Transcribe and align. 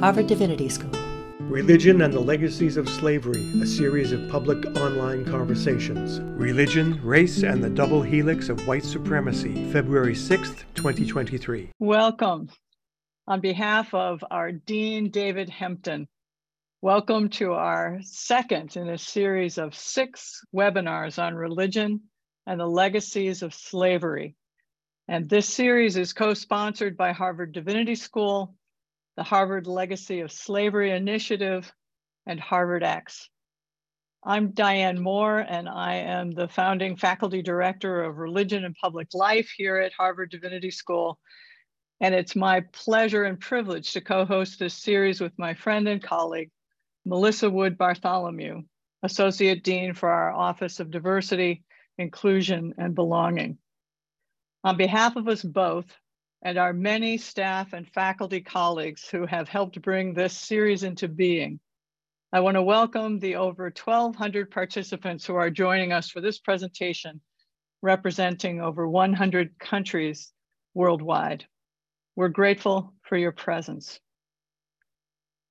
Harvard 0.00 0.26
Divinity 0.26 0.68
School. 0.68 0.90
Religion 1.40 2.02
and 2.02 2.12
the 2.12 2.20
Legacies 2.20 2.76
of 2.76 2.86
Slavery, 2.86 3.40
a 3.62 3.66
series 3.66 4.12
of 4.12 4.28
public 4.28 4.66
online 4.76 5.24
conversations. 5.24 6.20
Religion, 6.38 7.00
Race, 7.02 7.42
and 7.42 7.64
the 7.64 7.70
Double 7.70 8.02
Helix 8.02 8.50
of 8.50 8.66
White 8.66 8.84
Supremacy, 8.84 9.72
February 9.72 10.12
6th, 10.12 10.64
2023. 10.74 11.70
Welcome. 11.78 12.50
On 13.26 13.40
behalf 13.40 13.94
of 13.94 14.22
our 14.30 14.52
Dean, 14.52 15.10
David 15.10 15.48
Hempton, 15.48 16.06
welcome 16.82 17.30
to 17.30 17.54
our 17.54 17.98
second 18.02 18.76
in 18.76 18.90
a 18.90 18.98
series 18.98 19.56
of 19.56 19.74
six 19.74 20.42
webinars 20.54 21.18
on 21.18 21.34
religion 21.34 22.02
and 22.46 22.60
the 22.60 22.66
legacies 22.66 23.42
of 23.42 23.54
slavery. 23.54 24.36
And 25.08 25.26
this 25.26 25.48
series 25.48 25.96
is 25.96 26.12
co-sponsored 26.12 26.98
by 26.98 27.12
Harvard 27.12 27.52
Divinity 27.52 27.94
School, 27.94 28.54
the 29.16 29.22
Harvard 29.22 29.66
Legacy 29.66 30.20
of 30.20 30.30
Slavery 30.30 30.90
Initiative, 30.90 31.72
and 32.26 32.38
Harvard 32.38 32.82
X. 32.82 33.30
I'm 34.22 34.50
Diane 34.50 35.00
Moore, 35.00 35.38
and 35.38 35.68
I 35.68 35.94
am 35.94 36.32
the 36.32 36.48
founding 36.48 36.96
faculty 36.96 37.40
director 37.40 38.02
of 38.02 38.18
religion 38.18 38.64
and 38.64 38.74
public 38.74 39.08
life 39.14 39.50
here 39.56 39.78
at 39.78 39.92
Harvard 39.94 40.30
Divinity 40.30 40.70
School. 40.70 41.18
And 42.00 42.14
it's 42.14 42.36
my 42.36 42.60
pleasure 42.72 43.24
and 43.24 43.40
privilege 43.40 43.92
to 43.92 44.02
co-host 44.02 44.58
this 44.58 44.74
series 44.74 45.20
with 45.20 45.32
my 45.38 45.54
friend 45.54 45.88
and 45.88 46.02
colleague, 46.02 46.50
Melissa 47.06 47.48
Wood 47.48 47.78
Bartholomew, 47.78 48.64
Associate 49.02 49.62
Dean 49.62 49.94
for 49.94 50.10
our 50.10 50.32
Office 50.32 50.78
of 50.78 50.90
Diversity, 50.90 51.64
Inclusion, 51.96 52.74
and 52.76 52.94
Belonging. 52.94 53.56
On 54.62 54.76
behalf 54.76 55.16
of 55.16 55.26
us 55.28 55.42
both 55.42 55.86
and 56.46 56.58
our 56.58 56.72
many 56.72 57.18
staff 57.18 57.72
and 57.72 57.88
faculty 57.88 58.40
colleagues 58.40 59.08
who 59.08 59.26
have 59.26 59.48
helped 59.48 59.82
bring 59.82 60.14
this 60.14 60.38
series 60.38 60.84
into 60.84 61.08
being, 61.08 61.58
I 62.32 62.38
want 62.38 62.54
to 62.54 62.62
welcome 62.62 63.18
the 63.18 63.34
over 63.34 63.64
1,200 63.64 64.52
participants 64.52 65.26
who 65.26 65.34
are 65.34 65.50
joining 65.50 65.90
us 65.90 66.08
for 66.08 66.20
this 66.20 66.38
presentation, 66.38 67.20
representing 67.82 68.60
over 68.60 68.88
100 68.88 69.58
countries 69.58 70.32
worldwide. 70.72 71.44
We're 72.14 72.28
grateful 72.28 72.94
for 73.02 73.16
your 73.16 73.32
presence. 73.32 73.98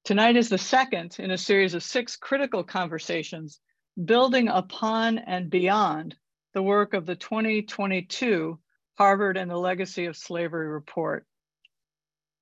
Tonight 0.05 0.37
is 0.37 0.47
the 0.47 0.57
second 0.57 1.17
in 1.19 1.29
a 1.29 1.37
series 1.37 1.73
of 1.73 1.83
six 1.83 2.15
critical 2.15 2.63
conversations 2.63 3.59
building 4.01 4.47
upon 4.47 5.17
and 5.17 5.49
beyond 5.49 6.15
the 6.53 6.63
work 6.63 6.93
of 6.93 7.05
the 7.05 7.17
2022 7.17 8.57
Harvard 8.97 9.37
and 9.37 9.49
the 9.49 9.57
Legacy 9.57 10.05
of 10.05 10.15
Slavery 10.15 10.67
report. 10.67 11.25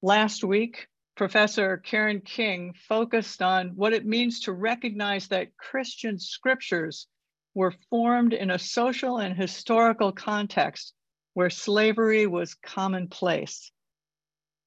Last 0.01 0.43
week, 0.43 0.87
Professor 1.15 1.77
Karen 1.77 2.21
King 2.21 2.73
focused 2.87 3.41
on 3.41 3.69
what 3.75 3.93
it 3.93 4.05
means 4.05 4.41
to 4.41 4.51
recognize 4.51 5.27
that 5.27 5.55
Christian 5.57 6.19
scriptures 6.19 7.07
were 7.53 7.73
formed 7.89 8.33
in 8.33 8.49
a 8.49 8.59
social 8.59 9.17
and 9.17 9.35
historical 9.35 10.11
context 10.11 10.93
where 11.33 11.49
slavery 11.49 12.27
was 12.27 12.55
commonplace. 12.55 13.71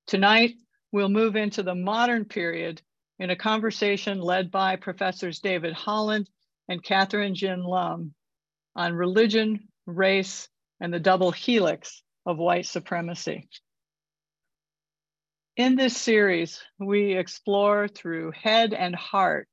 Tonight, 0.07 0.55
we'll 0.93 1.09
move 1.09 1.37
into 1.37 1.63
the 1.63 1.75
modern 1.75 2.25
period 2.25 2.81
in 3.19 3.31
a 3.31 3.37
conversation 3.37 4.21
led 4.21 4.51
by 4.51 4.77
Professors 4.77 5.41
David 5.41 5.73
Holland 5.73 6.29
and 6.69 6.83
Kathryn 6.83 7.35
Gin 7.35 7.63
Lum 7.63 8.15
on 8.75 8.93
religion, 8.93 9.69
race, 9.87 10.49
and 10.81 10.93
the 10.93 11.01
double 11.01 11.31
helix 11.31 12.03
of 12.25 12.39
white 12.39 12.67
supremacy. 12.67 13.49
In 15.57 15.75
this 15.75 15.97
series, 15.97 16.61
we 16.79 17.17
explore 17.17 17.89
through 17.89 18.33
head 18.33 18.75
and 18.75 18.95
heart 18.95 19.49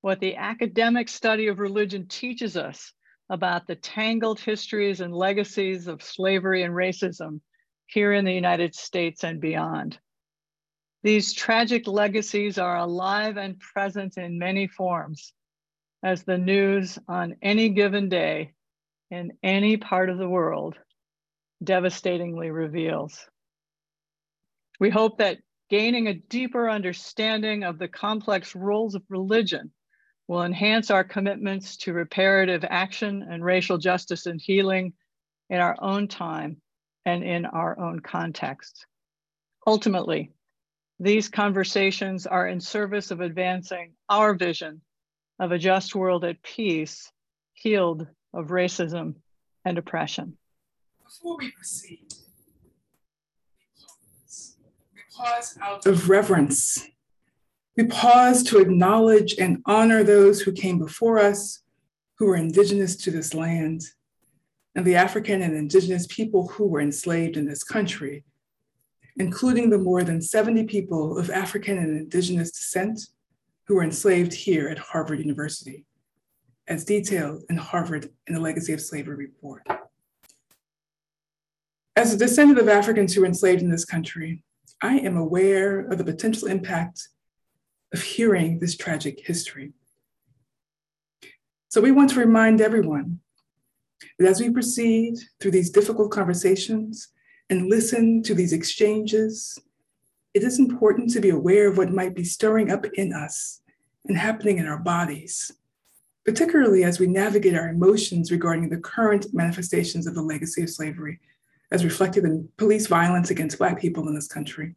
what 0.00 0.20
the 0.20 0.36
academic 0.36 1.08
study 1.08 1.48
of 1.48 1.58
religion 1.58 2.06
teaches 2.06 2.56
us 2.56 2.92
about 3.28 3.66
the 3.66 3.76
tangled 3.76 4.40
histories 4.40 5.00
and 5.00 5.14
legacies 5.14 5.86
of 5.86 6.02
slavery 6.02 6.62
and 6.62 6.74
racism 6.74 7.40
here 7.86 8.12
in 8.12 8.24
the 8.24 8.32
United 8.32 8.74
States 8.74 9.24
and 9.24 9.40
beyond. 9.40 9.98
These 11.02 11.32
tragic 11.32 11.86
legacies 11.86 12.58
are 12.58 12.76
alive 12.76 13.36
and 13.36 13.58
present 13.58 14.18
in 14.18 14.38
many 14.38 14.66
forms, 14.66 15.32
as 16.02 16.22
the 16.22 16.38
news 16.38 16.98
on 17.08 17.36
any 17.42 17.70
given 17.70 18.08
day 18.08 18.52
in 19.10 19.32
any 19.42 19.76
part 19.76 20.10
of 20.10 20.18
the 20.18 20.28
world 20.28 20.76
devastatingly 21.62 22.50
reveals. 22.50 23.26
We 24.78 24.90
hope 24.90 25.18
that 25.18 25.38
gaining 25.68 26.08
a 26.08 26.14
deeper 26.14 26.70
understanding 26.70 27.64
of 27.64 27.78
the 27.78 27.88
complex 27.88 28.54
roles 28.54 28.94
of 28.94 29.02
religion 29.08 29.72
will 30.26 30.42
enhance 30.42 30.90
our 30.90 31.04
commitments 31.04 31.76
to 31.76 31.92
reparative 31.92 32.64
action 32.68 33.26
and 33.28 33.44
racial 33.44 33.78
justice 33.78 34.26
and 34.26 34.40
healing 34.40 34.92
in 35.48 35.58
our 35.58 35.76
own 35.80 36.08
time 36.08 36.60
and 37.04 37.24
in 37.24 37.44
our 37.46 37.78
own 37.78 38.00
context. 38.00 38.86
Ultimately, 39.66 40.30
these 40.98 41.28
conversations 41.28 42.26
are 42.26 42.46
in 42.46 42.60
service 42.60 43.10
of 43.10 43.20
advancing 43.20 43.94
our 44.08 44.34
vision 44.34 44.82
of 45.38 45.52
a 45.52 45.58
just 45.58 45.94
world 45.94 46.24
at 46.24 46.42
peace, 46.42 47.10
healed 47.54 48.06
of 48.32 48.48
racism 48.48 49.14
and 49.64 49.78
oppression. 49.78 50.36
Before 51.04 51.36
we 51.36 51.50
proceed, 51.50 52.14
we 54.94 55.00
pause. 55.14 55.58
Out 55.60 55.86
of 55.86 56.08
reverence. 56.08 56.86
We 57.76 57.86
pause 57.86 58.42
to 58.44 58.58
acknowledge 58.58 59.34
and 59.38 59.62
honor 59.66 60.02
those 60.02 60.40
who 60.40 60.52
came 60.52 60.78
before 60.78 61.18
us, 61.18 61.62
who 62.18 62.26
were 62.26 62.36
indigenous 62.36 62.96
to 62.96 63.10
this 63.10 63.34
land, 63.34 63.82
and 64.74 64.84
the 64.84 64.96
African 64.96 65.42
and 65.42 65.56
indigenous 65.56 66.06
people 66.08 66.48
who 66.48 66.66
were 66.66 66.80
enslaved 66.80 67.36
in 67.36 67.46
this 67.46 67.64
country, 67.64 68.24
including 69.16 69.70
the 69.70 69.78
more 69.78 70.04
than 70.04 70.22
70 70.22 70.64
people 70.64 71.18
of 71.18 71.30
African 71.30 71.78
and 71.78 71.96
indigenous 71.96 72.50
descent 72.52 73.00
who 73.66 73.76
were 73.76 73.82
enslaved 73.82 74.32
here 74.32 74.68
at 74.68 74.78
Harvard 74.78 75.18
University 75.20 75.86
as 76.70 76.84
detailed 76.84 77.42
in 77.50 77.56
Harvard 77.56 78.08
in 78.28 78.34
the 78.34 78.40
Legacy 78.40 78.72
of 78.72 78.80
Slavery 78.80 79.16
report. 79.16 79.66
As 81.96 82.14
a 82.14 82.16
descendant 82.16 82.60
of 82.60 82.68
Africans 82.68 83.12
who 83.12 83.22
were 83.22 83.26
enslaved 83.26 83.60
in 83.60 83.70
this 83.70 83.84
country, 83.84 84.44
I 84.80 84.98
am 85.00 85.16
aware 85.16 85.80
of 85.80 85.98
the 85.98 86.04
potential 86.04 86.46
impact 86.46 87.08
of 87.92 88.00
hearing 88.00 88.60
this 88.60 88.76
tragic 88.76 89.26
history. 89.26 89.72
So 91.68 91.80
we 91.80 91.90
want 91.90 92.10
to 92.10 92.20
remind 92.20 92.60
everyone 92.60 93.18
that 94.18 94.28
as 94.28 94.40
we 94.40 94.48
proceed 94.48 95.16
through 95.40 95.50
these 95.50 95.70
difficult 95.70 96.12
conversations 96.12 97.08
and 97.50 97.68
listen 97.68 98.22
to 98.22 98.34
these 98.34 98.52
exchanges, 98.52 99.58
it 100.34 100.44
is 100.44 100.60
important 100.60 101.10
to 101.10 101.20
be 101.20 101.30
aware 101.30 101.68
of 101.68 101.78
what 101.78 101.92
might 101.92 102.14
be 102.14 102.22
stirring 102.22 102.70
up 102.70 102.86
in 102.94 103.12
us 103.12 103.60
and 104.06 104.16
happening 104.16 104.58
in 104.58 104.66
our 104.66 104.78
bodies 104.78 105.52
particularly 106.24 106.84
as 106.84 106.98
we 106.98 107.06
navigate 107.06 107.54
our 107.54 107.68
emotions 107.68 108.30
regarding 108.30 108.68
the 108.68 108.78
current 108.78 109.26
manifestations 109.32 110.06
of 110.06 110.14
the 110.14 110.22
legacy 110.22 110.62
of 110.62 110.70
slavery, 110.70 111.20
as 111.70 111.84
reflected 111.84 112.24
in 112.24 112.48
police 112.56 112.86
violence 112.86 113.30
against 113.30 113.58
Black 113.58 113.80
people 113.80 114.06
in 114.08 114.14
this 114.14 114.28
country. 114.28 114.74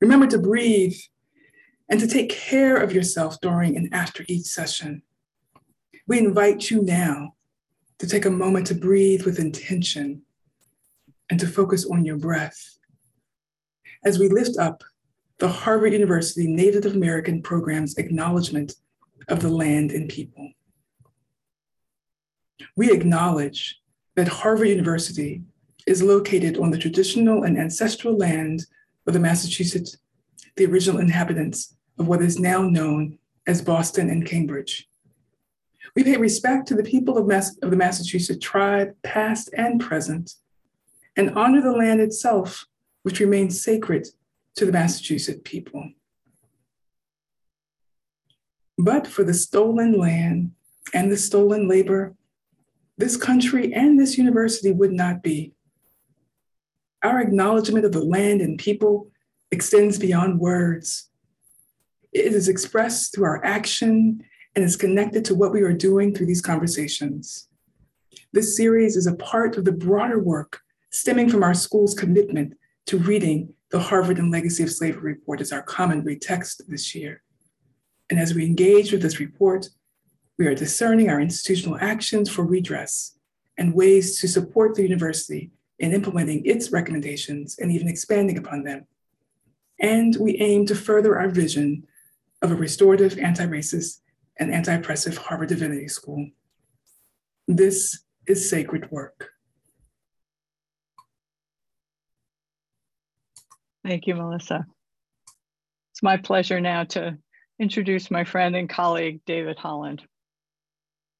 Remember 0.00 0.26
to 0.26 0.38
breathe 0.38 0.96
and 1.88 2.00
to 2.00 2.06
take 2.06 2.30
care 2.30 2.76
of 2.76 2.92
yourself 2.92 3.40
during 3.40 3.76
and 3.76 3.92
after 3.92 4.24
each 4.28 4.46
session. 4.46 5.02
We 6.06 6.18
invite 6.18 6.70
you 6.70 6.82
now 6.82 7.34
to 7.98 8.06
take 8.06 8.24
a 8.24 8.30
moment 8.30 8.66
to 8.68 8.74
breathe 8.74 9.24
with 9.24 9.38
intention 9.38 10.22
and 11.30 11.38
to 11.40 11.46
focus 11.46 11.86
on 11.86 12.04
your 12.04 12.16
breath. 12.16 12.78
As 14.04 14.18
we 14.18 14.28
lift 14.28 14.58
up 14.58 14.82
the 15.38 15.48
Harvard 15.48 15.92
University 15.92 16.46
Native 16.46 16.86
American 16.86 17.42
Program's 17.42 17.96
acknowledgement 17.96 18.74
of 19.28 19.40
the 19.40 19.48
land 19.48 19.92
and 19.92 20.08
people. 20.08 20.50
We 22.76 22.92
acknowledge 22.92 23.80
that 24.16 24.28
Harvard 24.28 24.68
University 24.68 25.42
is 25.86 26.02
located 26.02 26.58
on 26.58 26.70
the 26.70 26.78
traditional 26.78 27.44
and 27.44 27.58
ancestral 27.58 28.16
land 28.16 28.64
of 29.06 29.12
the 29.12 29.20
Massachusetts, 29.20 29.98
the 30.56 30.66
original 30.66 31.00
inhabitants 31.00 31.76
of 31.98 32.08
what 32.08 32.22
is 32.22 32.38
now 32.38 32.62
known 32.62 33.18
as 33.46 33.60
Boston 33.60 34.08
and 34.08 34.26
Cambridge. 34.26 34.88
We 35.94 36.02
pay 36.02 36.16
respect 36.16 36.66
to 36.68 36.74
the 36.74 36.82
people 36.82 37.18
of, 37.18 37.26
Mass- 37.26 37.56
of 37.58 37.70
the 37.70 37.76
Massachusetts 37.76 38.44
tribe, 38.44 38.94
past 39.02 39.50
and 39.56 39.80
present, 39.80 40.34
and 41.16 41.36
honor 41.36 41.60
the 41.60 41.72
land 41.72 42.00
itself, 42.00 42.66
which 43.02 43.20
remains 43.20 43.62
sacred 43.62 44.08
to 44.56 44.66
the 44.66 44.72
Massachusetts 44.72 45.40
people. 45.44 45.90
But 48.78 49.06
for 49.06 49.24
the 49.24 49.34
stolen 49.34 49.92
land 49.98 50.52
and 50.92 51.10
the 51.10 51.16
stolen 51.16 51.68
labor, 51.68 52.14
this 52.96 53.16
country 53.16 53.72
and 53.72 53.98
this 53.98 54.18
university 54.18 54.72
would 54.72 54.92
not 54.92 55.22
be. 55.22 55.52
Our 57.02 57.20
acknowledgement 57.20 57.84
of 57.84 57.92
the 57.92 58.04
land 58.04 58.40
and 58.40 58.58
people 58.58 59.10
extends 59.50 59.98
beyond 59.98 60.40
words 60.40 61.10
It 62.12 62.32
is 62.32 62.48
expressed 62.48 63.14
through 63.14 63.24
our 63.24 63.44
action 63.44 64.24
and 64.54 64.64
is 64.64 64.76
connected 64.76 65.24
to 65.26 65.34
what 65.34 65.52
we 65.52 65.62
are 65.62 65.72
doing 65.72 66.14
through 66.14 66.26
these 66.26 66.40
conversations. 66.40 67.48
This 68.32 68.56
series 68.56 68.96
is 68.96 69.08
a 69.08 69.16
part 69.16 69.56
of 69.56 69.64
the 69.64 69.72
broader 69.72 70.20
work 70.20 70.60
stemming 70.90 71.28
from 71.28 71.42
our 71.42 71.54
school's 71.54 71.94
commitment 71.94 72.54
to 72.86 72.98
reading 72.98 73.52
the 73.70 73.80
Harvard 73.80 74.18
and 74.18 74.30
Legacy 74.30 74.62
of 74.62 74.70
Slavery 74.70 75.14
report 75.14 75.40
as 75.40 75.50
our 75.50 75.62
common 75.62 76.04
read 76.04 76.22
text 76.22 76.62
this 76.68 76.94
year. 76.94 77.23
And 78.10 78.18
as 78.18 78.34
we 78.34 78.44
engage 78.44 78.92
with 78.92 79.02
this 79.02 79.20
report, 79.20 79.68
we 80.38 80.46
are 80.46 80.54
discerning 80.54 81.08
our 81.08 81.20
institutional 81.20 81.78
actions 81.80 82.28
for 82.28 82.44
redress 82.44 83.16
and 83.56 83.74
ways 83.74 84.20
to 84.20 84.28
support 84.28 84.74
the 84.74 84.82
university 84.82 85.50
in 85.78 85.92
implementing 85.92 86.44
its 86.44 86.70
recommendations 86.70 87.58
and 87.58 87.70
even 87.70 87.88
expanding 87.88 88.38
upon 88.38 88.64
them. 88.64 88.86
And 89.80 90.16
we 90.20 90.36
aim 90.38 90.66
to 90.66 90.74
further 90.74 91.18
our 91.18 91.28
vision 91.28 91.86
of 92.42 92.50
a 92.50 92.56
restorative, 92.56 93.18
anti 93.18 93.46
racist, 93.46 94.00
and 94.38 94.52
anti 94.52 94.72
oppressive 94.74 95.16
Harvard 95.16 95.48
Divinity 95.48 95.88
School. 95.88 96.28
This 97.48 98.04
is 98.26 98.48
sacred 98.48 98.90
work. 98.90 99.30
Thank 103.84 104.06
you, 104.06 104.14
Melissa. 104.14 104.66
It's 105.92 106.02
my 106.02 106.16
pleasure 106.16 106.60
now 106.60 106.84
to 106.84 107.18
introduce 107.58 108.10
my 108.10 108.24
friend 108.24 108.56
and 108.56 108.68
colleague, 108.68 109.20
David 109.26 109.58
Holland. 109.58 110.02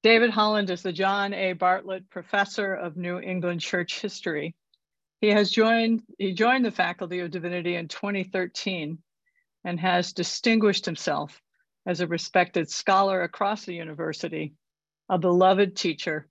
David 0.03 0.29
Holland 0.29 0.69
is 0.69 0.83
the 0.83 0.91
John 0.91 1.33
A. 1.33 1.53
Bartlett 1.53 2.09
Professor 2.09 2.73
of 2.73 2.97
New 2.97 3.19
England 3.19 3.61
Church 3.61 4.01
History. 4.01 4.55
He 5.21 5.29
has 5.29 5.49
joined, 5.49 6.03
he 6.19 6.33
joined 6.33 6.65
the 6.65 6.71
Faculty 6.71 7.19
of 7.21 7.31
Divinity 7.31 7.75
in 7.75 7.87
2013 7.87 8.99
and 9.63 9.79
has 9.79 10.13
distinguished 10.13 10.85
himself 10.85 11.41
as 11.87 12.01
a 12.01 12.07
respected 12.07 12.69
scholar 12.69 13.23
across 13.23 13.65
the 13.65 13.73
university, 13.73 14.53
a 15.09 15.17
beloved 15.17 15.75
teacher, 15.75 16.27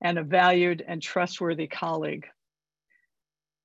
and 0.00 0.18
a 0.18 0.22
valued 0.22 0.82
and 0.86 1.02
trustworthy 1.02 1.66
colleague. 1.66 2.26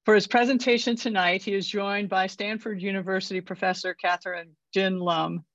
For 0.05 0.15
his 0.15 0.27
presentation 0.27 0.95
tonight, 0.95 1.43
he 1.43 1.53
is 1.53 1.67
joined 1.67 2.09
by 2.09 2.27
Stanford 2.27 2.81
University 2.81 3.41
professor 3.41 3.95
Kathryn 3.95 4.55
Gin 4.73 4.99
Lum, 4.99 5.45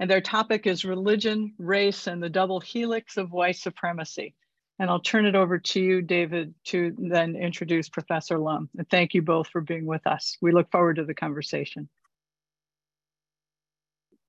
and 0.00 0.10
their 0.10 0.22
topic 0.22 0.66
is 0.66 0.84
religion, 0.84 1.52
race, 1.58 2.06
and 2.06 2.22
the 2.22 2.30
double 2.30 2.58
helix 2.58 3.18
of 3.18 3.32
white 3.32 3.56
supremacy. 3.56 4.34
And 4.78 4.88
I'll 4.88 4.98
turn 4.98 5.26
it 5.26 5.34
over 5.34 5.58
to 5.58 5.80
you, 5.80 6.00
David, 6.00 6.54
to 6.68 6.96
then 6.98 7.36
introduce 7.36 7.90
Professor 7.90 8.38
Lum. 8.38 8.70
And 8.78 8.88
thank 8.88 9.12
you 9.12 9.20
both 9.20 9.48
for 9.48 9.60
being 9.60 9.84
with 9.84 10.06
us. 10.06 10.38
We 10.40 10.52
look 10.52 10.70
forward 10.70 10.96
to 10.96 11.04
the 11.04 11.12
conversation. 11.12 11.90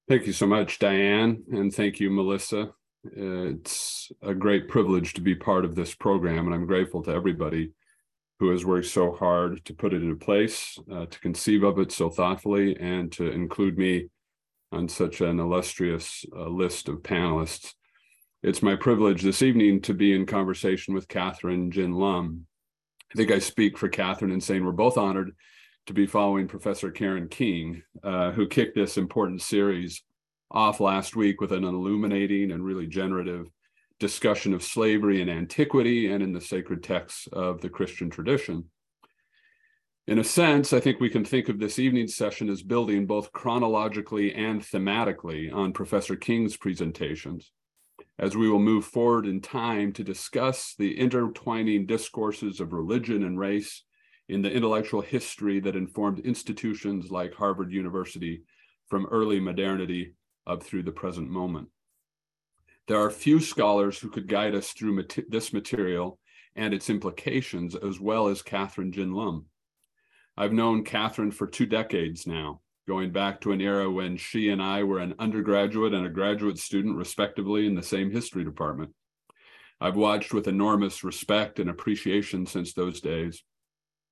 Thank 0.10 0.28
you 0.28 0.34
so 0.34 0.46
much, 0.46 0.78
Diane, 0.78 1.42
and 1.54 1.74
thank 1.74 2.02
you, 2.02 2.12
Melissa. 2.12 2.72
It's 3.06 4.12
a 4.22 4.34
great 4.34 4.68
privilege 4.68 5.14
to 5.14 5.22
be 5.22 5.36
part 5.36 5.64
of 5.64 5.76
this 5.76 5.96
program, 5.96 6.48
and 6.48 6.54
I'm 6.54 6.68
grateful 6.68 7.02
to 7.04 7.12
everybody 7.12 7.72
who 8.40 8.50
has 8.50 8.66
worked 8.66 8.88
so 8.88 9.14
hard 9.14 9.64
to 9.64 9.74
put 9.74 9.94
it 9.94 10.04
into 10.04 10.18
place, 10.18 10.78
uh, 10.92 11.06
to 11.06 11.20
conceive 11.22 11.64
of 11.64 11.80
it 11.80 11.94
so 11.94 12.10
thoughtfully, 12.10 12.76
and 12.78 13.10
to 13.14 13.32
include 13.32 13.78
me 13.78 14.10
on 14.72 14.88
such 14.88 15.22
an 15.22 15.40
illustrious 15.40 16.26
uh, 16.36 16.48
list 16.48 16.88
of 16.88 17.04
panelists. 17.04 17.74
It's 18.44 18.64
my 18.64 18.76
privilege 18.76 19.22
this 19.22 19.42
evening 19.42 19.82
to 19.82 19.94
be 19.94 20.16
in 20.16 20.26
conversation 20.26 20.94
with 20.94 21.08
Kathryn 21.08 21.72
Gin 21.72 21.94
Lum. 21.94 22.46
I 23.14 23.18
think 23.18 23.32
I 23.32 23.40
speak 23.40 23.78
for 23.78 23.90
Kathryn 23.90 24.34
in 24.34 24.42
saying 24.42 24.64
we're 24.64 24.72
both 24.72 24.98
honored 24.98 25.36
to 25.88 25.94
be 25.94 26.08
following 26.08 26.48
Professor 26.48 26.90
Karen 26.90 27.28
King, 27.28 27.84
uh, 28.04 28.32
who 28.32 28.48
kicked 28.48 28.76
this 28.76 28.98
important 28.98 29.42
series 29.42 30.04
off 30.50 30.80
last 30.80 31.16
week 31.16 31.42
with 31.42 31.52
an 31.52 31.64
illuminating 31.64 32.52
and 32.52 32.64
really 32.64 32.88
generative 32.88 33.48
discussion 34.00 34.54
of 34.54 34.64
slavery 34.64 35.22
in 35.22 35.30
antiquity 35.30 36.12
and 36.12 36.24
in 36.24 36.34
the 36.34 36.42
sacred 36.42 36.84
texts 36.84 37.28
of 37.34 37.62
the 37.62 37.70
Christian 37.70 38.10
tradition. 38.10 38.66
In 40.12 40.20
a 40.20 40.26
sense, 40.26 40.74
I 40.74 40.82
think 40.82 41.00
we 41.00 41.10
can 41.10 41.24
think 41.24 41.48
of 41.48 41.58
this 41.58 41.80
evening's 41.80 42.18
session 42.18 42.50
as 42.50 42.62
building 42.62 43.06
both 43.06 43.32
chronologically 43.32 44.34
and 44.34 44.60
thematically 44.62 45.50
on 45.54 45.72
Professor 45.72 46.18
King's 46.18 46.58
presentations, 46.58 47.54
as 48.20 48.36
we 48.36 48.50
will 48.50 48.60
move 48.60 48.84
forward 48.84 49.26
in 49.26 49.40
time 49.40 49.94
to 49.94 50.04
discuss 50.04 50.76
the 50.78 51.00
intertwining 51.00 51.86
discourses 51.86 52.60
of 52.60 52.74
religion 52.74 53.24
and 53.24 53.40
race 53.40 53.86
in 54.28 54.42
the 54.42 54.52
intellectual 54.52 55.00
history 55.00 55.62
that 55.62 55.78
informed 55.78 56.20
institutions 56.20 57.10
like 57.10 57.34
Harvard 57.34 57.72
University 57.72 58.42
from 58.90 59.06
early 59.06 59.40
modernity 59.40 60.14
up 60.46 60.62
through 60.62 60.84
the 60.84 60.92
present 60.92 61.30
moment. 61.30 61.70
There 62.90 63.00
are 63.00 63.12
few 63.12 63.40
scholars 63.40 63.98
who 63.98 64.10
could 64.10 64.28
guide 64.28 64.56
us 64.56 64.74
through 64.74 64.92
mat 64.92 65.18
this 65.30 65.54
material 65.54 66.20
and 66.58 66.74
its 66.74 66.90
implications 66.90 67.76
as 67.76 68.02
well 68.02 68.28
as 68.28 68.42
Kathryn 68.42 68.92
Gin 68.92 69.14
Lum. 69.14 69.46
I've 70.42 70.54
known 70.54 70.84
Kathryn 70.84 71.32
for 71.32 71.46
two 71.46 71.68
decades 71.68 72.26
now, 72.26 72.62
going 72.88 73.12
back 73.12 73.42
to 73.42 73.52
an 73.52 73.62
era 73.62 73.92
when 73.92 74.18
she 74.18 74.50
and 74.50 74.60
I 74.60 74.82
were 74.82 74.98
an 74.98 75.14
undergraduate 75.20 75.94
and 75.94 76.04
a 76.04 76.10
graduate 76.10 76.58
student, 76.58 76.98
respectively, 76.98 77.68
in 77.68 77.76
the 77.76 77.84
same 77.84 78.10
history 78.10 78.44
department. 78.44 78.90
I've 79.80 79.96
watched 79.96 80.34
with 80.34 80.48
enormous 80.48 81.04
respect 81.04 81.60
and 81.60 81.70
appreciation 81.70 82.48
since 82.48 82.74
those 82.74 83.02
days 83.02 83.44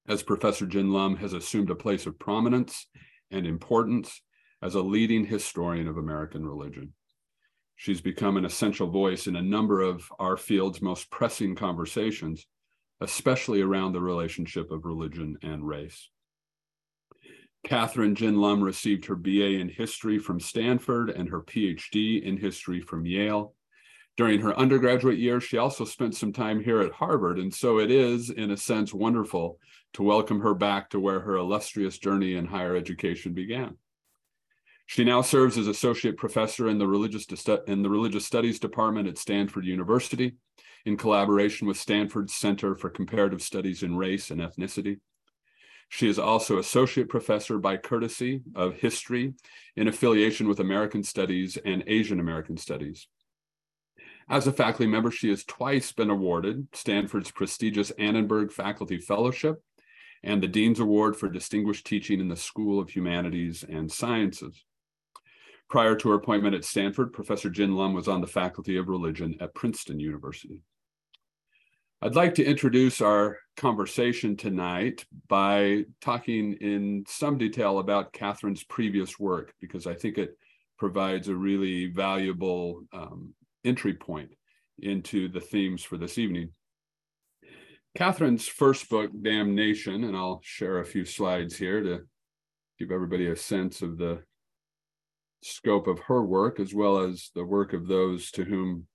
as 0.07 0.21
Professor 0.21 0.67
Gin 0.67 0.93
Lum 0.93 1.15
has 1.15 1.33
assumed 1.33 1.71
a 1.71 1.75
place 1.75 2.05
of 2.05 2.19
prominence 2.19 2.85
and 3.31 3.47
importance 3.47 4.21
as 4.61 4.75
a 4.75 4.83
leading 4.83 5.25
historian 5.25 5.87
of 5.87 5.97
American 5.97 6.45
religion. 6.45 6.93
She's 7.75 8.01
become 8.01 8.37
an 8.37 8.45
essential 8.45 8.91
voice 8.91 9.25
in 9.25 9.35
a 9.35 9.41
number 9.41 9.81
of 9.81 10.03
our 10.19 10.37
field's 10.37 10.79
most 10.79 11.09
pressing 11.09 11.55
conversations, 11.55 12.45
especially 13.01 13.61
around 13.61 13.93
the 13.93 14.01
relationship 14.01 14.69
of 14.69 14.85
religion 14.85 15.35
and 15.41 15.67
race. 15.67 16.07
Kathryn 17.65 18.15
Gin 18.15 18.39
Lum 18.39 18.63
received 18.63 19.05
her 19.05 19.15
BA 19.15 19.59
in 19.59 19.69
history 19.69 20.17
from 20.17 20.39
Stanford 20.39 21.09
and 21.09 21.29
her 21.29 21.41
PhD 21.41 22.21
in 22.21 22.37
history 22.37 22.81
from 22.81 23.05
Yale. 23.05 23.53
During 24.17 24.41
her 24.41 24.57
undergraduate 24.57 25.17
years, 25.17 25.43
she 25.43 25.57
also 25.57 25.85
spent 25.85 26.15
some 26.15 26.33
time 26.33 26.61
here 26.61 26.81
at 26.81 26.91
Harvard, 26.91 27.39
and 27.39 27.53
so 27.53 27.79
it 27.79 27.89
is, 27.89 28.29
in 28.29 28.51
a 28.51 28.57
sense, 28.57 28.93
wonderful 28.93 29.59
to 29.93 30.03
welcome 30.03 30.41
her 30.41 30.53
back 30.53 30.89
to 30.89 30.99
where 30.99 31.21
her 31.21 31.35
illustrious 31.35 31.97
journey 31.97 32.35
in 32.35 32.45
higher 32.45 32.75
education 32.75 33.33
began. 33.33 33.77
She 34.87 35.03
now 35.03 35.21
serves 35.21 35.57
as 35.57 35.67
associate 35.67 36.17
professor 36.17 36.67
in 36.67 36.79
the 36.79 36.87
religious 36.87 37.27
in 37.67 37.83
the 37.83 37.89
religious 37.89 38.25
studies 38.25 38.59
department 38.59 39.07
at 39.07 39.17
Stanford 39.17 39.65
University, 39.65 40.35
in 40.85 40.97
collaboration 40.97 41.67
with 41.67 41.77
Stanford's 41.77 42.33
Center 42.33 42.75
for 42.75 42.89
Comparative 42.89 43.41
Studies 43.41 43.83
in 43.83 43.95
Race 43.95 44.31
and 44.31 44.41
Ethnicity. 44.41 44.99
She 45.89 46.07
is 46.07 46.19
also 46.19 46.59
associate 46.59 47.09
professor 47.09 47.57
by 47.57 47.77
courtesy 47.77 48.41
of 48.55 48.75
history 48.75 49.33
in 49.75 49.87
affiliation 49.87 50.47
with 50.47 50.59
American 50.59 51.03
Studies 51.03 51.57
and 51.65 51.83
Asian 51.87 52.19
American 52.19 52.57
Studies. 52.57 53.07
As 54.29 54.45
a 54.45 54.53
faculty 54.53 54.85
member, 54.85 55.09
she 55.09 55.29
has 55.29 55.43
twice 55.43 55.91
been 55.91 56.11
awarded 56.11 56.67
Stanford's 56.73 57.31
prestigious 57.31 57.89
Annenberg 57.91 58.51
Faculty 58.51 58.99
Fellowship 58.99 59.63
and 60.21 60.43
the 60.43 60.47
Dean's 60.47 60.79
Award 60.79 61.15
for 61.15 61.27
Distinguished 61.27 61.87
Teaching 61.87 62.19
in 62.19 62.27
the 62.27 62.35
School 62.35 62.79
of 62.79 62.91
Humanities 62.91 63.65
and 63.67 63.91
Sciences. 63.91 64.63
Prior 65.69 65.95
to 65.95 66.09
her 66.09 66.15
appointment 66.15 66.55
at 66.55 66.65
Stanford, 66.65 67.13
Professor 67.13 67.49
Gin 67.49 67.75
Lum 67.75 67.93
was 67.93 68.07
on 68.07 68.21
the 68.21 68.27
Faculty 68.27 68.77
of 68.77 68.89
Religion 68.89 69.35
at 69.39 69.55
Princeton 69.55 69.99
University. 69.99 70.61
I'd 72.01 72.15
like 72.15 72.35
to 72.35 72.45
introduce 72.45 73.01
our 73.01 73.39
conversation 73.57 74.37
tonight 74.37 75.05
by 75.27 75.83
talking 75.99 76.53
in 76.61 77.03
some 77.09 77.37
detail 77.37 77.79
about 77.79 78.13
Kathryn's 78.13 78.63
previous 78.63 79.19
work, 79.19 79.53
because 79.59 79.85
I 79.85 79.95
think 79.95 80.17
it 80.17 80.37
provides 80.77 81.27
a 81.27 81.35
really 81.35 81.87
valuable 81.87 82.83
um, 82.93 83.33
entry 83.65 83.95
point 83.95 84.29
into 84.81 85.27
the 85.27 85.41
themes 85.41 85.83
for 85.83 85.97
this 85.97 86.17
evening. 86.17 86.51
Kathryn's 87.97 88.47
first 88.47 88.89
book, 88.89 89.11
Damned 89.21 89.53
Nation, 89.53 90.05
and 90.05 90.15
I'll 90.15 90.39
share 90.41 90.79
a 90.79 90.85
few 90.85 91.03
slides 91.03 91.57
here 91.57 91.83
to 91.83 91.99
give 92.79 92.93
everybody 92.93 93.27
a 93.27 93.35
sense 93.35 93.81
of 93.81 93.97
the 93.97 94.23
scope 95.43 95.87
of 95.87 95.99
her 95.99 96.23
work 96.23 96.61
as 96.61 96.73
well 96.73 96.99
as 96.99 97.29
the 97.35 97.43
work 97.43 97.73
of 97.73 97.87
those 97.87 98.31
to 98.31 98.45
whom 98.45 98.87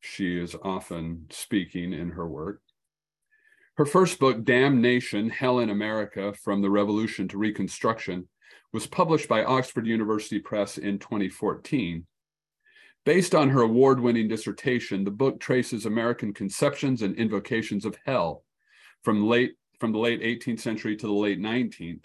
she 0.00 0.38
is 0.40 0.56
often 0.62 1.26
speaking 1.30 1.92
in 1.92 2.10
her 2.10 2.28
work. 2.28 2.62
Her 3.76 3.86
first 3.86 4.18
book, 4.18 4.44
Damned 4.44 4.82
Nation 4.82 5.30
Hell 5.30 5.60
in 5.60 5.70
America 5.70 6.34
From 6.34 6.60
the 6.60 6.70
Revolution 6.70 7.28
to 7.28 7.38
Reconstruction, 7.38 8.28
was 8.72 8.86
published 8.86 9.28
by 9.28 9.44
Oxford 9.44 9.86
University 9.86 10.38
Press 10.38 10.78
in 10.78 10.98
2014. 10.98 12.06
Based 13.04 13.34
on 13.34 13.48
her 13.48 13.62
award 13.62 14.00
winning 14.00 14.28
dissertation, 14.28 15.04
the 15.04 15.10
book 15.10 15.40
traces 15.40 15.86
American 15.86 16.34
conceptions 16.34 17.02
and 17.02 17.16
invocations 17.16 17.84
of 17.84 17.96
hell 18.04 18.44
from, 19.02 19.26
late, 19.26 19.54
from 19.78 19.92
the 19.92 19.98
late 19.98 20.20
18th 20.20 20.60
century 20.60 20.96
to 20.96 21.06
the 21.06 21.12
late 21.12 21.40
19th. 21.40 22.04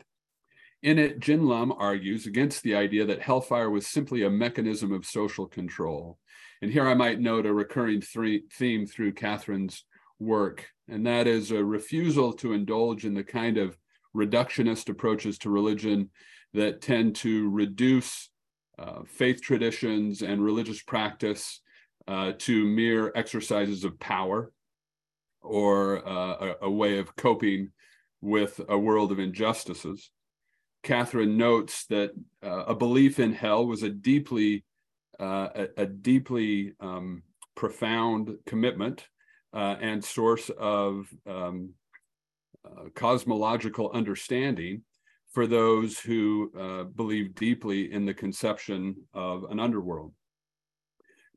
In 0.82 0.98
it, 0.98 1.20
Gin 1.20 1.46
Lum 1.46 1.74
argues 1.78 2.26
against 2.28 2.64
the 2.64 2.76
idea 2.76 3.06
that 3.06 3.22
hellfire 3.22 3.70
was 3.70 3.88
simply 3.88 4.24
a 4.24 4.30
mechanism 4.30 4.94
of 4.94 5.06
social 5.06 5.48
control. 5.48 6.20
And 6.62 6.72
here 6.72 6.88
I 6.88 6.94
might 6.94 7.20
note 7.20 7.46
a 7.46 7.54
recurring 7.54 8.02
theme 8.02 8.86
through 8.86 9.14
Kathryn's 9.14 9.84
work, 10.20 10.70
and 10.88 11.06
that 11.06 11.28
is 11.28 11.52
a 11.52 11.64
refusal 11.64 12.34
to 12.34 12.54
indulge 12.54 13.06
in 13.06 13.14
the 13.14 13.24
kind 13.24 13.58
of 13.58 13.78
reductionist 14.16 14.90
approaches 14.90 15.38
to 15.40 15.50
religion 15.50 16.10
that 16.54 16.82
tend 16.82 17.16
to 17.18 17.50
reduce 17.50 18.30
uh, 18.80 19.02
faith 19.06 19.42
traditions 19.42 20.22
and 20.22 20.44
religious 20.44 20.82
practice 20.82 21.62
uh, 22.08 22.34
to 22.38 22.66
mere 22.66 23.12
exercises 23.16 23.84
of 23.84 24.00
power 24.00 24.52
or 25.42 26.08
uh, 26.08 26.36
a, 26.62 26.66
a, 26.66 26.70
way 26.70 26.98
of 26.98 27.16
coping 27.16 27.72
with 28.22 28.60
a 28.70 28.78
world 28.78 29.12
of 29.12 29.20
injustices. 29.20 30.10
Kathryn 30.84 31.36
notes 31.36 31.86
that 31.88 32.12
uh, 32.44 32.66
a 32.68 32.76
belief 32.76 33.20
in 33.20 33.34
hell 33.34 33.66
was 33.66 33.84
a 33.84 33.90
deeply, 33.90 34.64
uh, 35.20 35.50
a, 35.56 35.68
a, 35.78 35.86
deeply 35.86 36.74
um, 36.80 37.24
profound 37.56 38.38
commitment 38.46 39.08
uh, 39.54 39.76
and 39.80 40.04
source 40.04 40.50
of 40.58 41.08
um, 41.26 41.70
cosmological 42.96 43.92
understanding 43.92 44.82
for 45.32 45.48
those 45.48 46.00
who 46.00 46.52
uh, 46.58 46.84
believe 46.84 47.36
deeply 47.36 47.92
in 47.92 48.06
the 48.06 48.14
conception 48.14 48.96
of 49.14 49.44
an 49.52 49.60
underworld. 49.60 50.14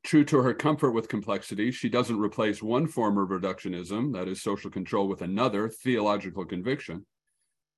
True 0.03 0.23
to 0.23 0.37
her 0.37 0.53
comfort 0.53 0.91
with 0.91 1.09
complexity, 1.09 1.71
she 1.71 1.89
doesn't 1.89 2.19
replace 2.19 2.63
one 2.63 2.87
form 2.87 3.17
of 3.17 3.27
reductionism, 3.27 4.13
that 4.13 4.29
is 4.29 4.41
social 4.41 4.71
control, 4.71 5.09
with 5.09 5.21
another, 5.21 5.67
theological 5.67 6.45
conviction, 6.45 7.05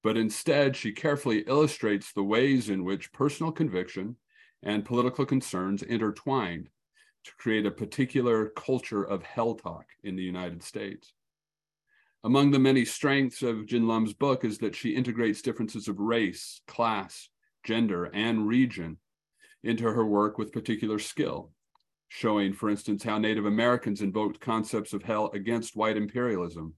but 0.04 0.18
instead 0.18 0.76
she 0.76 0.92
carefully 0.92 1.40
illustrates 1.40 2.14
the 2.14 2.24
ways 2.24 2.70
in 2.70 2.84
which 2.84 3.12
personal 3.12 3.52
conviction 3.52 4.16
and 4.64 4.86
political 4.86 5.26
concerns 5.26 5.84
intertwined 5.84 6.70
to 7.24 7.32
create 7.38 7.66
a 7.66 7.72
particular 7.72 8.50
culture 8.50 9.04
of 9.04 9.24
hell 9.24 9.56
talk 9.56 9.86
in 10.04 10.16
the 10.16 10.24
United 10.24 10.64
States. 10.64 11.14
Among 12.24 12.52
the 12.52 12.60
many 12.60 12.86
strengths 12.86 13.42
of 13.42 13.66
Gin 13.66 13.88
Lum's 13.88 14.14
book 14.14 14.46
is 14.46 14.60
that 14.60 14.76
she 14.76 14.92
integrates 14.96 15.42
differences 15.42 15.88
of 15.88 16.00
race, 16.00 16.62
class, 16.68 17.30
gender, 17.64 18.06
and 18.06 18.48
region 18.48 18.98
into 19.64 19.84
her 19.84 20.06
work 20.06 20.38
with 20.38 20.52
particular 20.52 21.00
skill, 21.00 21.52
showing, 22.10 22.54
for 22.54 22.70
instance, 22.70 23.04
how 23.04 23.18
Native 23.18 23.46
Americans 23.46 24.02
invoked 24.02 24.40
concepts 24.40 24.94
of 24.94 25.04
hell 25.04 25.32
against 25.34 25.76
white 25.76 25.98
imperialism, 25.98 26.76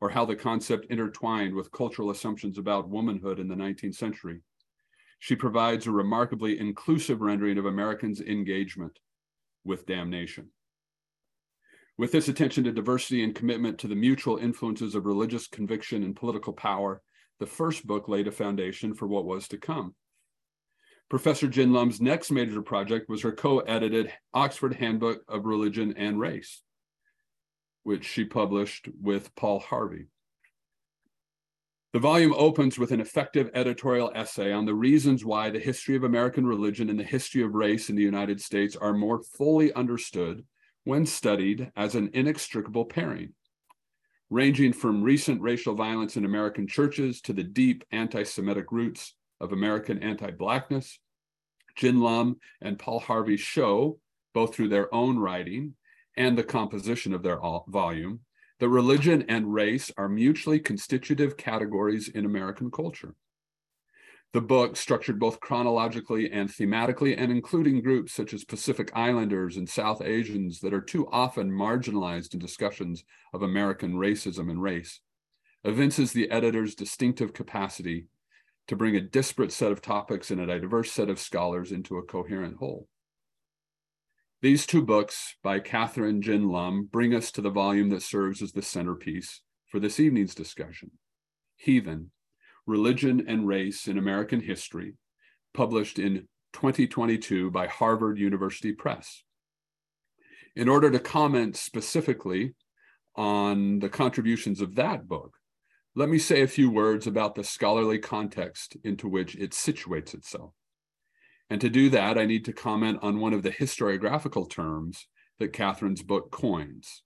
or 0.00 0.10
how 0.10 0.24
the 0.24 0.36
concept 0.36 0.86
intertwined 0.90 1.54
with 1.54 1.72
cultural 1.72 2.10
assumptions 2.10 2.58
about 2.58 2.88
womanhood 2.88 3.38
in 3.38 3.48
the 3.48 3.54
19th 3.54 3.94
century. 3.94 4.40
She 5.24 5.36
provides 5.36 5.86
a 5.86 5.90
remarkably 5.90 6.60
inclusive 6.60 7.22
rendering 7.22 7.56
of 7.56 7.64
Americans' 7.64 8.20
engagement 8.20 8.98
with 9.64 9.86
damnation. 9.86 10.50
With 11.96 12.12
this 12.12 12.28
attention 12.28 12.64
to 12.64 12.72
diversity 12.72 13.24
and 13.24 13.34
commitment 13.34 13.78
to 13.78 13.88
the 13.88 13.94
mutual 13.94 14.36
influences 14.36 14.94
of 14.94 15.06
religious 15.06 15.46
conviction 15.46 16.02
and 16.02 16.14
political 16.14 16.52
power, 16.52 17.00
the 17.40 17.46
first 17.46 17.86
book 17.86 18.06
laid 18.06 18.28
a 18.28 18.32
foundation 18.32 18.92
for 18.92 19.06
what 19.06 19.24
was 19.24 19.48
to 19.48 19.56
come. 19.56 19.94
Professor 21.08 21.48
Gin 21.48 21.72
Lum's 21.72 22.02
next 22.02 22.30
major 22.30 22.60
project 22.60 23.08
was 23.08 23.22
her 23.22 23.32
co 23.32 23.60
edited 23.60 24.12
Oxford 24.34 24.74
Handbook 24.74 25.22
of 25.26 25.46
Religion 25.46 25.94
and 25.96 26.20
Race, 26.20 26.60
which 27.82 28.04
she 28.04 28.26
published 28.26 28.90
with 29.00 29.34
Paul 29.36 29.60
Harvey. 29.60 30.08
The 31.94 32.00
volume 32.00 32.34
opens 32.36 32.76
with 32.76 32.90
an 32.90 33.00
effective 33.00 33.50
editorial 33.54 34.10
essay 34.16 34.50
on 34.50 34.66
the 34.66 34.74
reasons 34.74 35.24
why 35.24 35.48
the 35.48 35.60
history 35.60 35.94
of 35.94 36.02
American 36.02 36.44
religion 36.44 36.90
and 36.90 36.98
the 36.98 37.04
history 37.04 37.40
of 37.40 37.54
race 37.54 37.88
in 37.88 37.94
the 37.94 38.02
United 38.02 38.40
States 38.40 38.74
are 38.74 38.92
more 38.92 39.22
fully 39.22 39.72
understood 39.74 40.44
when 40.82 41.06
studied 41.06 41.70
as 41.76 41.94
an 41.94 42.10
inextricable 42.12 42.84
pairing, 42.84 43.32
ranging 44.28 44.72
from 44.72 45.04
recent 45.04 45.40
racial 45.40 45.76
violence 45.76 46.16
in 46.16 46.24
American 46.24 46.66
churches 46.66 47.20
to 47.20 47.32
the 47.32 47.44
deep 47.44 47.84
anti 47.92 48.24
Semitic 48.24 48.72
roots 48.72 49.14
of 49.40 49.52
American 49.52 50.00
anti 50.00 50.32
Blackness. 50.32 50.98
Gin 51.76 52.00
Lum 52.00 52.38
and 52.60 52.76
Paul 52.76 52.98
Harvey 52.98 53.36
show, 53.36 54.00
both 54.32 54.52
through 54.52 54.70
their 54.70 54.92
own 54.92 55.16
writing 55.16 55.74
and 56.16 56.36
the 56.36 56.42
composition 56.42 57.14
of 57.14 57.22
their 57.22 57.40
uh, 57.44 57.60
volume, 57.68 58.18
that 58.60 58.68
religion 58.68 59.24
and 59.28 59.52
race 59.52 59.90
are 59.96 60.08
mutually 60.08 60.58
constitutive 60.58 61.36
categories 61.36 62.08
in 62.08 62.24
American 62.24 62.70
culture. 62.70 63.14
The 64.32 64.40
book, 64.40 64.76
structured 64.76 65.20
both 65.20 65.38
chronologically 65.38 66.32
and 66.32 66.48
thematically, 66.48 67.14
and 67.16 67.30
including 67.30 67.82
groups 67.82 68.12
such 68.12 68.34
as 68.34 68.44
Pacific 68.44 68.90
Islanders 68.92 69.56
and 69.56 69.68
South 69.68 70.02
Asians 70.02 70.58
that 70.60 70.74
are 70.74 70.80
too 70.80 71.08
often 71.12 71.50
marginalized 71.50 72.34
in 72.34 72.40
discussions 72.40 73.04
of 73.32 73.42
American 73.42 73.94
racism 73.94 74.50
and 74.50 74.60
race, 74.60 75.00
evinces 75.62 76.12
the 76.12 76.28
editor's 76.32 76.74
distinctive 76.74 77.32
capacity 77.32 78.06
to 78.66 78.76
bring 78.76 78.96
a 78.96 79.00
disparate 79.00 79.52
set 79.52 79.70
of 79.70 79.80
topics 79.80 80.30
and 80.30 80.40
a 80.40 80.46
diverse 80.60 80.90
set 80.90 81.08
of 81.08 81.20
scholars 81.20 81.70
into 81.70 81.98
a 81.98 82.02
coherent 82.02 82.56
whole. 82.56 82.88
These 84.44 84.66
two 84.66 84.82
books 84.82 85.36
by 85.42 85.58
Kathryn 85.58 86.20
Gin 86.20 86.50
Lum 86.50 86.86
bring 86.92 87.14
us 87.14 87.32
to 87.32 87.40
the 87.40 87.48
volume 87.48 87.88
that 87.88 88.02
serves 88.02 88.42
as 88.42 88.52
the 88.52 88.60
centerpiece 88.60 89.40
for 89.70 89.80
this 89.80 89.98
evening's 89.98 90.34
discussion 90.34 90.90
Heathen 91.56 92.10
Religion 92.66 93.24
and 93.26 93.48
Race 93.48 93.88
in 93.88 93.96
American 93.96 94.40
History, 94.40 94.96
published 95.54 95.98
in 95.98 96.28
2022 96.52 97.52
by 97.52 97.68
Harvard 97.68 98.18
University 98.18 98.72
Press. 98.72 99.22
In 100.54 100.68
order 100.68 100.90
to 100.90 100.98
comment 100.98 101.56
specifically 101.56 102.54
on 103.16 103.78
the 103.78 103.88
contributions 103.88 104.60
of 104.60 104.74
that 104.74 105.08
book, 105.08 105.38
let 105.94 106.10
me 106.10 106.18
say 106.18 106.42
a 106.42 106.46
few 106.46 106.70
words 106.70 107.06
about 107.06 107.34
the 107.34 107.44
scholarly 107.44 107.98
context 107.98 108.76
into 108.84 109.08
which 109.08 109.36
it 109.36 109.52
situates 109.52 110.12
itself. 110.12 110.52
And 111.50 111.60
to 111.60 111.68
do 111.68 111.90
that, 111.90 112.18
I 112.18 112.24
need 112.24 112.44
to 112.46 112.52
comment 112.52 112.98
on 113.02 113.20
one 113.20 113.32
of 113.32 113.42
the 113.42 113.50
historiographical 113.50 114.48
terms 114.48 115.06
that 115.38 115.52
Kathryn's 115.52 116.02
book 116.02 116.30
coins, 116.30 117.02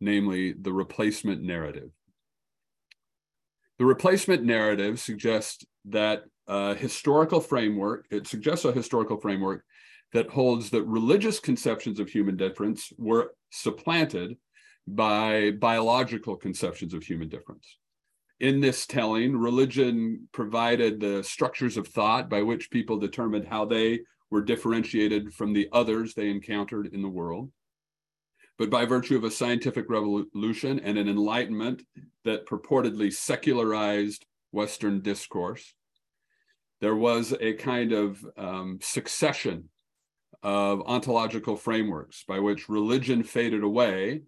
namely 0.00 0.52
the 0.52 0.72
replacement 0.72 1.42
narrative. 1.42 1.90
The 3.78 3.84
replacement 3.84 4.42
narrative 4.42 4.98
suggests 4.98 5.64
that 5.86 6.24
a 6.48 6.74
historical 6.74 7.40
framework, 7.40 8.06
it 8.10 8.26
suggests 8.26 8.64
a 8.64 8.72
historical 8.72 9.18
framework 9.18 9.64
that 10.12 10.30
holds 10.30 10.70
that 10.70 10.82
religious 10.84 11.38
conceptions 11.38 12.00
of 12.00 12.08
human 12.08 12.36
difference 12.36 12.92
were 12.96 13.34
supplanted 13.50 14.36
by 14.86 15.52
biological 15.52 16.34
conceptions 16.34 16.94
of 16.94 17.04
human 17.04 17.28
difference. 17.28 17.76
In 18.40 18.60
this 18.60 18.86
telling, 18.86 19.36
religion 19.36 20.28
provided 20.32 21.00
the 21.00 21.24
structures 21.24 21.76
of 21.76 21.88
thought 21.88 22.28
by 22.28 22.42
which 22.42 22.70
people 22.70 22.98
determined 22.98 23.48
how 23.48 23.64
they 23.64 24.00
were 24.30 24.42
differentiated 24.42 25.34
from 25.34 25.52
the 25.52 25.68
others 25.72 26.14
they 26.14 26.30
encountered 26.30 26.94
in 26.94 27.02
the 27.02 27.08
world. 27.08 27.50
But 28.56 28.70
by 28.70 28.84
virtue 28.84 29.16
of 29.16 29.24
a 29.24 29.30
scientific 29.30 29.88
revolution 29.88 30.78
and 30.80 30.98
an 30.98 31.08
enlightenment 31.08 31.82
that 32.24 32.46
purportedly 32.46 33.12
secularized 33.12 34.24
Western 34.52 35.00
discourse, 35.00 35.74
there 36.80 36.96
was 36.96 37.34
a 37.40 37.54
kind 37.54 37.92
of 37.92 38.24
um, 38.36 38.78
succession 38.80 39.68
of 40.44 40.82
ontological 40.86 41.56
frameworks 41.56 42.24
by 42.26 42.38
which 42.38 42.68
religion 42.68 43.24
faded 43.24 43.64
away 43.64 44.22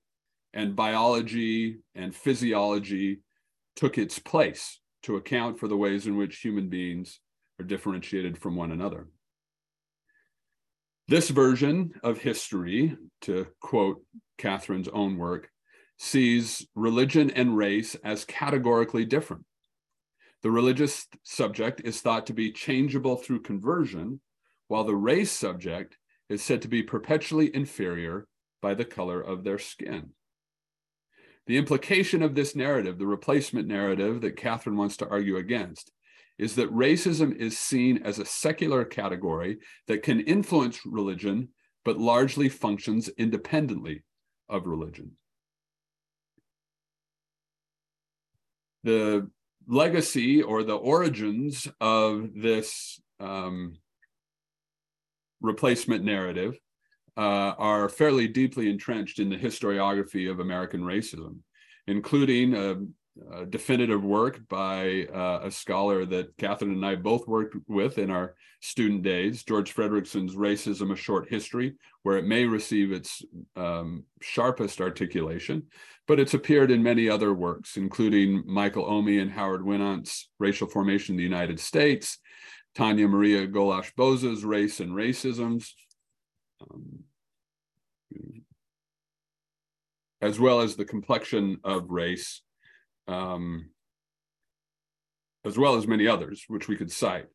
and 0.52 0.74
biology 0.74 1.78
and 1.94 2.14
physiology 2.14 3.20
took 3.76 3.98
its 3.98 4.18
place 4.18 4.80
to 5.02 5.16
account 5.16 5.58
for 5.58 5.68
the 5.68 5.76
ways 5.76 6.06
in 6.06 6.16
which 6.16 6.38
human 6.38 6.68
beings 6.68 7.20
are 7.58 7.64
differentiated 7.64 8.38
from 8.38 8.56
one 8.56 8.72
another. 8.72 9.08
This 11.08 11.30
version 11.30 11.92
of 12.04 12.18
history, 12.18 12.96
to 13.22 13.46
quote 13.60 14.02
Kathryn's 14.38 14.88
own 14.88 15.16
work, 15.16 15.50
sees 15.98 16.66
religion 16.74 17.30
and 17.30 17.56
race 17.56 17.96
as 18.04 18.24
categorically 18.24 19.04
different. 19.04 19.44
The 20.42 20.50
religious 20.50 21.06
subject 21.22 21.82
is 21.84 22.00
thought 22.00 22.26
to 22.28 22.32
be 22.32 22.52
changeable 22.52 23.16
through 23.16 23.42
conversion, 23.42 24.20
while 24.68 24.84
the 24.84 24.96
race 24.96 25.32
subject 25.32 25.98
is 26.28 26.42
said 26.42 26.62
to 26.62 26.68
be 26.68 26.82
perpetually 26.82 27.54
inferior 27.54 28.26
by 28.62 28.74
the 28.74 28.84
color 28.84 29.20
of 29.20 29.44
their 29.44 29.58
skin. 29.58 30.10
The 31.50 31.56
implication 31.56 32.22
of 32.22 32.36
this 32.36 32.54
narrative, 32.54 32.96
the 32.96 33.08
replacement 33.08 33.66
narrative 33.66 34.20
that 34.20 34.36
Kathryn 34.36 34.76
wants 34.76 34.96
to 34.98 35.08
argue 35.08 35.36
against, 35.36 35.90
is 36.38 36.54
that 36.54 36.72
racism 36.72 37.34
is 37.34 37.58
seen 37.58 38.04
as 38.04 38.20
a 38.20 38.24
secular 38.24 38.84
category 38.84 39.58
that 39.88 40.04
can 40.04 40.20
influence 40.20 40.86
religion, 40.86 41.48
but 41.84 41.98
largely 41.98 42.48
functions 42.48 43.08
independently 43.18 44.04
of 44.48 44.68
religion. 44.68 45.16
The 48.84 49.28
legacy 49.66 50.42
or 50.42 50.62
the 50.62 50.76
origins 50.76 51.66
of 51.80 52.30
this 52.32 53.00
um, 53.18 53.74
replacement 55.40 56.04
narrative 56.04 56.60
uh, 57.20 57.54
are 57.58 57.90
fairly 57.90 58.26
deeply 58.26 58.70
entrenched 58.70 59.18
in 59.18 59.28
the 59.28 59.36
historiography 59.36 60.30
of 60.30 60.40
American 60.40 60.80
racism, 60.80 61.36
including 61.86 62.54
a, 62.54 62.76
a 63.36 63.44
definitive 63.44 64.02
work 64.02 64.40
by 64.48 65.06
uh, 65.12 65.40
a 65.44 65.50
scholar 65.50 66.06
that 66.06 66.34
Kathryn 66.38 66.72
and 66.72 66.86
I 66.86 66.94
both 66.94 67.28
worked 67.28 67.56
with 67.68 67.98
in 67.98 68.10
our 68.10 68.36
student 68.62 69.02
days, 69.02 69.42
George 69.42 69.74
Fredrickson's 69.74 70.34
Racism, 70.34 70.94
A 70.94 70.96
Short 70.96 71.28
History, 71.28 71.74
where 72.04 72.16
it 72.16 72.24
may 72.24 72.46
receive 72.46 72.90
its 72.90 73.22
um, 73.54 74.04
sharpest 74.22 74.80
articulation, 74.80 75.64
but 76.08 76.18
it's 76.18 76.32
appeared 76.32 76.70
in 76.70 76.82
many 76.82 77.06
other 77.10 77.34
works, 77.34 77.76
including 77.76 78.42
Michael 78.46 78.86
Omi 78.86 79.18
and 79.18 79.30
Howard 79.30 79.62
Winant's 79.62 80.30
Racial 80.38 80.68
Formation 80.68 81.12
in 81.12 81.16
the 81.18 81.22
United 81.22 81.60
States, 81.60 82.18
Tanya 82.74 83.08
Maria 83.08 83.46
Golash 83.46 83.92
Boza's 83.94 84.42
Race 84.42 84.80
and 84.80 84.92
Racisms, 84.92 85.72
um, 86.62 87.04
as 90.22 90.38
well 90.38 90.60
as 90.60 90.76
the 90.76 90.84
complexion 90.84 91.58
of 91.64 91.90
race, 91.90 92.42
um, 93.08 93.70
as 95.44 95.56
well 95.56 95.76
as 95.76 95.86
many 95.86 96.06
others, 96.06 96.44
which 96.48 96.68
we 96.68 96.76
could 96.76 96.92
cite. 96.92 97.26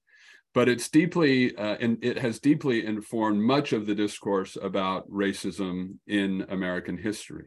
But 0.54 0.70
it's 0.70 0.90
deeply, 0.90 1.56
uh, 1.56 1.76
and 1.82 1.98
it 2.04 2.18
has 2.18 2.40
deeply 2.40 2.86
informed 2.86 3.42
much 3.42 3.74
of 3.74 3.86
the 3.86 3.96
discourse 3.96 4.58
about 4.62 5.10
racism 5.10 5.96
in 6.08 6.46
American 6.50 6.98
history. 6.98 7.46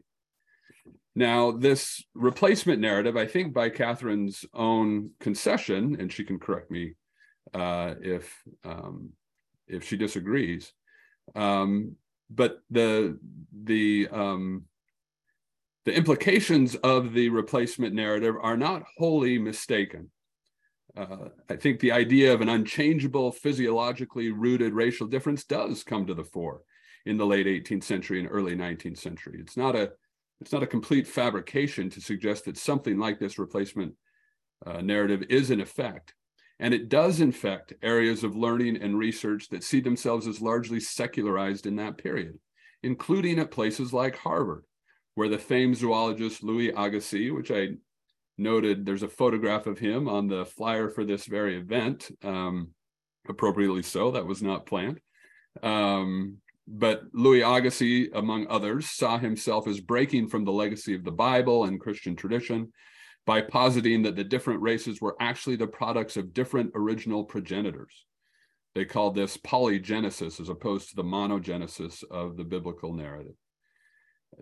Now, 1.15 1.51
this 1.51 2.05
replacement 2.15 2.81
narrative, 2.81 3.17
I 3.17 3.27
think 3.27 3.55
by 3.55 3.71
Kathryn's 3.71 4.45
own 4.55 5.11
concession, 5.19 5.97
and 5.99 6.13
she 6.13 6.25
can 6.25 6.39
correct 6.39 6.71
me 6.71 6.95
uh, 7.55 7.95
if 8.01 8.41
um, 8.65 9.11
if 9.67 9.85
she 9.85 9.97
disagrees, 9.97 10.73
um, 11.35 11.97
but 12.31 12.61
the 12.71 13.19
the 13.65 14.09
um, 14.13 14.68
the 15.89 15.97
implications 15.97 16.75
of 16.77 17.15
the 17.15 17.31
replacement 17.31 17.95
narrative 17.95 18.35
are 18.43 18.59
not 18.59 18.83
wholly 18.99 19.39
mistaken. 19.39 20.11
Uh, 20.95 21.31
I 21.49 21.57
think 21.57 21.81
the 21.81 21.93
idea 21.93 22.35
of 22.35 22.43
an 22.43 22.51
unchangeable, 22.51 23.33
physiologically 23.33 24.31
rooted 24.31 24.75
racial 24.75 25.07
difference 25.07 25.45
does 25.45 25.83
come 25.83 26.07
to 26.07 26.13
the 26.13 26.25
fore 26.25 26.61
in 27.07 27.17
the 27.17 27.25
late 27.25 27.47
18th 27.47 27.85
century 27.85 28.21
and 28.21 28.29
early 28.31 28.55
19th 28.55 28.99
century. 28.99 29.39
It's 29.41 29.57
not 29.57 29.75
a 29.75 29.93
it's 30.43 30.53
not 30.53 30.63
a 30.63 30.67
complete 30.67 31.07
fabrication 31.07 31.89
to 31.89 32.03
suggest 32.03 32.45
that 32.45 32.59
something 32.59 32.99
like 32.99 33.19
this 33.19 33.39
replacement 33.39 33.95
uh, 34.67 34.83
narrative 34.83 35.23
is 35.31 35.51
in 35.51 35.63
effect. 35.63 36.13
And 36.61 36.75
it 36.75 36.91
does 36.91 37.23
infect 37.23 37.73
areas 37.83 38.25
of 38.25 38.37
learning 38.37 38.77
and 38.83 38.99
research 38.99 39.49
that 39.49 39.65
see 39.65 39.81
themselves 39.81 40.27
as 40.27 40.43
largely 40.43 40.81
secularized 40.81 41.67
in 41.67 41.77
that 41.77 41.97
period, 41.97 42.39
including 42.83 43.39
at 43.39 43.51
places 43.51 43.95
like 43.95 44.19
Harvard, 44.19 44.65
where 45.19 45.29
the 45.29 45.37
famed 45.37 45.77
zoologist 45.77 46.45
Louis 46.45 46.69
Agassiz, 46.69 47.33
which 47.33 47.51
I 47.51 47.71
noted, 48.39 48.87
there's 48.87 49.03
a 49.03 49.09
photograph 49.09 49.67
of 49.67 49.77
him 49.77 50.09
on 50.09 50.29
the 50.29 50.45
flyer 50.45 50.89
for 50.89 51.05
this 51.05 51.27
very 51.27 51.57
event, 51.57 52.09
um, 52.23 52.69
appropriately 53.29 53.83
so, 53.83 54.13
that 54.13 54.27
was 54.27 54.45
not 54.45 54.65
planned. 54.65 55.01
Um, 55.61 56.37
but 56.69 57.03
Louis 57.13 57.43
Agassiz, 57.43 58.11
among 58.15 58.47
others, 58.47 58.91
saw 58.91 59.19
himself 59.19 59.67
as 59.67 59.81
breaking 59.81 60.29
from 60.29 60.45
the 60.45 60.53
legacy 60.53 60.95
of 60.95 61.03
the 61.03 61.11
Bible 61.11 61.65
and 61.65 61.81
Christian 61.81 62.15
tradition 62.15 62.73
by 63.27 63.41
positing 63.41 64.03
that 64.03 64.15
the 64.15 64.23
different 64.23 64.63
races 64.63 65.01
were 65.01 65.17
actually 65.19 65.57
the 65.57 65.67
products 65.67 66.17
of 66.17 66.33
different 66.33 66.71
original 66.77 67.25
progenitors. 67.25 68.05
They 68.77 68.85
called 68.85 69.17
this 69.17 69.37
polygenesis 69.37 70.41
as 70.41 70.49
opposed 70.49 70.91
to 70.91 70.95
the 70.95 71.03
monogenesis 71.03 72.05
of 72.09 72.37
the 72.37 72.45
biblical 72.45 72.95
narrative. 72.95 73.35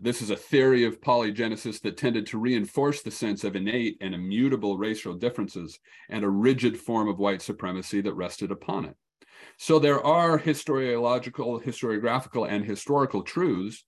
This 0.00 0.20
is 0.20 0.30
a 0.30 0.36
theory 0.36 0.84
of 0.84 1.00
polygenesis 1.00 1.80
that 1.82 1.96
tended 1.96 2.26
to 2.28 2.38
reinforce 2.38 3.02
the 3.02 3.10
sense 3.10 3.44
of 3.44 3.56
innate 3.56 3.96
and 4.00 4.14
immutable 4.14 4.76
racial 4.76 5.14
differences 5.14 5.78
and 6.10 6.24
a 6.24 6.28
rigid 6.28 6.78
form 6.78 7.08
of 7.08 7.18
white 7.18 7.42
supremacy 7.42 8.00
that 8.02 8.14
rested 8.14 8.50
upon 8.50 8.84
it. 8.84 8.96
So 9.58 9.78
there 9.78 10.04
are 10.04 10.38
historiological, 10.38 11.62
historiographical, 11.64 12.48
and 12.48 12.64
historical 12.64 13.22
truths 13.22 13.84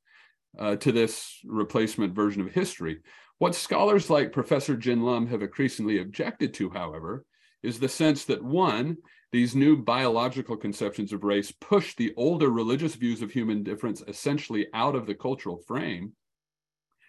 uh, 0.59 0.77
to 0.77 0.93
this 0.93 1.39
replacement 1.45 2.15
version 2.15 2.43
of 2.43 2.53
history, 2.53 2.99
what 3.39 3.55
scholars 3.55 4.11
like 4.11 4.33
Professor 4.33 4.77
Gin 4.77 5.03
Lum 5.03 5.27
have 5.29 5.43
increasingly 5.43 6.01
objected 6.01 6.55
to, 6.55 6.71
however, 6.71 7.25
is 7.63 7.79
the 7.79 7.89
sense 7.89 8.25
that 8.25 8.43
one, 8.43 8.97
these 9.31 9.55
new 9.55 9.77
biological 9.77 10.57
conceptions 10.57 11.13
of 11.13 11.25
race 11.25 11.53
push 11.53 11.95
the 11.95 12.15
older 12.17 12.51
religious 12.51 12.95
views 12.95 13.21
of 13.21 13.31
human 13.31 13.63
difference 13.63 14.03
essentially 14.09 14.67
out 14.73 14.95
of 14.95 15.07
the 15.07 15.15
cultural 15.15 15.59
frame, 15.67 16.13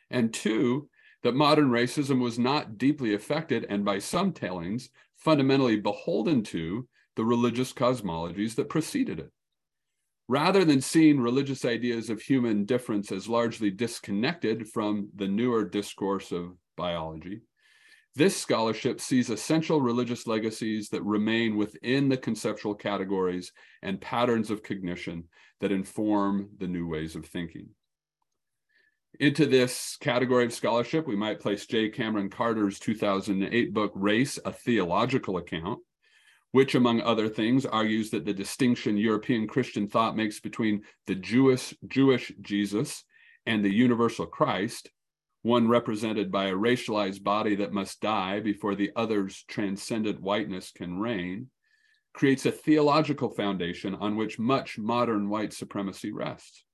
and 0.09 0.33
two, 0.33 0.89
that 1.23 1.35
modern 1.35 1.69
racism 1.69 2.21
was 2.21 2.39
not 2.39 2.77
deeply 2.77 3.13
affected 3.13 3.65
and 3.69 3.83
by 3.85 3.99
some 3.99 4.31
tellings 4.31 4.89
fundamentally 5.17 5.75
beholden 5.77 6.43
to 6.43 6.87
the 7.15 7.25
religious 7.25 7.73
cosmologies 7.73 8.55
that 8.55 8.69
preceded 8.69 9.19
it. 9.19 9.31
Rather 10.27 10.63
than 10.63 10.79
seeing 10.79 11.19
religious 11.19 11.65
ideas 11.65 12.09
of 12.09 12.21
human 12.21 12.63
difference 12.63 13.11
as 13.11 13.27
largely 13.27 13.69
disconnected 13.69 14.67
from 14.69 15.09
the 15.15 15.27
newer 15.27 15.65
discourse 15.65 16.31
of 16.31 16.55
biology, 16.77 17.41
this 18.19 18.35
scholarship 18.35 18.99
sees 18.99 19.29
essential 19.29 19.79
religious 19.79 20.27
legacies 20.27 20.89
that 20.89 21.01
remain 21.03 21.55
within 21.55 22.09
the 22.09 22.17
conceptual 22.17 22.75
categories 22.75 23.53
and 23.81 24.01
patterns 24.01 24.51
of 24.51 24.61
cognition 24.61 25.23
that 25.61 25.71
inform 25.71 26.49
the 26.57 26.67
new 26.67 26.85
ways 26.85 27.15
of 27.15 27.25
thinking. 27.25 27.69
Into 29.21 29.45
this 29.45 29.95
category 30.01 30.43
of 30.43 30.51
scholarship, 30.51 31.07
we 31.07 31.15
might 31.15 31.39
place 31.39 31.65
J. 31.65 31.89
Kameron 31.89 32.29
Carter's 32.29 32.77
2008 32.77 33.73
book, 33.73 33.93
Race, 33.95 34.37
a 34.43 34.51
Theological 34.51 35.37
Account, 35.37 35.79
which, 36.51 36.75
among 36.75 36.99
other 36.99 37.29
things, 37.29 37.65
argues 37.65 38.09
that 38.09 38.25
the 38.25 38.33
distinction 38.33 38.97
European 38.97 39.47
Christian 39.47 39.87
thought 39.87 40.17
makes 40.17 40.41
between 40.41 40.81
the 41.07 41.15
Jewish, 41.15 41.73
Jewish 41.87 42.33
Jesus 42.41 43.05
and 43.45 43.63
the 43.63 43.73
universal 43.73 44.25
Christ, 44.25 44.89
one 45.41 45.67
represented 45.67 46.31
by 46.31 46.47
a 46.47 46.53
racialized 46.53 47.23
body 47.23 47.55
that 47.55 47.73
must 47.73 48.01
die 48.01 48.39
before 48.39 48.75
the 48.75 48.91
other's 48.95 49.43
transcendent 49.47 50.21
whiteness 50.21 50.71
can 50.71 50.99
reign, 50.99 51.47
creates 52.13 52.45
a 52.45 52.51
theological 52.51 53.29
foundation 53.29 53.95
on 53.95 54.15
which 54.15 54.39
much 54.39 54.77
modern 54.77 55.29
white 55.29 55.53
supremacy 55.53 56.11
rests. 56.11 56.65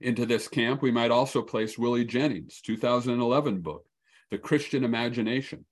Into 0.00 0.24
this 0.24 0.48
camp, 0.48 0.80
we 0.80 0.90
might 0.90 1.10
also 1.10 1.42
place 1.42 1.76
Willie 1.76 2.04
Jennings' 2.04 2.60
2011 2.62 3.60
book, 3.60 3.84
The 4.30 4.38
Christian 4.38 4.84
Imagination, 4.84 5.64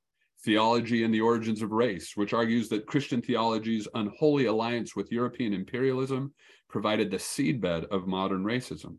Theology 0.44 1.02
and 1.04 1.14
the 1.14 1.20
Origins 1.20 1.62
of 1.62 1.72
Race, 1.72 2.16
which 2.16 2.32
argues 2.32 2.68
that 2.68 2.86
Christian 2.86 3.22
theology's 3.22 3.88
unholy 3.94 4.46
alliance 4.46 4.94
with 4.94 5.10
European 5.10 5.52
imperialism 5.52 6.34
provided 6.68 7.10
the 7.10 7.16
seedbed 7.16 7.86
of 7.86 8.06
modern 8.06 8.44
racism. 8.44 8.96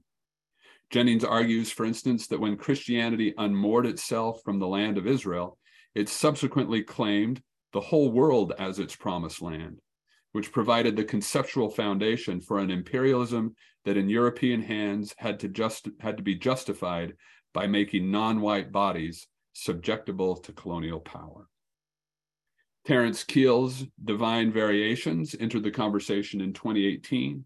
Jennings 0.90 1.24
argues, 1.24 1.72
for 1.72 1.86
instance, 1.86 2.28
that 2.28 2.40
when 2.40 2.58
Christianity 2.58 3.34
unmoored 3.38 3.86
itself 3.86 4.42
from 4.44 4.60
the 4.60 4.68
land 4.68 4.98
of 4.98 5.06
Israel, 5.06 5.58
it 5.94 6.10
subsequently 6.10 6.84
claimed 6.84 7.42
the 7.74 7.82
whole 7.82 8.12
world 8.12 8.54
as 8.58 8.80
its 8.80 8.96
promised 8.96 9.42
land, 9.42 9.80
which 10.32 10.52
provided 10.52 10.96
the 10.96 11.04
conceptual 11.04 11.70
foundation 11.70 12.42
for 12.42 12.58
an 12.58 12.72
imperialism 12.72 13.56
that 13.86 13.98
in 13.98 14.10
European 14.10 14.62
hands 14.62 15.14
had 15.18 15.40
to, 15.40 15.48
just, 15.48 15.88
had 16.00 16.18
to 16.18 16.24
be 16.24 16.36
justified 16.36 17.14
by 17.54 17.68
making 17.68 18.10
non-white 18.12 18.72
bodies 18.72 19.28
subjectable 19.56 20.42
to 20.44 20.54
colonial 20.54 21.00
power. 21.00 21.48
Terence 22.86 23.24
Keel's 23.24 23.86
Divine 24.04 24.52
Variations 24.52 25.36
entered 25.40 25.64
the 25.64 25.72
conversation 25.72 26.42
in 26.42 26.54
2018 26.54 27.46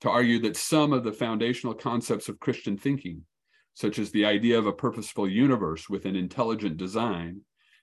to 0.00 0.10
argue 0.10 0.38
that 0.40 0.56
some 0.56 0.92
of 0.92 1.04
the 1.04 1.12
foundational 1.12 1.74
concepts 1.74 2.28
of 2.28 2.40
Christian 2.40 2.76
thinking, 2.76 3.22
such 3.74 3.98
as 3.98 4.10
the 4.10 4.24
idea 4.24 4.58
of 4.58 4.66
a 4.66 4.72
purposeful 4.72 5.28
universe 5.28 5.88
with 5.88 6.04
an 6.04 6.16
intelligent 6.16 6.76
design, 6.76 7.40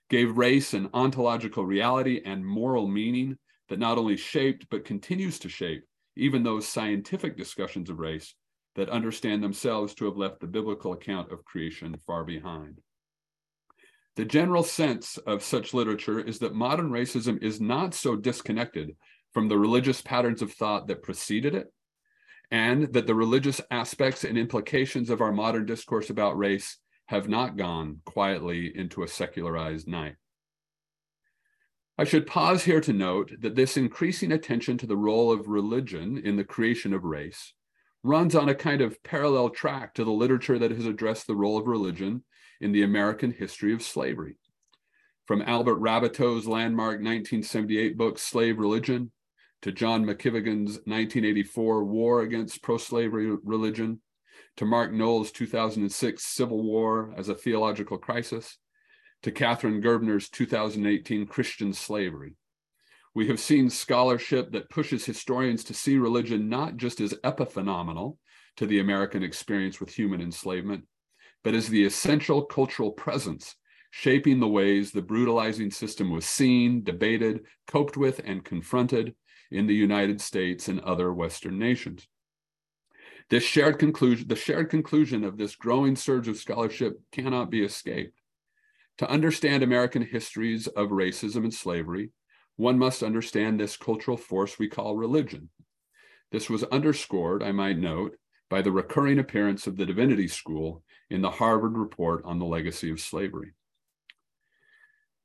gave 0.08 0.38
race 0.38 0.72
an 0.72 0.88
ontological 0.94 1.64
reality 1.64 2.22
and 2.24 2.44
moral 2.44 2.86
meaning 2.86 3.36
that 3.68 3.78
not 3.78 3.98
only 3.98 4.16
shaped 4.16 4.66
but 4.70 4.84
continues 4.84 5.38
to 5.40 5.48
shape 5.48 5.84
even 6.16 6.42
those 6.42 6.66
scientific 6.66 7.36
discussions 7.36 7.90
of 7.90 7.98
race 7.98 8.34
that 8.74 8.88
understand 8.88 9.42
themselves 9.42 9.94
to 9.94 10.04
have 10.04 10.16
left 10.16 10.40
the 10.40 10.46
biblical 10.46 10.92
account 10.92 11.30
of 11.32 11.44
creation 11.44 11.96
far 12.06 12.24
behind. 12.24 12.80
The 14.16 14.24
general 14.24 14.62
sense 14.62 15.18
of 15.18 15.42
such 15.42 15.74
literature 15.74 16.20
is 16.20 16.38
that 16.38 16.54
modern 16.54 16.90
racism 16.90 17.42
is 17.42 17.60
not 17.60 17.94
so 17.94 18.16
disconnected 18.16 18.96
from 19.32 19.48
the 19.48 19.58
religious 19.58 20.00
patterns 20.00 20.40
of 20.40 20.52
thought 20.52 20.86
that 20.86 21.02
preceded 21.02 21.54
it, 21.54 21.70
and 22.50 22.92
that 22.92 23.06
the 23.06 23.14
religious 23.14 23.60
aspects 23.70 24.24
and 24.24 24.38
implications 24.38 25.10
of 25.10 25.20
our 25.20 25.32
modern 25.32 25.66
discourse 25.66 26.10
about 26.10 26.38
race 26.38 26.78
have 27.06 27.28
not 27.28 27.56
gone 27.56 28.00
quietly 28.04 28.72
into 28.76 29.02
a 29.02 29.08
secularized 29.08 29.88
night. 29.88 30.16
I 31.98 32.04
should 32.04 32.26
pause 32.26 32.64
here 32.64 32.80
to 32.82 32.92
note 32.92 33.32
that 33.40 33.54
this 33.54 33.76
increasing 33.76 34.32
attention 34.32 34.76
to 34.78 34.86
the 34.86 34.96
role 34.96 35.32
of 35.32 35.48
religion 35.48 36.20
in 36.22 36.36
the 36.36 36.44
creation 36.44 36.92
of 36.92 37.04
race 37.04 37.54
runs 38.02 38.34
on 38.34 38.48
a 38.48 38.54
kind 38.54 38.82
of 38.82 39.02
parallel 39.02 39.48
track 39.48 39.94
to 39.94 40.04
the 40.04 40.10
literature 40.10 40.58
that 40.58 40.70
has 40.70 40.86
addressed 40.86 41.26
the 41.26 41.34
role 41.34 41.58
of 41.58 41.66
religion 41.66 42.22
in 42.60 42.72
the 42.72 42.82
American 42.82 43.32
history 43.32 43.72
of 43.72 43.82
slavery. 43.82 44.36
From 45.26 45.42
Albert 45.42 45.80
Raboteau's 45.80 46.46
landmark 46.46 46.96
1978 46.96 47.96
book, 47.96 48.18
Slave 48.18 48.58
Religion, 48.58 49.10
to 49.66 49.72
John 49.72 50.04
McKivigan's 50.04 50.78
1984 50.86 51.82
War 51.86 52.20
Against 52.20 52.62
Pro 52.62 52.78
Slavery 52.78 53.36
Religion, 53.42 54.00
to 54.58 54.64
Mark 54.64 54.92
Noll's 54.92 55.32
2006 55.32 56.24
Civil 56.24 56.62
War 56.62 57.12
as 57.16 57.28
a 57.28 57.34
Theological 57.34 57.98
Crisis, 57.98 58.58
to 59.24 59.32
Katharine 59.32 59.82
Gerbner's 59.82 60.28
2018 60.28 61.26
Christian 61.26 61.72
Slavery. 61.72 62.36
We 63.12 63.26
have 63.26 63.40
seen 63.40 63.68
scholarship 63.68 64.52
that 64.52 64.70
pushes 64.70 65.04
historians 65.04 65.64
to 65.64 65.74
see 65.74 65.98
religion 65.98 66.48
not 66.48 66.76
just 66.76 67.00
as 67.00 67.14
epiphenomenal 67.24 68.18
to 68.58 68.66
the 68.66 68.78
American 68.78 69.24
experience 69.24 69.80
with 69.80 69.92
human 69.92 70.20
enslavement, 70.20 70.84
but 71.42 71.54
as 71.54 71.66
the 71.66 71.84
essential 71.84 72.44
cultural 72.44 72.92
presence 72.92 73.56
shaping 73.90 74.38
the 74.38 74.46
ways 74.46 74.92
the 74.92 75.02
brutalizing 75.02 75.72
system 75.72 76.12
was 76.12 76.24
seen, 76.24 76.84
debated, 76.84 77.40
coped 77.66 77.96
with, 77.96 78.20
and 78.24 78.44
confronted 78.44 79.12
in 79.50 79.66
the 79.66 79.74
United 79.74 80.20
States 80.20 80.68
and 80.68 80.80
other 80.80 81.12
Western 81.12 81.58
nations. 81.58 82.06
This 83.28 83.42
shared 83.42 83.78
conclusion, 83.78 84.28
the 84.28 84.36
shared 84.36 84.70
conclusion 84.70 85.24
of 85.24 85.36
this 85.36 85.56
growing 85.56 85.96
surge 85.96 86.28
of 86.28 86.36
scholarship 86.36 87.00
cannot 87.10 87.50
be 87.50 87.62
escaped. 87.62 88.20
To 88.98 89.10
understand 89.10 89.62
American 89.62 90.02
histories 90.02 90.68
of 90.68 90.88
racism 90.88 91.44
and 91.44 91.52
slavery, 91.52 92.10
one 92.56 92.78
must 92.78 93.02
understand 93.02 93.60
this 93.60 93.76
cultural 93.76 94.16
force 94.16 94.58
we 94.58 94.68
call 94.68 94.96
religion. 94.96 95.50
This 96.32 96.48
was 96.48 96.64
underscored, 96.64 97.42
I 97.42 97.52
might 97.52 97.78
note, 97.78 98.16
by 98.48 98.62
the 98.62 98.72
recurring 98.72 99.18
appearance 99.18 99.66
of 99.66 99.76
the 99.76 99.86
Divinity 99.86 100.28
School 100.28 100.82
in 101.10 101.20
the 101.20 101.30
Harvard 101.30 101.76
Report 101.76 102.22
on 102.24 102.38
the 102.38 102.46
Legacy 102.46 102.90
of 102.90 103.00
Slavery. 103.00 103.54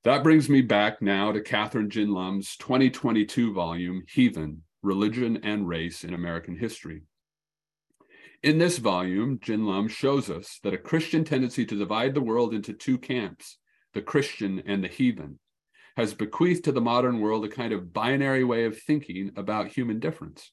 That 0.04 0.24
brings 0.24 0.50
me 0.50 0.62
back 0.62 1.00
now 1.00 1.32
to 1.32 1.42
Kathryn 1.42 1.90
Gin 1.90 2.10
Lum's 2.10 2.58
2022 2.58 3.54
volume, 3.54 4.04
Heathen 4.12 4.64
Religion 4.82 5.40
and 5.44 5.68
Race 5.68 6.04
in 6.04 6.16
American 6.16 6.58
History. 6.58 7.04
In 8.42 8.58
this 8.58 8.80
volume, 8.80 9.38
Gin 9.44 9.68
Lum 9.68 9.88
shows 9.88 10.32
us 10.32 10.60
that 10.64 10.74
a 10.74 10.80
Christian 10.80 11.24
tendency 11.24 11.68
to 11.68 11.78
divide 11.78 12.16
the 12.16 12.22
world 12.22 12.56
into 12.56 12.74
two 12.74 12.98
camps, 12.98 13.60
the 13.94 14.02
Christian 14.02 14.64
and 14.66 14.84
the 14.84 14.88
heathen, 14.88 15.38
has 15.96 16.16
bequeathed 16.16 16.64
to 16.64 16.72
the 16.72 16.82
modern 16.82 17.20
world 17.20 17.46
a 17.46 17.50
kind 17.50 17.72
of 17.72 17.94
binary 17.94 18.44
way 18.44 18.66
of 18.66 18.82
thinking 18.82 19.32
about 19.36 19.68
human 19.68 20.00
difference, 20.00 20.52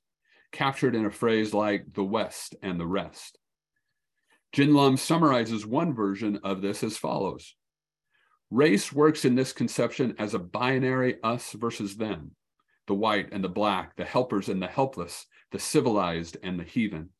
captured 0.52 0.94
in 0.94 1.06
a 1.06 1.10
phrase 1.10 1.54
like 1.54 1.86
the 1.94 2.04
West 2.04 2.54
and 2.62 2.78
the 2.78 2.86
rest. 2.86 3.38
Gin 4.52 4.74
Lum 4.74 4.98
summarizes 4.98 5.64
one 5.64 5.94
version 5.94 6.38
of 6.44 6.60
this 6.60 6.82
as 6.82 6.98
follows 6.98 7.54
Race 8.50 8.92
works 8.92 9.24
in 9.24 9.34
this 9.34 9.52
conception 9.52 10.14
as 10.18 10.32
a 10.32 10.38
binary 10.38 11.16
us 11.22 11.52
versus 11.52 11.96
them, 11.96 12.30
the 12.86 12.94
white 12.94 13.28
and 13.30 13.44
the 13.44 13.48
black, 13.48 13.94
the 13.96 14.04
helpers 14.04 14.48
and 14.48 14.62
the 14.62 14.66
helpless, 14.66 15.26
the 15.52 15.58
civilized 15.58 16.38
and 16.42 16.58
the 16.58 16.64
heathen. 16.64 17.10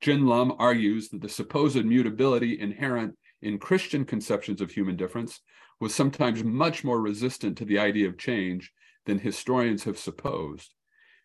Gin 0.00 0.26
Lum 0.26 0.54
argues 0.58 1.08
that 1.08 1.22
the 1.22 1.28
supposed 1.28 1.84
mutability 1.84 2.60
inherent 2.60 3.16
in 3.42 3.58
Christian 3.58 4.04
conceptions 4.04 4.60
of 4.60 4.70
human 4.70 4.96
difference 4.96 5.40
was 5.80 5.94
sometimes 5.94 6.44
much 6.44 6.84
more 6.84 7.00
resistant 7.00 7.56
to 7.58 7.64
the 7.64 7.78
idea 7.78 8.06
of 8.06 8.18
change 8.18 8.72
than 9.06 9.18
historians 9.18 9.84
have 9.84 9.98
supposed, 9.98 10.74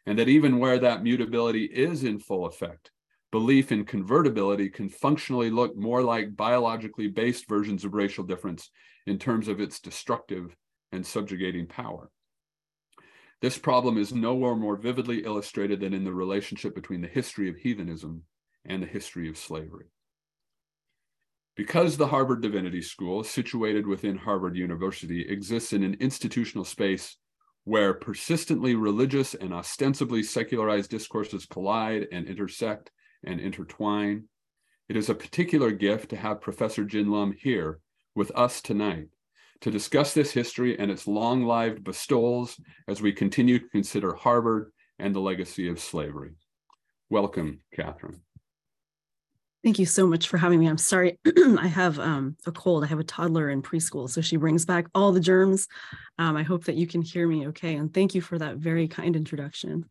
and 0.06 0.18
that 0.18 0.30
even 0.30 0.60
where 0.60 0.80
that 0.80 1.04
mutability 1.04 1.66
is 1.66 2.06
in 2.06 2.20
full 2.20 2.46
effect, 2.46 2.92
belief 3.36 3.70
in 3.70 3.84
convertibility 3.84 4.70
can 4.70 4.88
functionally 4.88 5.50
look 5.50 5.76
more 5.76 6.02
like 6.02 6.38
biologically 6.38 7.10
based 7.10 7.50
versions 7.50 7.84
of 7.84 7.94
racial 7.94 8.24
difference 8.24 8.70
in 9.08 9.20
terms 9.20 9.50
of 9.50 9.60
its 9.60 9.82
destructive 9.82 10.56
and 10.94 11.06
subjugating 11.06 11.68
power. 11.68 12.10
This 13.42 13.58
problem 13.58 13.98
is 13.98 14.14
nowhere 14.14 14.56
more 14.56 14.78
vividly 14.78 15.26
illustrated 15.26 15.82
than 15.82 15.94
in 15.94 16.06
the 16.06 16.14
relationship 16.14 16.74
between 16.74 17.02
the 17.02 17.10
history 17.10 17.50
of 17.50 17.58
heathenism 17.58 18.24
and 18.64 18.82
the 18.82 18.88
history 18.88 19.28
of 19.28 19.38
slavery. 19.38 19.88
Because 21.58 21.98
the 21.98 22.08
Harvard 22.08 22.42
Divinity 22.42 22.82
School, 22.82 23.22
situated 23.26 23.86
within 23.86 24.16
Harvard 24.16 24.56
University, 24.56 25.28
exists 25.28 25.74
in 25.74 25.84
an 25.84 25.98
institutional 26.00 26.64
space 26.64 27.18
where 27.66 27.96
persistently 27.96 28.76
religious 28.76 29.34
and 29.34 29.54
ostensibly 29.54 30.24
secularized 30.24 30.90
discourses 30.90 31.46
collide 31.46 32.08
and 32.14 32.28
intersect 32.28 32.92
and 33.26 33.40
intertwine, 33.40 34.26
it 34.88 34.96
is 34.96 35.10
a 35.10 35.16
particular 35.16 35.72
gift 35.72 36.10
to 36.10 36.16
have 36.16 36.42
Professor 36.42 36.84
Gin 36.84 37.10
Lum 37.10 37.36
here 37.38 37.80
with 38.16 38.32
us 38.36 38.62
tonight 38.62 39.08
to 39.62 39.72
discuss 39.72 40.14
this 40.14 40.32
history 40.32 40.78
and 40.78 40.92
its 40.92 41.08
long-lived 41.08 41.84
bestowals 41.84 42.60
as 42.88 43.02
we 43.02 43.12
continue 43.12 43.60
to 43.60 43.70
consider 43.70 44.14
Harvard 44.14 44.72
and 45.00 45.16
the 45.16 45.20
legacy 45.20 45.68
of 45.68 45.80
slavery. 45.80 46.32
Welcome, 47.10 47.62
Kathryn. 47.76 48.20
Thank 49.64 49.80
you 49.80 49.88
so 49.88 50.06
much 50.06 50.28
for 50.28 50.38
having 50.38 50.60
me. 50.60 50.68
I'm 50.68 50.78
sorry, 50.78 51.18
I 51.58 51.66
have 51.66 51.98
um, 51.98 52.38
a 52.46 52.52
cold. 52.52 52.84
I 52.84 52.88
have 52.88 53.00
a 53.00 53.04
toddler 53.04 53.50
in 53.50 53.64
preschool, 53.64 54.08
so 54.08 54.22
she 54.22 54.38
brings 54.38 54.64
back 54.64 54.86
all 54.94 55.12
the 55.12 55.20
germs. 55.20 55.68
Um, 56.20 56.38
I 56.38 56.44
hope 56.44 56.66
that 56.66 56.76
you 56.76 56.86
can 56.86 57.02
hear 57.02 57.28
me 57.28 57.48
okay. 57.48 57.76
And 57.76 57.92
thank 57.92 58.14
you 58.14 58.22
for 58.22 58.38
that 58.38 58.58
very 58.58 58.88
kind 58.88 59.16
introduction. 59.16 59.90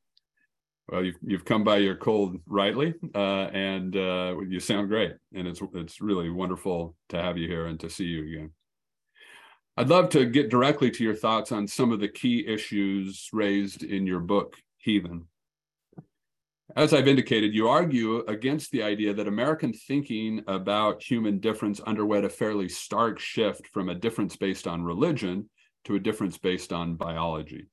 Well, 0.89 1.03
you've, 1.03 1.17
you've 1.23 1.45
come 1.45 1.65
by 1.65 1.79
your 1.79 1.97
cold 1.97 2.37
rightly, 2.47 2.95
uh, 3.15 3.49
and 3.55 3.97
uh, 3.97 4.37
you 4.47 4.61
sound 4.61 4.89
great. 4.89 5.13
And 5.35 5.49
it's, 5.49 5.63
it's 5.75 6.01
really 6.01 6.29
wonderful 6.29 6.95
to 7.09 7.23
have 7.23 7.39
you 7.39 7.49
here 7.49 7.67
and 7.67 7.81
to 7.81 7.89
see 7.89 8.05
you 8.05 8.23
again. 8.27 8.51
I'd 9.77 9.89
love 9.89 10.11
to 10.11 10.27
get 10.27 10.51
directly 10.51 10.91
to 10.91 11.03
your 11.03 11.17
thoughts 11.17 11.51
on 11.53 11.67
some 11.67 11.91
of 11.91 12.01
the 12.01 12.09
key 12.09 12.47
issues 12.47 13.29
raised 13.33 13.83
in 13.83 14.07
your 14.07 14.21
book, 14.21 14.57
Heathen. 14.79 15.27
As 16.77 16.93
I've 16.93 17.09
indicated, 17.09 17.55
you 17.55 17.69
argue 17.69 18.19
against 18.27 18.71
the 18.71 18.83
idea 18.83 19.15
that 19.15 19.29
American 19.29 19.73
thinking 19.73 20.43
about 20.47 21.03
human 21.03 21.39
difference 21.39 21.81
underwent 21.81 22.25
a 22.25 22.29
fairly 22.29 22.69
stark 22.69 23.19
shift 23.19 23.69
from 23.69 23.89
a 23.89 23.95
difference 23.95 24.37
based 24.37 24.67
on 24.67 24.83
religion 24.83 25.49
to 25.85 25.95
a 25.95 26.01
difference 26.01 26.39
based 26.39 26.73
on 26.73 26.97
biology. 26.97 27.67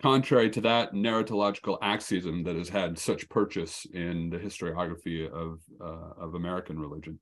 Contrary 0.00 0.48
to 0.48 0.62
that 0.62 0.94
narratological 0.94 1.76
axiom 1.82 2.42
that 2.42 2.56
has 2.56 2.70
had 2.70 2.98
such 2.98 3.28
purchase 3.28 3.86
in 3.92 4.30
the 4.30 4.38
historiography 4.38 5.30
of, 5.30 5.60
uh, 5.80 6.22
of 6.22 6.34
American 6.34 6.78
religion, 6.78 7.18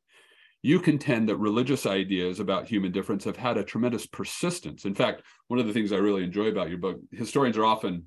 you 0.62 0.78
contend 0.78 1.28
that 1.28 1.36
religious 1.36 1.86
ideas 1.86 2.38
about 2.38 2.68
human 2.68 2.92
difference 2.92 3.24
have 3.24 3.36
had 3.36 3.56
a 3.56 3.64
tremendous 3.64 4.06
persistence. 4.06 4.84
In 4.84 4.94
fact, 4.94 5.22
one 5.48 5.58
of 5.58 5.66
the 5.66 5.72
things 5.72 5.92
I 5.92 5.96
really 5.96 6.22
enjoy 6.22 6.46
about 6.46 6.68
your 6.68 6.78
book, 6.78 6.98
historians 7.10 7.56
are 7.56 7.64
often 7.64 8.04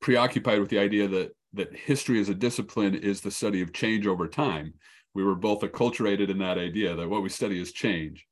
preoccupied 0.00 0.60
with 0.60 0.68
the 0.68 0.78
idea 0.78 1.08
that 1.08 1.32
that 1.54 1.74
history 1.74 2.20
as 2.20 2.28
a 2.28 2.34
discipline 2.34 2.94
is 2.94 3.20
the 3.20 3.30
study 3.30 3.62
of 3.62 3.72
change 3.72 4.06
over 4.06 4.28
time. 4.28 4.74
We 5.14 5.24
were 5.24 5.34
both 5.34 5.62
acculturated 5.62 6.28
in 6.28 6.38
that 6.38 6.58
idea 6.58 6.94
that 6.94 7.08
what 7.08 7.22
we 7.22 7.30
study 7.30 7.60
is 7.60 7.72
change. 7.72 8.26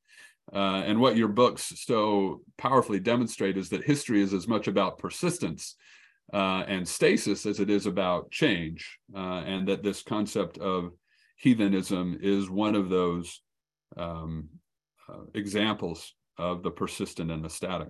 Uh, 0.53 0.83
and 0.87 1.01
what 1.01 1.17
your 1.17 1.29
books 1.29 1.73
so 1.77 2.43
powerfully 2.59 3.01
demonstrate 3.01 3.57
is 3.57 3.71
that 3.71 3.83
history 3.83 4.21
is 4.21 4.35
as 4.35 4.47
much 4.47 4.69
about 4.69 4.99
persistence 4.99 5.77
uh, 6.33 6.65
and 6.69 6.87
stasis 6.87 7.47
as 7.47 7.61
it 7.61 7.71
is 7.71 7.87
about 7.87 8.31
change, 8.31 8.99
uh, 9.15 9.43
and 9.47 9.69
that 9.69 9.83
this 9.83 10.03
concept 10.03 10.59
of 10.59 10.93
heathenism 11.37 12.19
is 12.21 12.49
one 12.49 12.75
of 12.75 12.89
those 12.89 13.41
um, 13.97 14.49
uh, 15.09 15.21
examples 15.35 16.15
of 16.39 16.63
the 16.63 16.71
persistent 16.71 17.31
and 17.31 17.45
the 17.45 17.51
static. 17.51 17.89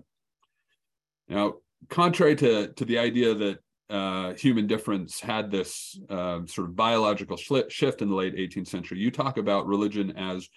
Now, 1.28 1.54
contrary 1.88 2.36
to, 2.36 2.72
to 2.72 2.84
the 2.84 2.98
idea 2.98 3.34
that 3.34 3.58
uh, 3.90 4.32
human 4.34 4.66
difference 4.66 5.20
had 5.20 5.50
this 5.50 5.98
uh, 6.08 6.40
sort 6.46 6.68
of 6.68 6.76
biological 6.76 7.36
shift 7.36 8.02
in 8.02 8.08
the 8.08 8.14
late 8.14 8.34
18th 8.34 8.68
century. 8.68 8.98
You 8.98 9.10
talk 9.10 9.36
about 9.36 9.66
religion 9.66 10.16
as 10.16 10.48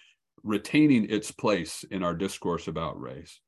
retaining 0.42 1.10
its 1.10 1.30
place 1.30 1.84
in 1.90 2.02
our 2.02 2.14
discourse 2.14 2.68
about 2.68 3.00
race. 3.00 3.40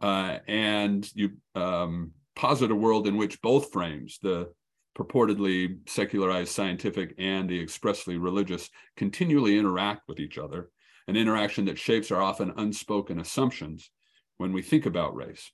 Uh, 0.00 0.38
and 0.46 1.10
you 1.14 1.30
um, 1.54 2.12
posit 2.36 2.70
a 2.70 2.74
world 2.74 3.06
in 3.06 3.16
which 3.16 3.42
both 3.42 3.72
frames, 3.72 4.18
the 4.22 4.52
purportedly 4.96 5.78
secularized 5.88 6.50
scientific 6.50 7.14
and 7.18 7.48
the 7.48 7.60
expressly 7.60 8.18
religious, 8.18 8.68
continually 8.96 9.58
interact 9.58 10.02
with 10.08 10.20
each 10.20 10.38
other, 10.38 10.70
an 11.06 11.16
interaction 11.16 11.64
that 11.66 11.78
shapes 11.78 12.10
our 12.10 12.22
often 12.22 12.52
unspoken 12.56 13.20
assumptions 13.20 13.90
when 14.38 14.52
we 14.52 14.62
think 14.62 14.86
about 14.86 15.14
race. 15.14 15.50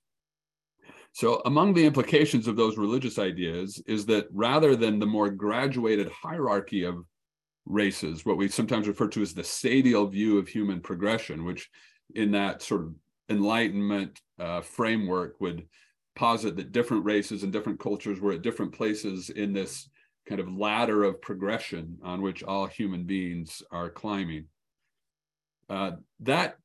So, 1.12 1.42
among 1.44 1.74
the 1.74 1.86
implications 1.86 2.48
of 2.48 2.56
those 2.56 2.76
religious 2.76 3.18
ideas 3.18 3.80
is 3.86 4.04
that 4.06 4.26
rather 4.32 4.74
than 4.74 4.98
the 4.98 5.06
more 5.06 5.30
graduated 5.30 6.10
hierarchy 6.10 6.84
of 6.84 7.04
races, 7.66 8.24
what 8.24 8.36
we 8.36 8.48
sometimes 8.48 8.88
refer 8.88 9.08
to 9.08 9.22
as 9.22 9.34
the 9.34 9.44
stadial 9.44 10.06
view 10.06 10.38
of 10.38 10.48
human 10.48 10.80
progression, 10.80 11.44
which 11.44 11.68
in 12.14 12.30
that 12.32 12.62
sort 12.62 12.82
of 12.82 12.94
Enlightenment 13.30 14.20
uh, 14.38 14.60
framework 14.60 15.40
would 15.40 15.66
posit 16.14 16.56
that 16.56 16.72
different 16.72 17.04
races 17.04 17.42
and 17.42 17.52
different 17.52 17.80
cultures 17.80 18.20
were 18.20 18.32
at 18.32 18.42
different 18.42 18.72
places 18.72 19.30
in 19.30 19.52
this 19.52 19.88
kind 20.28 20.40
of 20.40 20.52
ladder 20.52 21.04
of 21.04 21.20
progression 21.20 21.98
on 22.02 22.22
which 22.22 22.42
all 22.42 22.66
human 22.66 23.04
beings 23.04 23.62
are 23.70 23.90
climbing. 23.90 24.46
Uh, 25.68 25.92
that 26.20 26.56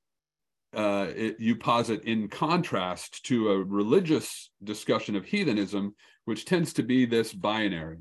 uh, 0.75 1.07
it, 1.15 1.39
you 1.39 1.55
posit 1.55 2.03
in 2.03 2.27
contrast 2.27 3.25
to 3.25 3.49
a 3.49 3.63
religious 3.63 4.51
discussion 4.63 5.15
of 5.15 5.25
heathenism, 5.25 5.95
which 6.25 6.45
tends 6.45 6.73
to 6.73 6.83
be 6.83 7.05
this 7.05 7.33
binary, 7.33 7.97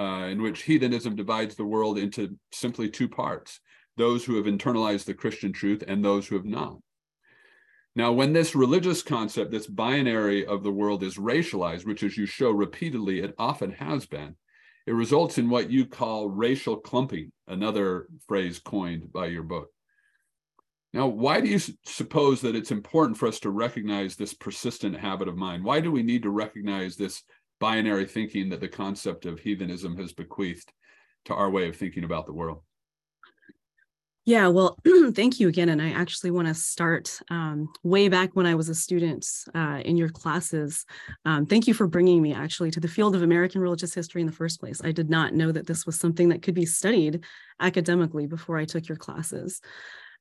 uh, 0.00 0.28
in 0.28 0.40
which 0.40 0.62
heathenism 0.62 1.14
divides 1.14 1.56
the 1.56 1.64
world 1.64 1.98
into 1.98 2.38
simply 2.52 2.88
two 2.88 3.08
parts 3.08 3.60
those 3.96 4.24
who 4.24 4.36
have 4.36 4.46
internalized 4.46 5.04
the 5.04 5.12
Christian 5.12 5.52
truth 5.52 5.84
and 5.86 6.02
those 6.02 6.26
who 6.26 6.36
have 6.36 6.46
not. 6.46 6.78
Now, 7.94 8.12
when 8.12 8.32
this 8.32 8.54
religious 8.54 9.02
concept, 9.02 9.50
this 9.50 9.66
binary 9.66 10.46
of 10.46 10.62
the 10.62 10.72
world 10.72 11.02
is 11.02 11.18
racialized, 11.18 11.84
which 11.84 12.02
as 12.02 12.16
you 12.16 12.24
show 12.24 12.50
repeatedly, 12.50 13.20
it 13.20 13.34
often 13.36 13.72
has 13.72 14.06
been, 14.06 14.36
it 14.86 14.92
results 14.92 15.36
in 15.36 15.50
what 15.50 15.70
you 15.70 15.84
call 15.84 16.30
racial 16.30 16.78
clumping, 16.78 17.30
another 17.46 18.06
phrase 18.26 18.58
coined 18.58 19.12
by 19.12 19.26
your 19.26 19.42
book. 19.42 19.68
Now, 20.94 21.08
why 21.08 21.42
do 21.42 21.48
you 21.48 21.60
suppose 21.84 22.40
that 22.40 22.56
it's 22.56 22.72
important 22.72 23.18
for 23.18 23.28
us 23.28 23.38
to 23.40 23.50
recognize 23.50 24.16
this 24.16 24.34
persistent 24.34 24.96
habit 24.96 25.28
of 25.28 25.36
mind? 25.36 25.62
Why 25.62 25.80
do 25.80 25.92
we 25.92 26.02
need 26.02 26.22
to 26.22 26.30
recognize 26.30 26.96
this 26.96 27.22
binary 27.60 28.06
thinking 28.06 28.48
that 28.48 28.60
the 28.60 28.68
concept 28.68 29.26
of 29.26 29.38
heathenism 29.38 29.96
has 29.98 30.12
bequeathed 30.12 30.72
to 31.26 31.34
our 31.34 31.50
way 31.50 31.68
of 31.68 31.76
thinking 31.76 32.04
about 32.04 32.26
the 32.26 32.32
world? 32.32 32.62
Yeah, 34.26 34.48
well, 34.48 34.78
thank 35.14 35.40
you 35.40 35.48
again. 35.48 35.70
And 35.70 35.80
I 35.80 35.90
actually 35.90 36.30
want 36.30 36.48
to 36.48 36.54
start 36.54 37.18
um, 37.30 37.72
way 37.82 38.08
back 38.08 38.30
when 38.34 38.46
I 38.46 38.54
was 38.54 38.68
a 38.68 38.74
student 38.74 39.26
uh, 39.54 39.80
in 39.84 39.96
your 39.96 40.08
classes. 40.08 40.84
Um, 41.24 41.46
thank 41.46 41.66
you 41.66 41.74
for 41.74 41.86
bringing 41.86 42.20
me 42.20 42.34
actually 42.34 42.70
to 42.72 42.80
the 42.80 42.88
field 42.88 43.14
of 43.14 43.22
American 43.22 43.60
religious 43.60 43.94
history 43.94 44.20
in 44.20 44.26
the 44.26 44.32
first 44.32 44.60
place. 44.60 44.82
I 44.84 44.92
did 44.92 45.08
not 45.08 45.34
know 45.34 45.52
that 45.52 45.66
this 45.66 45.86
was 45.86 45.98
something 45.98 46.28
that 46.28 46.42
could 46.42 46.54
be 46.54 46.66
studied 46.66 47.24
academically 47.60 48.26
before 48.26 48.58
I 48.58 48.66
took 48.66 48.88
your 48.88 48.96
classes. 48.96 49.60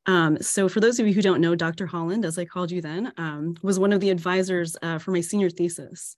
Um, 0.05 0.41
so 0.41 0.69
for 0.69 0.79
those 0.79 0.99
of 0.99 1.05
you 1.05 1.13
who 1.13 1.21
don't 1.21 1.41
know, 1.41 1.53
Dr. 1.53 1.85
Holland, 1.85 2.23
as 2.23 2.39
I 2.39 2.45
called 2.45 2.71
you 2.71 2.81
then, 2.81 3.11
um, 3.17 3.55
was 3.61 3.79
one 3.79 3.91
of 3.91 3.99
the 3.99 4.09
advisors 4.09 4.77
uh, 4.81 4.97
for 4.97 5.11
my 5.11 5.21
senior 5.21 5.49
thesis. 5.49 6.15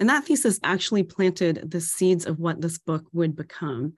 And 0.00 0.08
that 0.08 0.24
thesis 0.24 0.58
actually 0.62 1.02
planted 1.04 1.70
the 1.70 1.80
seeds 1.80 2.26
of 2.26 2.38
what 2.38 2.60
this 2.60 2.78
book 2.78 3.04
would 3.12 3.36
become. 3.36 3.94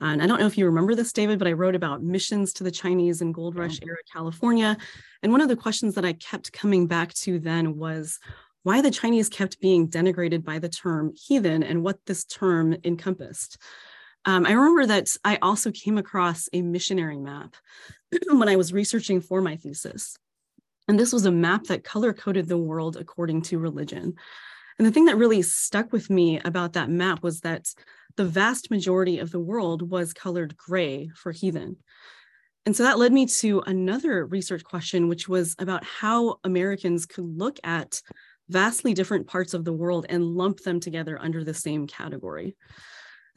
And 0.00 0.22
I 0.22 0.26
don't 0.26 0.40
know 0.40 0.46
if 0.46 0.58
you 0.58 0.66
remember 0.66 0.94
this, 0.94 1.12
David, 1.12 1.38
but 1.38 1.48
I 1.48 1.52
wrote 1.52 1.74
about 1.74 2.02
missions 2.02 2.52
to 2.54 2.64
the 2.64 2.70
Chinese 2.70 3.22
in 3.22 3.32
gold 3.32 3.56
rush 3.56 3.80
era 3.82 3.96
California. 4.12 4.76
And 5.22 5.32
one 5.32 5.40
of 5.40 5.48
the 5.48 5.56
questions 5.56 5.94
that 5.94 6.04
I 6.04 6.12
kept 6.12 6.52
coming 6.52 6.86
back 6.86 7.14
to 7.14 7.38
then 7.38 7.76
was 7.76 8.18
why 8.62 8.82
the 8.82 8.90
Chinese 8.90 9.28
kept 9.28 9.60
being 9.60 9.88
denigrated 9.88 10.44
by 10.44 10.58
the 10.58 10.68
term 10.68 11.12
heathen 11.14 11.62
and 11.62 11.82
what 11.82 12.04
this 12.06 12.24
term 12.24 12.76
encompassed. 12.84 13.56
Um, 14.24 14.44
I 14.44 14.52
remember 14.52 14.86
that 14.86 15.16
I 15.24 15.38
also 15.40 15.70
came 15.70 15.96
across 15.96 16.48
a 16.52 16.60
missionary 16.60 17.16
map 17.16 17.54
when 18.28 18.48
I 18.48 18.56
was 18.56 18.72
researching 18.72 19.20
for 19.20 19.40
my 19.40 19.56
thesis. 19.56 20.16
And 20.86 20.98
this 20.98 21.12
was 21.12 21.26
a 21.26 21.30
map 21.30 21.64
that 21.64 21.84
color 21.84 22.12
coded 22.12 22.48
the 22.48 22.58
world 22.58 22.96
according 22.96 23.42
to 23.42 23.58
religion. 23.58 24.14
And 24.78 24.86
the 24.86 24.92
thing 24.92 25.06
that 25.06 25.16
really 25.16 25.42
stuck 25.42 25.92
with 25.92 26.08
me 26.08 26.40
about 26.44 26.74
that 26.74 26.90
map 26.90 27.22
was 27.22 27.40
that 27.40 27.74
the 28.16 28.24
vast 28.24 28.70
majority 28.70 29.18
of 29.18 29.30
the 29.30 29.40
world 29.40 29.90
was 29.90 30.12
colored 30.12 30.56
gray 30.56 31.10
for 31.14 31.32
heathen. 31.32 31.76
And 32.64 32.76
so 32.76 32.82
that 32.82 32.98
led 32.98 33.12
me 33.12 33.26
to 33.26 33.60
another 33.60 34.26
research 34.26 34.62
question, 34.62 35.08
which 35.08 35.28
was 35.28 35.56
about 35.58 35.84
how 35.84 36.38
Americans 36.44 37.06
could 37.06 37.24
look 37.24 37.58
at 37.64 38.02
vastly 38.48 38.94
different 38.94 39.26
parts 39.26 39.54
of 39.54 39.64
the 39.64 39.72
world 39.72 40.06
and 40.08 40.24
lump 40.24 40.60
them 40.60 40.80
together 40.80 41.18
under 41.20 41.44
the 41.44 41.54
same 41.54 41.86
category. 41.86 42.56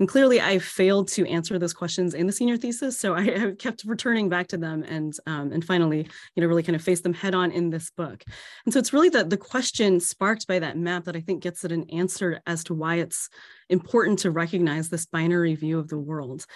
And 0.02 0.08
clearly, 0.08 0.42
I 0.42 0.58
failed 0.58 1.10
to 1.10 1.28
answer 1.28 1.60
those 1.60 1.76
questions 1.76 2.16
in 2.16 2.26
the 2.26 2.34
senior 2.34 2.58
thesis, 2.58 2.98
so 2.98 3.14
I, 3.16 3.22
I 3.22 3.52
kept 3.52 3.84
returning 3.84 4.30
back 4.30 4.48
to 4.48 4.58
them, 4.58 4.82
and 4.82 5.14
um, 5.28 5.52
and 5.52 5.64
finally, 5.64 6.08
you 6.34 6.42
know, 6.42 6.48
really 6.48 6.64
kind 6.64 6.76
of 6.76 6.82
faced 6.82 7.04
them 7.04 7.14
head 7.14 7.36
on 7.36 7.52
in 7.52 7.70
this 7.70 7.92
book. 7.92 8.24
And 8.66 8.74
so 8.74 8.80
it's 8.80 8.94
really 8.94 9.10
the 9.10 9.24
the 9.24 9.38
question 9.38 10.00
sparked 10.00 10.48
by 10.48 10.58
that 10.58 10.76
map 10.76 11.04
that 11.04 11.16
I 11.16 11.22
think 11.22 11.44
gets 11.44 11.64
at 11.64 11.72
an 11.72 11.88
answer 11.92 12.42
as 12.48 12.64
to 12.64 12.74
why 12.74 12.96
it's 12.96 13.30
important 13.70 14.18
to 14.20 14.32
recognize 14.32 14.90
this 14.90 15.06
binary 15.06 15.54
view 15.54 15.78
of 15.78 15.88
the 15.88 16.00
world. 16.00 16.48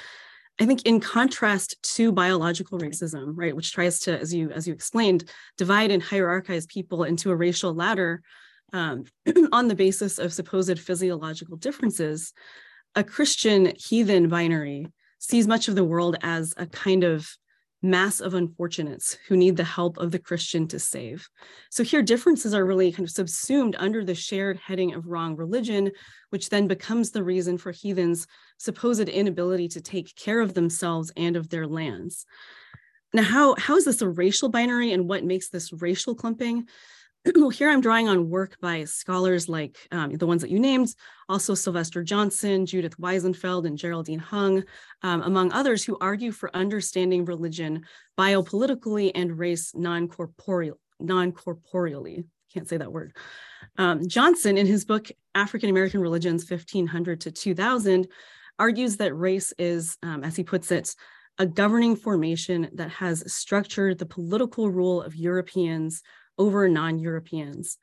I 0.59 0.65
think 0.65 0.81
in 0.81 0.99
contrast 0.99 1.75
to 1.97 2.11
biological 2.11 2.79
racism, 2.79 3.33
right, 3.35 3.55
which 3.55 3.73
tries 3.73 3.99
to, 3.99 4.19
as 4.19 4.33
you 4.33 4.49
as 4.49 4.67
you 4.67 4.73
explained, 4.73 5.29
divide 5.55 5.91
and 5.91 6.01
hierarchize 6.01 6.67
people 6.67 7.03
into 7.03 7.29
a 7.29 7.35
racial 7.35 7.75
ladder 7.75 8.23
um, 8.73 9.03
on 9.51 9.67
the 9.67 9.75
basis 9.75 10.17
of 10.17 10.33
supposed 10.33 10.79
physiological 10.79 11.57
differences, 11.57 12.33
a 12.95 13.03
Christian 13.03 13.73
heathen 13.77 14.29
binary 14.29 14.87
sees 15.19 15.47
much 15.47 15.67
of 15.67 15.75
the 15.75 15.83
world 15.83 16.17
as 16.21 16.53
a 16.57 16.65
kind 16.65 17.03
of 17.03 17.27
mass 17.81 18.19
of 18.19 18.33
unfortunates 18.33 19.17
who 19.27 19.37
need 19.37 19.57
the 19.57 19.63
help 19.63 19.97
of 19.97 20.11
the 20.11 20.19
Christian 20.19 20.67
to 20.67 20.79
save. 20.79 21.27
So 21.69 21.83
here 21.83 22.01
differences 22.01 22.53
are 22.53 22.65
really 22.65 22.91
kind 22.91 23.05
of 23.05 23.11
subsumed 23.11 23.75
under 23.77 24.03
the 24.03 24.15
shared 24.15 24.57
heading 24.57 24.93
of 24.93 25.07
wrong 25.07 25.35
religion, 25.35 25.91
which 26.29 26.49
then 26.49 26.67
becomes 26.67 27.11
the 27.11 27.23
reason 27.23 27.57
for 27.57 27.71
heathens' 27.71 28.27
supposed 28.57 29.07
inability 29.07 29.67
to 29.69 29.81
take 29.81 30.15
care 30.15 30.41
of 30.41 30.53
themselves 30.53 31.11
and 31.15 31.35
of 31.35 31.49
their 31.49 31.67
lands. 31.67 32.25
Now, 33.13 33.23
how, 33.23 33.55
how 33.55 33.75
is 33.77 33.85
this 33.85 34.01
a 34.01 34.09
racial 34.09 34.49
binary 34.49 34.91
and 34.91 35.07
what 35.07 35.23
makes 35.23 35.49
this 35.49 35.71
racial 35.71 36.15
clumping? 36.15 36.67
Well, 37.33 37.49
here 37.49 37.69
I'm 37.69 37.81
drawing 37.81 38.07
on 38.07 38.29
work 38.29 38.57
by 38.61 38.83
scholars 38.83 39.49
like 39.49 39.77
um, 39.91 40.11
the 40.11 40.27
ones 40.27 40.41
that 40.41 40.51
you 40.51 40.59
named, 40.59 40.93
also 41.27 41.53
Sylvester 41.53 42.03
Johnson, 42.03 42.65
Judith 42.65 42.97
Weisenfeld, 42.97 43.65
and 43.65 43.77
Geraldine 43.77 44.19
Heng, 44.19 44.63
um, 45.01 45.21
among 45.21 45.51
others 45.51 45.83
who 45.83 45.97
argue 45.99 46.31
for 46.31 46.55
understanding 46.55 47.25
religion 47.25 47.83
biopolitically 48.17 49.11
and 49.15 49.37
race 49.37 49.73
non-corporeal, 49.73 50.79
non-corporeally. 50.99 52.25
Can't 52.53 52.69
say 52.69 52.77
that 52.77 52.91
word. 52.91 53.15
Um, 53.77 54.07
Johnson, 54.07 54.57
in 54.57 54.65
his 54.67 54.85
book 54.85 55.07
African 55.33 55.69
American 55.69 55.99
Religions 55.99 56.49
1500 56.49 57.21
to 57.21 57.31
2000, 57.31 58.07
argues 58.57 58.97
that 58.97 59.13
race 59.13 59.53
is, 59.57 59.97
um, 60.03 60.23
as 60.23 60.35
he 60.35 60.43
puts 60.43 60.71
it, 60.71 60.95
a 61.37 61.45
governing 61.45 61.97
formation 61.97 62.69
that 62.75 62.89
has 62.91 63.29
structured 63.33 63.97
the 63.97 64.05
political 64.05 64.69
rule 64.69 65.01
of 65.01 65.15
Europeans 65.15 66.01
over 66.37 66.67
non-Europeans. 66.67 67.77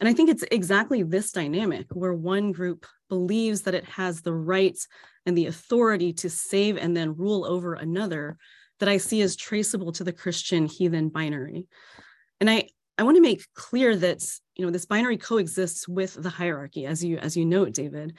And 0.00 0.08
I 0.08 0.12
think 0.12 0.30
it's 0.30 0.44
exactly 0.50 1.02
this 1.02 1.32
dynamic 1.32 1.86
where 1.92 2.14
one 2.14 2.52
group 2.52 2.86
believes 3.08 3.62
that 3.62 3.74
it 3.74 3.84
has 3.84 4.20
the 4.20 4.34
right 4.34 4.78
and 5.26 5.36
the 5.36 5.46
authority 5.46 6.12
to 6.14 6.30
save 6.30 6.76
and 6.76 6.96
then 6.96 7.16
rule 7.16 7.44
over 7.44 7.74
another 7.74 8.36
that 8.78 8.88
I 8.88 8.98
see 8.98 9.22
as 9.22 9.34
traceable 9.34 9.92
to 9.92 10.04
the 10.04 10.12
Christian 10.12 10.66
heathen 10.66 11.08
binary. 11.08 11.66
And 12.40 12.48
I, 12.48 12.68
I 12.98 13.04
want 13.04 13.16
to 13.16 13.22
make 13.22 13.46
clear 13.54 13.96
that 13.96 14.24
you 14.56 14.66
know 14.66 14.72
this 14.72 14.84
binary 14.84 15.16
coexists 15.16 15.86
with 15.86 16.20
the 16.20 16.28
hierarchy, 16.28 16.84
as 16.84 17.02
you 17.02 17.16
as 17.18 17.36
you 17.36 17.46
note, 17.46 17.72
David. 17.72 18.16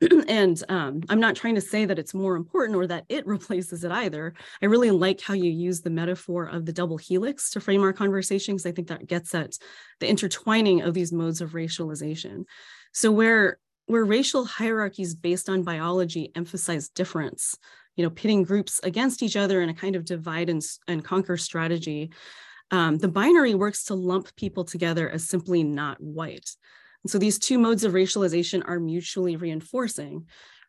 and 0.28 0.62
um, 0.68 1.00
I'm 1.08 1.18
not 1.18 1.34
trying 1.34 1.56
to 1.56 1.60
say 1.60 1.84
that 1.84 1.98
it's 1.98 2.14
more 2.14 2.36
important 2.36 2.76
or 2.76 2.86
that 2.86 3.04
it 3.08 3.26
replaces 3.26 3.82
it 3.82 3.90
either. 3.90 4.34
I 4.62 4.66
really 4.66 4.92
like 4.92 5.20
how 5.20 5.34
you 5.34 5.50
use 5.50 5.80
the 5.80 5.90
metaphor 5.90 6.44
of 6.44 6.64
the 6.64 6.72
double 6.72 6.96
helix 6.96 7.50
to 7.50 7.60
frame 7.60 7.82
our 7.82 7.92
conversation 7.92 8.54
because 8.54 8.66
I 8.66 8.72
think 8.72 8.88
that 8.88 9.08
gets 9.08 9.34
at 9.34 9.58
the 9.98 10.08
intertwining 10.08 10.82
of 10.82 10.94
these 10.94 11.12
modes 11.12 11.40
of 11.40 11.50
racialization. 11.50 12.44
So 12.92 13.10
where 13.10 13.58
where 13.86 14.04
racial 14.04 14.44
hierarchies 14.44 15.16
based 15.16 15.48
on 15.48 15.64
biology 15.64 16.30
emphasize 16.36 16.88
difference, 16.88 17.56
you 17.96 18.04
know, 18.04 18.10
pitting 18.10 18.44
groups 18.44 18.80
against 18.84 19.20
each 19.24 19.36
other 19.36 19.60
in 19.60 19.68
a 19.68 19.74
kind 19.74 19.96
of 19.96 20.04
divide 20.04 20.48
and, 20.48 20.62
and 20.86 21.04
conquer 21.04 21.36
strategy, 21.36 22.12
um, 22.70 22.98
the 22.98 23.08
binary 23.08 23.54
works 23.54 23.84
to 23.84 23.94
lump 23.94 24.34
people 24.36 24.64
together 24.64 25.08
as 25.08 25.28
simply 25.28 25.62
not 25.62 26.00
white. 26.00 26.50
And 27.04 27.10
so 27.10 27.18
these 27.18 27.38
two 27.38 27.58
modes 27.58 27.84
of 27.84 27.92
racialization 27.92 28.62
are 28.66 28.78
mutually 28.78 29.36
reinforcing, 29.36 30.26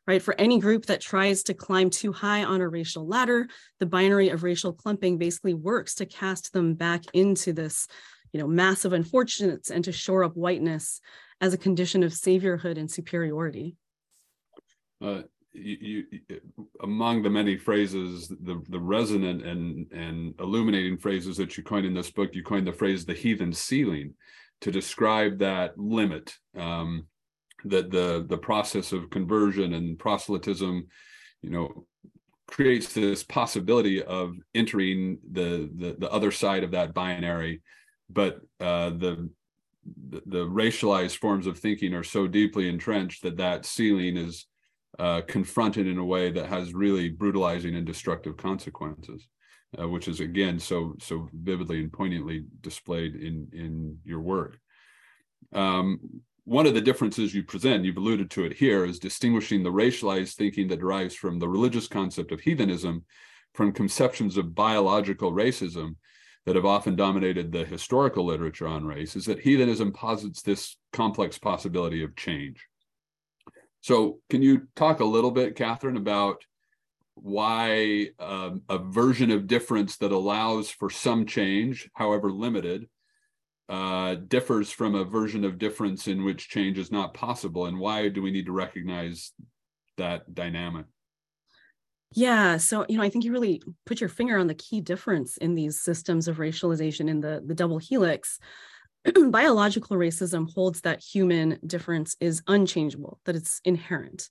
right? 0.08 0.22
For 0.22 0.34
any 0.40 0.60
group 0.60 0.86
that 0.88 1.02
tries 1.02 1.44
to 1.44 1.54
climb 1.54 1.90
too 1.90 2.12
high 2.12 2.44
on 2.44 2.62
a 2.62 2.70
racial 2.70 3.08
ladder, 3.08 3.48
the 3.80 3.86
binary 3.86 4.30
of 4.30 4.44
racial 4.44 4.74
clumping 4.74 5.18
basically 5.18 5.54
works 5.54 5.96
to 5.96 6.06
cast 6.06 6.54
them 6.54 6.74
back 6.76 7.04
into 7.14 7.54
this, 7.54 7.88
you 8.32 8.40
know, 8.40 8.48
massive 8.48 8.94
unfortunates 8.94 9.70
and 9.70 9.84
to 9.84 9.92
shore 9.92 10.24
up 10.24 10.36
whiteness 10.36 11.02
as 11.42 11.54
a 11.54 11.58
condition 11.58 12.04
of 12.04 12.12
saviorhood 12.12 12.78
and 12.78 12.90
superiority. 12.90 13.76
Uh, 15.02 15.24
you, 15.54 16.06
you, 16.12 16.42
among 16.82 17.24
the 17.24 17.30
many 17.30 17.58
phrases, 17.58 18.28
the 18.28 18.62
the 18.70 18.80
resonant 18.80 19.46
and 19.46 19.92
and 19.92 20.34
illuminating 20.40 20.98
phrases 20.98 21.38
that 21.38 21.58
you 21.58 21.64
coined 21.64 21.86
in 21.86 21.94
this 21.94 22.12
book, 22.12 22.34
you 22.34 22.44
coined 22.44 22.68
the 22.68 22.74
phrase 22.74 23.06
"the 23.06 23.14
heathen 23.14 23.54
ceiling" 23.54 24.14
to 24.62 24.72
describe 24.72 25.40
that 25.40 25.78
limit, 25.78 26.34
um, 26.58 27.08
that 27.66 27.92
the 27.92 28.26
the 28.30 28.38
process 28.38 28.92
of 28.92 29.10
conversion 29.10 29.74
and 29.74 30.00
proselytism, 30.00 30.88
you 31.42 31.50
know, 31.50 31.86
creates 32.48 32.94
this 32.94 33.24
possibility 33.24 34.02
of 34.04 34.36
entering 34.56 35.18
the 35.32 35.70
the, 35.76 35.96
the 36.00 36.12
other 36.12 36.32
side 36.32 36.64
of 36.64 36.72
that 36.72 36.94
binary, 36.94 37.62
but 38.10 38.40
uh, 38.60 38.92
the 38.92 39.30
the, 40.10 40.22
the, 40.28 40.46
racialized 40.46 41.18
forms 41.18 41.48
of 41.48 41.58
thinking 41.58 41.96
are 41.96 42.04
so 42.04 42.28
deeply 42.28 42.70
entrenched 42.70 43.24
that 43.24 43.38
that 43.38 43.66
ceiling 43.66 44.16
is 44.16 44.46
uh, 45.02 45.22
confronted 45.22 45.88
in 45.88 45.98
a 45.98 46.06
way 46.06 46.30
that 46.30 46.46
has 46.46 46.76
really 46.76 47.10
brutalizing 47.10 47.76
and 47.76 47.88
destructive 47.88 48.38
consequences, 48.38 49.28
uh, 49.80 49.90
which 49.90 50.08
is 50.08 50.20
again 50.20 50.60
so 50.60 50.94
so 51.00 51.28
vividly 51.34 51.80
and 51.80 51.92
poignantly 51.92 52.46
displayed 52.62 53.16
in 53.16 53.48
in 53.52 53.98
your 54.06 54.22
work. 54.22 54.60
Um, 55.54 56.22
one 56.44 56.68
of 56.68 56.76
the 56.76 56.82
differences 56.82 57.34
you 57.34 57.44
present, 57.44 57.84
you've 57.84 57.98
alluded 57.98 58.30
to 58.32 58.44
it 58.44 58.54
here, 58.54 58.86
is 58.86 59.00
distinguishing 59.00 59.64
the 59.64 59.72
racialized 59.72 60.36
thinking 60.36 60.68
that 60.68 60.80
derives 60.80 61.16
from 61.16 61.40
the 61.40 61.50
religious 61.50 61.88
concept 61.88 62.32
of 62.32 62.40
heathenism 62.40 63.04
from 63.56 63.72
conceptions 63.72 64.38
of 64.38 64.54
biological 64.54 65.32
racism 65.32 65.96
that 66.46 66.56
have 66.56 66.66
often 66.66 66.96
dominated 66.96 67.52
the 67.52 67.66
historical 67.66 68.26
literature 68.26 68.68
on 68.68 68.86
race 68.86 69.16
is 69.16 69.26
that 69.26 69.40
heathenism 69.40 69.92
posits 69.92 70.44
this 70.44 70.78
complex 70.94 71.40
possibility 71.40 72.04
of 72.04 72.16
change. 72.16 72.68
So, 73.82 74.20
can 74.30 74.42
you 74.42 74.68
talk 74.76 75.00
a 75.00 75.06
little 75.06 75.32
bit, 75.32 75.56
Kathryn, 75.56 75.98
about 75.98 76.44
why 77.16 78.10
um, 78.20 78.64
a 78.70 78.78
version 78.78 79.32
of 79.32 79.48
difference 79.48 79.98
that 79.98 80.12
allows 80.12 80.70
for 80.70 80.90
some 80.90 81.26
change, 81.26 81.90
however 81.94 82.32
limited, 82.32 82.88
uh, 83.70 84.16
differs 84.16 84.72
from 84.72 84.96
a 84.96 85.04
version 85.04 85.46
of 85.46 85.58
difference 85.58 86.08
in 86.08 86.24
which 86.24 86.50
change 86.50 86.78
is 86.78 86.92
not 86.92 87.14
possible, 87.14 87.66
and 87.66 87.80
why 87.80 88.10
do 88.10 88.22
we 88.22 88.32
need 88.32 88.46
to 88.46 88.52
recognize 88.52 89.32
that 89.98 90.34
dynamic? 90.34 90.86
Yeah, 92.14 92.58
so 92.58 92.86
you 92.90 92.98
know, 92.98 93.04
I 93.04 93.10
think 93.10 93.24
you 93.24 93.32
really 93.32 93.62
put 93.86 94.02
your 94.02 94.10
finger 94.10 94.38
on 94.38 94.48
the 94.48 94.56
key 94.56 94.82
difference 94.82 95.38
in 95.38 95.56
these 95.56 95.80
systems 95.80 96.28
of 96.28 96.38
racialization 96.38 97.10
in 97.10 97.22
the 97.22 97.42
the 97.46 97.56
double 97.56 97.78
helix. 97.78 98.40
Biological 99.32 99.98
racism 99.98 100.52
holds 100.52 100.82
that 100.82 101.04
human 101.04 101.60
difference 101.66 102.16
is 102.20 102.42
unchangeable, 102.48 103.20
that 103.26 103.36
it's 103.36 103.62
inherent. 103.64 104.30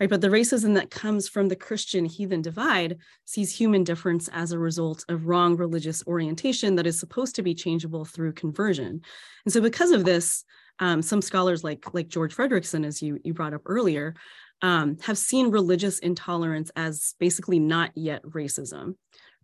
Right, 0.00 0.08
but 0.08 0.20
the 0.20 0.28
racism 0.28 0.74
that 0.74 0.92
comes 0.92 1.28
from 1.28 1.48
the 1.48 1.56
Christian 1.56 2.04
heathen 2.04 2.40
divide 2.40 2.98
sees 3.24 3.52
human 3.52 3.82
difference 3.82 4.28
as 4.32 4.52
a 4.52 4.58
result 4.58 5.04
of 5.08 5.26
wrong 5.26 5.56
religious 5.56 6.06
orientation 6.06 6.76
that 6.76 6.86
is 6.86 7.00
supposed 7.00 7.34
to 7.34 7.42
be 7.42 7.52
changeable 7.52 8.04
through 8.04 8.34
conversion. 8.34 9.00
And 9.44 9.52
so, 9.52 9.60
because 9.60 9.90
of 9.90 10.04
this, 10.04 10.44
um, 10.78 11.02
some 11.02 11.20
scholars 11.20 11.64
like 11.64 11.92
like 11.94 12.06
George 12.06 12.36
Fredrickson, 12.36 12.86
as 12.86 13.02
you 13.02 13.18
you 13.24 13.34
brought 13.34 13.54
up 13.54 13.62
earlier, 13.66 14.14
um, 14.62 14.98
have 15.02 15.18
seen 15.18 15.50
religious 15.50 15.98
intolerance 15.98 16.70
as 16.76 17.14
basically 17.18 17.58
not 17.58 17.90
yet 17.96 18.22
racism. 18.22 18.94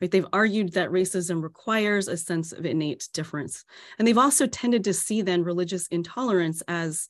Right? 0.00 0.10
They've 0.10 0.26
argued 0.32 0.72
that 0.72 0.90
racism 0.90 1.42
requires 1.42 2.08
a 2.08 2.16
sense 2.16 2.52
of 2.52 2.66
innate 2.66 3.08
difference. 3.12 3.64
And 3.98 4.06
they've 4.06 4.18
also 4.18 4.46
tended 4.46 4.84
to 4.84 4.92
see 4.92 5.22
then 5.22 5.44
religious 5.44 5.86
intolerance 5.86 6.62
as 6.68 7.08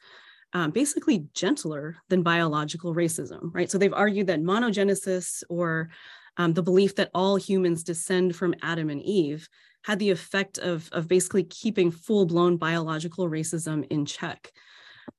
um, 0.52 0.70
basically 0.70 1.26
gentler 1.34 1.96
than 2.08 2.22
biological 2.22 2.94
racism, 2.94 3.50
right? 3.52 3.70
So 3.70 3.76
they've 3.76 3.92
argued 3.92 4.28
that 4.28 4.40
monogenesis 4.40 5.42
or 5.48 5.90
um, 6.36 6.52
the 6.52 6.62
belief 6.62 6.94
that 6.96 7.10
all 7.12 7.36
humans 7.36 7.82
descend 7.82 8.36
from 8.36 8.54
Adam 8.62 8.90
and 8.90 9.02
Eve 9.02 9.48
had 9.82 9.98
the 9.98 10.10
effect 10.10 10.58
of, 10.58 10.88
of 10.92 11.08
basically 11.08 11.44
keeping 11.44 11.90
full-blown 11.90 12.56
biological 12.56 13.28
racism 13.28 13.84
in 13.90 14.06
check. 14.06 14.52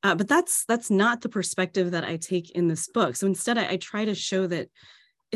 Uh, 0.04 0.16
but 0.16 0.28
that's 0.28 0.66
that's 0.66 0.90
not 0.90 1.22
the 1.22 1.30
perspective 1.30 1.92
that 1.92 2.04
I 2.04 2.18
take 2.18 2.52
in 2.52 2.68
this 2.68 2.88
book. 2.88 3.16
So 3.16 3.28
instead, 3.28 3.58
I, 3.58 3.72
I 3.72 3.78
try 3.78 4.06
to 4.06 4.16
show 4.16 4.48
that 4.48 4.70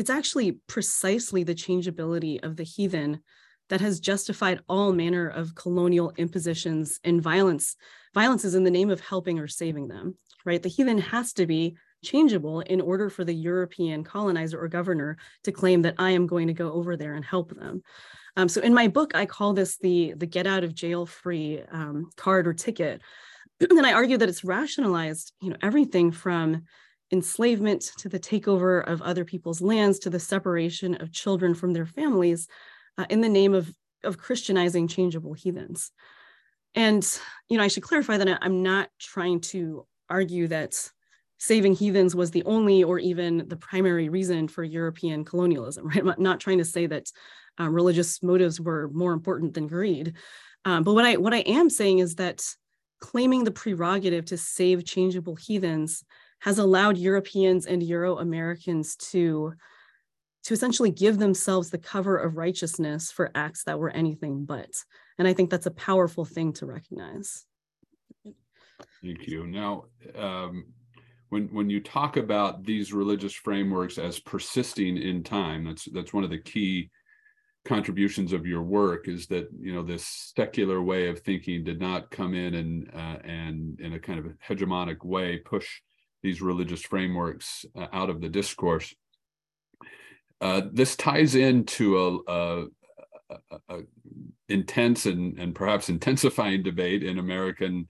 it's 0.00 0.08
actually 0.08 0.52
precisely 0.66 1.44
the 1.44 1.54
changeability 1.54 2.42
of 2.42 2.56
the 2.56 2.62
heathen 2.62 3.20
that 3.68 3.82
has 3.82 4.00
justified 4.00 4.62
all 4.66 4.94
manner 4.94 5.28
of 5.28 5.54
colonial 5.54 6.10
impositions 6.16 6.98
and 7.04 7.20
violence. 7.20 7.76
Violence 8.14 8.46
is 8.46 8.54
in 8.54 8.64
the 8.64 8.70
name 8.70 8.88
of 8.88 9.02
helping 9.02 9.38
or 9.38 9.46
saving 9.46 9.88
them, 9.88 10.16
right? 10.46 10.62
The 10.62 10.70
heathen 10.70 10.96
has 10.96 11.34
to 11.34 11.46
be 11.46 11.76
changeable 12.02 12.60
in 12.60 12.80
order 12.80 13.10
for 13.10 13.24
the 13.24 13.34
European 13.34 14.02
colonizer 14.02 14.58
or 14.58 14.68
governor 14.68 15.18
to 15.44 15.52
claim 15.52 15.82
that 15.82 15.96
I 15.98 16.12
am 16.12 16.26
going 16.26 16.46
to 16.46 16.54
go 16.54 16.72
over 16.72 16.96
there 16.96 17.12
and 17.12 17.24
help 17.24 17.54
them. 17.54 17.82
Um, 18.38 18.48
so 18.48 18.62
in 18.62 18.72
my 18.72 18.88
book, 18.88 19.14
I 19.14 19.26
call 19.26 19.52
this 19.52 19.76
the 19.76 20.14
the 20.16 20.24
get 20.24 20.46
out 20.46 20.64
of 20.64 20.74
jail 20.74 21.04
free 21.04 21.60
um, 21.70 22.08
card 22.16 22.48
or 22.48 22.54
ticket, 22.54 23.02
and 23.60 23.86
I 23.86 23.92
argue 23.92 24.16
that 24.16 24.30
it's 24.30 24.44
rationalized, 24.44 25.34
you 25.42 25.50
know, 25.50 25.56
everything 25.60 26.10
from 26.10 26.62
enslavement 27.12 27.90
to 27.98 28.08
the 28.08 28.20
takeover 28.20 28.86
of 28.86 29.02
other 29.02 29.24
people's 29.24 29.60
lands 29.60 29.98
to 30.00 30.10
the 30.10 30.20
separation 30.20 30.94
of 30.96 31.12
children 31.12 31.54
from 31.54 31.72
their 31.72 31.86
families 31.86 32.48
uh, 32.98 33.06
in 33.10 33.20
the 33.20 33.28
name 33.28 33.54
of, 33.54 33.72
of 34.04 34.18
Christianizing 34.18 34.88
changeable 34.88 35.34
heathens. 35.34 35.90
And, 36.74 37.06
you 37.48 37.58
know, 37.58 37.64
I 37.64 37.68
should 37.68 37.82
clarify 37.82 38.16
that 38.16 38.38
I'm 38.42 38.62
not 38.62 38.88
trying 38.98 39.40
to 39.40 39.86
argue 40.08 40.48
that 40.48 40.90
saving 41.38 41.74
heathens 41.74 42.14
was 42.14 42.30
the 42.30 42.44
only 42.44 42.84
or 42.84 42.98
even 42.98 43.48
the 43.48 43.56
primary 43.56 44.08
reason 44.08 44.46
for 44.46 44.62
European 44.62 45.24
colonialism, 45.24 45.86
right? 45.88 46.06
I'm 46.06 46.14
not 46.18 46.40
trying 46.40 46.58
to 46.58 46.64
say 46.64 46.86
that 46.86 47.10
um, 47.58 47.74
religious 47.74 48.22
motives 48.22 48.60
were 48.60 48.88
more 48.92 49.12
important 49.12 49.54
than 49.54 49.66
greed. 49.66 50.14
Um, 50.64 50.84
but 50.84 50.94
what 50.94 51.04
I 51.04 51.16
what 51.16 51.34
I 51.34 51.38
am 51.38 51.70
saying 51.70 52.00
is 52.00 52.16
that 52.16 52.44
claiming 53.00 53.44
the 53.44 53.50
prerogative 53.50 54.26
to 54.26 54.36
save 54.36 54.84
changeable 54.84 55.34
heathens 55.34 56.04
has 56.40 56.58
allowed 56.58 56.96
Europeans 56.96 57.66
and 57.66 57.82
Euro 57.82 58.18
Americans 58.18 58.96
to, 58.96 59.52
to 60.44 60.54
essentially 60.54 60.90
give 60.90 61.18
themselves 61.18 61.70
the 61.70 61.78
cover 61.78 62.16
of 62.16 62.36
righteousness 62.36 63.12
for 63.12 63.30
acts 63.34 63.64
that 63.64 63.78
were 63.78 63.90
anything 63.90 64.44
but. 64.44 64.70
And 65.18 65.28
I 65.28 65.34
think 65.34 65.50
that's 65.50 65.66
a 65.66 65.72
powerful 65.72 66.24
thing 66.24 66.52
to 66.54 66.66
recognize. 66.66 67.44
Thank 69.02 69.26
you. 69.26 69.46
Now, 69.46 69.84
um, 70.16 70.66
when 71.28 71.46
when 71.52 71.70
you 71.70 71.80
talk 71.80 72.16
about 72.16 72.64
these 72.64 72.92
religious 72.92 73.32
frameworks 73.32 73.98
as 73.98 74.18
persisting 74.18 74.96
in 74.96 75.22
time, 75.22 75.64
that's 75.64 75.84
that's 75.92 76.12
one 76.12 76.24
of 76.24 76.30
the 76.30 76.40
key 76.40 76.90
contributions 77.64 78.32
of 78.32 78.46
your 78.46 78.62
work 78.62 79.06
is 79.06 79.26
that 79.26 79.48
you 79.58 79.72
know 79.72 79.82
this 79.82 80.32
secular 80.34 80.82
way 80.82 81.08
of 81.08 81.20
thinking 81.20 81.62
did 81.62 81.78
not 81.78 82.10
come 82.10 82.34
in 82.34 82.54
and 82.54 82.90
uh, 82.94 83.18
and 83.24 83.78
in 83.80 83.92
a 83.92 83.98
kind 83.98 84.18
of 84.18 84.26
hegemonic 84.46 85.04
way 85.04 85.36
push 85.38 85.68
these 86.22 86.42
religious 86.42 86.82
frameworks 86.82 87.64
uh, 87.76 87.86
out 87.92 88.10
of 88.10 88.20
the 88.20 88.28
discourse. 88.28 88.94
Uh, 90.40 90.62
this 90.72 90.96
ties 90.96 91.34
into 91.34 91.98
a, 91.98 92.32
a, 92.32 92.66
a, 93.68 93.78
intense 94.48 95.06
and, 95.06 95.38
and 95.38 95.54
perhaps 95.54 95.88
intensifying 95.88 96.62
debate 96.62 97.02
in 97.02 97.18
American 97.18 97.88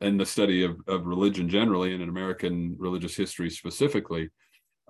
in 0.00 0.16
the 0.16 0.26
study 0.26 0.62
of, 0.62 0.76
of 0.86 1.06
religion 1.06 1.48
generally 1.48 1.92
and 1.92 2.02
in 2.02 2.08
American 2.08 2.76
religious 2.78 3.16
history 3.16 3.50
specifically 3.50 4.30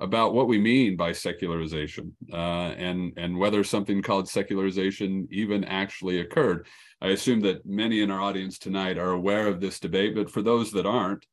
about 0.01 0.33
what 0.33 0.47
we 0.47 0.59
mean 0.59 0.97
by 0.97 1.13
secularization 1.13 2.15
uh, 2.33 2.73
and 2.77 3.13
and 3.17 3.37
whether 3.37 3.65
something 3.65 4.01
called 4.01 4.29
secularization 4.29 5.27
even 5.31 5.65
actually 5.65 6.21
occurred. 6.21 6.67
I 7.01 7.09
assume 7.09 7.41
that 7.41 7.67
many 7.67 8.03
in 8.03 8.11
our 8.11 8.21
audience 8.21 8.59
tonight 8.59 8.99
are 8.99 9.11
aware 9.11 9.49
of 9.49 9.61
this 9.61 9.81
debate, 9.81 10.15
but 10.15 10.31
for 10.31 10.43
those 10.43 10.71
that 10.73 10.87
aren't, 10.87 11.27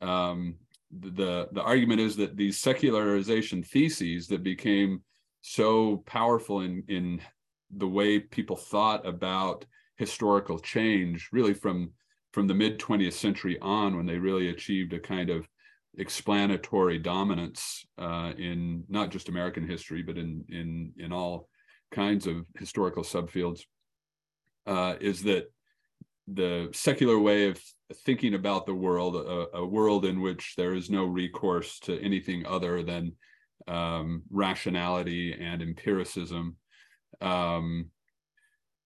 um, 0.00 0.56
the 1.00 1.48
the 1.52 1.62
argument 1.62 2.00
is 2.00 2.16
that 2.16 2.36
these 2.36 2.60
secularization 2.60 3.62
theses 3.62 4.26
that 4.28 4.42
became 4.42 5.02
so 5.42 5.98
powerful 6.06 6.60
in 6.60 6.82
in 6.88 7.20
the 7.76 7.88
way 7.88 8.18
people 8.18 8.56
thought 8.56 9.06
about 9.06 9.64
historical 9.96 10.58
change, 10.58 11.28
really 11.32 11.54
from 11.54 11.92
from 12.32 12.46
the 12.46 12.54
mid 12.54 12.78
20th 12.78 13.12
century 13.12 13.58
on, 13.60 13.96
when 13.96 14.06
they 14.06 14.18
really 14.18 14.48
achieved 14.48 14.92
a 14.92 14.98
kind 14.98 15.30
of 15.30 15.48
explanatory 15.98 16.98
dominance 16.98 17.86
uh, 17.98 18.32
in 18.36 18.84
not 18.88 19.10
just 19.10 19.28
American 19.28 19.66
history, 19.66 20.02
but 20.02 20.18
in 20.18 20.44
in 20.48 20.92
in 20.98 21.12
all 21.12 21.48
kinds 21.90 22.26
of 22.26 22.44
historical 22.58 23.02
subfields, 23.02 23.62
uh, 24.66 24.94
is 25.00 25.22
that 25.22 25.52
the 26.28 26.70
secular 26.72 27.18
way 27.18 27.48
of 27.48 27.60
thinking 28.04 28.34
about 28.34 28.66
the 28.66 28.74
world, 28.74 29.16
a, 29.16 29.58
a, 29.58 29.66
world 29.66 30.04
in 30.04 30.20
which 30.20 30.54
there 30.56 30.74
is 30.74 30.88
no 30.88 31.04
recourse 31.04 31.78
to 31.80 32.00
anything 32.00 32.46
other 32.46 32.82
than 32.82 33.12
um, 33.68 34.22
rationality 34.30 35.36
and 35.38 35.60
empiricism, 35.60 36.56
um, 37.20 37.90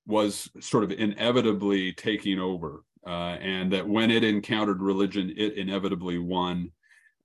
was 0.07 0.51
sort 0.61 0.85
of 0.85 0.91
inevitably 0.91 1.93
taking 1.93 2.39
over. 2.39 2.83
Uh, 3.07 3.37
and 3.41 3.73
that 3.73 3.89
when 3.89 4.11
it 4.11 4.25
encountered 4.25 4.83
religion, 4.83 5.33
it 5.37 5.55
inevitably 5.55 6.19
won 6.19 6.71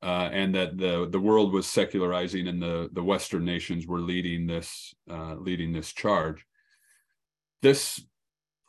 uh, 0.03 0.29
and 0.33 0.53
that 0.53 0.77
the 0.77 1.07
the 1.09 1.19
world 1.19 1.53
was 1.53 1.65
secularizing 1.65 2.47
and 2.49 2.61
the 2.61 2.89
the 2.91 3.03
Western 3.03 3.45
nations 3.45 3.87
were 3.87 4.01
leading 4.01 4.45
this 4.45 4.93
uh, 5.09 5.35
leading 5.35 5.71
this 5.71 5.93
charge. 5.93 6.45
This 7.61 8.03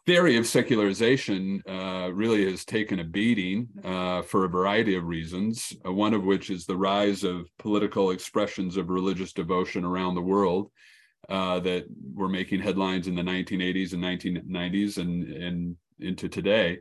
theory 0.06 0.36
of 0.36 0.46
secularization 0.46 1.62
uh, 1.68 2.10
really 2.12 2.50
has 2.50 2.64
taken 2.64 3.00
a 3.00 3.04
beating 3.04 3.68
uh, 3.84 4.22
for 4.22 4.44
a 4.44 4.48
variety 4.48 4.96
of 4.96 5.04
reasons. 5.04 5.72
Uh, 5.86 5.92
one 5.92 6.14
of 6.14 6.24
which 6.24 6.50
is 6.50 6.66
the 6.66 6.76
rise 6.76 7.24
of 7.24 7.46
political 7.58 8.10
expressions 8.10 8.76
of 8.76 8.90
religious 8.90 9.32
devotion 9.32 9.84
around 9.84 10.14
the 10.14 10.20
world 10.20 10.70
uh, 11.30 11.58
that 11.60 11.84
were 12.14 12.28
making 12.28 12.60
headlines 12.60 13.08
in 13.08 13.14
the 13.14 13.22
1980s 13.22 13.92
and 13.94 14.02
1990s 14.02 14.98
and 14.98 15.24
and 15.32 15.76
into 16.00 16.28
today. 16.28 16.78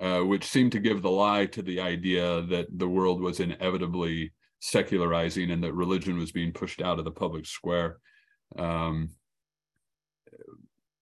uh, 0.00 0.20
which 0.20 0.44
seemed 0.44 0.72
to 0.72 0.80
give 0.80 1.02
the 1.02 1.10
lie 1.10 1.46
to 1.46 1.62
the 1.62 1.78
idea 1.80 2.42
that 2.42 2.66
the 2.78 2.88
world 2.88 3.20
was 3.20 3.38
inevitably 3.40 4.32
secularizing 4.60 5.50
and 5.50 5.62
that 5.62 5.74
religion 5.74 6.18
was 6.18 6.32
being 6.32 6.52
pushed 6.52 6.80
out 6.82 6.98
of 6.98 7.04
the 7.04 7.10
public 7.10 7.46
square 7.46 7.98
um, 8.58 9.10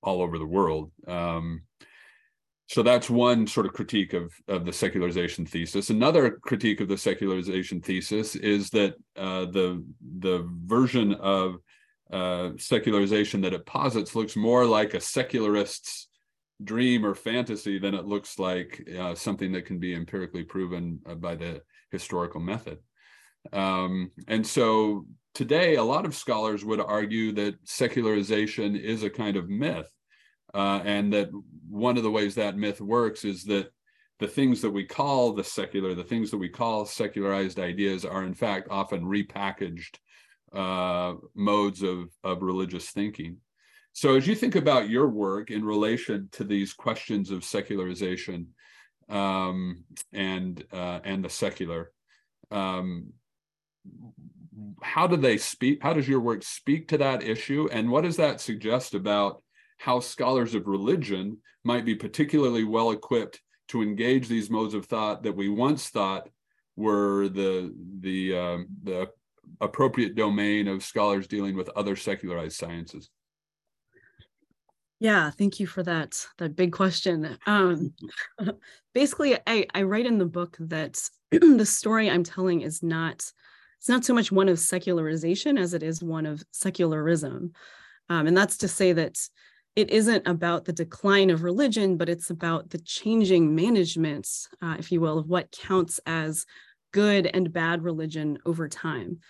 all 0.09 0.21
over 0.23 0.39
the 0.39 0.53
world. 0.59 0.91
Um, 1.07 1.63
so 2.69 2.83
that's 2.83 3.09
one 3.09 3.47
sort 3.47 3.67
of 3.67 3.73
critique 3.73 4.13
of, 4.13 4.27
of 4.47 4.67
the 4.67 4.73
secularization 4.73 5.47
thesis. 5.47 5.89
Another 5.89 6.39
critique 6.49 6.81
of 6.83 6.89
the 6.89 6.99
secularization 6.99 7.81
thesis 7.81 8.37
is 8.37 8.71
that 8.71 8.93
uh, 9.17 9.45
the 9.47 9.85
the 10.21 10.47
version 10.77 11.15
of 11.15 11.57
uh, 12.13 12.51
secularization 12.59 13.41
that 13.43 13.55
it 13.55 13.65
posits 13.67 14.15
looks 14.15 14.37
more 14.37 14.65
like 14.67 14.93
a 14.95 15.01
secularist's 15.01 16.09
dream 16.63 17.07
or 17.07 17.15
fantasy 17.15 17.79
than 17.79 17.95
it 17.95 18.07
looks 18.07 18.39
like 18.39 18.87
uh, 18.99 19.15
something 19.15 19.53
that 19.53 19.67
can 19.67 19.79
be 19.79 19.95
empirically 19.95 20.45
proven 20.45 21.01
uh, 21.07 21.15
by 21.15 21.35
the 21.35 21.63
historical 21.91 22.41
method. 22.41 22.79
Um, 23.53 24.11
and 24.27 24.47
so 24.47 25.07
today, 25.35 25.77
a 25.77 25.85
lot 25.85 26.05
of 26.05 26.15
scholars 26.15 26.65
would 26.65 26.81
argue 26.81 27.33
that 27.33 27.55
secularization 27.65 28.77
is 28.77 29.03
a 29.03 29.11
kind 29.11 29.37
of 29.37 29.49
myth, 29.49 29.91
uh, 30.59 30.83
and 30.85 31.13
that 31.13 31.31
one 31.71 31.97
of 31.97 32.03
the 32.03 32.11
ways 32.11 32.35
that 32.35 32.57
myth 32.57 32.81
works 32.81 33.25
is 33.25 33.45
that 33.45 33.71
the 34.19 34.27
things 34.27 34.61
that 34.61 34.71
we 34.71 34.85
call 34.85 35.33
the 35.33 35.45
secular, 35.45 35.95
the 35.95 36.03
things 36.03 36.33
that 36.33 36.39
we 36.39 36.49
call 36.49 36.85
secularized 36.85 37.61
ideas, 37.61 38.05
are 38.05 38.25
in 38.25 38.35
fact 38.35 38.67
often 38.69 39.05
repackaged 39.05 39.99
uh, 40.53 41.15
modes 41.37 41.85
of, 41.85 42.09
of 42.25 42.43
religious 42.43 42.91
thinking. 42.91 43.37
So, 43.93 44.17
as 44.17 44.27
you 44.27 44.35
think 44.35 44.57
about 44.57 44.91
your 44.91 45.07
work 45.07 45.53
in 45.53 45.65
relation 45.65 46.29
to 46.33 46.43
these 46.43 46.73
questions 46.73 47.31
of 47.31 47.45
secularization 47.45 48.49
um, 49.09 49.85
and 50.13 50.65
uh, 50.73 50.99
and 51.05 51.25
the 51.25 51.31
secular, 51.31 51.93
um, 52.51 53.13
how 54.83 55.07
do 55.07 55.17
they 55.17 55.37
speak? 55.37 55.85
How 55.85 55.93
does 55.93 56.09
your 56.09 56.21
work 56.21 56.43
speak 56.43 56.89
to 56.89 56.99
that 56.99 57.23
issue, 57.23 57.69
and 57.71 57.89
what 57.89 58.03
does 58.03 58.17
that 58.17 58.41
suggest 58.41 58.95
about 58.95 59.41
how 59.79 60.01
scholars 60.01 60.55
of 60.55 60.67
religion 60.67 61.39
might 61.65 61.85
be 61.85 61.95
particularly 61.95 62.65
well 62.65 62.91
equipped 62.91 63.41
to 63.69 63.83
engage 63.83 64.29
these 64.29 64.51
modes 64.51 64.75
of 64.75 64.87
thought 64.87 65.23
that 65.23 65.37
we 65.37 65.49
once 65.49 65.89
thought 65.89 66.29
were 66.77 67.29
the 67.29 67.75
the 68.01 68.37
um, 68.37 68.67
the 68.83 69.09
appropriate 69.61 70.15
domain 70.15 70.69
of 70.69 70.85
scholars 70.85 71.27
dealing 71.27 71.57
with 71.57 71.69
other 71.71 71.97
secularized 71.97 72.57
sciences? 72.57 73.11
Yeah, 75.01 75.31
thank 75.31 75.61
you 75.61 75.67
for 75.67 75.83
that 75.85 76.27
that 76.39 76.57
big 76.57 76.73
question. 76.73 77.39
Um, 77.47 77.95
basically, 78.95 79.37
I, 79.47 79.67
I 79.75 79.83
write 79.83 80.07
in 80.07 80.19
the 80.19 80.27
book 80.27 80.57
that 80.61 81.09
the 81.31 81.67
story 81.67 82.11
I'm 82.11 82.25
telling 82.25 82.63
is 82.63 82.83
not 82.83 83.25
it's 83.79 83.89
not 83.89 84.05
so 84.05 84.15
much 84.15 84.33
one 84.33 84.49
of 84.49 84.59
secularization 84.59 85.57
as 85.57 85.73
it 85.73 85.85
is 85.85 86.03
one 86.03 86.27
of 86.27 86.43
secularism, 86.51 87.53
um, 88.09 88.27
and 88.27 88.37
that's 88.37 88.57
to 88.59 88.69
say 88.69 88.93
that 88.93 89.19
it 89.79 89.91
isn't 89.91 90.27
about 90.27 90.65
the 90.65 90.73
decline 90.73 91.31
of 91.31 91.45
religion, 91.45 91.97
but 91.97 92.09
it's 92.09 92.31
about 92.31 92.69
the 92.71 92.81
changing 92.81 93.55
management, 93.55 94.29
uh, 94.61 94.75
if 94.77 94.91
you 94.91 95.01
will, 95.01 95.21
of 95.21 95.29
what 95.29 95.53
counts 95.53 96.01
as 96.05 96.47
good 96.93 97.31
and 97.33 97.53
bad 97.53 97.85
religion 97.85 98.41
over 98.45 98.69
time. 98.69 99.21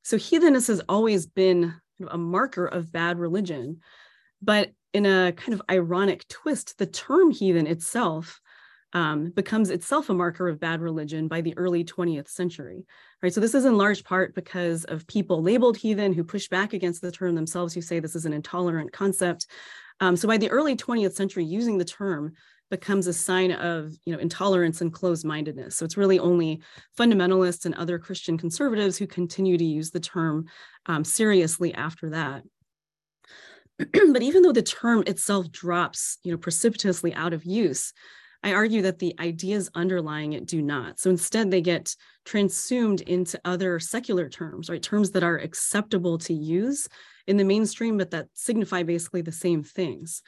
So 0.00 0.16
heathenness 0.16 0.68
has 0.68 0.80
always 0.88 1.26
been 1.26 1.74
a 2.08 2.16
marker 2.16 2.64
of 2.64 2.90
bad 2.90 3.18
religion, 3.18 3.80
but 4.40 4.70
in 4.94 5.04
a 5.04 5.32
kind 5.32 5.52
of 5.52 5.60
ironic 5.70 6.26
twist, 6.28 6.78
the 6.78 6.86
term 6.86 7.30
heathen 7.30 7.66
itself 7.66 8.40
um, 8.92 9.30
becomes 9.30 9.70
itself 9.70 10.08
a 10.08 10.14
marker 10.14 10.48
of 10.48 10.58
bad 10.58 10.80
religion 10.80 11.28
by 11.28 11.40
the 11.40 11.56
early 11.56 11.84
20th 11.84 12.28
century. 12.28 12.86
Right. 13.22 13.32
So 13.32 13.40
this 13.40 13.54
is 13.54 13.64
in 13.64 13.76
large 13.76 14.02
part 14.02 14.34
because 14.34 14.84
of 14.84 15.06
people 15.06 15.42
labeled 15.42 15.76
heathen 15.76 16.12
who 16.12 16.24
push 16.24 16.48
back 16.48 16.72
against 16.72 17.02
the 17.02 17.12
term 17.12 17.34
themselves, 17.34 17.74
who 17.74 17.82
say 17.82 18.00
this 18.00 18.16
is 18.16 18.24
an 18.24 18.32
intolerant 18.32 18.92
concept. 18.92 19.46
Um, 20.00 20.16
so 20.16 20.26
by 20.26 20.38
the 20.38 20.50
early 20.50 20.76
20th 20.76 21.14
century, 21.14 21.44
using 21.44 21.78
the 21.78 21.84
term 21.84 22.32
becomes 22.70 23.06
a 23.06 23.12
sign 23.12 23.52
of 23.52 23.92
you 24.04 24.12
know 24.12 24.18
intolerance 24.20 24.80
and 24.80 24.92
closed-mindedness. 24.92 25.76
So 25.76 25.84
it's 25.84 25.96
really 25.96 26.18
only 26.18 26.62
fundamentalists 26.98 27.66
and 27.66 27.74
other 27.74 27.98
Christian 27.98 28.38
conservatives 28.38 28.96
who 28.96 29.06
continue 29.06 29.58
to 29.58 29.64
use 29.64 29.90
the 29.90 30.00
term 30.00 30.46
um, 30.86 31.04
seriously 31.04 31.74
after 31.74 32.10
that. 32.10 32.42
but 34.12 34.22
even 34.22 34.42
though 34.42 34.52
the 34.52 34.62
term 34.62 35.02
itself 35.06 35.50
drops 35.50 36.18
you 36.22 36.30
know 36.32 36.38
precipitously 36.38 37.12
out 37.14 37.32
of 37.32 37.44
use, 37.44 37.92
I 38.42 38.54
argue 38.54 38.82
that 38.82 38.98
the 38.98 39.14
ideas 39.20 39.70
underlying 39.74 40.32
it 40.32 40.46
do 40.46 40.62
not. 40.62 40.98
So 40.98 41.10
instead, 41.10 41.50
they 41.50 41.60
get 41.60 41.94
transsumed 42.24 43.02
into 43.02 43.40
other 43.44 43.78
secular 43.78 44.28
terms, 44.28 44.70
right? 44.70 44.82
Terms 44.82 45.10
that 45.10 45.22
are 45.22 45.36
acceptable 45.38 46.16
to 46.18 46.32
use 46.32 46.88
in 47.26 47.36
the 47.36 47.44
mainstream, 47.44 47.98
but 47.98 48.10
that 48.12 48.28
signify 48.32 48.82
basically 48.82 49.20
the 49.22 49.32
same 49.32 49.62
things. 49.62 50.22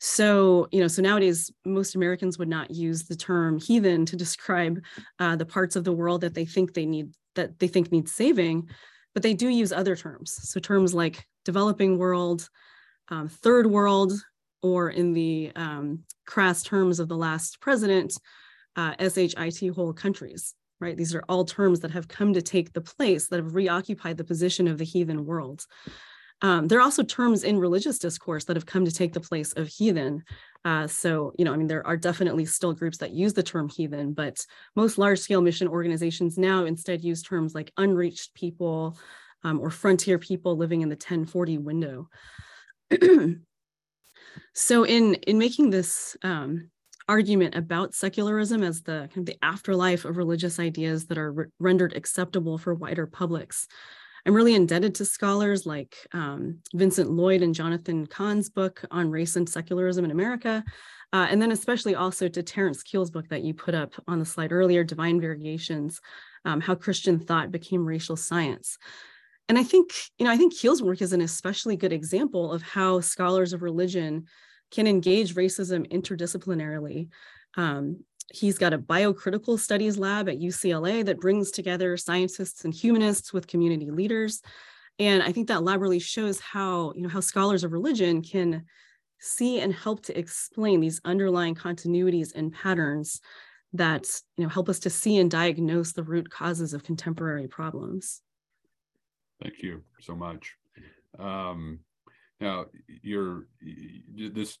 So, 0.00 0.68
you 0.72 0.80
know, 0.80 0.88
so 0.88 1.00
nowadays, 1.00 1.50
most 1.64 1.94
Americans 1.94 2.38
would 2.38 2.48
not 2.48 2.70
use 2.70 3.04
the 3.04 3.16
term 3.16 3.58
heathen 3.58 4.04
to 4.06 4.16
describe 4.16 4.82
uh, 5.18 5.36
the 5.36 5.46
parts 5.46 5.76
of 5.76 5.84
the 5.84 5.92
world 5.92 6.22
that 6.22 6.34
they 6.34 6.44
think 6.44 6.74
they 6.74 6.86
need, 6.86 7.14
that 7.36 7.58
they 7.58 7.68
think 7.68 7.92
need 7.92 8.08
saving, 8.08 8.68
but 9.14 9.22
they 9.22 9.32
do 9.32 9.48
use 9.48 9.72
other 9.72 9.96
terms. 9.96 10.36
So 10.42 10.60
terms 10.60 10.92
like 10.92 11.26
developing 11.44 11.98
world, 11.98 12.48
um, 13.08 13.28
third 13.28 13.66
world, 13.66 14.12
or 14.64 14.88
in 14.88 15.12
the 15.12 15.52
um, 15.56 15.98
crass 16.26 16.62
terms 16.62 16.98
of 16.98 17.06
the 17.06 17.16
last 17.16 17.60
president, 17.60 18.18
uh, 18.76 18.94
SHIT 18.98 19.74
whole 19.74 19.92
countries, 19.92 20.54
right? 20.80 20.96
These 20.96 21.14
are 21.14 21.22
all 21.28 21.44
terms 21.44 21.80
that 21.80 21.90
have 21.90 22.08
come 22.08 22.32
to 22.32 22.40
take 22.40 22.72
the 22.72 22.80
place, 22.80 23.28
that 23.28 23.40
have 23.40 23.54
reoccupied 23.54 24.16
the 24.16 24.24
position 24.24 24.66
of 24.66 24.78
the 24.78 24.84
heathen 24.84 25.26
world. 25.26 25.66
Um, 26.40 26.66
there 26.66 26.78
are 26.78 26.82
also 26.82 27.02
terms 27.02 27.44
in 27.44 27.58
religious 27.58 27.98
discourse 27.98 28.44
that 28.44 28.56
have 28.56 28.64
come 28.64 28.86
to 28.86 28.90
take 28.90 29.12
the 29.12 29.20
place 29.20 29.52
of 29.52 29.68
heathen. 29.68 30.24
Uh, 30.64 30.86
so, 30.86 31.34
you 31.38 31.44
know, 31.44 31.52
I 31.52 31.58
mean, 31.58 31.68
there 31.68 31.86
are 31.86 31.98
definitely 31.98 32.46
still 32.46 32.72
groups 32.72 32.96
that 32.98 33.12
use 33.12 33.34
the 33.34 33.42
term 33.42 33.68
heathen, 33.68 34.14
but 34.14 34.46
most 34.74 34.96
large 34.96 35.18
scale 35.18 35.42
mission 35.42 35.68
organizations 35.68 36.38
now 36.38 36.64
instead 36.64 37.04
use 37.04 37.20
terms 37.22 37.54
like 37.54 37.70
unreached 37.76 38.32
people 38.32 38.98
um, 39.42 39.60
or 39.60 39.68
frontier 39.68 40.18
people 40.18 40.56
living 40.56 40.80
in 40.80 40.88
the 40.88 40.94
1040 40.94 41.58
window. 41.58 42.08
so 44.54 44.84
in, 44.84 45.14
in 45.14 45.38
making 45.38 45.70
this 45.70 46.16
um, 46.22 46.70
argument 47.08 47.54
about 47.54 47.94
secularism 47.94 48.62
as 48.62 48.82
the 48.82 49.08
kind 49.14 49.18
of 49.18 49.26
the 49.26 49.38
afterlife 49.42 50.04
of 50.04 50.16
religious 50.16 50.58
ideas 50.58 51.06
that 51.06 51.18
are 51.18 51.32
re 51.32 51.46
rendered 51.58 51.94
acceptable 51.94 52.58
for 52.58 52.74
wider 52.74 53.06
publics, 53.06 53.66
I'm 54.26 54.34
really 54.34 54.54
indebted 54.54 54.94
to 54.96 55.04
scholars 55.04 55.66
like 55.66 55.96
um, 56.12 56.60
Vincent 56.72 57.10
Lloyd 57.10 57.42
and 57.42 57.54
Jonathan 57.54 58.06
Kahn's 58.06 58.48
book 58.48 58.82
on 58.90 59.10
race 59.10 59.36
and 59.36 59.48
secularism 59.48 60.04
in 60.04 60.10
America, 60.10 60.64
uh, 61.12 61.26
and 61.30 61.42
then 61.42 61.52
especially 61.52 61.94
also 61.94 62.28
to 62.28 62.42
Terence 62.42 62.82
Keel's 62.82 63.10
book 63.10 63.28
that 63.28 63.42
you 63.42 63.52
put 63.52 63.74
up 63.74 63.92
on 64.08 64.18
the 64.18 64.24
slide 64.24 64.50
earlier, 64.50 64.82
Divine 64.82 65.20
Variations, 65.20 66.00
um, 66.46 66.60
How 66.60 66.74
Christian 66.74 67.18
Thought 67.18 67.50
Became 67.50 67.84
Racial 67.84 68.16
Science. 68.16 68.78
And 69.48 69.58
I 69.58 69.62
think, 69.62 69.92
you 70.18 70.24
know, 70.24 70.32
I 70.32 70.36
think 70.36 70.56
Keel's 70.56 70.82
work 70.82 71.02
is 71.02 71.12
an 71.12 71.20
especially 71.20 71.76
good 71.76 71.92
example 71.92 72.52
of 72.52 72.62
how 72.62 73.00
scholars 73.00 73.52
of 73.52 73.62
religion 73.62 74.26
can 74.70 74.86
engage 74.86 75.34
racism 75.34 75.86
interdisciplinarily 75.92 77.08
um, 77.56 78.04
he's 78.32 78.58
got 78.58 78.72
a 78.72 78.78
biocritical 78.78 79.58
studies 79.58 79.98
lab 79.98 80.28
at 80.28 80.40
UCLA 80.40 81.04
that 81.04 81.20
brings 81.20 81.50
together 81.50 81.96
scientists 81.96 82.64
and 82.64 82.74
humanists 82.74 83.32
with 83.32 83.46
community 83.46 83.90
leaders. 83.90 84.42
And 84.98 85.22
I 85.22 85.32
think 85.32 85.48
that 85.48 85.62
lab 85.62 85.82
really 85.82 85.98
shows 85.98 86.40
how, 86.40 86.92
you 86.94 87.02
know, 87.02 87.08
how 87.08 87.20
scholars 87.20 87.64
of 87.64 87.72
religion 87.72 88.22
can 88.22 88.64
see 89.20 89.60
and 89.60 89.72
help 89.72 90.04
to 90.06 90.18
explain 90.18 90.80
these 90.80 91.00
underlying 91.04 91.54
continuities 91.54 92.34
and 92.34 92.52
patterns 92.52 93.20
that, 93.72 94.08
you 94.36 94.44
know, 94.44 94.50
help 94.50 94.68
us 94.68 94.78
to 94.80 94.90
see 94.90 95.18
and 95.18 95.30
diagnose 95.30 95.92
the 95.92 96.02
root 96.02 96.30
causes 96.30 96.74
of 96.74 96.84
contemporary 96.84 97.48
problems. 97.48 98.20
Thank 99.42 99.62
you 99.62 99.82
so 100.00 100.14
much. 100.14 100.54
Um, 101.18 101.80
now, 102.40 102.66
you're 103.02 103.46
this 104.16 104.58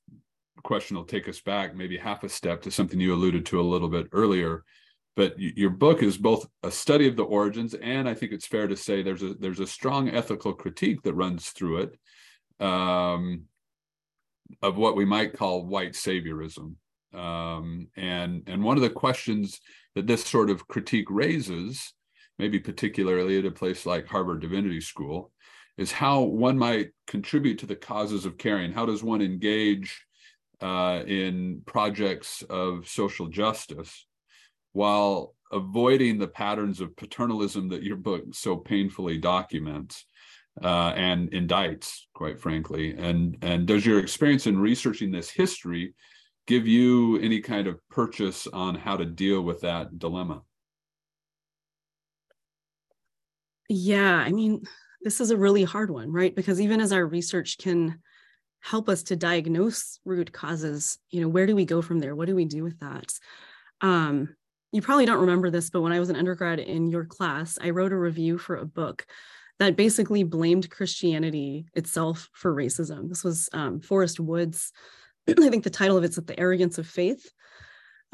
question 0.62 0.96
will 0.96 1.04
take 1.04 1.28
us 1.28 1.40
back 1.40 1.74
maybe 1.74 1.96
half 1.96 2.22
a 2.22 2.28
step 2.28 2.62
to 2.62 2.70
something 2.70 3.00
you 3.00 3.12
alluded 3.12 3.44
to 3.44 3.60
a 3.60 3.62
little 3.62 3.88
bit 3.88 4.06
earlier 4.12 4.64
but 5.16 5.38
your 5.38 5.70
book 5.70 6.02
is 6.02 6.16
both 6.16 6.46
a 6.62 6.70
study 6.70 7.08
of 7.08 7.16
the 7.16 7.24
origins 7.24 7.74
and 7.74 8.08
i 8.08 8.14
think 8.14 8.30
it's 8.30 8.46
fair 8.46 8.68
to 8.68 8.76
say 8.76 9.02
there's 9.02 9.22
a 9.22 9.34
there's 9.34 9.60
a 9.60 9.66
strong 9.66 10.08
ethical 10.10 10.52
critique 10.52 11.02
that 11.02 11.14
runs 11.14 11.48
through 11.48 11.78
it 11.78 12.64
um, 12.64 13.42
of 14.62 14.76
what 14.76 14.96
we 14.96 15.04
might 15.04 15.36
call 15.36 15.66
white 15.66 15.92
saviorism 15.92 16.76
um, 17.12 17.88
and 17.96 18.42
and 18.46 18.62
one 18.62 18.76
of 18.76 18.82
the 18.82 18.90
questions 18.90 19.60
that 19.96 20.06
this 20.06 20.24
sort 20.24 20.50
of 20.50 20.68
critique 20.68 21.10
raises 21.10 21.94
maybe 22.38 22.58
particularly 22.58 23.38
at 23.38 23.44
a 23.44 23.50
place 23.50 23.86
like 23.86 24.06
harvard 24.06 24.40
divinity 24.40 24.80
school 24.80 25.30
is 25.76 25.90
how 25.90 26.22
one 26.22 26.58
might 26.58 26.90
contribute 27.06 27.58
to 27.58 27.66
the 27.66 27.76
causes 27.76 28.24
of 28.24 28.38
caring 28.38 28.72
how 28.72 28.86
does 28.86 29.02
one 29.02 29.22
engage 29.22 30.04
uh, 30.60 31.02
in 31.06 31.60
projects 31.66 32.42
of 32.48 32.88
social 32.88 33.26
justice 33.26 34.06
while 34.72 35.34
avoiding 35.52 36.18
the 36.18 36.28
patterns 36.28 36.80
of 36.80 36.96
paternalism 36.96 37.68
that 37.68 37.82
your 37.82 37.96
book 37.96 38.22
so 38.32 38.56
painfully 38.56 39.18
documents 39.18 40.04
uh, 40.62 40.92
and 40.96 41.30
indicts, 41.32 42.02
quite 42.12 42.38
frankly. 42.38 42.94
And 42.96 43.38
and 43.42 43.66
does 43.66 43.84
your 43.84 43.98
experience 43.98 44.46
in 44.46 44.58
researching 44.58 45.10
this 45.10 45.30
history 45.30 45.94
give 46.46 46.66
you 46.66 47.18
any 47.20 47.40
kind 47.40 47.66
of 47.66 47.78
purchase 47.88 48.46
on 48.46 48.74
how 48.74 48.96
to 48.96 49.04
deal 49.04 49.42
with 49.42 49.60
that 49.62 49.98
dilemma? 49.98 50.42
Yeah, 53.68 54.16
I 54.16 54.30
mean, 54.30 54.64
this 55.02 55.20
is 55.20 55.30
a 55.30 55.36
really 55.36 55.64
hard 55.64 55.90
one, 55.90 56.12
right? 56.12 56.34
Because 56.34 56.60
even 56.60 56.80
as 56.80 56.92
our 56.92 57.06
research 57.06 57.58
can 57.58 57.98
help 58.60 58.88
us 58.88 59.02
to 59.04 59.16
diagnose 59.16 59.98
root 60.04 60.32
causes, 60.32 60.98
you 61.10 61.20
know, 61.20 61.28
where 61.28 61.46
do 61.46 61.54
we 61.54 61.64
go 61.64 61.82
from 61.82 61.98
there? 61.98 62.14
What 62.14 62.26
do 62.26 62.34
we 62.34 62.46
do 62.46 62.62
with 62.62 62.78
that? 62.80 63.12
Um, 63.80 64.34
you 64.72 64.82
probably 64.82 65.06
don't 65.06 65.20
remember 65.20 65.50
this, 65.50 65.70
but 65.70 65.82
when 65.82 65.92
I 65.92 66.00
was 66.00 66.10
an 66.10 66.16
undergrad 66.16 66.58
in 66.58 66.88
your 66.88 67.04
class, 67.04 67.58
I 67.60 67.70
wrote 67.70 67.92
a 67.92 67.98
review 67.98 68.38
for 68.38 68.56
a 68.56 68.66
book 68.66 69.06
that 69.58 69.76
basically 69.76 70.24
blamed 70.24 70.68
Christianity 70.70 71.66
itself 71.74 72.28
for 72.32 72.54
racism. 72.54 73.08
This 73.08 73.22
was 73.22 73.48
um, 73.52 73.80
Forrest 73.80 74.18
Wood's, 74.18 74.72
I 75.28 75.48
think 75.48 75.64
the 75.64 75.70
title 75.70 75.96
of 75.96 76.04
it's 76.04 76.16
The 76.16 76.38
Arrogance 76.38 76.78
of 76.78 76.86
Faith. 76.86 77.30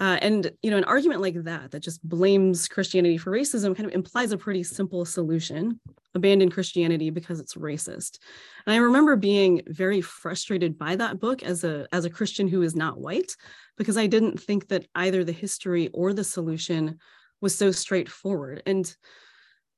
Uh, 0.00 0.18
and 0.22 0.50
you 0.62 0.70
know, 0.70 0.78
an 0.78 0.84
argument 0.84 1.20
like 1.20 1.34
that 1.44 1.70
that 1.70 1.82
just 1.82 2.02
blames 2.08 2.66
Christianity 2.66 3.18
for 3.18 3.30
racism 3.30 3.76
kind 3.76 3.86
of 3.86 3.94
implies 3.94 4.32
a 4.32 4.38
pretty 4.38 4.62
simple 4.62 5.04
solution: 5.04 5.78
abandon 6.14 6.50
Christianity 6.50 7.10
because 7.10 7.38
it's 7.38 7.54
racist. 7.54 8.18
And 8.66 8.74
I 8.74 8.78
remember 8.78 9.14
being 9.16 9.60
very 9.66 10.00
frustrated 10.00 10.78
by 10.78 10.96
that 10.96 11.20
book 11.20 11.42
as 11.42 11.64
a 11.64 11.86
as 11.92 12.06
a 12.06 12.10
Christian 12.10 12.48
who 12.48 12.62
is 12.62 12.74
not 12.74 12.98
white, 12.98 13.36
because 13.76 13.98
I 13.98 14.06
didn't 14.06 14.40
think 14.40 14.68
that 14.68 14.86
either 14.94 15.22
the 15.22 15.32
history 15.32 15.88
or 15.92 16.14
the 16.14 16.24
solution 16.24 16.98
was 17.42 17.54
so 17.54 17.70
straightforward. 17.70 18.62
And 18.64 18.92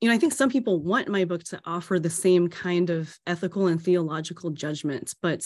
you 0.01 0.09
know, 0.09 0.15
I 0.15 0.19
think 0.19 0.35
some 0.35 0.51
people 0.51 0.81
want 0.81 1.09
my 1.09 1.25
book 1.25 1.43
to 1.45 1.61
offer 1.65 1.99
the 1.99 2.11
same 2.11 2.47
kind 2.49 2.91
of 2.91 3.17
ethical 3.27 3.67
and 3.67 3.83
theological 3.83 4.51
judgments, 4.51 5.15
but 5.21 5.45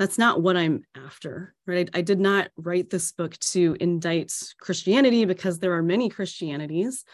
that's 0.00 0.16
not 0.16 0.40
what 0.40 0.56
I'm 0.56 0.82
after, 0.96 1.54
right? 1.66 1.90
I, 1.92 2.00
did 2.00 2.18
not 2.18 2.48
write 2.56 2.88
this 2.88 3.12
book 3.12 3.38
to 3.52 3.76
indict 3.80 4.32
Christianity 4.58 5.26
because 5.26 5.58
there 5.58 5.74
are 5.74 5.82
many 5.82 6.08
Christianities. 6.08 7.04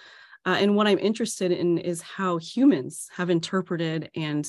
Uh, 0.45 0.59
and 0.61 0.77
what 0.77 0.87
I'm 0.87 1.01
interested 1.01 1.51
in 1.51 1.79
is 1.79 2.01
how 2.01 2.37
humans 2.37 3.09
have 3.17 3.29
interpreted 3.29 4.09
and 4.15 4.49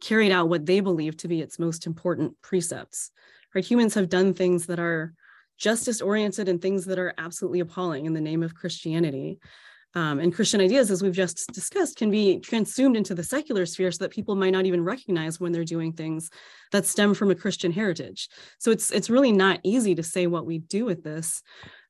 carried 0.00 0.32
out 0.32 0.48
what 0.48 0.66
they 0.66 0.80
believe 0.80 1.16
to 1.18 1.28
be 1.28 1.40
its 1.40 1.60
most 1.60 1.86
important 1.86 2.34
precepts, 2.42 3.12
right? 3.54 3.64
Humans 3.64 3.94
have 3.94 4.08
done 4.08 4.34
things 4.34 4.66
that 4.66 4.80
are 4.80 5.14
justice 5.56 6.00
oriented 6.00 6.48
and 6.48 6.60
things 6.60 6.86
that 6.86 6.98
are 6.98 7.14
absolutely 7.18 7.60
appalling 7.60 8.04
in 8.04 8.14
the 8.14 8.20
name 8.20 8.42
of 8.42 8.56
Christianity. 8.56 9.38
Um, 9.96 10.20
and 10.20 10.32
Christian 10.32 10.60
ideas, 10.60 10.90
as 10.90 11.02
we've 11.02 11.14
just 11.14 11.50
discussed, 11.54 11.96
can 11.96 12.10
be 12.10 12.38
transsumed 12.38 12.98
into 12.98 13.14
the 13.14 13.24
secular 13.24 13.64
sphere 13.64 13.90
so 13.90 14.04
that 14.04 14.12
people 14.12 14.36
might 14.36 14.50
not 14.50 14.66
even 14.66 14.84
recognize 14.84 15.40
when 15.40 15.52
they're 15.52 15.64
doing 15.64 15.94
things 15.94 16.28
that 16.70 16.84
stem 16.84 17.14
from 17.14 17.30
a 17.30 17.34
Christian 17.34 17.72
heritage. 17.72 18.28
So 18.58 18.70
it's 18.70 18.90
it's 18.90 19.08
really 19.08 19.32
not 19.32 19.60
easy 19.62 19.94
to 19.94 20.02
say 20.02 20.26
what 20.26 20.44
we 20.44 20.58
do 20.58 20.84
with 20.84 21.02
this. 21.02 21.42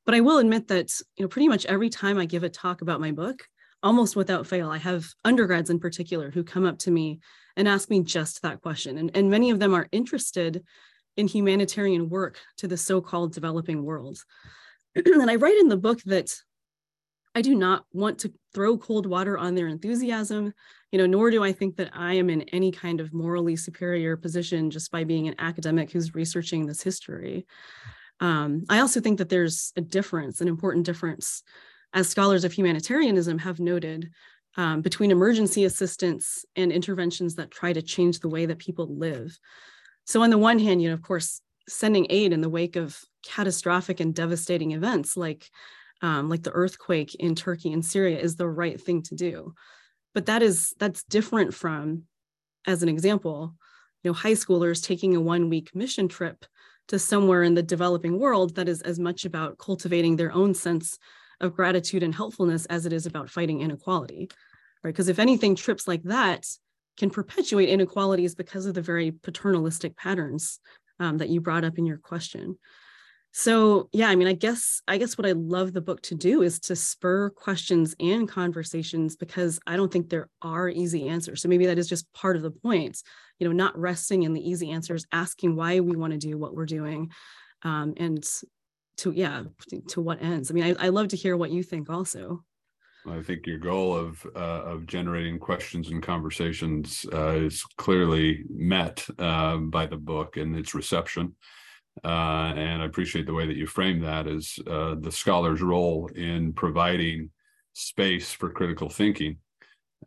But 0.05 0.15
I 0.15 0.21
will 0.21 0.37
admit 0.37 0.69
that 0.69 0.89
you 1.17 1.25
know 1.25 1.27
pretty 1.27 1.49
much 1.49 1.65
every 1.65 1.89
time 1.89 2.17
I 2.17 2.25
give 2.25 2.43
a 2.43 2.49
talk 2.49 2.81
about 2.81 3.01
my 3.01 3.11
book, 3.11 3.45
almost 3.83 4.15
without 4.15 4.47
fail, 4.47 4.69
I 4.69 4.77
have 4.77 5.05
undergrads 5.25 5.69
in 5.69 5.77
particular 5.77 6.31
who 6.31 6.45
come 6.45 6.65
up 6.65 6.79
to 6.79 6.91
me 6.91 7.19
and 7.57 7.67
ask 7.67 7.89
me 7.89 8.03
just 8.03 8.41
that 8.41 8.61
question. 8.61 8.97
And, 8.97 9.11
and 9.15 9.29
many 9.29 9.49
of 9.49 9.59
them 9.59 9.73
are 9.73 9.89
interested 9.91 10.63
in 11.17 11.27
humanitarian 11.27 12.07
work 12.07 12.39
to 12.59 12.69
the 12.69 12.77
so-called 12.77 13.33
developing 13.33 13.83
world. 13.83 14.19
and 14.95 15.29
I 15.29 15.35
write 15.35 15.57
in 15.57 15.67
the 15.67 15.75
book 15.75 16.01
that 16.05 16.33
I 17.37 17.41
do 17.41 17.53
not 17.53 17.85
want 17.93 18.17
to 18.19 18.33
throw 18.51 18.79
cold 18.79 19.05
water 19.05 19.37
on 19.37 19.53
their 19.53 19.67
enthusiasm, 19.67 20.53
you 20.91 20.97
know, 20.97 21.05
nor 21.05 21.29
do 21.29 21.43
I 21.43 21.51
think 21.51 21.75
that 21.75 21.91
I 21.93 22.15
am 22.15 22.31
in 22.31 22.41
any 22.51 22.71
kind 22.71 22.99
of 22.99 23.13
morally 23.13 23.55
superior 23.55 24.17
position 24.17 24.71
just 24.71 24.89
by 24.89 25.03
being 25.03 25.27
an 25.27 25.35
academic 25.37 25.91
who's 25.91 26.15
researching 26.15 26.65
this 26.65 26.81
history. 26.81 27.45
Um, 28.19 28.63
I 28.69 28.79
also 28.79 29.01
think 29.01 29.19
that 29.19 29.29
there's 29.29 29.71
a 29.75 29.81
difference, 29.81 30.41
an 30.41 30.47
important 30.47 30.87
difference, 30.87 31.43
as 31.93 32.09
scholars 32.09 32.43
of 32.43 32.53
humanitarianism 32.53 33.37
have 33.37 33.59
noted, 33.59 34.09
um, 34.55 34.81
between 34.81 35.11
emergency 35.11 35.63
assistance 35.65 36.43
and 36.55 36.71
interventions 36.71 37.35
that 37.35 37.51
try 37.51 37.71
to 37.71 37.83
change 37.83 38.19
the 38.19 38.29
way 38.29 38.47
that 38.47 38.57
people 38.57 38.97
live. 38.97 39.37
So 40.05 40.23
on 40.23 40.31
the 40.31 40.39
one 40.39 40.57
hand, 40.57 40.81
you 40.81 40.87
know, 40.87 40.95
of 40.95 41.03
course, 41.03 41.39
sending 41.69 42.07
aid 42.09 42.33
in 42.33 42.41
the 42.41 42.49
wake 42.49 42.77
of 42.77 42.99
catastrophic 43.23 43.99
and 43.99 44.15
devastating 44.15 44.71
events 44.71 45.15
like 45.15 45.51
um, 46.01 46.29
like 46.29 46.43
the 46.43 46.51
earthquake 46.51 47.15
in 47.15 47.35
Turkey 47.35 47.73
and 47.73 47.85
Syria 47.85 48.19
is 48.19 48.35
the 48.35 48.47
right 48.47 48.79
thing 48.79 49.01
to 49.03 49.15
do. 49.15 49.53
But 50.13 50.27
that 50.27 50.41
is 50.41 50.73
that's 50.79 51.03
different 51.03 51.53
from, 51.53 52.03
as 52.65 52.83
an 52.83 52.89
example, 52.89 53.55
you 54.03 54.09
know, 54.09 54.13
high 54.13 54.33
schoolers 54.33 54.83
taking 54.83 55.15
a 55.15 55.21
one 55.21 55.49
week 55.49 55.75
mission 55.75 56.07
trip 56.07 56.45
to 56.87 56.99
somewhere 56.99 57.43
in 57.43 57.53
the 57.53 57.63
developing 57.63 58.19
world 58.19 58.55
that 58.55 58.69
is 58.69 58.81
as 58.81 58.97
much 58.99 59.25
about 59.25 59.57
cultivating 59.57 60.15
their 60.15 60.31
own 60.31 60.53
sense 60.53 60.97
of 61.41 61.55
gratitude 61.55 62.03
and 62.03 62.15
helpfulness 62.15 62.65
as 62.67 62.85
it 62.85 62.93
is 62.93 63.05
about 63.05 63.29
fighting 63.29 63.61
inequality. 63.61 64.29
Right. 64.83 64.91
Because 64.91 65.09
if 65.09 65.19
anything, 65.19 65.55
trips 65.55 65.87
like 65.87 66.03
that 66.03 66.47
can 66.97 67.09
perpetuate 67.09 67.69
inequalities 67.69 68.35
because 68.35 68.65
of 68.65 68.73
the 68.73 68.81
very 68.81 69.11
paternalistic 69.11 69.95
patterns 69.95 70.59
um, 70.99 71.17
that 71.17 71.29
you 71.29 71.41
brought 71.41 71.63
up 71.63 71.77
in 71.77 71.85
your 71.85 71.97
question 71.97 72.57
so 73.31 73.89
yeah 73.91 74.09
i 74.09 74.15
mean 74.15 74.27
i 74.27 74.33
guess 74.33 74.81
i 74.87 74.97
guess 74.97 75.17
what 75.17 75.27
i 75.27 75.31
love 75.33 75.73
the 75.73 75.81
book 75.81 76.01
to 76.01 76.15
do 76.15 76.41
is 76.41 76.59
to 76.59 76.75
spur 76.75 77.29
questions 77.29 77.95
and 77.99 78.27
conversations 78.27 79.15
because 79.15 79.59
i 79.67 79.75
don't 79.75 79.91
think 79.91 80.09
there 80.09 80.29
are 80.41 80.69
easy 80.69 81.07
answers. 81.07 81.41
So 81.41 81.49
maybe 81.49 81.65
that 81.65 81.77
is 81.77 81.89
just 81.89 82.11
part 82.13 82.35
of 82.35 82.41
the 82.41 82.51
point 82.51 83.01
you 83.39 83.47
know 83.47 83.53
not 83.53 83.77
resting 83.77 84.23
in 84.23 84.33
the 84.33 84.49
easy 84.49 84.71
answers 84.71 85.05
asking 85.11 85.55
why 85.55 85.79
we 85.79 85.95
want 85.95 86.13
to 86.13 86.19
do 86.19 86.37
what 86.37 86.55
we're 86.55 86.65
doing 86.65 87.11
um, 87.63 87.93
and 87.97 88.27
to 88.97 89.11
yeah 89.11 89.43
to 89.89 90.01
what 90.01 90.21
ends. 90.21 90.49
I 90.49 90.53
mean 90.53 90.75
I, 90.79 90.87
I 90.87 90.89
love 90.89 91.09
to 91.09 91.17
hear 91.17 91.37
what 91.37 91.51
you 91.51 91.63
think 91.63 91.89
also. 91.89 92.43
I 93.07 93.21
think 93.21 93.47
your 93.47 93.59
goal 93.59 93.95
of 93.95 94.25
uh, 94.35 94.63
of 94.63 94.85
generating 94.85 95.39
questions 95.39 95.89
and 95.89 96.03
conversations 96.03 97.05
uh, 97.13 97.35
is 97.35 97.63
clearly 97.77 98.43
met 98.49 99.05
uh, 99.19 99.57
by 99.57 99.85
the 99.85 99.97
book 99.97 100.37
and 100.37 100.55
its 100.57 100.73
reception. 100.73 101.35
Uh, 102.03 102.53
and 102.55 102.81
I 102.81 102.85
appreciate 102.85 103.25
the 103.25 103.33
way 103.33 103.47
that 103.47 103.57
you 103.57 103.65
frame 103.65 104.01
that 104.01 104.27
as 104.27 104.59
uh, 104.67 104.95
the 104.99 105.11
scholar's 105.11 105.61
role 105.61 106.09
in 106.15 106.53
providing 106.53 107.31
space 107.73 108.31
for 108.31 108.51
critical 108.51 108.89
thinking 108.89 109.37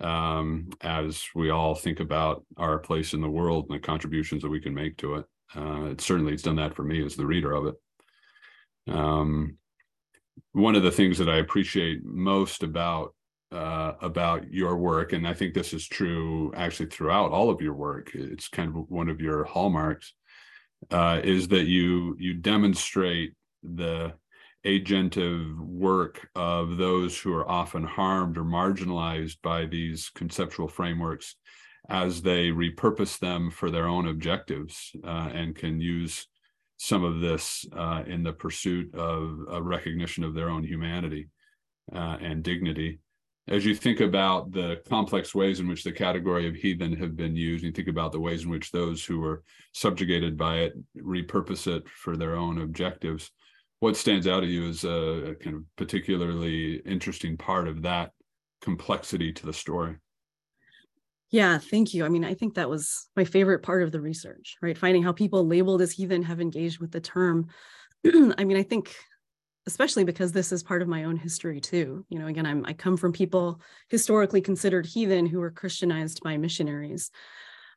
um, 0.01 0.71
as 0.81 1.25
we 1.35 1.51
all 1.51 1.75
think 1.75 2.01
about 2.01 2.45
our 2.57 2.79
place 2.79 3.13
in 3.13 3.21
the 3.21 3.31
world 3.31 3.67
and 3.69 3.77
the 3.77 3.85
contributions 3.85 4.43
that 4.43 4.49
we 4.51 4.61
can 4.61 4.75
make 4.75 4.97
to 4.99 5.17
it. 5.17 5.25
Uh, 5.55 5.85
it 5.87 6.01
certainly 6.01 6.33
has 6.33 6.43
done 6.43 6.57
that 6.57 6.75
for 6.75 6.85
me 6.85 7.05
as 7.05 7.17
the 7.17 7.27
reader 7.27 7.53
of 7.53 7.67
it. 7.67 7.75
Um, 8.93 9.57
one 10.53 10.77
of 10.77 10.83
the 10.83 10.93
things 10.93 11.19
that 11.19 11.29
I 11.29 11.39
appreciate 11.39 12.05
most 12.05 12.63
about 12.63 13.15
uh, 13.53 13.95
about 14.01 14.53
your 14.53 14.77
work, 14.77 15.13
and 15.13 15.27
I 15.27 15.35
think 15.35 15.55
this 15.55 15.75
is 15.75 15.89
true 15.89 16.53
actually 16.55 16.87
throughout 16.87 17.33
all 17.33 17.51
of 17.51 17.61
your 17.61 17.75
work. 17.75 18.13
It's 18.15 18.47
kind 18.47 18.69
of 18.69 18.89
one 18.89 19.09
of 19.09 19.21
your 19.21 19.43
hallmarks 19.43 20.15
uh, 20.91 21.21
is 21.23 21.49
that 21.49 21.67
you 21.67 22.17
you 22.19 22.35
demonstrate 22.35 23.35
the 23.63 24.13
agentive 24.67 25.59
work 25.59 26.29
of 26.35 26.77
those 26.77 27.19
who 27.19 27.33
are 27.33 27.49
often 27.49 27.83
harmed 27.83 28.37
or 28.37 28.45
marginalized 28.45 29.37
by 29.43 29.65
these 29.67 30.11
conceptual 30.15 30.69
frameworks 30.69 31.37
as 31.89 32.23
they 32.23 32.51
repurpose 32.51 33.19
them 33.19 33.51
for 33.51 33.71
their 33.71 33.87
own 33.89 34.07
objectives 34.07 34.93
uh, 35.05 35.31
and 35.33 35.57
can 35.57 35.81
use 35.81 36.27
some 36.77 37.05
of 37.05 37.21
this 37.21 37.65
uh, 37.77 38.03
in 38.07 38.23
the 38.23 38.33
pursuit 38.33 38.95
of 38.95 39.39
a 39.51 39.63
recognition 39.63 40.25
of 40.25 40.35
their 40.35 40.51
own 40.51 40.63
humanity 40.63 41.29
uh, 41.95 42.17
and 42.21 42.43
dignity 42.43 43.01
as 43.49 43.65
you 43.65 43.75
think 43.75 44.01
about 44.01 44.53
the 44.53 44.81
complex 44.89 45.35
ways 45.35 45.61
in 45.61 45.69
which 45.69 45.83
the 45.83 45.93
category 45.93 46.49
of 46.49 46.55
heathen 46.55 46.95
have 46.97 47.17
been 47.17 47.35
used, 47.35 47.65
you 47.65 47.73
think 47.73 47.89
about 47.89 48.13
the 48.13 48.21
ways 48.21 48.45
in 48.45 48.51
which 48.51 48.71
those 48.71 49.05
who 49.05 49.19
were 49.21 49.43
subjugated 49.73 50.37
by 50.37 50.59
it 50.59 50.75
repurpose 50.97 51.67
it 51.67 51.89
for 51.89 52.17
their 52.17 52.37
own 52.37 52.61
objectives, 52.61 53.31
what 53.81 53.97
stands 53.97 54.27
out 54.27 54.41
to 54.41 54.47
you 54.47 54.69
as 54.69 54.85
a, 54.85 55.31
a 55.31 55.35
kind 55.35 55.57
of 55.57 55.65
particularly 55.77 56.77
interesting 56.87 57.37
part 57.37 57.67
of 57.67 57.83
that 57.83 58.13
complexity 58.61 59.33
to 59.33 59.47
the 59.47 59.53
story? 59.53 59.97
Yeah, 61.31 61.59
thank 61.59 61.95
you. 61.95 62.05
I 62.05 62.09
mean, 62.09 62.25
I 62.25 62.35
think 62.35 62.55
that 62.55 62.69
was 62.69 63.09
my 63.17 63.25
favorite 63.25 63.63
part 63.63 63.83
of 63.83 63.93
the 63.93 64.01
research, 64.01 64.57
right? 64.61 64.77
Finding 64.77 65.03
how 65.03 65.13
people 65.13 65.47
labeled 65.47 65.81
as 65.81 65.93
heathen 65.93 66.23
have 66.25 66.41
engaged 66.41 66.81
with 66.81 66.91
the 66.91 67.01
term. 67.01 67.49
I 68.05 68.45
mean, 68.45 68.57
I 68.57 68.65
think 68.65 68.95
especially 69.71 70.05
because 70.05 70.33
this 70.33 70.51
is 70.51 70.63
part 70.63 70.83
of 70.83 70.89
my 70.89 71.05
own 71.05 71.17
history 71.17 71.61
too. 71.61 72.05
You 72.09 72.19
know, 72.19 72.27
again, 72.27 72.45
I'm, 72.45 72.67
I 72.67 72.73
come 72.73 72.97
from 72.97 73.13
people 73.13 73.61
historically 73.89 74.41
considered 74.41 74.85
heathen 74.85 75.27
who 75.27 75.39
were 75.39 75.51
Christianized 75.51 76.21
by 76.23 76.37
missionaries. 76.37 77.11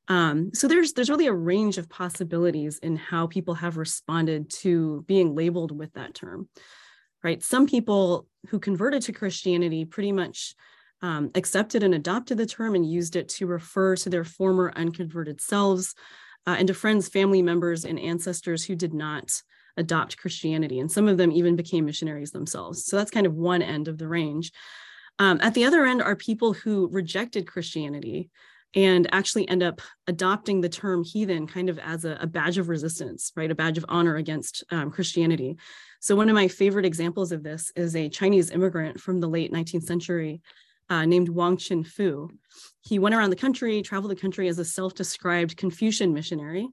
Um, 0.08 0.54
so 0.54 0.68
there's 0.68 0.94
there's 0.94 1.10
really 1.10 1.28
a 1.28 1.34
range 1.34 1.78
of 1.78 1.90
possibilities 1.90 2.80
in 2.80 2.96
how 2.96 3.28
people 3.28 3.54
have 3.54 3.78
responded 3.78 4.50
to 4.62 5.06
being 5.08 5.36
labeled 5.36 5.72
with 5.72 5.94
that 5.94 6.16
term, 6.16 6.50
right? 7.24 7.42
Some 7.42 7.68
people 7.68 8.28
who 8.50 8.60
converted 8.60 9.04
to 9.04 9.14
Christianity 9.14 9.86
pretty 9.86 10.12
much 10.12 10.56
um, 11.04 11.32
accepted 11.36 11.84
and 11.84 11.94
adopted 11.94 12.38
the 12.38 12.46
term 12.46 12.76
and 12.76 12.90
used 12.90 13.16
it 13.16 13.30
to 13.30 13.46
refer 13.46 13.96
to 13.98 14.10
their 14.10 14.24
former 14.26 14.74
unconverted 14.76 15.40
selves 15.40 15.96
uh, 16.48 16.56
and 16.58 16.68
to 16.68 16.74
friends, 16.74 17.08
family 17.08 17.42
members, 17.42 17.86
and 17.86 18.00
ancestors 18.00 18.66
who 18.66 18.76
did 18.76 18.94
not 18.94 19.42
adopt 19.78 20.18
Christianity. 20.18 20.80
And 20.80 20.92
some 20.92 21.08
of 21.08 21.18
them 21.18 21.32
even 21.32 21.56
became 21.56 21.86
missionaries 21.86 22.32
themselves. 22.32 22.86
So 22.86 22.98
that's 22.98 23.12
kind 23.12 23.26
of 23.26 23.34
one 23.34 23.62
end 23.62 23.88
of 23.88 23.98
the 23.98 24.08
range. 24.08 24.52
Um, 25.20 25.40
at 25.42 25.54
the 25.54 25.66
other 25.66 25.86
end 25.86 26.02
are 26.02 26.16
people 26.16 26.54
who 26.54 26.90
rejected 26.92 27.48
Christianity 27.48 28.30
and 28.76 29.08
actually 29.14 29.48
end 29.48 29.62
up 29.62 29.82
adopting 30.08 30.62
the 30.62 30.70
term 30.70 31.04
heathen 31.04 31.46
kind 31.46 31.70
of 31.70 31.78
as 31.80 32.06
a, 32.06 32.18
a 32.20 32.28
badge 32.28 32.58
of 32.58 32.70
resistance, 32.70 33.32
right? 33.36 33.52
A 33.52 33.56
badge 33.56 33.78
of 33.78 33.86
honor 33.88 34.16
against 34.16 34.64
um, 34.72 34.90
Christianity. 34.90 35.58
So, 36.00 36.16
one 36.16 36.30
of 36.30 36.36
my 36.36 36.48
favorite 36.48 36.86
examples 36.86 37.32
of 37.32 37.44
this 37.44 37.72
is 37.76 37.96
a 37.96 38.10
Chinese 38.10 38.50
immigrant 38.50 39.00
from 39.00 39.20
the 39.20 39.28
late 39.28 39.52
19th 39.52 39.84
century 39.84 40.42
uh, 40.90 41.06
named 41.06 41.30
Wong 41.30 41.58
Chin 41.58 41.84
Foo. 41.84 42.30
He 42.82 43.00
went 43.00 43.16
around 43.16 43.30
the 43.30 43.36
country, 43.36 43.82
traveled 43.82 44.12
the 44.12 44.20
country 44.20 44.48
as 44.48 44.60
a 44.60 44.66
self 44.66 44.96
described 44.96 45.58
Confucian 45.58 46.14
missionary. 46.14 46.68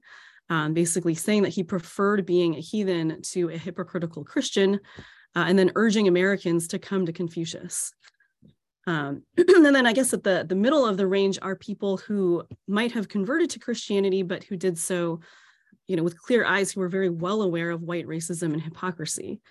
Um, 0.49 0.73
basically 0.73 1.15
saying 1.15 1.43
that 1.43 1.53
he 1.53 1.63
preferred 1.63 2.25
being 2.25 2.55
a 2.55 2.59
heathen 2.59 3.21
to 3.31 3.49
a 3.49 3.57
hypocritical 3.57 4.25
Christian, 4.25 4.81
uh, 5.35 5.45
and 5.47 5.57
then 5.57 5.71
urging 5.75 6.09
Americans 6.09 6.67
to 6.69 6.79
come 6.79 7.05
to 7.05 7.13
Confucius. 7.13 7.93
Um, 8.87 9.23
and 9.37 9.65
then 9.65 9.85
I 9.85 9.93
guess 9.93 10.13
at 10.13 10.23
the, 10.23 10.45
the 10.47 10.55
middle 10.55 10.85
of 10.85 10.97
the 10.97 11.07
range 11.07 11.39
are 11.41 11.55
people 11.55 11.97
who 11.97 12.43
might 12.67 12.91
have 12.91 13.07
converted 13.07 13.49
to 13.51 13.59
Christianity, 13.59 14.23
but 14.23 14.43
who 14.43 14.57
did 14.57 14.77
so, 14.77 15.19
you 15.87 15.95
know, 15.95 16.03
with 16.03 16.19
clear 16.19 16.45
eyes, 16.45 16.71
who 16.71 16.81
were 16.81 16.89
very 16.89 17.09
well 17.09 17.41
aware 17.41 17.71
of 17.71 17.81
white 17.81 18.07
racism 18.07 18.53
and 18.53 18.61
hypocrisy. 18.61 19.41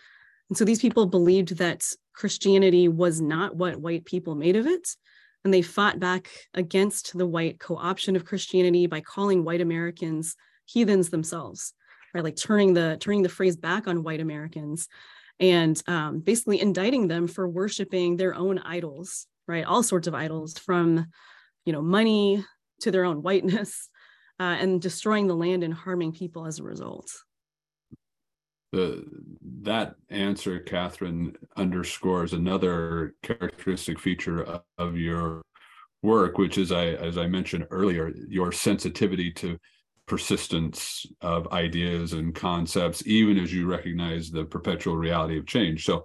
And 0.48 0.58
so 0.58 0.64
these 0.64 0.80
people 0.80 1.06
believed 1.06 1.58
that 1.58 1.88
Christianity 2.12 2.88
was 2.88 3.20
not 3.20 3.56
what 3.56 3.80
white 3.80 4.04
people 4.04 4.34
made 4.34 4.56
of 4.56 4.66
it. 4.66 4.96
And 5.44 5.54
they 5.54 5.62
fought 5.62 5.98
back 5.98 6.28
against 6.52 7.16
the 7.16 7.26
white 7.26 7.58
co 7.58 7.76
option 7.76 8.14
of 8.14 8.26
Christianity 8.26 8.86
by 8.86 9.00
calling 9.00 9.44
white 9.44 9.62
Americans 9.62 10.36
heathens 10.70 11.10
themselves, 11.10 11.74
right? 12.14 12.24
Like 12.24 12.36
turning 12.36 12.74
the 12.74 12.96
turning 13.00 13.22
the 13.22 13.28
phrase 13.28 13.56
back 13.56 13.86
on 13.86 14.02
white 14.02 14.20
Americans 14.20 14.88
and 15.40 15.82
um, 15.86 16.20
basically 16.20 16.60
indicting 16.60 17.08
them 17.08 17.26
for 17.26 17.48
worshiping 17.48 18.16
their 18.16 18.34
own 18.34 18.58
idols, 18.58 19.26
right? 19.48 19.64
All 19.64 19.82
sorts 19.82 20.06
of 20.06 20.14
idols 20.14 20.58
from, 20.58 21.06
you 21.64 21.72
know, 21.72 21.82
money 21.82 22.44
to 22.82 22.90
their 22.90 23.04
own 23.04 23.22
whiteness 23.22 23.88
uh, 24.40 24.56
and 24.60 24.80
destroying 24.80 25.26
the 25.26 25.34
land 25.34 25.64
and 25.64 25.74
harming 25.74 26.12
people 26.12 26.46
as 26.46 26.58
a 26.58 26.62
result. 26.62 27.10
The, 28.72 29.04
that 29.62 29.96
answer, 30.10 30.60
Kathryn, 30.60 31.34
underscores 31.56 32.34
another 32.34 33.14
characteristic 33.22 33.98
feature 33.98 34.44
of, 34.44 34.62
of 34.78 34.96
your 34.96 35.42
work, 36.02 36.38
which 36.38 36.56
is, 36.56 36.70
I, 36.70 36.90
as 36.90 37.18
I 37.18 37.26
mentioned 37.26 37.66
earlier, 37.70 38.12
your 38.28 38.52
sensitivity 38.52 39.32
to 39.32 39.58
persistence 40.10 41.06
of 41.20 41.52
ideas 41.52 42.14
and 42.14 42.34
concepts, 42.34 43.06
even 43.06 43.38
as 43.38 43.54
you 43.54 43.64
recognize 43.64 44.28
the 44.28 44.44
perpetual 44.44 44.96
reality 44.96 45.38
of 45.38 45.46
change. 45.46 45.84
So, 45.84 46.04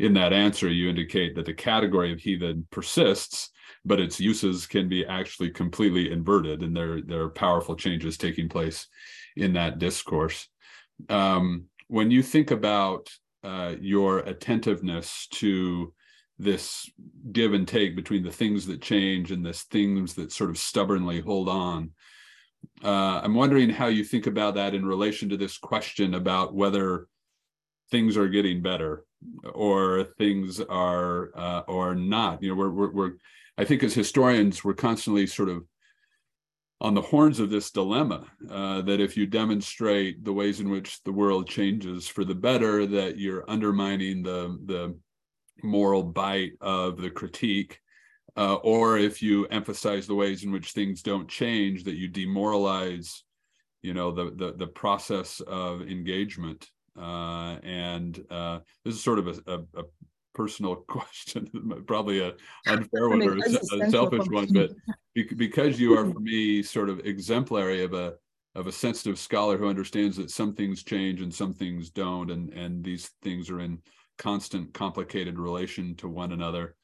in 0.00 0.12
that 0.14 0.32
answer, 0.32 0.68
you 0.68 0.90
indicate 0.90 1.36
that 1.36 1.46
the 1.46 1.54
category 1.54 2.12
of 2.12 2.18
heathen 2.18 2.66
persists, 2.72 3.50
but 3.84 4.00
its 4.00 4.18
uses 4.18 4.66
can 4.66 4.88
be 4.88 5.06
actually 5.06 5.50
completely 5.50 6.10
inverted, 6.10 6.64
and 6.64 6.76
there, 6.76 7.00
there 7.00 7.22
are 7.22 7.30
powerful 7.30 7.76
changes 7.76 8.18
taking 8.18 8.48
place 8.48 8.88
in 9.36 9.52
that 9.52 9.78
discourse. 9.78 10.48
Um, 11.08 11.66
when 11.86 12.10
you 12.10 12.24
think 12.24 12.50
about 12.50 13.08
uh, 13.44 13.76
your 13.80 14.18
attentiveness 14.18 15.28
to 15.34 15.94
this 16.40 16.90
give 17.30 17.54
and 17.54 17.68
take 17.68 17.94
between 17.94 18.24
the 18.24 18.32
things 18.32 18.66
that 18.66 18.82
change 18.82 19.30
and 19.30 19.46
the 19.46 19.52
things 19.52 20.14
that 20.14 20.32
sort 20.32 20.50
of 20.50 20.58
stubbornly 20.58 21.20
hold 21.20 21.48
on, 21.48 21.92
uh, 22.82 23.20
I'm 23.22 23.34
wondering 23.34 23.70
how 23.70 23.86
you 23.86 24.04
think 24.04 24.26
about 24.26 24.54
that 24.54 24.74
in 24.74 24.84
relation 24.84 25.28
to 25.30 25.36
this 25.36 25.58
question 25.58 26.14
about 26.14 26.54
whether 26.54 27.08
things 27.90 28.16
are 28.16 28.28
getting 28.28 28.62
better 28.62 29.04
or 29.52 30.04
things 30.18 30.60
are 30.60 31.30
uh, 31.36 31.62
or 31.66 31.94
not. 31.94 32.42
You 32.42 32.50
know, 32.50 32.54
we're, 32.56 32.70
we're, 32.70 32.92
we're 32.92 33.12
I 33.56 33.64
think 33.64 33.82
as 33.82 33.94
historians 33.94 34.64
we're 34.64 34.74
constantly 34.74 35.26
sort 35.26 35.48
of 35.48 35.64
on 36.80 36.94
the 36.94 37.02
horns 37.02 37.40
of 37.40 37.50
this 37.50 37.70
dilemma 37.70 38.26
uh, 38.50 38.82
that 38.82 39.00
if 39.00 39.16
you 39.16 39.26
demonstrate 39.26 40.24
the 40.24 40.32
ways 40.32 40.60
in 40.60 40.68
which 40.68 41.02
the 41.04 41.12
world 41.12 41.48
changes 41.48 42.08
for 42.08 42.24
the 42.24 42.34
better, 42.34 42.84
that 42.86 43.18
you're 43.18 43.48
undermining 43.48 44.22
the 44.22 44.58
the 44.66 44.96
moral 45.62 46.02
bite 46.02 46.52
of 46.60 47.00
the 47.00 47.10
critique 47.10 47.80
uh, 48.36 48.54
or 48.56 48.98
if 48.98 49.22
you 49.22 49.46
emphasize 49.46 50.06
the 50.06 50.14
ways 50.14 50.44
in 50.44 50.52
which 50.52 50.72
things 50.72 51.02
don't 51.02 51.28
change 51.28 51.84
that 51.84 51.96
you 51.96 52.08
demoralize 52.08 53.22
you 53.84 53.94
know 53.94 54.10
the 54.10 54.32
the, 54.36 54.52
the 54.56 54.66
process 54.66 55.40
of 55.40 55.82
engagement. 55.82 56.68
Uh, 56.98 57.58
and 57.64 58.24
uh, 58.30 58.60
this 58.84 58.94
is 58.94 59.02
sort 59.02 59.18
of 59.18 59.26
a, 59.26 59.52
a, 59.52 59.58
a 59.80 59.84
personal 60.34 60.76
question 60.88 61.48
probably 61.86 62.20
a 62.20 62.32
unfair 62.66 63.08
one 63.08 63.22
or 63.22 63.36
a, 63.36 63.90
selfish 63.90 64.26
one 64.28 64.48
but 64.52 64.70
because 65.36 65.78
you 65.78 65.96
are 65.96 66.06
for 66.06 66.20
me 66.20 66.62
sort 66.62 66.88
of 66.88 67.00
exemplary 67.00 67.82
of 67.82 67.94
a 67.94 68.14
of 68.54 68.68
a 68.68 68.72
sensitive 68.72 69.18
scholar 69.18 69.58
who 69.58 69.68
understands 69.68 70.16
that 70.16 70.30
some 70.30 70.54
things 70.54 70.84
change 70.84 71.20
and 71.20 71.34
some 71.34 71.52
things 71.52 71.90
don't 71.90 72.30
and 72.30 72.52
and 72.52 72.84
these 72.84 73.10
things 73.22 73.50
are 73.50 73.60
in 73.60 73.78
constant 74.18 74.72
complicated 74.72 75.38
relation 75.38 75.94
to 75.96 76.08
one 76.08 76.32
another 76.32 76.76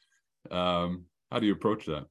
um, 0.51 1.05
how 1.31 1.39
do 1.39 1.47
you 1.47 1.53
approach 1.53 1.87
that? 1.87 2.07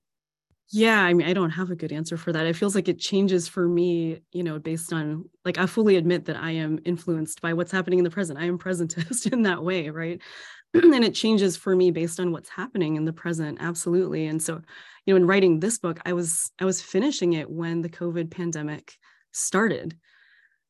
Yeah, 0.71 1.01
I 1.01 1.13
mean, 1.13 1.27
I 1.27 1.33
don't 1.33 1.49
have 1.49 1.71
a 1.71 1.75
good 1.75 1.91
answer 1.91 2.15
for 2.15 2.31
that. 2.31 2.45
It 2.45 2.55
feels 2.55 2.75
like 2.75 2.87
it 2.87 2.99
changes 2.99 3.47
for 3.47 3.67
me, 3.67 4.21
you 4.31 4.43
know, 4.43 4.59
based 4.59 4.93
on 4.93 5.25
like 5.43 5.57
I 5.57 5.65
fully 5.65 5.95
admit 5.95 6.25
that 6.25 6.35
I 6.35 6.51
am 6.51 6.79
influenced 6.85 7.41
by 7.41 7.53
what's 7.53 7.71
happening 7.71 7.97
in 7.97 8.03
the 8.05 8.11
present. 8.11 8.37
I 8.37 8.45
am 8.45 8.59
presentist 8.59 9.31
in 9.33 9.43
that 9.43 9.63
way, 9.63 9.89
right? 9.89 10.21
and 10.75 11.03
it 11.03 11.15
changes 11.15 11.57
for 11.57 11.75
me 11.75 11.89
based 11.89 12.19
on 12.19 12.31
what's 12.31 12.49
happening 12.49 12.97
in 12.97 13.05
the 13.05 13.13
present, 13.13 13.57
absolutely. 13.59 14.27
And 14.27 14.41
so, 14.41 14.61
you 15.05 15.13
know, 15.13 15.17
in 15.17 15.25
writing 15.25 15.59
this 15.59 15.79
book, 15.79 15.99
I 16.05 16.13
was 16.13 16.51
I 16.59 16.65
was 16.65 16.81
finishing 16.83 17.33
it 17.33 17.49
when 17.49 17.81
the 17.81 17.89
COVID 17.89 18.29
pandemic 18.29 18.95
started. 19.31 19.97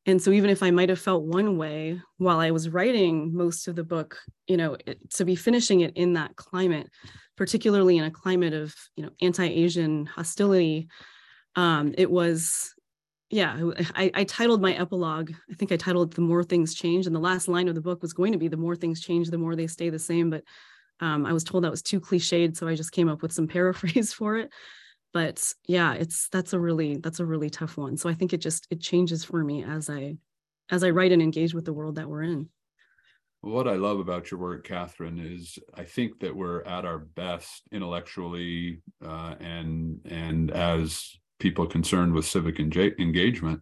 And 0.06 0.22
so 0.22 0.32
even 0.32 0.50
if 0.50 0.64
I 0.64 0.72
might 0.72 0.90
have 0.90 1.00
felt 1.00 1.24
one 1.24 1.58
way 1.58 2.02
while 2.18 2.40
I 2.40 2.52
was 2.52 2.70
writing 2.70 3.36
most 3.36 3.68
of 3.68 3.76
the 3.76 3.84
book, 3.84 4.18
you 4.48 4.56
know, 4.56 4.78
it, 4.86 4.98
to 5.16 5.26
be 5.26 5.36
finishing 5.36 5.82
it 5.82 5.98
in 5.98 6.14
that 6.14 6.38
climate 6.38 6.90
particularly 7.40 7.98
in 7.98 8.04
a 8.04 8.12
climate 8.12 8.54
of 8.54 8.76
you 8.98 9.04
know 9.04 9.10
anti-asian 9.22 10.06
hostility 10.06 10.90
um, 11.56 11.96
it 11.98 12.12
was 12.12 12.76
yeah 13.30 13.58
I, 13.96 14.12
I 14.14 14.24
titled 14.26 14.62
my 14.62 14.74
epilogue 14.74 15.32
i 15.50 15.54
think 15.54 15.72
i 15.72 15.78
titled 15.78 16.12
the 16.12 16.22
more 16.22 16.44
things 16.44 16.76
change 16.76 17.08
and 17.08 17.16
the 17.16 17.20
last 17.20 17.48
line 17.48 17.70
of 17.70 17.76
the 17.76 17.82
book 17.82 18.02
was 18.02 18.12
going 18.12 18.34
to 18.34 18.38
be 18.38 18.50
the 18.50 18.58
more 18.58 18.76
things 18.76 19.00
change 19.00 19.30
the 19.30 19.38
more 19.38 19.56
they 19.56 19.68
stay 19.68 19.90
the 19.90 19.98
same 19.98 20.30
but 20.30 20.44
um, 21.00 21.26
i 21.26 21.32
was 21.32 21.46
told 21.46 21.64
that 21.64 21.72
was 21.72 21.82
too 21.82 22.02
cliched 22.02 22.58
so 22.58 22.68
i 22.68 22.76
just 22.76 22.92
came 22.92 23.08
up 23.08 23.22
with 23.22 23.32
some 23.32 23.48
paraphrase 23.58 24.12
for 24.14 24.36
it. 24.36 24.52
But 25.14 25.42
yeah 25.66 25.94
it's 25.94 26.28
that's 26.28 26.52
a 26.52 26.60
really 26.60 26.98
that's 26.98 27.22
a 27.22 27.26
really 27.26 27.50
tough 27.50 27.78
one. 27.78 27.96
So 27.96 28.10
i 28.10 28.14
think 28.14 28.34
it 28.34 28.42
just 28.42 28.68
it 28.70 28.82
changes 28.82 29.24
for 29.24 29.42
me 29.44 29.64
as 29.64 29.90
i 29.90 30.18
as 30.70 30.84
i 30.84 30.90
write 30.90 31.14
and 31.14 31.22
engage 31.22 31.54
with 31.54 31.66
the 31.66 31.74
world 31.74 31.96
that 31.96 32.10
we're 32.10 32.24
in 32.24 32.50
what 33.42 33.68
I 33.68 33.76
love 33.76 34.00
about 34.00 34.32
your 34.32 34.40
work, 34.40 34.68
Kathryn, 34.68 35.20
is 35.20 35.58
I 35.74 35.84
think 35.84 36.20
that 36.20 36.36
we're 36.36 36.62
at 36.64 36.86
our 36.86 37.00
best 37.00 37.64
intellectually 37.72 38.82
uh, 39.06 39.36
and 39.40 40.00
and 40.06 40.52
as 40.52 41.16
people 41.40 41.66
concerned 41.66 42.14
with 42.14 42.26
civic 42.26 42.60
engagement 42.60 43.62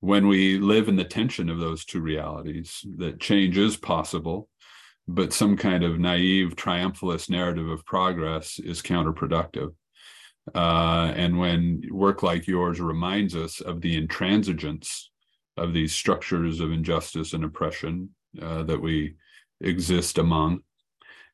when 0.00 0.26
we 0.26 0.58
live 0.58 0.88
in 0.88 0.96
the 0.96 1.04
tension 1.04 1.48
of 1.48 1.58
those 1.58 1.86
two 1.86 2.00
realities 2.00 2.84
that 2.98 3.18
change 3.18 3.56
is 3.56 3.78
possible 3.78 4.50
but 5.08 5.32
some 5.32 5.56
kind 5.56 5.84
of 5.84 5.98
naive 5.98 6.54
triumphalist 6.54 7.28
narrative 7.28 7.68
of 7.68 7.84
progress 7.84 8.58
is 8.58 8.82
counterproductive. 8.82 9.74
Uh, 10.54 11.12
and 11.14 11.38
when 11.38 11.82
work 11.90 12.22
like 12.22 12.46
yours 12.46 12.80
reminds 12.80 13.36
us 13.36 13.60
of 13.60 13.80
the 13.80 14.00
intransigence 14.00 15.04
of 15.56 15.72
these 15.72 15.94
structures 15.94 16.60
of 16.60 16.72
injustice 16.72 17.32
and 17.32 17.44
oppression 17.44 18.10
uh, 18.40 18.62
that 18.64 18.80
we 18.80 19.16
exist 19.60 20.18
among, 20.18 20.60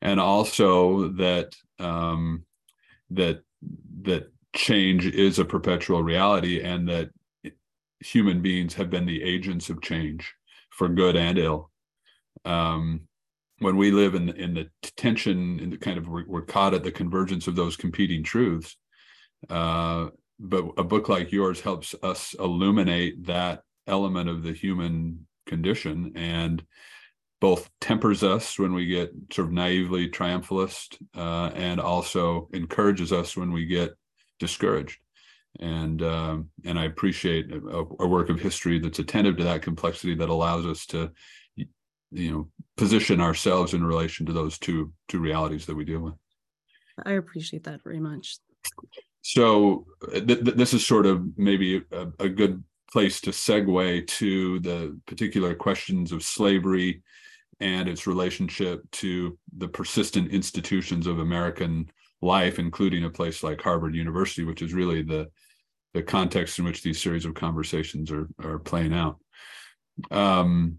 and 0.01 0.19
also 0.19 1.09
that 1.09 1.55
um, 1.79 2.43
that 3.11 3.41
that 4.01 4.31
change 4.55 5.05
is 5.05 5.39
a 5.39 5.45
perpetual 5.45 6.03
reality, 6.03 6.61
and 6.61 6.87
that 6.89 7.09
human 7.99 8.41
beings 8.41 8.73
have 8.73 8.89
been 8.89 9.05
the 9.05 9.23
agents 9.23 9.69
of 9.69 9.81
change 9.81 10.33
for 10.69 10.87
good 10.87 11.15
and 11.15 11.37
ill. 11.37 11.69
Um, 12.45 13.01
when 13.59 13.75
we 13.75 13.91
live 13.91 14.15
in 14.15 14.29
in 14.29 14.53
the 14.53 14.69
tension, 14.95 15.59
in 15.59 15.69
the 15.69 15.77
kind 15.77 15.97
of 15.97 16.07
we're, 16.07 16.25
we're, 16.27 16.41
caught 16.41 16.73
at 16.73 16.83
the 16.83 16.91
convergence 16.91 17.47
of 17.47 17.55
those 17.55 17.75
competing 17.75 18.23
truths. 18.23 18.77
Uh, 19.49 20.07
but 20.39 20.63
a 20.77 20.83
book 20.83 21.09
like 21.09 21.31
yours 21.31 21.59
helps 21.59 21.93
us 22.01 22.33
illuminate 22.39 23.25
that 23.25 23.63
element 23.87 24.29
of 24.29 24.43
the 24.43 24.53
human 24.53 25.27
condition 25.49 26.13
and 26.15 26.63
both 27.41 27.69
tempers 27.81 28.23
us 28.23 28.57
when 28.59 28.73
we 28.73 28.85
get 28.85 29.11
sort 29.31 29.47
of 29.47 29.53
naively 29.53 30.09
triumphalist 30.09 30.97
uh, 31.15 31.51
and 31.55 31.79
also 31.79 32.49
encourages 32.53 33.11
us 33.11 33.35
when 33.35 33.51
we 33.51 33.65
get 33.65 33.91
discouraged 34.39 34.99
and 35.59 36.01
um, 36.03 36.49
and 36.65 36.77
I 36.77 36.85
appreciate 36.85 37.51
a, 37.51 37.85
a, 37.99 38.07
work 38.07 38.29
of 38.29 38.39
history 38.39 38.79
that's 38.79 38.99
attentive 38.99 39.37
to 39.37 39.43
that 39.45 39.61
complexity 39.61 40.15
that 40.15 40.29
allows 40.29 40.65
us 40.65 40.85
to 40.87 41.11
you 42.11 42.31
know 42.31 42.49
position 42.77 43.19
ourselves 43.19 43.73
in 43.73 43.83
relation 43.83 44.25
to 44.27 44.33
those 44.33 44.57
two 44.57 44.93
two 45.07 45.19
realities 45.19 45.65
that 45.65 45.75
we 45.75 45.85
deal 45.85 46.01
with. 46.01 46.13
I 47.05 47.13
appreciate 47.13 47.63
that 47.63 47.83
very 47.83 47.99
much. 47.99 48.37
So 49.21 49.85
th- 50.11 50.25
th- 50.25 50.55
this 50.55 50.73
is 50.73 50.85
sort 50.85 51.05
of 51.05 51.25
maybe 51.37 51.81
a, 51.91 52.07
a 52.19 52.29
good 52.29 52.63
place 52.91 53.21
to 53.21 53.31
segue 53.31 54.07
to 54.07 54.59
the 54.59 54.99
particular 55.05 55.53
questions 55.55 56.11
of 56.11 56.23
slavery 56.23 57.01
and 57.59 57.89
its 57.89 58.07
relationship 58.07 58.81
to 58.91 59.37
the 59.57 59.67
persistent 59.67 60.31
institutions 60.31 61.07
of 61.07 61.19
American 61.19 61.89
life, 62.21 62.59
including 62.59 63.03
a 63.03 63.09
place 63.09 63.43
like 63.43 63.61
Harvard 63.61 63.95
University, 63.95 64.43
which 64.43 64.61
is 64.61 64.73
really 64.73 65.01
the 65.01 65.27
the 65.93 66.03
context 66.03 66.59
in 66.59 66.65
which 66.65 66.83
these 66.83 67.01
series 67.01 67.25
of 67.25 67.33
conversations 67.33 68.11
are 68.11 68.27
are 68.43 68.59
playing 68.59 68.93
out. 68.93 69.17
Um, 70.11 70.77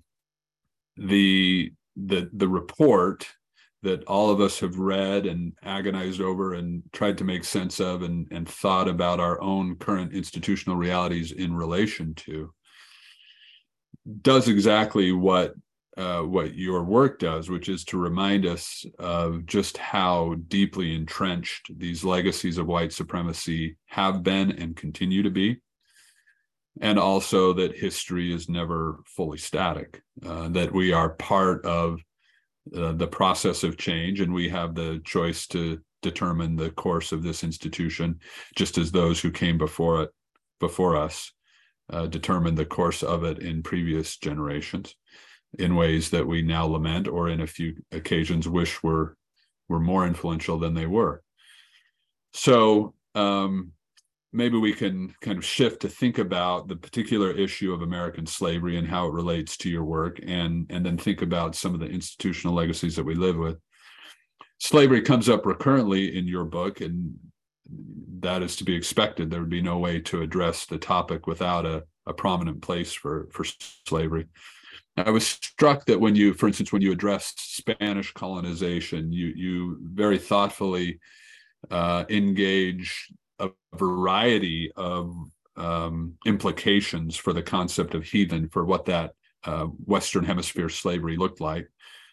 the 0.97 1.73
the 1.97 2.31
the 2.33 2.49
report 2.49 3.27
that 3.83 4.05
all 4.05 4.31
of 4.31 4.41
us 4.41 4.61
have 4.61 4.79
read 4.79 5.27
and 5.27 5.53
agonized 5.63 6.21
over 6.21 6.55
and 6.55 6.83
tried 6.93 7.17
to 7.19 7.25
make 7.25 7.45
sense 7.45 7.81
of 7.81 8.03
and, 8.03 8.27
and 8.31 8.49
thought 8.49 8.89
about 8.89 9.21
our 9.21 9.41
own 9.41 9.77
current 9.77 10.13
institutional 10.13 10.77
realities 10.77 11.33
in 11.33 11.55
relation 11.55 12.15
to 12.15 12.53
does 14.23 14.49
exactly 14.49 15.13
what 15.13 15.55
uh, 15.97 16.23
what 16.23 16.55
your 16.55 16.83
work 16.83 17.19
does, 17.19 17.51
which 17.51 17.69
is 17.69 17.85
to 17.85 17.99
remind 17.99 18.47
us 18.47 18.87
of 18.99 19.45
just 19.45 19.77
how 19.77 20.35
deeply 20.49 20.95
entrenched 20.95 21.71
these 21.79 22.05
legacies 22.05 22.59
of 22.59 22.67
white 22.67 22.93
supremacy 22.93 23.77
have 23.87 24.23
been 24.23 24.53
and 24.53 24.77
continue 24.77 25.23
to 25.23 25.31
be. 25.31 25.59
And 26.81 26.99
also 26.99 27.53
that 27.55 27.77
history 27.77 28.33
is 28.33 28.49
never 28.49 29.01
fully 29.05 29.37
static, 29.37 30.01
uh, 30.25 30.49
that 30.51 30.73
we 30.73 30.93
are 30.93 31.11
part 31.11 31.67
of 31.67 32.01
uh, 32.77 32.93
the 32.93 33.07
process 33.07 33.65
of 33.65 33.77
change 33.77 34.21
and 34.21 34.33
we 34.33 34.49
have 34.49 34.75
the 34.75 35.01
choice 35.05 35.47
to 35.49 35.81
determine 36.03 36.57
the 36.57 36.71
course 36.71 37.13
of 37.13 37.23
this 37.23 37.45
institution, 37.45 38.19
just 38.57 38.79
as 38.79 38.91
those 38.91 39.21
who 39.21 39.31
came 39.31 39.59
before 39.59 40.03
it, 40.03 40.11
before 40.59 40.97
us, 40.97 41.33
uh, 41.91 42.07
determined 42.07 42.57
the 42.57 42.65
course 42.65 43.03
of 43.03 43.25
it 43.25 43.39
in 43.41 43.63
previous 43.63 44.17
generations 44.17 44.95
in 45.59 45.75
ways 45.75 46.11
that 46.11 46.27
we 46.27 46.43
now 46.43 46.65
lament 46.65 47.09
or 47.09 47.29
in 47.29 47.41
a 47.41 47.47
few 47.47 47.75
occasions 47.93 48.49
wish 48.49 48.83
were 48.83 49.17
were 49.69 49.81
more 49.81 50.07
influential 50.07 50.59
than 50.59 50.75
they 50.75 50.87
were. 50.87 51.23
So 52.33 52.95
um, 53.15 53.73
maybe 54.33 54.57
we 54.57 54.73
can 54.73 55.13
kind 55.21 55.39
of 55.39 55.45
shift 55.45 55.83
to 55.83 55.89
think 55.89 56.19
about 56.19 56.69
the 56.69 56.77
particular 56.77 57.31
issue 57.33 57.73
of 57.73 57.83
american 57.83 58.27
slavery 58.27 58.77
and 58.77 58.87
how 58.87 59.07
it 59.07 59.13
relates 59.13 59.57
to 59.57 59.69
your 59.69 59.85
work 59.85 60.21
and 60.27 60.67
and 60.71 60.85
then 60.85 60.97
think 60.97 61.23
about 61.23 61.55
some 61.55 61.75
of 61.75 61.81
the 61.81 61.87
institutional 61.87 62.55
legacies 62.55 62.97
that 62.97 63.05
we 63.05 63.15
live 63.15 63.37
with. 63.37 63.59
Slavery 64.59 65.01
comes 65.01 65.29
up 65.29 65.47
recurrently 65.47 66.17
in 66.17 66.27
your 66.27 66.45
book 66.45 66.81
and 66.81 67.15
that 68.21 68.43
is 68.43 68.57
to 68.57 68.65
be 68.65 68.75
expected. 68.75 69.31
There 69.31 69.41
would 69.41 69.49
be 69.49 69.63
no 69.63 69.79
way 69.79 70.01
to 70.01 70.23
address 70.23 70.67
the 70.67 70.79
topic 70.79 71.27
without 71.27 71.65
a, 71.65 71.85
a 72.07 72.13
prominent 72.13 72.63
place 72.63 72.93
for 72.93 73.29
for 73.33 73.45
slavery. 73.87 74.27
I 74.97 75.11
was 75.11 75.27
struck 75.27 75.87
that 75.87 76.01
when 76.01 76.15
you, 76.15 76.35
for 76.35 76.47
instance, 76.47 76.73
when 76.73 76.83
you 76.83 76.93
addressed 76.93 77.57
Spanish 77.57 78.13
colonization, 78.13 79.13
you 79.13 79.33
you 79.35 79.79
very 79.83 80.19
thoughtfully 80.19 81.01
uh, 81.71 82.05
engage 82.09 83.09
a 83.41 83.51
variety 83.77 84.71
of 84.77 85.15
um, 85.57 86.15
implications 86.27 87.17
for 87.17 87.33
the 87.33 87.43
concept 87.43 87.95
of 87.95 88.05
heathen, 88.05 88.49
for 88.49 88.65
what 88.65 88.85
that 88.87 89.13
uh, 89.45 89.65
Western 89.65 90.25
Hemisphere 90.25 90.69
slavery 90.69 91.17
looked 91.17 91.41
like. 91.41 91.69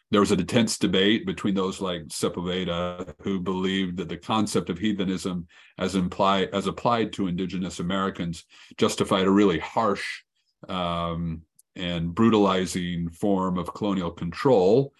There 0.09 0.21
was 0.21 0.31
an 0.31 0.39
intense 0.39 0.77
debate 0.77 1.25
between 1.25 1.53
those 1.53 1.81
like 1.81 2.03
Sepulveda, 2.03 3.13
who 3.21 3.41
believed 3.41 3.97
that 3.97 4.07
the 4.07 4.17
concept 4.17 4.69
of 4.69 4.79
heathenism, 4.79 5.47
as 5.77 5.95
implied 5.95 6.49
as 6.53 6.67
applied 6.67 7.11
to 7.13 7.27
indigenous 7.27 7.79
Americans, 7.79 8.45
justified 8.77 9.27
a 9.27 9.31
really 9.31 9.59
harsh 9.59 10.05
um, 10.69 11.41
and 11.75 12.15
brutalizing 12.15 13.09
form 13.09 13.57
of 13.57 13.73
colonial 13.73 14.11
control 14.11 14.93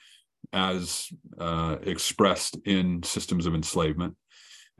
as 0.53 1.09
uh, 1.39 1.77
expressed 1.83 2.57
in 2.65 3.01
systems 3.03 3.45
of 3.45 3.55
enslavement. 3.55 4.15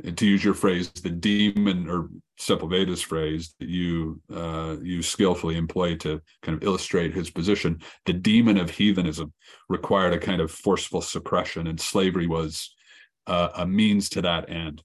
And 0.03 0.17
to 0.17 0.27
use 0.27 0.43
your 0.43 0.53
phrase, 0.53 0.91
the 0.91 1.09
demon 1.09 1.89
or 1.89 2.09
Sepulveda's 2.39 3.01
phrase 3.01 3.55
that 3.59 3.67
you 3.67 4.21
uh, 4.33 4.77
you 4.81 5.01
skillfully 5.01 5.57
employ 5.57 5.95
to 5.97 6.21
kind 6.43 6.55
of 6.55 6.63
illustrate 6.63 7.13
his 7.13 7.31
position, 7.31 7.81
the 8.05 8.13
demon 8.13 8.57
of 8.57 8.69
heathenism 8.69 9.33
required 9.69 10.13
a 10.13 10.19
kind 10.19 10.39
of 10.39 10.51
forceful 10.51 11.01
suppression, 11.01 11.67
and 11.67 11.81
slavery 11.81 12.27
was 12.27 12.75
uh, 13.25 13.49
a 13.55 13.65
means 13.65 14.09
to 14.09 14.21
that 14.21 14.49
end. 14.49 14.83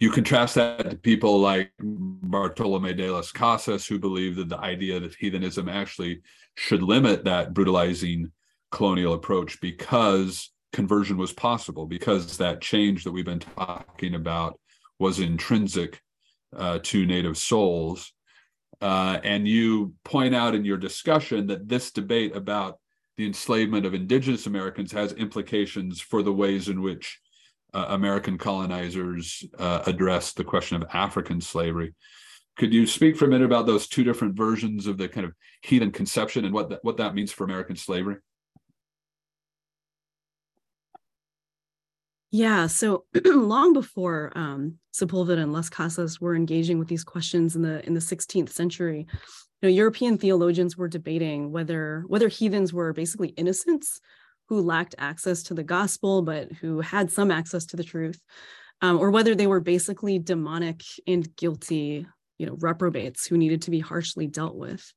You 0.00 0.10
contrast 0.10 0.54
that 0.56 0.90
to 0.90 0.96
people 0.96 1.38
like 1.38 1.70
Bartolome 1.78 2.94
de 2.94 3.10
las 3.10 3.30
Casas, 3.30 3.86
who 3.86 3.98
believe 3.98 4.36
that 4.36 4.48
the 4.48 4.58
idea 4.58 5.00
that 5.00 5.14
heathenism 5.14 5.68
actually 5.68 6.22
should 6.56 6.82
limit 6.82 7.24
that 7.24 7.52
brutalizing 7.52 8.32
colonial 8.70 9.14
approach 9.14 9.60
because 9.60 10.50
conversion 10.74 11.16
was 11.16 11.32
possible, 11.32 11.86
because 11.86 12.36
that 12.36 12.60
change 12.60 12.98
that 13.04 13.12
we've 13.12 13.32
been 13.32 13.46
talking 13.56 14.14
about 14.14 14.58
was 14.98 15.18
intrinsic 15.18 16.00
uh, 16.56 16.78
to 16.82 17.06
native 17.06 17.36
souls. 17.38 18.12
Uh, 18.80 19.18
and 19.24 19.48
you 19.48 19.94
point 20.04 20.34
out 20.34 20.54
in 20.54 20.64
your 20.64 20.76
discussion 20.76 21.46
that 21.46 21.68
this 21.68 21.92
debate 21.92 22.36
about 22.36 22.78
the 23.16 23.26
enslavement 23.26 23.86
of 23.86 23.94
indigenous 23.94 24.46
Americans 24.46 24.92
has 24.92 25.12
implications 25.12 26.00
for 26.00 26.22
the 26.22 26.32
ways 26.32 26.68
in 26.68 26.82
which 26.82 27.20
uh, 27.72 27.86
American 27.88 28.36
colonizers 28.36 29.44
uh, 29.58 29.82
addressed 29.86 30.36
the 30.36 30.44
question 30.52 30.76
of 30.76 30.88
African 30.92 31.40
slavery. 31.40 31.94
Could 32.56 32.72
you 32.72 32.86
speak 32.86 33.16
for 33.16 33.24
a 33.24 33.28
minute 33.28 33.46
about 33.46 33.66
those 33.66 33.88
two 33.88 34.04
different 34.04 34.36
versions 34.36 34.86
of 34.86 34.96
the 34.98 35.08
kind 35.08 35.26
of 35.26 35.32
heathen 35.62 35.92
conception 35.92 36.44
and 36.44 36.54
what 36.54 36.68
that, 36.70 36.80
what 36.82 36.98
that 36.98 37.14
means 37.14 37.32
for 37.32 37.44
American 37.44 37.76
slavery? 37.76 38.16
Yeah, 42.34 42.66
so 42.66 43.04
long 43.24 43.74
before 43.74 44.32
um, 44.34 44.74
Sepulveda 44.92 45.38
and 45.38 45.52
Las 45.52 45.68
Casas 45.68 46.20
were 46.20 46.34
engaging 46.34 46.80
with 46.80 46.88
these 46.88 47.04
questions 47.04 47.54
in 47.54 47.62
the 47.62 47.86
in 47.86 47.94
the 47.94 48.00
16th 48.00 48.48
century, 48.48 49.06
you 49.08 49.16
know, 49.62 49.68
European 49.68 50.18
theologians 50.18 50.76
were 50.76 50.88
debating 50.88 51.52
whether 51.52 52.02
whether 52.08 52.26
heathens 52.26 52.72
were 52.72 52.92
basically 52.92 53.28
innocents 53.28 54.00
who 54.48 54.60
lacked 54.60 54.96
access 54.98 55.44
to 55.44 55.54
the 55.54 55.62
gospel, 55.62 56.22
but 56.22 56.50
who 56.50 56.80
had 56.80 57.08
some 57.08 57.30
access 57.30 57.66
to 57.66 57.76
the 57.76 57.84
truth, 57.84 58.20
um, 58.82 58.98
or 58.98 59.12
whether 59.12 59.36
they 59.36 59.46
were 59.46 59.60
basically 59.60 60.18
demonic 60.18 60.82
and 61.06 61.36
guilty, 61.36 62.04
you 62.38 62.46
know, 62.46 62.56
reprobates 62.58 63.28
who 63.28 63.38
needed 63.38 63.62
to 63.62 63.70
be 63.70 63.78
harshly 63.78 64.26
dealt 64.26 64.56
with. 64.56 64.92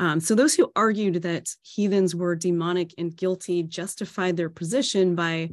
Um, 0.00 0.18
so 0.18 0.34
those 0.34 0.56
who 0.56 0.72
argued 0.74 1.22
that 1.22 1.48
heathens 1.62 2.12
were 2.12 2.34
demonic 2.34 2.92
and 2.98 3.16
guilty 3.16 3.62
justified 3.62 4.36
their 4.36 4.50
position 4.50 5.14
by 5.14 5.50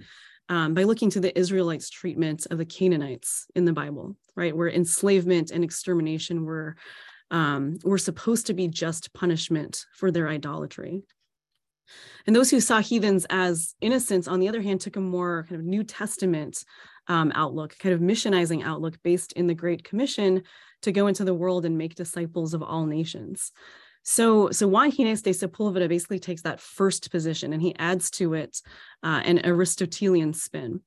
um, 0.50 0.74
by 0.74 0.84
looking 0.84 1.10
to 1.12 1.20
the 1.20 1.38
Israelites' 1.38 1.90
treatment 1.90 2.48
of 2.52 2.58
the 2.58 2.66
Canaanites 2.66 3.48
in 3.56 3.66
the 3.66 3.74
Bible, 3.74 4.16
right, 4.36 4.56
where 4.56 4.70
enslavement 4.70 5.52
and 5.52 5.64
extermination 5.64 6.44
were 6.44 6.76
um, 7.32 7.78
were 7.84 7.98
supposed 7.98 8.48
to 8.48 8.54
be 8.54 8.68
just 8.68 9.14
punishment 9.14 9.86
for 9.96 10.12
their 10.12 10.30
idolatry. 10.30 11.02
And 12.28 12.36
those 12.36 12.52
who 12.52 12.60
saw 12.60 12.80
heathens 12.80 13.26
as 13.30 13.76
innocents, 13.82 14.28
on 14.28 14.40
the 14.40 14.48
other 14.48 14.62
hand, 14.62 14.82
took 14.82 14.96
a 14.96 15.02
more 15.02 15.46
kind 15.50 15.60
of 15.60 15.66
New 15.66 15.84
Testament 15.84 16.64
um, 17.08 17.32
outlook, 17.36 17.78
kind 17.80 17.94
of 17.94 18.02
missionizing 18.02 18.64
outlook 18.64 18.98
based 19.04 19.34
in 19.34 19.48
the 19.48 19.54
Great 19.54 19.84
Commission 19.84 20.44
to 20.84 20.92
go 20.92 21.08
into 21.08 21.26
the 21.26 21.34
world 21.34 21.66
and 21.66 21.78
make 21.78 21.96
disciples 21.96 22.54
of 22.54 22.62
all 22.64 22.86
nations. 22.86 23.52
So, 24.04 24.52
so 24.52 24.68
Juan 24.68 24.92
Gines 24.92 25.22
de 25.22 25.32
Sepulveda 25.32 25.88
basically 25.88 26.20
takes 26.20 26.42
that 26.44 26.60
first 26.60 27.10
position 27.10 27.54
and 27.54 27.62
he 27.62 27.76
adds 27.78 28.10
to 28.12 28.34
it 28.34 28.62
uh, 29.02 29.22
an 29.24 29.46
Aristotelian 29.46 30.34
spin. 30.34 30.82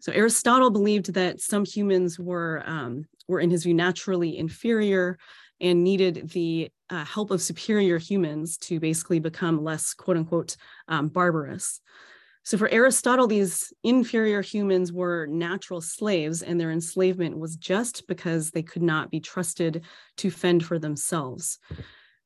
So 0.00 0.12
Aristotle 0.12 0.70
believed 0.70 1.14
that 1.14 1.40
some 1.40 1.64
humans 1.64 2.18
were 2.18 2.62
um, 2.64 3.06
were 3.28 3.40
in 3.40 3.50
his 3.50 3.64
view 3.64 3.74
naturally 3.74 4.38
inferior 4.38 5.18
and 5.60 5.82
needed 5.82 6.30
the 6.30 6.70
uh, 6.90 7.04
help 7.04 7.30
of 7.30 7.40
superior 7.40 7.98
humans 7.98 8.58
to 8.58 8.78
basically 8.78 9.18
become 9.18 9.64
less 9.64 9.94
quote 9.94 10.16
unquote 10.16 10.56
um, 10.88 11.08
barbarous. 11.08 11.80
So 12.44 12.58
for 12.58 12.68
Aristotle, 12.68 13.26
these 13.26 13.72
inferior 13.82 14.42
humans 14.42 14.92
were 14.92 15.26
natural 15.26 15.80
slaves, 15.80 16.42
and 16.42 16.60
their 16.60 16.70
enslavement 16.70 17.38
was 17.38 17.56
just 17.56 18.06
because 18.06 18.50
they 18.50 18.62
could 18.62 18.82
not 18.82 19.10
be 19.10 19.18
trusted 19.18 19.84
to 20.18 20.30
fend 20.30 20.62
for 20.62 20.78
themselves. 20.78 21.58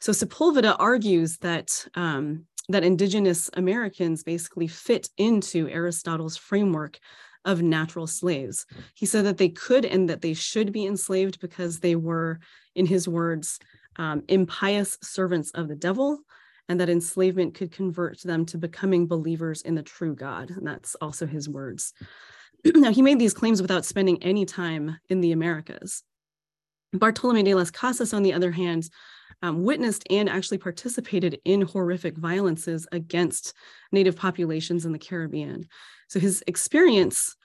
So 0.01 0.13
Sepulveda 0.13 0.77
argues 0.79 1.39
that 1.39 1.87
um, 1.95 2.47
that 2.69 2.85
indigenous 2.85 3.51
Americans 3.55 4.23
basically 4.23 4.67
fit 4.67 5.09
into 5.17 5.69
Aristotle's 5.69 6.37
framework 6.37 6.99
of 7.45 7.63
natural 7.63 8.07
slaves. 8.07 8.67
He 8.95 9.07
said 9.07 9.25
that 9.25 9.39
they 9.39 9.49
could 9.49 9.85
and 9.85 10.09
that 10.11 10.21
they 10.21 10.35
should 10.35 10.73
be 10.73 10.85
enslaved 10.85 11.41
because 11.41 11.81
they 11.81 11.97
were, 11.97 12.41
in 12.75 12.85
his 12.85 13.09
words, 13.09 13.59
um, 13.97 14.23
impious 14.29 14.99
servants 15.03 15.51
of 15.53 15.69
the 15.69 15.75
devil, 15.75 16.19
and 16.69 16.79
that 16.79 16.91
enslavement 16.91 17.55
could 17.55 17.73
convert 17.73 18.21
them 18.23 18.45
to 18.47 18.59
becoming 18.59 19.07
believers 19.07 19.63
in 19.63 19.75
the 19.75 19.83
true 19.83 20.15
God. 20.15 20.51
And 20.51 20.67
that's 20.67 20.95
also 20.97 21.27
his 21.27 21.49
words. 21.49 21.95
now, 22.65 22.93
he 22.93 23.03
made 23.03 23.19
these 23.19 23.33
claims 23.33 23.63
without 23.63 23.87
spending 23.87 24.23
any 24.23 24.45
time 24.45 24.99
in 25.09 25.23
the 25.23 25.33
Americas. 25.33 26.03
Bartolome 26.93 27.43
de 27.43 27.55
las 27.55 27.71
Casas, 27.71 28.13
on 28.13 28.23
the 28.23 28.35
other 28.35 28.51
hand, 28.51 28.91
um, 29.43 29.63
witnessed 29.63 30.05
and 30.11 30.29
actually 30.29 30.59
participated 30.59 31.41
in 31.45 31.63
horrific 31.63 32.17
violences 32.17 32.87
against 32.93 33.55
Native 33.93 34.17
populations 34.17 34.85
in 34.85 34.93
the 34.93 34.99
Caribbean. 34.99 35.67
So 36.09 36.19
his 36.19 36.43
experience 36.47 37.37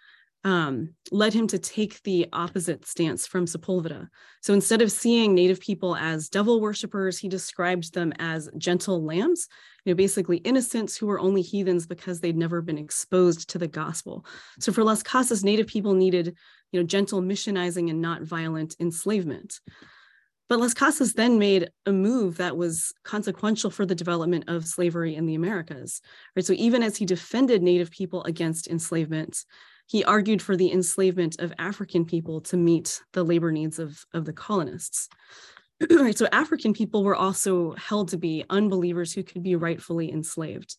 um, 0.46 0.94
led 1.12 1.34
him 1.34 1.48
to 1.48 1.60
take 1.60 2.02
the 2.04 2.28
opposite 2.34 2.86
stance 2.86 3.26
from 3.26 3.46
Sepulveda. 3.46 4.10
So 4.41 4.54
instead 4.54 4.82
of 4.82 4.91
seeing 4.91 5.34
Native 5.34 5.62
people 5.62 5.96
as 5.96 6.28
devil 6.28 6.60
worshippers, 6.60 7.18
he 7.18 7.30
described 7.30 7.94
them 7.94 8.12
as 8.20 8.50
gentle 8.58 9.04
lambs, 9.06 9.48
you 9.86 9.94
know, 9.94 9.96
basically 9.96 10.38
innocents 10.38 10.98
who 10.98 11.08
were 11.08 11.20
only 11.20 11.41
heathens 11.41 11.88
because 11.88 12.20
they'd 12.20 12.36
never 12.36 12.62
been 12.62 12.78
exposed 12.78 13.50
to 13.52 13.58
the 13.58 13.70
gospel. 13.70 14.26
So 14.60 14.74
for 14.74 14.84
Las 14.84 15.02
Casas, 15.02 15.46
Native 15.46 15.68
people 15.68 15.94
needed, 15.94 16.36
you 16.72 16.80
know, 16.80 16.86
gentle 16.86 17.22
missionizing 17.22 17.89
and 17.89 18.02
not 18.02 18.24
violent 18.24 18.76
enslavement. 18.82 19.62
But 20.54 20.60
Las 20.60 20.76
Casas 20.76 21.14
then 21.14 21.39
made 21.39 21.72
a 21.88 21.91
move 21.91 22.38
that 22.38 22.56
was 22.56 22.93
consequential 23.01 23.72
for 23.72 23.88
the 23.88 23.95
development 23.95 24.43
of 24.47 24.68
slavery 24.68 25.16
in 25.16 25.26
the 25.26 25.34
Americas. 25.34 25.99
Right? 26.36 26.45
So 26.45 26.54
even 26.54 26.84
as 26.84 26.95
he 26.95 27.08
defended 27.08 27.64
Native 27.64 27.89
people 27.89 28.24
against 28.26 28.68
enslavement, 28.68 29.45
he 29.88 30.04
argued 30.04 30.43
for 30.43 30.56
the 30.56 30.72
enslavement 30.72 31.39
of 31.39 31.54
African 31.58 32.06
people 32.06 32.39
to 32.41 32.56
meet 32.56 33.01
the 33.14 33.24
labor 33.24 33.51
needs 33.51 33.80
of, 33.80 34.06
of 34.14 34.26
the 34.26 34.34
colonists. 34.34 35.10
right, 35.89 36.16
so 36.16 36.28
African 36.32 36.72
people 36.72 37.04
were 37.04 37.16
also 37.16 37.72
held 37.72 38.10
to 38.10 38.18
be 38.18 38.45
unbelievers 38.51 39.12
who 39.12 39.24
could 39.24 39.41
be 39.41 39.56
rightfully 39.56 40.12
enslaved. 40.12 40.76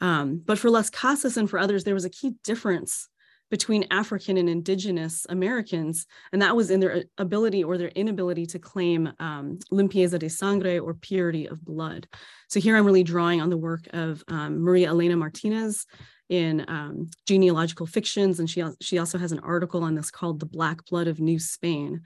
Um, 0.00 0.40
but 0.42 0.58
for 0.58 0.70
Las 0.70 0.88
Casas 0.88 1.36
and 1.36 1.50
for 1.50 1.58
others, 1.58 1.84
there 1.84 1.92
was 1.92 2.06
a 2.06 2.10
key 2.10 2.36
difference 2.44 3.10
between 3.50 3.86
African 3.90 4.36
and 4.36 4.48
Indigenous 4.48 5.26
Americans, 5.28 6.06
and 6.32 6.42
that 6.42 6.56
was 6.56 6.70
in 6.70 6.80
their 6.80 7.04
ability 7.18 7.62
or 7.62 7.78
their 7.78 7.88
inability 7.88 8.46
to 8.46 8.58
claim 8.58 9.12
um, 9.20 9.58
limpieza 9.70 10.18
de 10.18 10.28
sangre 10.28 10.78
or 10.78 10.94
purity 10.94 11.46
of 11.46 11.64
blood. 11.64 12.08
So 12.48 12.60
here 12.60 12.76
I'm 12.76 12.86
really 12.86 13.04
drawing 13.04 13.40
on 13.40 13.50
the 13.50 13.56
work 13.56 13.86
of 13.92 14.24
um, 14.28 14.62
Maria 14.62 14.88
Elena 14.88 15.16
Martinez 15.16 15.86
in 16.28 16.64
um, 16.68 17.08
genealogical 17.26 17.86
fictions, 17.86 18.40
and 18.40 18.50
she, 18.50 18.64
she 18.80 18.98
also 18.98 19.16
has 19.18 19.32
an 19.32 19.38
article 19.40 19.84
on 19.84 19.94
this 19.94 20.10
called 20.10 20.40
The 20.40 20.46
Black 20.46 20.84
Blood 20.86 21.06
of 21.06 21.20
New 21.20 21.38
Spain. 21.38 22.02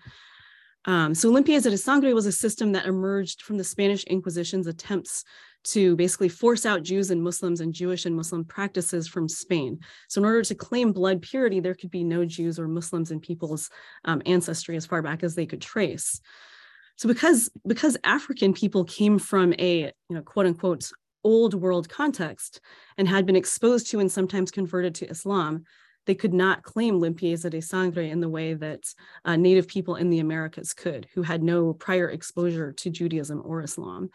Um, 0.87 1.15
so 1.15 1.31
limpieza 1.31 1.71
de 1.71 1.77
sangre 1.77 2.15
was 2.15 2.27
a 2.27 2.33
system 2.33 2.73
that 2.73 2.87
emerged 2.87 3.43
from 3.43 3.59
the 3.59 3.65
Spanish 3.65 4.05
Inquisition's 4.05 4.67
attempts 4.67 5.25
to 5.65 5.97
basically 5.97 6.29
force 6.29 6.65
out 6.65 6.83
Jews 6.83 7.11
and 7.11 7.23
Muslims 7.23 7.61
and 7.61 7.73
Jewish 7.73 8.07
and 8.07 8.17
Muslim 8.17 8.45
practices 8.45 9.07
from 9.07 9.29
Spain. 9.29 9.81
So 10.09 10.21
in 10.21 10.25
order 10.25 10.43
to 10.43 10.55
claim 10.55 10.93
blood 10.93 11.23
purity, 11.23 11.61
there 11.61 11.75
could 11.75 11.91
be 11.91 12.05
no 12.05 12.25
Jews 12.25 12.59
or 12.59 12.69
Muslims 12.69 13.11
in 13.11 13.21
people's 13.21 13.71
um, 14.05 14.23
ancestry 14.27 14.77
as 14.77 14.87
far 14.87 15.03
back 15.03 15.23
as 15.23 15.35
they 15.35 15.47
could 15.47 15.61
trace. 15.61 16.21
So 16.97 17.09
because, 17.09 17.51
because 17.67 17.97
African 18.05 18.53
people 18.53 18.85
came 18.85 19.19
from 19.19 19.55
a, 19.59 19.93
you 20.09 20.17
know, 20.17 20.23
quote 20.23 20.47
unquote, 20.47 20.91
old 21.25 21.55
world 21.55 21.89
context 21.89 22.61
and 22.97 23.07
had 23.07 23.27
been 23.27 23.37
exposed 23.37 23.91
to 23.91 24.01
and 24.01 24.11
sometimes 24.11 24.51
converted 24.51 24.95
to 24.97 25.11
Islam, 25.11 25.65
they 26.07 26.15
could 26.15 26.33
not 26.33 26.63
claim 26.63 27.01
limpieza 27.01 27.51
de 27.51 27.61
sangre 27.61 28.09
in 28.09 28.21
the 28.21 28.29
way 28.29 28.55
that 28.55 28.85
uh, 29.25 29.37
Native 29.37 29.69
people 29.69 29.97
in 29.97 30.11
the 30.11 30.19
Americas 30.19 30.73
could, 30.73 31.07
who 31.15 31.23
had 31.23 31.43
no 31.43 31.73
prior 31.73 32.09
exposure 32.09 32.73
to 32.73 32.91
Judaism 32.91 33.43
or 33.45 33.63
Islam. 33.63 34.11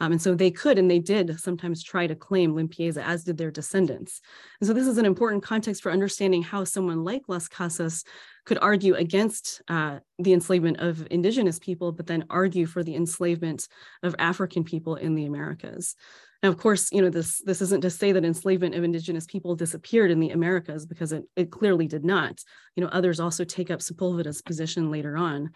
Um, 0.00 0.12
and 0.12 0.22
so 0.22 0.34
they 0.34 0.50
could 0.50 0.78
and 0.78 0.90
they 0.90 0.98
did 0.98 1.38
sometimes 1.40 1.82
try 1.82 2.06
to 2.06 2.14
claim 2.14 2.54
limpieza, 2.54 3.02
as 3.04 3.24
did 3.24 3.36
their 3.36 3.50
descendants. 3.50 4.20
And 4.60 4.68
so 4.68 4.72
this 4.72 4.86
is 4.86 4.98
an 4.98 5.06
important 5.06 5.42
context 5.42 5.82
for 5.82 5.90
understanding 5.90 6.42
how 6.42 6.64
someone 6.64 7.04
like 7.04 7.22
Las 7.28 7.48
Casas 7.48 8.04
could 8.44 8.58
argue 8.62 8.94
against 8.94 9.60
uh, 9.68 9.98
the 10.18 10.32
enslavement 10.32 10.78
of 10.78 11.06
indigenous 11.10 11.58
people, 11.58 11.92
but 11.92 12.06
then 12.06 12.24
argue 12.30 12.66
for 12.66 12.82
the 12.82 12.94
enslavement 12.94 13.68
of 14.02 14.14
African 14.18 14.64
people 14.64 14.96
in 14.96 15.14
the 15.14 15.26
Americas. 15.26 15.94
Now, 16.42 16.50
of 16.50 16.56
course, 16.56 16.92
you 16.92 17.02
know, 17.02 17.10
this, 17.10 17.42
this 17.44 17.60
isn't 17.60 17.80
to 17.80 17.90
say 17.90 18.12
that 18.12 18.24
enslavement 18.24 18.76
of 18.76 18.84
indigenous 18.84 19.26
people 19.26 19.56
disappeared 19.56 20.12
in 20.12 20.20
the 20.20 20.30
Americas 20.30 20.86
because 20.86 21.12
it, 21.12 21.24
it 21.34 21.50
clearly 21.50 21.88
did 21.88 22.04
not. 22.04 22.40
You 22.76 22.84
know, 22.84 22.90
others 22.90 23.18
also 23.18 23.44
take 23.44 23.72
up 23.72 23.80
Sepulveda's 23.80 24.40
position 24.40 24.90
later 24.90 25.16
on, 25.16 25.50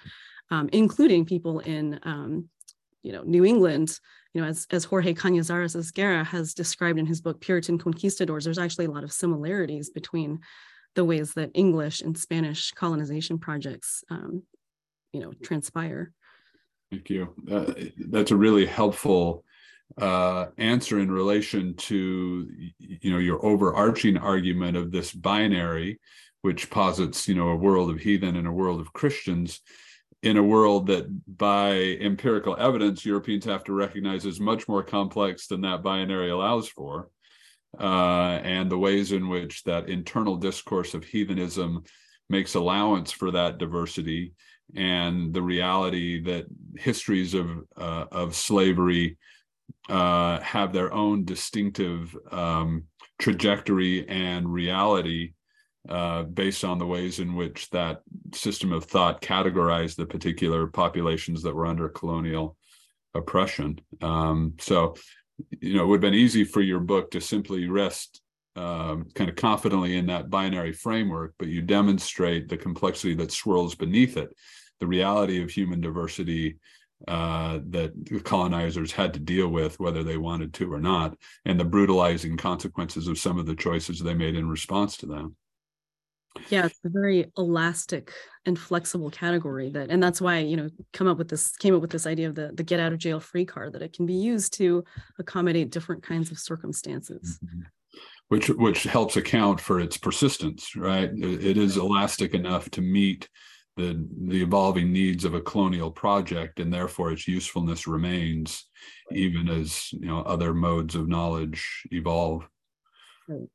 um, 0.51 0.69
including 0.73 1.25
people 1.25 1.61
in, 1.61 2.01
um, 2.03 2.49
you 3.03 3.13
know, 3.13 3.23
New 3.23 3.45
England 3.45 3.99
you 4.35 4.41
know, 4.41 4.49
as, 4.49 4.67
as 4.71 4.85
Jorge 4.85 5.15
Cañizares 5.15 5.77
Esguerra 5.77 6.25
has 6.25 6.55
described 6.55 6.99
in 6.99 7.07
his 7.07 7.21
book 7.21 7.41
Puritan 7.41 7.79
Conquistadors, 7.79 8.45
there's 8.45 8.59
actually 8.59 8.87
a 8.87 8.91
lot 8.91 9.05
of 9.05 9.13
similarities 9.13 9.91
between 9.91 10.41
the 10.95 11.05
ways 11.05 11.35
that 11.35 11.51
English 11.55 12.01
and 12.01 12.17
Spanish 12.17 12.71
colonization 12.73 13.39
projects, 13.39 14.05
um, 14.11 14.43
you 15.13 15.21
know, 15.21 15.33
transpire. 15.43 16.13
Thank 16.91 17.11
you. 17.11 17.35
Uh, 17.51 17.73
that's 18.09 18.31
a 18.31 18.37
really 18.37 18.67
helpful 18.67 19.45
uh, 19.99 20.47
answer 20.59 20.99
in 20.99 21.11
relation 21.11 21.75
to, 21.75 22.49
you 22.79 23.11
know, 23.11 23.19
your 23.19 23.45
overarching 23.45 24.17
argument 24.17 24.77
of 24.77 24.91
this 24.91 25.13
binary, 25.13 26.01
which 26.41 26.71
posits, 26.71 27.29
you 27.29 27.35
know, 27.35 27.49
a 27.49 27.57
world 27.57 27.91
of 27.91 28.01
heathen 28.01 28.37
and 28.37 28.47
a 28.47 28.53
world 28.53 28.81
of 28.81 28.93
Christians 28.93 29.61
in 30.23 30.37
a 30.37 30.43
world 30.43 30.87
that 30.87 31.07
by 31.39 31.73
empirical 32.01 32.57
evidence 32.59 33.05
europeans 33.05 33.45
have 33.45 33.65
to 33.65 33.73
recognize 33.73 34.25
is 34.25 34.41
much 34.41 34.69
more 34.69 34.83
complex 34.83 35.47
than 35.47 35.61
that 35.61 35.83
binary 35.83 36.31
allows 36.31 36.69
for 36.69 37.09
uh, 37.81 38.39
and 38.45 38.71
the 38.71 38.79
ways 38.79 39.13
in 39.13 39.29
which 39.29 39.65
that 39.65 39.89
internal 39.89 40.37
discourse 40.37 40.95
of 40.95 41.05
heathenism 41.05 41.83
makes 42.29 42.55
allowance 42.55 43.11
for 43.11 43.31
that 43.31 43.59
diversity 43.59 44.33
and 44.75 45.35
the 45.35 45.43
reality 45.43 46.23
that 46.23 46.47
histories 46.77 47.35
of 47.35 47.47
uh, 47.77 48.05
of 48.11 48.35
slavery 48.35 49.19
uh, 49.89 50.41
have 50.41 50.73
their 50.73 50.93
own 50.93 51.25
distinctive 51.25 52.17
um, 52.31 52.85
trajectory 53.19 54.09
and 54.09 54.49
reality 54.49 55.33
uh, 55.89 56.23
based 56.23 56.65
on 56.65 56.79
the 56.79 56.87
ways 56.87 57.19
in 57.19 57.35
which 57.35 57.69
that 57.71 58.03
system 58.33 58.73
of 58.73 58.85
thought 58.85 59.21
categorized 59.21 59.97
the 59.97 60.07
particular 60.07 60.67
populations 60.69 61.43
that 61.43 61.55
were 61.55 61.67
under 61.67 61.89
colonial 61.89 62.57
oppression. 63.15 63.81
Um, 64.01 64.55
so, 64.61 64.95
you 65.61 65.75
know, 65.75 65.83
it 65.83 65.87
would 65.87 65.97
have 65.97 66.13
been 66.13 66.15
easy 66.15 66.45
for 66.45 66.61
your 66.61 66.81
book 66.81 67.11
to 67.11 67.21
simply 67.21 67.69
rest 67.69 68.21
um, 68.55 69.09
kind 69.15 69.31
of 69.31 69.37
confidently 69.37 69.97
in 69.97 70.07
that 70.07 70.31
binary 70.31 70.73
framework, 70.73 71.35
but 71.39 71.49
you 71.49 71.63
demonstrate 71.63 72.49
the 72.49 72.57
complexity 72.57 73.15
that 73.15 73.33
swirls 73.33 73.75
beneath 73.75 74.17
it, 74.17 74.31
the 74.79 74.87
reality 74.87 75.43
of 75.43 75.51
human 75.51 75.81
diversity 75.81 76.59
uh, 77.09 77.59
that 77.71 77.93
the 78.05 78.21
colonizers 78.21 78.93
had 78.93 79.15
to 79.15 79.21
deal 79.21 79.49
with, 79.49 79.81
whether 79.81 80.05
they 80.05 80.17
wanted 80.17 80.55
to 80.55 80.73
or 80.73 80.81
not, 80.81 81.17
and 81.45 81.59
the 81.59 81.65
brutalizing 81.65 82.37
consequences 82.37 83.09
of 83.09 83.19
some 83.19 83.39
of 83.39 83.47
the 83.47 83.57
choices 83.57 83.99
they 83.99 84.15
made 84.15 84.37
in 84.37 84.49
response 84.49 84.97
to 84.97 85.07
them 85.07 85.35
yeah 86.49 86.67
it's 86.67 86.81
a 86.85 86.89
very 86.89 87.31
elastic 87.37 88.13
and 88.47 88.59
flexible 88.59 89.11
category 89.11 89.71
that 89.71 89.91
and 89.91 90.03
that's 90.03 90.21
why 90.21 90.39
you 90.39 90.57
know 90.57 90.69
come 90.93 91.07
up 91.07 91.19
with 91.19 91.29
this 91.29 91.57
came 91.57 91.75
up 91.75 91.81
with 91.81 91.91
this 91.91 92.07
idea 92.07 92.29
of 92.29 92.35
the 92.35 92.51
the 92.55 92.63
get 92.63 92.81
out 92.81 92.93
of 92.93 92.99
jail 92.99 93.21
free 93.21 93.45
card 93.45 93.73
that 93.73 93.83
it 93.83 93.93
can 93.93 94.07
be 94.07 94.15
used 94.15 94.53
to 94.55 94.85
accommodate 95.19 95.71
different 95.71 96.03
kinds 96.03 96.31
of 96.31 96.39
circumstances. 96.39 97.39
Mm-hmm. 97.45 97.63
which 98.29 98.49
which 98.49 98.85
helps 98.85 99.17
account 99.17 99.61
for 99.61 99.81
its 99.81 99.97
persistence 99.97 100.75
right? 100.77 101.11
It 101.15 101.59
is 101.59 101.77
elastic 101.77 102.35
enough 102.35 102.71
to 102.71 102.81
meet 102.81 103.29
the 103.77 104.07
the 104.27 104.43
evolving 104.43 104.93
needs 104.93 105.25
of 105.25 105.35
a 105.35 105.41
colonial 105.41 105.91
project 105.91 106.61
and 106.61 106.73
therefore 106.73 107.13
its 107.13 107.27
usefulness 107.27 107.87
remains 107.87 108.67
even 109.13 109.49
as 109.49 109.93
you 109.93 110.07
know 110.07 110.21
other 110.23 110.53
modes 110.55 110.95
of 110.95 111.09
knowledge 111.09 111.87
evolve. 111.91 112.47
Right. 113.29 113.49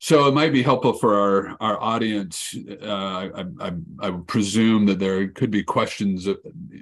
So 0.00 0.28
it 0.28 0.34
might 0.34 0.52
be 0.52 0.62
helpful 0.62 0.92
for 0.92 1.14
our 1.16 1.56
our 1.60 1.82
audience. 1.82 2.54
Uh, 2.82 3.30
I, 3.34 3.44
I, 3.60 3.72
I 4.00 4.10
presume 4.26 4.86
that 4.86 5.00
there 5.00 5.28
could 5.28 5.50
be 5.50 5.64
questions, 5.64 6.28
uh, 6.28 6.34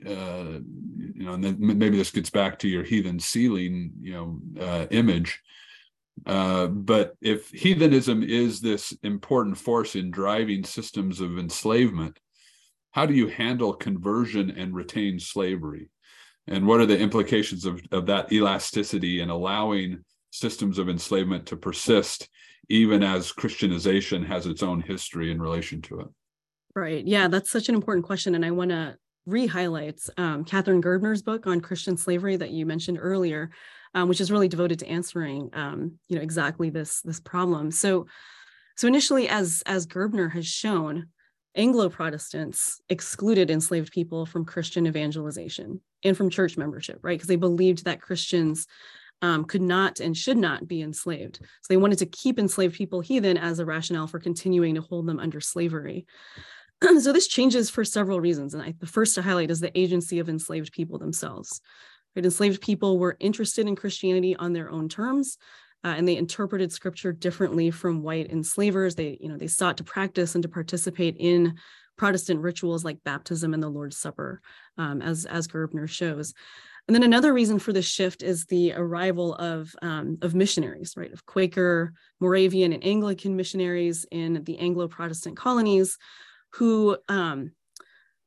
you 0.03 1.25
know, 1.25 1.33
and 1.33 1.43
then 1.43 1.57
maybe 1.59 1.97
this 1.97 2.11
gets 2.11 2.29
back 2.31 2.59
to 2.59 2.69
your 2.69 2.83
heathen 2.83 3.19
ceiling, 3.19 3.93
you 4.01 4.13
know, 4.13 4.41
uh, 4.61 4.87
image. 4.91 5.41
Uh, 6.25 6.67
but 6.67 7.15
if 7.21 7.51
heathenism 7.51 8.23
is 8.23 8.61
this 8.61 8.93
important 9.03 9.57
force 9.57 9.97
in 9.97 10.11
driving 10.11 10.65
systems 10.65 11.21
of 11.21 11.39
enslavement, 11.39 12.19
how 12.91 13.07
do 13.07 13.15
you 13.15 13.29
handle 13.29 13.75
conversion 13.75 14.51
and 14.51 14.75
retain 14.75 15.19
slavery? 15.19 15.89
And 16.47 16.67
what 16.67 16.81
are 16.81 16.87
the 16.87 16.99
implications 16.99 17.65
of, 17.65 17.81
of 17.93 18.07
that 18.07 18.33
elasticity 18.33 19.21
and 19.21 19.31
allowing 19.31 20.05
systems 20.31 20.79
of 20.79 20.89
enslavement 20.89 21.47
to 21.47 21.57
persist, 21.57 22.29
even 22.69 23.03
as 23.03 23.33
Christianization 23.33 24.25
has 24.25 24.47
its 24.47 24.63
own 24.63 24.81
history 24.81 25.31
in 25.31 25.41
relation 25.41 25.83
to 25.83 26.01
it? 26.01 26.09
Right. 26.75 27.07
Yeah, 27.07 27.29
that's 27.29 27.51
such 27.51 27.69
an 27.69 27.75
important 27.75 28.05
question. 28.05 28.35
And 28.35 28.45
I 28.45 28.51
want 28.51 28.71
to 28.71 28.97
re-highlight 29.25 30.01
um, 30.17 30.45
Katharine 30.45 30.83
Gerbner's 30.83 31.23
book 31.23 31.47
on 31.47 31.61
Christian 31.61 31.97
slavery 31.97 32.37
that 32.37 32.51
you 32.51 32.67
mentioned 32.67 32.99
earlier, 33.01 33.51
um, 33.95 34.09
which 34.09 34.21
is 34.21 34.31
really 34.31 34.49
devoted 34.49 34.79
to 34.81 34.89
answering, 34.89 35.51
um, 35.53 35.99
you 36.09 36.17
know, 36.17 36.23
exactly 36.23 36.71
this 36.71 37.01
this 37.03 37.21
problem. 37.21 37.71
So, 37.71 38.07
so 38.77 38.87
initially, 38.87 39.29
as 39.29 39.63
as 39.67 39.87
Gerbner 39.87 40.31
has 40.33 40.47
shown, 40.47 41.09
Anglo 41.57 41.89
Protestants 41.89 42.81
excluded 42.89 43.51
enslaved 43.51 43.93
people 43.93 44.27
from 44.27 44.45
Christian 44.45 44.87
evangelization 44.87 45.81
and 46.05 46.17
from 46.17 46.31
church 46.31 46.57
membership, 46.59 46.99
right? 47.03 47.19
Because 47.19 47.29
they 47.29 47.37
believed 47.37 47.85
that 47.85 48.03
Christians 48.03 48.67
um, 49.23 49.45
could 49.45 49.63
not 49.63 50.01
and 50.01 50.17
should 50.17 50.37
not 50.37 50.69
be 50.69 50.83
enslaved. 50.83 51.39
So 51.41 51.67
they 51.69 51.77
wanted 51.77 51.99
to 52.01 52.07
keep 52.07 52.39
enslaved 52.39 52.75
people 52.75 53.01
heathen 53.01 53.37
as 53.37 53.59
a 53.59 53.65
rationale 53.65 54.07
for 54.07 54.19
continuing 54.19 54.75
to 54.75 54.83
hold 54.83 55.07
them 55.07 55.19
under 55.19 55.41
slavery. 55.41 56.07
so 57.01 57.13
this 57.13 57.29
changes 57.29 57.71
for 57.71 57.85
several 57.85 58.21
reasons. 58.21 58.55
And 58.55 58.63
I, 58.63 58.75
the 58.79 58.87
first 58.87 59.15
to 59.15 59.23
highlight 59.23 59.51
is 59.51 59.61
the 59.61 59.77
agency 59.79 60.19
of 60.19 60.29
enslaved 60.29 60.73
people 60.73 60.99
themselves. 60.99 61.61
Right? 62.15 62.25
Enslaved 62.25 62.61
people 62.61 62.99
were 62.99 63.17
interested 63.21 63.67
in 63.67 63.77
Christianity 63.77 64.37
on 64.37 64.53
their 64.53 64.71
own 64.71 64.89
terms. 64.89 65.39
Uh, 65.85 65.95
and 65.97 66.09
they 66.09 66.17
interpreted 66.17 66.73
scripture 66.73 67.13
differently 67.13 67.71
from 67.71 68.03
white 68.03 68.31
enslavers. 68.31 68.97
They, 68.97 69.19
you 69.21 69.29
know, 69.29 69.37
they 69.37 69.47
sought 69.47 69.77
to 69.77 69.85
practice 69.85 70.35
and 70.35 70.43
to 70.43 70.49
participate 70.49 71.17
in 71.19 71.55
Protestant 71.97 72.41
rituals 72.41 72.85
like 72.85 73.05
baptism 73.05 73.55
and 73.55 73.63
the 73.63 73.69
Lord's 73.69 73.97
Supper, 73.97 74.41
um, 74.77 75.01
as 75.01 75.25
as 75.25 75.49
Gerbner 75.49 75.89
shows. 75.89 76.35
And 76.87 76.95
then 76.95 77.03
another 77.03 77.33
reason 77.33 77.59
for 77.59 77.73
this 77.73 77.87
shift 77.87 78.23
is 78.23 78.47
the 78.47 78.73
arrival 78.73 79.35
of, 79.35 79.75
um, 79.83 80.19
of 80.23 80.35
missionaries, 80.35 80.95
right, 80.97 81.13
of 81.13 81.27
Quaker, 81.27 81.93
Moravian, 82.21 82.73
and 82.73 82.85
Anglican 82.85 83.35
missionaries 83.35 84.07
in 84.11 84.45
the 84.45 84.59
Anglo-Protestant 84.59 85.37
colonies, 85.37 85.99
who 86.53 86.97
um, 87.09 87.51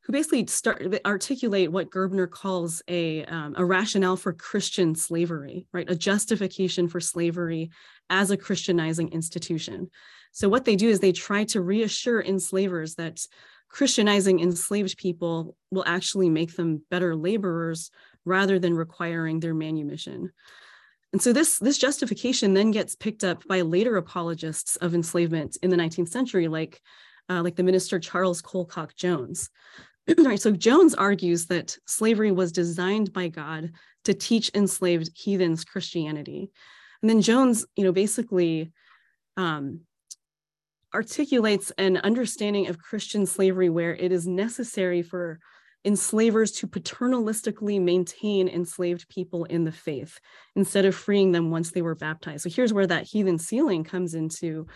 who 0.10 0.14
basically 0.14 0.48
start 0.48 0.84
articulate 1.06 1.72
what 1.72 1.92
Gerbner 1.92 2.28
calls 2.28 2.82
a, 2.88 3.24
um, 3.26 3.54
a 3.58 3.64
rationale 3.64 4.18
for 4.18 4.34
Christian 4.34 4.96
slavery, 4.96 5.68
right? 5.72 5.88
A 5.88 5.96
justification 5.96 6.88
for 6.88 7.00
slavery 7.00 7.70
as 8.10 8.32
a 8.32 8.38
Christianizing 8.38 9.10
institution. 9.10 9.92
So 10.32 10.50
what 10.50 10.66
they 10.66 10.76
do 10.76 10.90
is 10.90 11.00
they 11.00 11.12
try 11.12 11.44
to 11.46 11.62
reassure 11.62 12.24
enslavers 12.24 12.96
that 12.96 13.20
Christianizing 13.70 14.40
enslaved 14.40 14.98
people 14.98 15.56
will 15.72 15.84
actually 15.86 16.30
make 16.30 16.56
them 16.56 16.82
better 16.90 17.16
laborers 17.16 17.92
rather 18.26 18.60
than 18.60 18.74
requiring 18.74 19.40
their 19.40 19.54
manumission. 19.54 20.32
And 21.14 21.22
so 21.22 21.34
this, 21.34 21.58
this 21.58 21.78
justification 21.78 22.54
then 22.54 22.72
gets 22.72 22.96
picked 22.96 23.24
up 23.24 23.48
by 23.48 23.62
later 23.62 23.98
apologists 23.98 24.76
of 24.78 24.94
enslavement 24.94 25.58
in 25.64 25.70
the 25.70 25.78
19th 25.78 26.10
century, 26.10 26.48
like, 26.48 26.82
uh, 27.30 27.42
like 27.42 27.56
the 27.56 27.64
minister 27.64 28.00
Charles 28.00 28.42
Colcock 28.42 28.96
Jones. 28.96 29.50
right, 30.18 30.40
so 30.40 30.52
Jones 30.52 30.94
argues 30.94 31.48
that 31.48 31.78
slavery 31.88 32.32
was 32.32 32.52
designed 32.52 33.14
by 33.14 33.28
God 33.28 33.72
to 34.06 34.14
teach 34.14 34.52
enslaved 34.54 35.12
heathens 35.16 35.64
Christianity. 35.64 36.52
And 37.02 37.10
then 37.10 37.22
Jones, 37.22 37.66
you 37.76 37.84
know, 37.84 37.92
basically 37.92 38.72
um, 39.38 39.82
articulates 40.94 41.72
an 41.78 41.98
understanding 41.98 42.68
of 42.68 42.80
Christian 42.80 43.26
slavery 43.26 43.70
where 43.70 43.96
it 43.96 44.12
is 44.12 44.28
necessary 44.28 45.02
for 45.02 45.40
enslavers 45.86 46.52
to 46.52 46.68
paternalistically 46.68 47.82
maintain 47.82 48.50
enslaved 48.50 49.08
people 49.08 49.46
in 49.46 49.64
the 49.64 49.72
faith 49.72 50.20
instead 50.56 50.86
of 50.86 50.96
freeing 50.96 51.32
them 51.32 51.52
once 51.52 51.72
they 51.72 51.82
were 51.82 51.96
baptized. 51.96 52.44
So 52.44 52.50
here's 52.50 52.74
where 52.74 52.88
that 52.88 53.06
heathen 53.06 53.38
ceiling 53.38 53.84
comes 53.84 54.14
into 54.14 54.68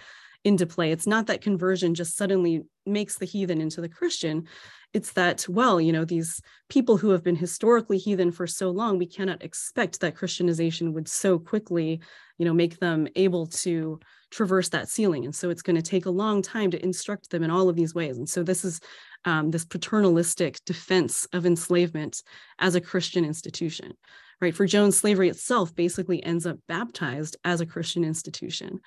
into 0.45 0.65
play. 0.65 0.91
It's 0.91 1.07
not 1.07 1.27
that 1.27 1.41
conversion 1.41 1.95
just 1.95 2.17
suddenly 2.17 2.63
makes 2.85 3.17
the 3.17 3.25
heathen 3.25 3.61
into 3.61 3.79
the 3.79 3.89
Christian. 3.89 4.47
It's 4.93 5.13
that, 5.13 5.45
well, 5.47 5.79
you 5.79 5.93
know, 5.93 6.05
these 6.05 6.41
people 6.69 6.97
who 6.97 7.11
have 7.11 7.23
been 7.23 7.35
historically 7.35 7.97
heathen 7.97 8.31
for 8.31 8.45
so 8.45 8.69
long, 8.69 8.97
we 8.97 9.05
cannot 9.05 9.41
expect 9.41 10.01
that 10.01 10.15
Christianization 10.15 10.93
would 10.93 11.07
so 11.07 11.39
quickly, 11.39 12.01
you 12.37 12.45
know, 12.45 12.53
make 12.53 12.79
them 12.79 13.07
able 13.15 13.47
to 13.47 13.99
traverse 14.33 14.69
that 14.69 14.89
ceiling. 14.89 15.25
And 15.25 15.35
so 15.35 15.49
it's 15.49 15.61
going 15.61 15.75
to 15.75 15.81
take 15.81 16.05
a 16.05 16.11
long 16.11 16.41
time 16.41 16.71
to 16.71 16.83
instruct 16.83 17.29
them 17.29 17.43
in 17.43 17.51
all 17.51 17.69
of 17.69 17.75
these 17.75 17.93
ways. 17.93 18.17
And 18.17 18.27
so 18.27 18.43
this 18.43 18.65
is 18.65 18.81
um, 19.25 19.51
this 19.51 19.63
paternalistic 19.63 20.59
defense 20.65 21.25
of 21.33 21.45
enslavement 21.45 22.23
as 22.59 22.75
a 22.75 22.81
Christian 22.81 23.23
institution, 23.23 23.93
right? 24.41 24.55
For 24.55 24.65
Jones, 24.65 24.97
slavery 24.97 25.29
itself 25.29 25.73
basically 25.75 26.21
ends 26.23 26.45
up 26.45 26.57
baptized 26.67 27.37
as 27.43 27.61
a 27.61 27.65
Christian 27.65 28.03
institution. 28.03 28.79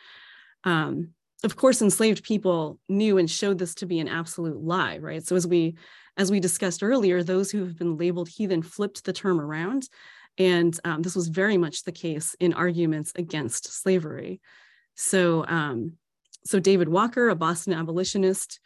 Um, 0.64 1.10
of 1.44 1.56
course, 1.56 1.80
enslaved 1.80 2.24
people 2.24 2.78
knew 2.88 3.18
and 3.18 3.30
showed 3.30 3.58
this 3.58 3.74
to 3.76 3.86
be 3.86 4.00
an 4.00 4.08
absolute 4.08 4.60
lie, 4.60 4.98
right? 4.98 5.24
So 5.24 5.36
as 5.36 5.46
we 5.46 5.76
as 6.18 6.30
we 6.30 6.40
discussed 6.40 6.82
earlier, 6.82 7.22
those 7.22 7.50
who 7.50 7.60
have 7.60 7.78
been 7.78 7.98
labeled 7.98 8.28
heathen 8.28 8.62
flipped 8.62 9.04
the 9.04 9.12
term 9.12 9.38
around. 9.38 9.86
And 10.38 10.78
um, 10.82 11.02
this 11.02 11.14
was 11.14 11.28
very 11.28 11.58
much 11.58 11.82
the 11.82 11.92
case 11.92 12.34
in 12.40 12.54
arguments 12.54 13.12
against 13.16 13.70
slavery. 13.70 14.40
So, 14.96 15.46
um, 15.46 15.92
so 16.44 16.58
David 16.58 16.88
Walker, 16.88 17.28
a 17.28 17.34
Boston 17.34 17.72
abolitionist, 17.72 18.58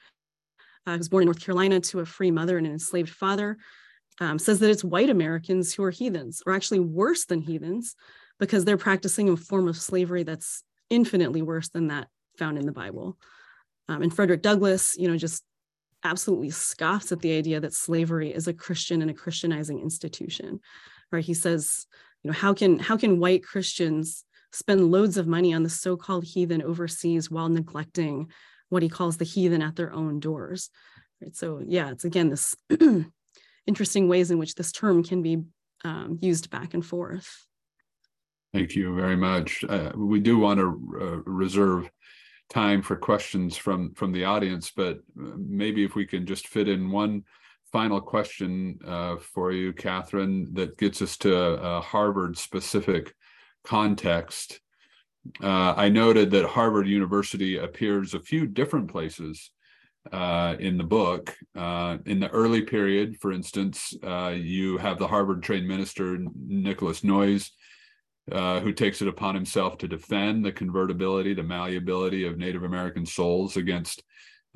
uh, 0.87 0.97
was 0.97 1.09
born 1.09 1.23
in 1.23 1.27
North 1.27 1.45
Carolina 1.45 1.81
to 1.81 2.01
a 2.01 2.07
free 2.07 2.31
mother 2.31 2.57
and 2.57 2.67
an 2.67 2.73
enslaved 2.73 3.11
father, 3.11 3.59
um, 4.21 4.39
says 4.39 4.61
that 4.61 4.71
it's 4.71 4.85
white 4.85 5.11
Americans 5.11 5.75
who 5.75 5.83
are 5.83 5.91
heathens, 5.91 6.43
or 6.47 6.55
actually 6.55 6.81
worse 6.81 7.27
than 7.27 7.41
heathens, 7.41 7.95
because 8.39 8.65
they're 8.65 8.77
practicing 8.77 9.29
a 9.29 9.37
form 9.37 9.69
of 9.69 9.77
slavery 9.77 10.23
that's 10.23 10.63
infinitely 10.89 11.43
worse 11.43 11.69
than 11.69 11.89
that 11.89 12.09
found 12.39 12.59
in 12.59 12.67
the 12.67 12.73
Bible. 12.73 13.19
Um, 13.89 14.03
and 14.03 14.15
Frederick 14.15 14.43
Douglass, 14.43 14.97
you 14.97 15.09
know, 15.09 15.17
just 15.17 15.45
absolutely 16.05 16.51
scoffs 16.51 17.13
at 17.13 17.21
the 17.21 17.37
idea 17.37 17.61
that 17.61 17.75
slavery 17.75 18.33
is 18.33 18.49
a 18.49 18.55
Christian 18.55 19.03
and 19.03 19.11
a 19.11 19.15
Christianizing 19.15 19.81
institution. 19.81 20.61
Right? 21.13 21.25
He 21.25 21.35
says, 21.35 21.87
you 22.23 22.31
know, 22.31 22.37
how 22.37 22.55
can 22.55 22.79
how 22.79 22.97
can 22.97 23.19
white 23.19 23.43
Christians 23.43 24.25
spend 24.53 24.91
loads 24.91 25.17
of 25.17 25.27
money 25.27 25.53
on 25.53 25.63
the 25.63 25.71
so-called 25.71 26.25
heathen 26.25 26.63
overseas 26.63 27.31
while 27.31 27.49
neglecting 27.49 28.31
what 28.69 28.83
he 28.83 28.89
calls 28.89 29.17
the 29.17 29.25
heathen 29.25 29.63
at 29.63 29.77
their 29.77 29.93
own 29.93 30.21
doors? 30.21 30.71
Right? 31.21 31.35
So 31.35 31.63
yeah, 31.65 31.91
it's 31.91 32.05
again 32.05 32.31
this 32.31 32.55
interesting 33.67 34.09
ways 34.09 34.31
in 34.31 34.39
which 34.39 34.55
this 34.55 34.73
term 34.73 35.03
can 35.03 35.23
be 35.23 35.43
um, 35.85 36.19
used 36.21 36.51
back 36.51 36.75
and 36.75 36.85
forth. 36.85 37.47
Thank 38.53 38.75
you 38.75 38.95
very 38.97 39.17
much. 39.17 39.65
Uh, 39.69 39.93
we 39.95 40.19
do 40.19 40.39
want 40.39 40.59
to 40.59 40.67
uh, 41.01 41.31
reserve 41.31 41.89
time 42.49 42.83
for 42.83 42.97
questions 42.97 43.57
from 43.57 43.95
from 43.95 44.13
the 44.13 44.25
audience, 44.25 44.73
but 44.75 44.99
uh, 45.21 45.37
maybe 45.37 45.85
if 45.85 45.95
we 45.95 46.05
can 46.05 46.27
just 46.27 46.49
fit 46.49 46.69
in 46.69 46.91
one 46.91 47.23
final 47.73 48.01
question 48.01 48.79
uh, 48.85 49.17
for 49.17 49.53
you, 49.53 49.73
Kathryn, 49.73 50.53
that 50.55 50.77
gets 50.77 51.01
us 51.01 51.17
to 51.19 51.37
a, 51.37 51.79
a 51.79 51.81
Harvard 51.81 52.37
specific 52.37 53.15
context. 53.65 54.61
Uh, 55.43 55.75
I 55.77 55.89
noted 55.89 56.31
that 56.31 56.47
Harvard 56.47 56.89
University 56.89 57.59
appears 57.59 58.15
a 58.15 58.21
few 58.21 58.47
different 58.47 58.91
places 58.91 59.51
uh, 60.13 60.57
in 60.59 60.79
the 60.79 60.85
book. 60.85 61.37
Uh, 61.55 61.99
in 62.07 62.21
the 62.21 62.31
early 62.31 62.63
period, 62.63 63.19
for 63.21 63.33
instance, 63.33 63.95
uh, 64.03 64.35
you 64.35 64.79
have 64.79 64.99
the 64.99 65.07
Harvard 65.07 65.43
trained 65.43 65.69
minister 65.69 66.19
Nicholas 66.35 67.05
Noyes 67.05 67.51
uh, 68.33 68.61
who 68.61 68.73
takes 68.73 69.03
it 69.03 69.09
upon 69.09 69.35
himself 69.35 69.77
to 69.79 69.89
defend 69.89 70.45
the 70.45 70.53
convertibility, 70.53 71.35
the 71.35 71.43
malleability 71.43 72.27
of 72.27 72.39
Native 72.39 72.63
American 72.63 73.05
souls 73.05 73.57
against 73.57 74.03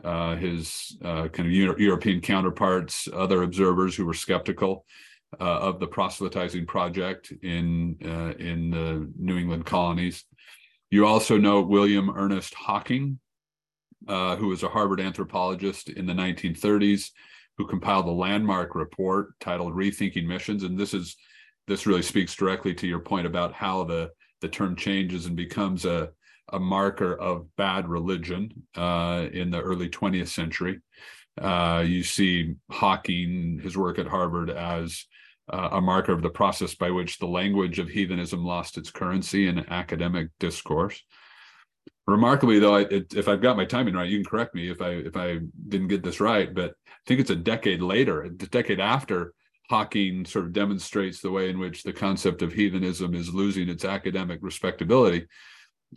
uh, 0.03 0.37
his 0.37 0.97
kind 1.03 1.41
of 1.41 1.51
Euro- 1.51 1.79
European 1.79 2.21
counterparts, 2.21 3.09
other 3.13 3.43
observers 3.43 3.95
who 3.95 4.07
were 4.07 4.15
skeptical 4.15 4.87
of 5.41 5.81
the 5.81 5.87
proselytizing 5.87 6.67
project 6.67 7.33
in 7.43 7.97
uh, 8.05 8.35
in 8.39 8.71
the 8.71 9.11
New 9.19 9.39
England 9.39 9.67
colonies. 9.67 10.25
You 10.91 11.07
also 11.07 11.39
know 11.39 11.61
William 11.63 12.11
Ernest 12.15 12.55
Hocking, 12.55 13.19
who 14.07 14.49
was 14.49 14.63
a 14.63 14.69
Harvard 14.69 15.01
anthropologist 15.01 15.89
in 15.91 16.07
the 16.07 16.13
1930s, 16.13 17.11
who 17.57 17.67
compiled 17.67 18.07
a 18.07 18.11
landmark 18.11 18.75
report 18.75 19.39
titled 19.41 19.75
"Rethinking 19.75 20.27
Missions," 20.27 20.63
and 20.63 20.79
this 20.79 20.95
is 20.95 21.17
this 21.67 21.87
really 21.87 22.03
speaks 22.03 22.35
directly 22.35 22.75
to 22.75 22.87
your 22.87 23.01
point 23.01 23.27
about 23.27 23.53
how 23.53 23.85
the 23.85 24.11
the 24.41 24.49
term 24.49 24.77
changes 24.77 25.27
and 25.27 25.37
becomes 25.37 25.85
a 25.85 26.11
a 26.53 26.61
marker 26.61 27.15
of 27.15 27.47
bad 27.57 27.89
religion 27.89 28.51
uh, 28.77 29.27
in 29.33 29.51
the 29.51 29.61
early 29.61 29.89
20th 29.89 30.29
century. 30.29 30.81
Uh, 31.41 31.83
you 31.87 32.03
see 32.03 32.55
Hocking, 32.71 33.61
his 33.63 33.77
work 33.77 33.99
at 33.99 34.07
Harvard, 34.07 34.51
as 34.51 35.07
uh, 35.53 35.71
a 35.73 35.81
marker 35.81 36.13
of 36.13 36.23
the 36.23 36.31
process 36.31 36.75
by 36.75 36.91
which 36.91 37.19
the 37.19 37.27
language 37.27 37.79
of 37.79 37.89
heathenism 37.89 38.45
lost 38.45 38.79
its 38.79 38.91
currency 38.91 39.47
in 39.49 39.71
academic 39.71 40.29
discourse. 40.41 41.03
Remarkably, 42.07 42.59
though, 42.59 42.77
it, 42.77 43.15
if 43.15 43.29
I've 43.29 43.43
got 43.43 43.57
my 43.57 43.65
timing 43.65 43.95
right, 43.95 44.09
you 44.09 44.19
can 44.19 44.31
correct 44.31 44.55
me 44.55 44.71
if 44.71 44.83
I 44.83 44.91
if 44.91 45.17
I 45.17 45.39
didn't 45.69 45.89
get 45.89 46.03
this 46.03 46.21
right. 46.21 46.53
But 46.53 46.73
I 46.87 47.01
think 47.07 47.21
it's 47.21 47.31
a 47.31 47.37
decade 47.37 47.81
later, 47.81 48.23
a 48.23 48.31
decade 48.31 48.81
after 48.81 49.33
Hocking 49.71 50.27
sort 50.27 50.45
of 50.45 50.53
demonstrates 50.53 51.21
the 51.21 51.31
way 51.31 51.49
in 51.49 51.59
which 51.59 51.83
the 51.83 51.93
concept 51.93 52.43
of 52.43 52.53
heathenism 52.53 53.15
is 53.15 53.33
losing 53.33 53.71
its 53.71 53.85
academic 53.85 54.41
respectability. 54.43 55.27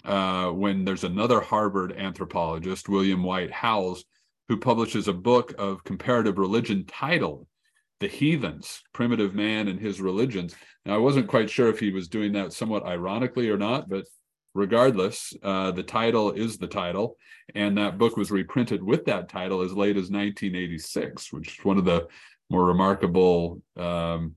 Uh, 0.05 0.51
when 0.51 0.85
there's 0.85 1.03
another 1.03 1.41
Harvard 1.41 1.91
anthropologist, 1.91 2.87
William 2.87 3.23
White 3.23 3.51
Howells, 3.51 4.05
who 4.47 4.57
publishes 4.57 5.09
a 5.09 5.13
book 5.13 5.53
of 5.57 5.83
comparative 5.83 6.37
religion 6.37 6.85
titled 6.85 7.45
the 7.99 8.07
heathens, 8.07 8.83
primitive 8.93 9.33
man 9.33 9.67
and 9.67 9.79
his 9.79 9.99
religions. 9.99 10.55
Now, 10.85 10.95
I 10.95 10.99
wasn't 10.99 11.27
quite 11.27 11.49
sure 11.49 11.69
if 11.69 11.79
he 11.79 11.91
was 11.91 12.07
doing 12.07 12.33
that 12.33 12.53
somewhat 12.53 12.85
ironically 12.85 13.49
or 13.49 13.57
not, 13.57 13.89
but 13.89 14.05
regardless, 14.53 15.33
uh, 15.43 15.71
the 15.71 15.83
title 15.83 16.31
is 16.31 16.57
the 16.57 16.67
title. 16.67 17.17
And 17.55 17.77
that 17.77 17.97
book 17.97 18.17
was 18.17 18.31
reprinted 18.31 18.83
with 18.83 19.05
that 19.05 19.29
title 19.29 19.61
as 19.61 19.73
late 19.73 19.97
as 19.97 20.11
1986, 20.11 21.31
which 21.33 21.59
is 21.59 21.65
one 21.65 21.77
of 21.77 21.85
the 21.85 22.07
more 22.49 22.65
remarkable 22.65 23.61
um, 23.75 24.35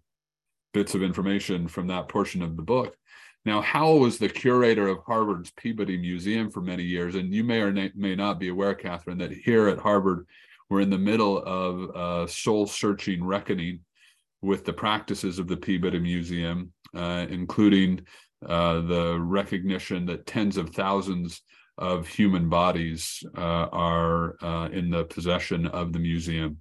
bits 0.73 0.95
of 0.95 1.03
information 1.03 1.69
from 1.69 1.89
that 1.89 2.09
portion 2.09 2.43
of 2.43 2.57
the 2.57 2.63
book. 2.63 2.97
Now, 3.45 3.63
Howell 3.63 4.01
was 4.01 4.19
the 4.19 4.29
curator 4.29 4.87
of 4.89 4.99
Harvard's 5.07 5.51
Peabody 5.53 5.97
Museum 5.97 6.51
for 6.51 6.61
many 6.61 6.83
years, 6.83 7.15
and 7.15 7.33
you 7.33 7.43
may 7.43 7.63
or 7.63 7.73
may 7.95 8.15
not 8.15 8.39
be 8.39 8.49
aware, 8.49 8.75
Kathryn, 8.75 9.19
that 9.19 9.33
here 9.33 9.69
at 9.69 9.79
Harvard, 9.79 10.27
we're 10.71 10.81
in 10.81 10.91
the 10.91 10.99
middle 10.99 11.43
of 11.45 12.25
a 12.25 12.29
soul 12.29 12.67
searching 12.67 13.23
reckoning 13.25 13.81
with 14.41 14.65
the 14.65 14.73
practices 14.73 15.39
of 15.39 15.49
the 15.49 15.57
Peabody 15.57 15.99
Museum, 15.99 16.73
uh, 16.97 17.27
including 17.29 18.01
uh, 18.47 18.81
the 18.81 19.19
recognition 19.21 20.07
that 20.07 20.27
tens 20.27 20.57
of 20.57 20.71
thousands 20.71 21.43
of 21.77 22.07
human 22.07 22.49
bodies 22.49 23.23
uh, 23.37 23.67
are 23.73 24.37
uh, 24.43 24.69
in 24.73 24.91
the 24.91 25.05
possession 25.05 25.67
of 25.67 25.93
the 25.93 25.99
museum. 25.99 26.59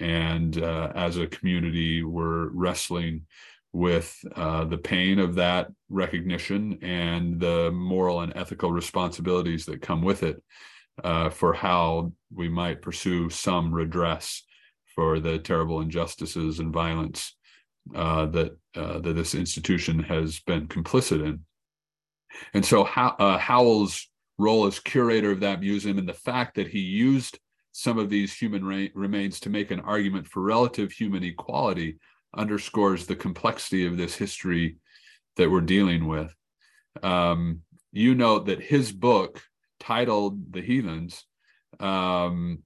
And 0.00 0.60
uh, 0.60 0.92
as 0.94 1.18
a 1.18 1.26
community, 1.26 2.02
we're 2.02 2.48
wrestling 2.48 3.26
with 3.72 4.16
uh, 4.36 4.64
the 4.64 4.78
pain 4.78 5.18
of 5.18 5.34
that 5.34 5.68
recognition 5.88 6.78
and 6.82 7.38
the 7.38 7.70
moral 7.72 8.20
and 8.20 8.32
ethical 8.36 8.72
responsibilities 8.72 9.66
that 9.66 9.82
come 9.82 10.02
with 10.02 10.22
it 10.22 10.42
uh, 11.02 11.30
for 11.30 11.52
how 11.52 12.12
we 12.32 12.48
might 12.48 12.82
pursue 12.82 13.30
some 13.30 13.74
redress 13.74 14.44
for 14.94 15.18
the 15.18 15.38
terrible 15.38 15.80
injustices 15.80 16.60
and 16.60 16.72
violence 16.72 17.36
uh, 17.94 18.26
that 18.26 18.56
uh, 18.76 18.98
that 19.00 19.14
this 19.14 19.34
institution 19.34 19.98
has 19.98 20.40
been 20.40 20.66
complicit 20.68 21.24
in. 21.24 21.40
And 22.54 22.64
so 22.64 22.84
uh, 22.84 23.38
Howell's 23.38 24.08
role 24.38 24.66
as 24.66 24.78
curator 24.80 25.30
of 25.30 25.40
that 25.40 25.60
museum 25.60 25.98
and 25.98 26.08
the 26.08 26.12
fact 26.12 26.56
that 26.56 26.68
he 26.68 26.80
used 26.80 27.38
some 27.72 27.98
of 27.98 28.10
these 28.10 28.32
human 28.32 28.64
re- 28.64 28.92
remains 28.94 29.40
to 29.40 29.50
make 29.50 29.70
an 29.70 29.80
argument 29.80 30.26
for 30.26 30.42
relative 30.42 30.92
human 30.92 31.22
equality 31.22 31.98
underscores 32.36 33.06
the 33.06 33.16
complexity 33.16 33.86
of 33.86 33.96
this 33.96 34.16
history 34.16 34.76
that 35.36 35.50
we're 35.50 35.60
dealing 35.60 36.06
with. 36.06 36.34
Um, 37.02 37.60
you 37.92 38.14
note 38.14 38.46
that 38.46 38.60
his 38.60 38.92
book 38.92 39.42
titled 39.84 40.52
The 40.52 40.62
Heathens, 40.62 41.24
um, 41.80 42.60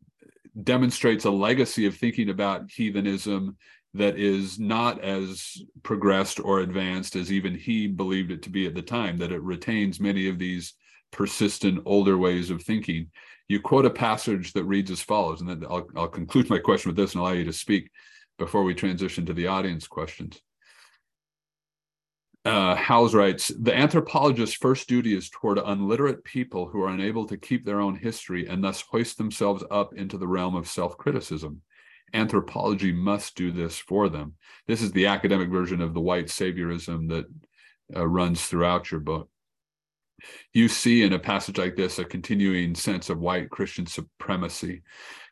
demonstrates 0.62 1.24
a 1.24 1.30
legacy 1.30 1.86
of 1.86 1.96
thinking 1.96 2.30
about 2.30 2.70
heathenism 2.70 3.56
that 3.94 4.18
is 4.18 4.58
not 4.58 5.02
as 5.02 5.62
progressed 5.82 6.40
or 6.40 6.60
advanced 6.60 7.16
as 7.16 7.32
even 7.32 7.54
he 7.54 7.86
believed 7.86 8.30
it 8.30 8.42
to 8.42 8.50
be 8.50 8.66
at 8.66 8.74
the 8.74 8.82
time, 8.82 9.16
that 9.18 9.32
it 9.32 9.42
retains 9.42 10.00
many 10.00 10.28
of 10.28 10.38
these 10.38 10.74
persistent 11.10 11.82
older 11.86 12.18
ways 12.18 12.50
of 12.50 12.62
thinking. 12.62 13.10
You 13.48 13.60
quote 13.60 13.86
a 13.86 13.90
passage 13.90 14.52
that 14.52 14.64
reads 14.64 14.90
as 14.90 15.00
follows, 15.00 15.40
and 15.40 15.48
then 15.48 15.64
I'll, 15.68 15.88
I'll 15.96 16.08
conclude 16.08 16.50
my 16.50 16.58
question 16.58 16.90
with 16.90 16.96
this 16.96 17.14
and 17.14 17.22
allow 17.22 17.32
you 17.32 17.44
to 17.44 17.52
speak 17.52 17.90
before 18.38 18.62
we 18.62 18.74
transition 18.74 19.24
to 19.26 19.32
the 19.32 19.46
audience 19.46 19.88
questions 19.88 20.40
uh, 22.49 22.74
Howells 22.74 23.14
writes 23.14 23.49
The 23.49 23.72
anthropologist's 23.72 24.55
first 24.55 24.88
duty 24.88 25.14
is 25.16 25.28
toward 25.28 25.59
unliterate 25.59 26.24
people 26.24 26.66
who 26.66 26.82
are 26.82 26.88
unable 26.88 27.26
to 27.26 27.36
keep 27.36 27.64
their 27.64 27.80
own 27.80 27.96
history 27.96 28.49
and 28.49 28.64
thus 28.64 28.80
hoist 28.80 29.18
themselves 29.18 29.62
up 29.70 29.94
into 29.94 30.16
the 30.16 30.26
realm 30.26 30.57
of 30.57 30.68
self 30.68 30.96
criticism. 30.96 31.62
Anthropology 32.14 32.90
must 32.90 33.36
do 33.36 33.53
this 33.53 33.78
for 33.78 34.09
them. 34.09 34.34
This 34.66 34.80
is 34.80 34.92
the 34.92 35.07
academic 35.07 35.51
version 35.51 35.82
of 35.82 35.92
the 35.92 36.01
white 36.01 36.26
saviorism 36.26 37.09
that 37.11 37.26
uh, 37.94 38.07
runs 38.07 38.46
throughout 38.46 38.90
your 38.90 39.01
book. 39.01 39.28
You 40.53 40.68
see 40.68 41.03
in 41.03 41.12
a 41.12 41.18
passage 41.18 41.59
like 41.59 41.76
this 41.76 41.99
a 41.99 42.05
continuing 42.05 42.74
sense 42.74 43.11
of 43.11 43.20
white 43.20 43.51
Christian 43.51 43.86
supremacy. 43.86 44.82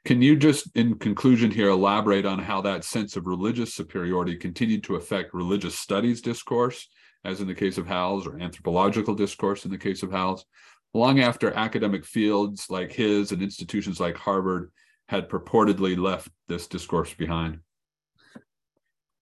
Can 0.05 0.23
you 0.23 0.37
just, 0.37 0.69
in 0.77 0.99
conclusion 0.99 1.51
here, 1.51 1.71
elaborate 1.71 2.27
on 2.27 2.39
how 2.39 2.61
that 2.61 2.85
sense 2.85 3.17
of 3.17 3.27
religious 3.27 3.75
superiority 3.75 4.37
continued 4.37 4.85
to 4.85 4.97
affect 4.97 5.35
religious 5.35 5.77
studies 5.77 6.21
discourse 6.21 6.89
as 7.27 7.41
in 7.41 7.49
the 7.49 7.55
case 7.55 7.77
of 7.77 7.87
Howells, 7.87 8.27
or 8.27 8.39
anthropological 8.39 9.15
discourse 9.15 9.65
in 9.65 9.71
the 9.71 9.79
case 9.79 10.03
of 10.03 10.13
Howells, 10.13 10.47
long 10.95 11.21
after 11.21 11.53
academic 11.53 12.05
fields 12.05 12.71
like 12.71 12.93
his 12.93 13.33
and 13.33 13.43
institutions 13.43 13.99
like 13.99 14.17
Harvard 14.17 14.71
had 15.09 15.29
purportedly 15.29 15.99
left 15.99 16.29
this 16.49 16.67
discourse 16.67 17.13
behind. 17.13 17.59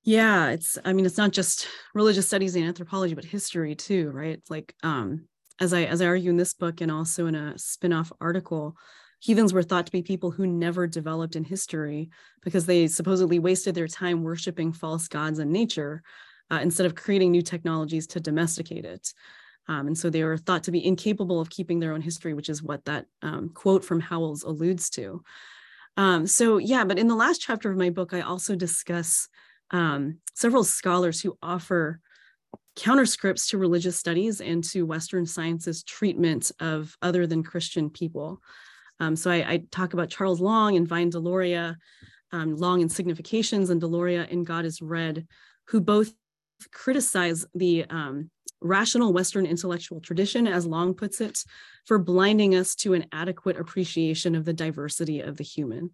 Yeah, 0.03 0.51
it's 0.51 0.77
I 0.85 0.93
mean 0.93 1.07
it's 1.07 1.17
not 1.17 1.33
just 1.33 1.67
religious 1.95 2.27
studies 2.27 2.55
and 2.55 2.65
anthropology 2.65 3.15
but 3.15 3.25
history 3.25 3.75
too, 3.75 4.11
right? 4.11 4.43
Like 4.51 4.75
um 4.83 5.27
as 5.61 5.73
I 5.73 5.85
as 5.85 6.03
I 6.03 6.07
argue 6.07 6.31
in 6.31 6.37
this 6.37 6.53
book 6.53 6.83
and 6.83 6.93
also 6.93 7.27
in 7.27 7.35
a 7.35 7.59
spin-off 7.59 8.13
article, 8.21 8.77
heathens 9.19 9.55
were 9.55 9.63
thought 9.63 9.87
to 9.87 9.93
be 9.93 10.03
people 10.03 10.31
who 10.31 10.47
never 10.47 10.87
developed 10.87 11.37
in 11.37 11.45
history 11.45 12.11
because 12.43 12.67
they 12.67 12.87
supposedly 12.87 13.39
wasted 13.39 13.75
their 13.75 13.89
time 13.89 14.23
worshiping 14.23 14.73
false 14.73 15.09
gods 15.09 15.39
and 15.39 15.51
nature 15.51 16.03
uh, 16.51 16.61
instead 16.63 16.87
of 16.87 16.95
creating 16.95 17.31
new 17.31 17.43
technologies 17.43 18.07
to 18.09 18.21
domesticate 18.21 18.85
it. 18.85 19.13
Um, 19.67 19.87
and 19.87 19.97
so 19.97 20.11
they 20.11 20.25
were 20.25 20.37
thought 20.37 20.65
to 20.65 20.71
be 20.71 20.85
incapable 20.85 21.41
of 21.41 21.51
keeping 21.51 21.81
their 21.81 21.93
own 21.93 22.03
history, 22.03 22.35
which 22.35 22.49
is 22.49 22.63
what 22.63 22.85
that 22.85 23.07
um, 23.23 23.51
quote 23.55 23.85
from 23.85 24.01
Howells 24.01 24.43
alludes 24.43 24.91
to. 24.91 25.23
Um, 25.97 26.27
so, 26.27 26.59
yeah, 26.59 26.85
but 26.85 26.99
in 26.99 27.09
the 27.09 27.15
last 27.15 27.41
chapter 27.41 27.71
of 27.71 27.79
my 27.79 27.91
book, 27.91 28.13
I 28.13 28.21
also 28.21 28.57
discuss 28.57 29.29
um, 29.71 30.19
several 30.35 30.65
scholars 30.65 31.21
who 31.21 31.39
offer 31.43 32.01
counterscripts 32.77 33.49
to 33.49 33.59
religious 33.59 33.97
studies 33.97 34.41
and 34.41 34.65
to 34.65 34.83
Western 34.85 35.27
science's 35.27 35.83
treatment 35.85 36.51
of 36.61 36.97
other 37.01 37.27
than 37.27 37.43
Christian 37.43 37.89
people. 37.89 38.41
Um, 39.01 39.17
so 39.17 39.31
I, 39.31 39.37
I, 39.37 39.63
talk 39.71 39.95
about 39.95 40.09
Charles 40.09 40.41
Long 40.41 40.77
and 40.77 40.87
Vine 40.87 41.11
Deloria, 41.11 41.77
um, 42.33 42.57
Long 42.57 42.81
in 42.81 42.89
Significations 42.89 43.71
and 43.71 43.81
Deloria 43.81 44.29
in 44.29 44.45
God 44.45 44.65
is 44.65 44.83
Red, 44.83 45.27
who 45.67 45.81
both 45.81 46.13
criticize 46.71 47.47
the 47.55 47.85
um, 47.91 48.31
rational 48.61 49.13
Western 49.13 49.47
intellectual 49.47 50.01
tradition, 50.01 50.47
as 50.47 50.67
Long 50.67 50.95
puts 50.95 51.21
it, 51.21 51.45
for 51.87 51.99
blinding 51.99 52.55
us 52.55 52.75
to 52.77 52.95
an 52.95 53.07
adequate 53.13 53.59
appreciation 53.59 54.35
of 54.35 54.45
the 54.45 54.53
diversity 54.53 55.21
of 55.21 55.37
the 55.37 55.45
human. 55.45 55.91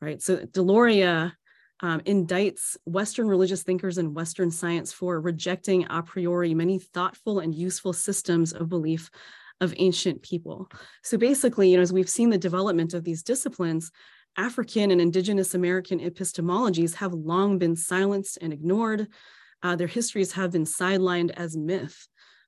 Right. 0.00 0.20
So 0.20 0.38
Deloria 0.38 1.32
um, 1.80 2.00
indicts 2.00 2.76
Western 2.84 3.28
religious 3.28 3.62
thinkers 3.62 3.98
and 3.98 4.14
Western 4.14 4.50
science 4.50 4.92
for 4.92 5.20
rejecting 5.20 5.86
a 5.88 6.02
priori 6.02 6.54
many 6.54 6.78
thoughtful 6.78 7.38
and 7.40 7.54
useful 7.54 7.92
systems 7.92 8.52
of 8.52 8.68
belief 8.68 9.10
of 9.60 9.74
ancient 9.78 10.22
people. 10.22 10.68
So 11.02 11.16
basically, 11.16 11.70
you 11.70 11.76
know, 11.76 11.82
as 11.82 11.92
we've 11.92 12.08
seen 12.08 12.30
the 12.30 12.38
development 12.38 12.92
of 12.94 13.04
these 13.04 13.22
disciplines, 13.22 13.90
African 14.36 14.90
and 14.90 15.00
Indigenous 15.00 15.54
American 15.54 15.98
epistemologies 16.00 16.94
have 16.96 17.14
long 17.14 17.58
been 17.58 17.74
silenced 17.74 18.38
and 18.42 18.52
ignored 18.52 19.08
uh, 19.66 19.74
their 19.74 19.88
histories 19.88 20.30
have 20.30 20.52
been 20.52 20.64
sidelined 20.64 21.32
as 21.32 21.56
myth, 21.56 22.06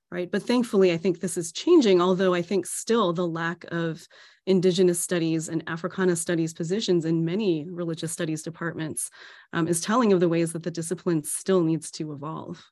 right? 0.09 0.31
But 0.31 0.43
thankfully, 0.43 0.93
I 0.93 0.97
think 0.97 1.19
this 1.19 1.35
is 1.35 1.51
changing, 1.51 2.01
although 2.01 2.33
I 2.33 2.41
think 2.41 2.65
still 2.65 3.11
the 3.11 3.27
lack 3.27 3.65
of 3.71 4.07
Indigenous 4.45 5.01
studies 5.01 5.49
and 5.49 5.61
Africana 5.67 6.15
studies 6.15 6.53
positions 6.53 7.03
in 7.03 7.25
many 7.25 7.65
religious 7.69 8.13
studies 8.13 8.41
departments 8.41 9.09
um, 9.51 9.67
is 9.67 9.81
telling 9.81 10.13
of 10.13 10.21
the 10.21 10.29
ways 10.29 10.53
that 10.53 10.63
the 10.63 10.71
discipline 10.71 11.21
still 11.25 11.61
needs 11.61 11.91
to 11.91 12.13
evolve. 12.13 12.63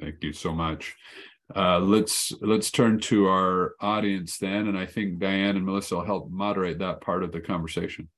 Thank 0.00 0.22
you 0.22 0.32
so 0.32 0.52
much. 0.52 0.94
Uh, 1.54 1.80
let's 1.80 2.32
let's 2.40 2.70
turn 2.70 3.00
to 3.00 3.26
our 3.26 3.74
audience 3.80 4.38
then, 4.38 4.68
and 4.68 4.78
I 4.78 4.86
think 4.86 5.18
Diane 5.18 5.56
and 5.56 5.66
Melissa 5.66 5.96
will 5.96 6.04
help 6.04 6.30
moderate 6.30 6.78
that 6.78 7.00
part 7.00 7.24
of 7.24 7.32
the 7.32 7.40
conversation. 7.40 8.08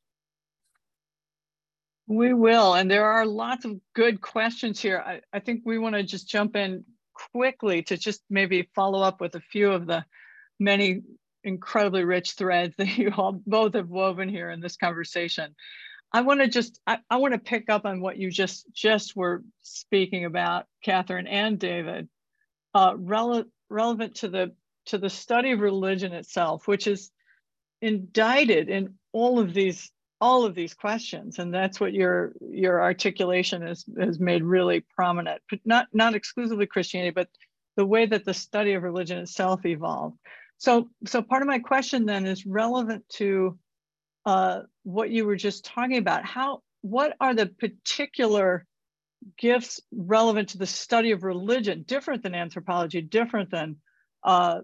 We 2.09 2.33
will. 2.33 2.75
And 2.75 2.91
there 2.91 3.05
are 3.05 3.27
lots 3.27 3.67
of 3.67 3.79
good 3.95 4.23
questions 4.23 4.81
here. 4.81 4.99
I, 5.05 5.21
I 5.33 5.41
think 5.41 5.63
we 5.65 5.79
want 5.79 5.95
to 5.95 6.03
just 6.03 6.27
jump 6.27 6.57
in 6.57 6.85
quickly 7.33 7.83
to 7.83 7.99
just 7.99 8.23
maybe 8.31 8.71
follow 8.75 9.03
up 9.03 9.21
with 9.21 9.35
a 9.35 9.41
few 9.41 9.71
of 9.71 9.87
the 9.87 10.05
many 10.59 11.03
incredibly 11.45 12.05
rich 12.05 12.33
threads 12.33 12.75
that 12.79 12.87
you 12.99 13.13
all 13.17 13.41
both 13.47 13.75
have 13.75 13.89
woven 13.89 14.29
here 14.29 14.51
in 14.51 14.61
this 14.61 14.77
conversation. 14.77 15.55
I 16.11 16.23
want 16.23 16.41
to 16.41 16.49
just 16.49 16.81
I, 16.87 16.99
I 17.11 17.17
want 17.17 17.35
to 17.35 17.39
pick 17.39 17.69
up 17.69 17.85
on 17.85 18.01
what 18.01 18.17
you 18.17 18.31
just 18.31 18.67
just 18.73 19.15
were 19.15 19.45
speaking 19.61 20.25
about, 20.25 20.65
Kathryn 20.87 21.27
and 21.29 21.59
David, 21.59 22.09
uh, 22.73 22.95
rele- 22.95 23.51
relevant 23.69 24.15
to 24.17 24.29
the 24.29 24.55
to 24.87 24.97
the 24.97 25.11
study 25.11 25.53
of 25.53 25.61
religion 25.61 26.15
itself, 26.15 26.67
which 26.67 26.87
is 26.87 27.11
indicted 27.83 28.71
in 28.71 28.95
all 29.13 29.39
of 29.39 29.53
these 29.53 29.93
all 30.21 30.45
of 30.45 30.55
these 30.55 30.75
questions, 30.75 31.39
and 31.39 31.53
that's 31.53 31.81
what 31.81 31.93
your 31.93 32.33
your 32.41 32.83
articulation 32.83 33.63
has 33.63 33.85
has 33.99 34.19
made 34.19 34.43
really 34.43 34.85
prominent. 34.95 35.43
But 35.51 35.61
not 35.65 35.87
not 35.93 36.15
exclusively 36.15 36.67
Christianity, 36.67 37.11
but 37.11 37.29
the 37.77 37.87
way 37.87 38.07
that 38.07 38.25
the 38.25 38.35
study 38.35 38.75
of 38.75 38.83
religion 38.83 39.19
itself 39.19 39.65
evolved. 39.65 40.19
So 40.59 40.89
so 41.07 41.23
part 41.23 41.43
of 41.43 41.49
my 41.49 41.61
question 41.61 42.07
then 42.07 42.27
is 42.27 42.47
relevant 42.47 43.09
to 43.11 43.59
uh, 44.29 44.63
what 44.83 45.09
you 45.09 45.25
were 45.25 45.37
just 45.37 45.65
talking 45.65 45.97
about. 45.97 46.25
How, 46.25 46.63
what 46.83 47.17
are 47.19 47.35
the 47.35 47.47
particular 47.47 48.67
gifts 49.39 49.81
relevant 49.91 50.51
to 50.51 50.59
the 50.59 50.67
study 50.67 51.13
of 51.13 51.25
religion, 51.25 51.83
different 51.87 52.23
than 52.23 52.35
anthropology, 52.35 53.01
different 53.01 53.51
than, 53.51 53.77
uh, 54.23 54.61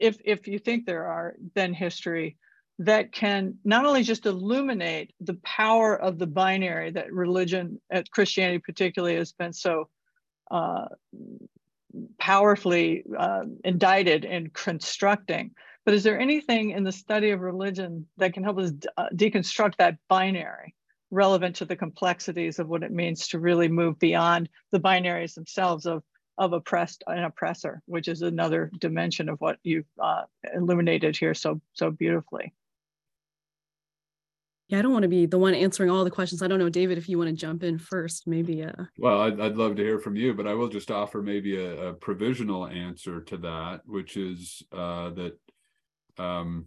if, 0.00 0.18
if 0.24 0.48
you 0.48 0.58
think 0.58 0.86
there 0.86 1.06
are, 1.06 1.36
than 1.54 1.72
history, 1.72 2.36
that 2.78 3.12
can 3.12 3.56
not 3.64 3.86
only 3.86 4.02
just 4.02 4.26
illuminate 4.26 5.14
the 5.20 5.34
power 5.42 5.96
of 5.96 6.18
the 6.18 6.26
binary 6.26 6.90
that 6.90 7.12
religion, 7.12 7.80
at 7.90 8.10
Christianity 8.10 8.58
particularly, 8.58 9.16
has 9.16 9.32
been 9.32 9.52
so 9.52 9.88
uh, 10.50 10.86
powerfully 12.18 13.04
uh, 13.18 13.44
indicted 13.64 14.24
in 14.24 14.50
constructing, 14.50 15.52
but 15.84 15.94
is 15.94 16.02
there 16.02 16.18
anything 16.18 16.70
in 16.70 16.84
the 16.84 16.92
study 16.92 17.30
of 17.30 17.40
religion 17.40 18.06
that 18.18 18.34
can 18.34 18.44
help 18.44 18.58
us 18.58 18.72
uh, 18.96 19.06
deconstruct 19.14 19.76
that 19.76 19.96
binary 20.08 20.74
relevant 21.10 21.56
to 21.56 21.64
the 21.64 21.76
complexities 21.76 22.58
of 22.58 22.68
what 22.68 22.82
it 22.82 22.90
means 22.90 23.28
to 23.28 23.38
really 23.38 23.68
move 23.68 23.98
beyond 23.98 24.48
the 24.72 24.80
binaries 24.80 25.34
themselves 25.34 25.86
of, 25.86 26.02
of 26.36 26.52
oppressed 26.52 27.04
and 27.06 27.24
oppressor, 27.24 27.80
which 27.86 28.08
is 28.08 28.22
another 28.22 28.70
dimension 28.80 29.28
of 29.28 29.40
what 29.40 29.58
you've 29.62 29.86
uh, 30.02 30.22
illuminated 30.54 31.16
here 31.16 31.32
so, 31.32 31.60
so 31.72 31.90
beautifully? 31.90 32.52
Yeah, 34.68 34.80
I 34.80 34.82
don't 34.82 34.92
want 34.92 35.04
to 35.04 35.08
be 35.08 35.26
the 35.26 35.38
one 35.38 35.54
answering 35.54 35.90
all 35.90 36.02
the 36.02 36.10
questions. 36.10 36.42
I 36.42 36.48
don't 36.48 36.58
know, 36.58 36.68
David, 36.68 36.98
if 36.98 37.08
you 37.08 37.18
want 37.18 37.30
to 37.30 37.36
jump 37.36 37.62
in 37.62 37.78
first, 37.78 38.26
maybe. 38.26 38.64
Uh... 38.64 38.84
Well, 38.98 39.20
I'd, 39.20 39.40
I'd 39.40 39.56
love 39.56 39.76
to 39.76 39.82
hear 39.82 40.00
from 40.00 40.16
you, 40.16 40.34
but 40.34 40.46
I 40.48 40.54
will 40.54 40.68
just 40.68 40.90
offer 40.90 41.22
maybe 41.22 41.56
a, 41.56 41.90
a 41.90 41.94
provisional 41.94 42.66
answer 42.66 43.20
to 43.20 43.36
that, 43.38 43.82
which 43.86 44.16
is 44.16 44.62
uh, 44.72 45.10
that 45.10 45.38
um, 46.18 46.66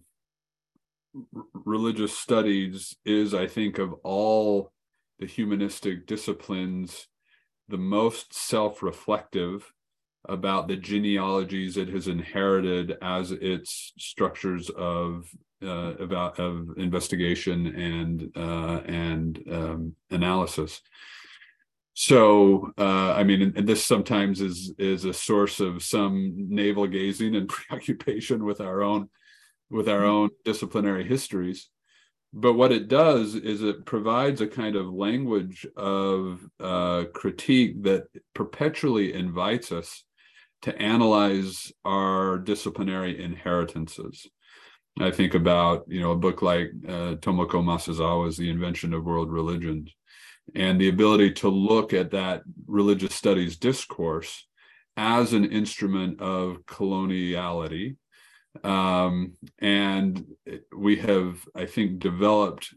religious 1.53 2.17
studies 2.17 2.95
is, 3.03 3.33
I 3.33 3.47
think, 3.47 3.79
of 3.79 3.93
all 4.03 4.71
the 5.19 5.25
humanistic 5.25 6.07
disciplines, 6.07 7.07
the 7.67 7.77
most 7.77 8.33
self 8.33 8.81
reflective 8.81 9.73
about 10.27 10.67
the 10.67 10.77
genealogies 10.77 11.75
it 11.75 11.89
has 11.89 12.07
inherited 12.07 12.97
as 13.01 13.31
its 13.31 13.93
structures 13.97 14.69
of 14.69 15.29
uh, 15.63 15.93
about 15.99 16.39
of 16.39 16.77
investigation 16.77 17.67
and 17.67 18.31
uh, 18.35 18.81
and 18.85 19.43
um, 19.51 19.95
analysis. 20.11 20.81
So, 21.93 22.71
uh, 22.77 23.13
I 23.13 23.23
mean, 23.23 23.53
and 23.55 23.67
this 23.67 23.83
sometimes 23.83 24.39
is 24.39 24.73
is 24.77 25.05
a 25.05 25.13
source 25.13 25.59
of 25.59 25.83
some 25.83 26.33
navel 26.49 26.87
gazing 26.87 27.35
and 27.35 27.49
preoccupation 27.49 28.45
with 28.45 28.61
our 28.61 28.81
own 28.81 29.09
with 29.69 29.89
our 29.89 29.99
mm-hmm. 29.99 30.09
own 30.09 30.29
disciplinary 30.45 31.03
histories. 31.03 31.69
But 32.31 32.53
what 32.53 32.71
it 32.71 32.87
does 32.87 33.33
is 33.33 33.63
it 33.63 33.85
provides 33.85 34.39
a 34.39 34.47
kind 34.47 34.75
of 34.75 34.93
language 34.93 35.65
of 35.75 36.47
uh, 36.59 37.05
critique 37.13 37.83
that 37.83 38.03
perpetually 38.35 39.13
invites 39.13 39.71
us 39.71 40.03
to 40.61 40.77
analyze 40.79 41.71
our 41.85 42.37
disciplinary 42.37 43.21
inheritances. 43.21 44.27
I 44.99 45.11
think 45.11 45.33
about 45.33 45.85
you 45.87 46.01
know 46.01 46.11
a 46.11 46.17
book 46.17 46.41
like 46.41 46.71
uh, 46.87 47.15
Tomoko 47.15 47.63
Masuzawa's 47.63 48.37
The 48.37 48.49
Invention 48.49 48.93
of 48.93 49.05
World 49.05 49.31
Religions, 49.31 49.93
and 50.55 50.79
the 50.79 50.89
ability 50.89 51.31
to 51.33 51.49
look 51.49 51.93
at 51.93 52.11
that 52.11 52.41
religious 52.67 53.15
studies 53.15 53.57
discourse 53.57 54.45
as 54.97 55.33
an 55.33 55.45
instrument 55.45 56.19
of 56.21 56.65
coloniality. 56.65 57.95
Um, 58.63 59.33
and 59.59 60.25
we 60.75 60.97
have, 60.97 61.47
I 61.55 61.65
think, 61.65 61.99
developed 61.99 62.73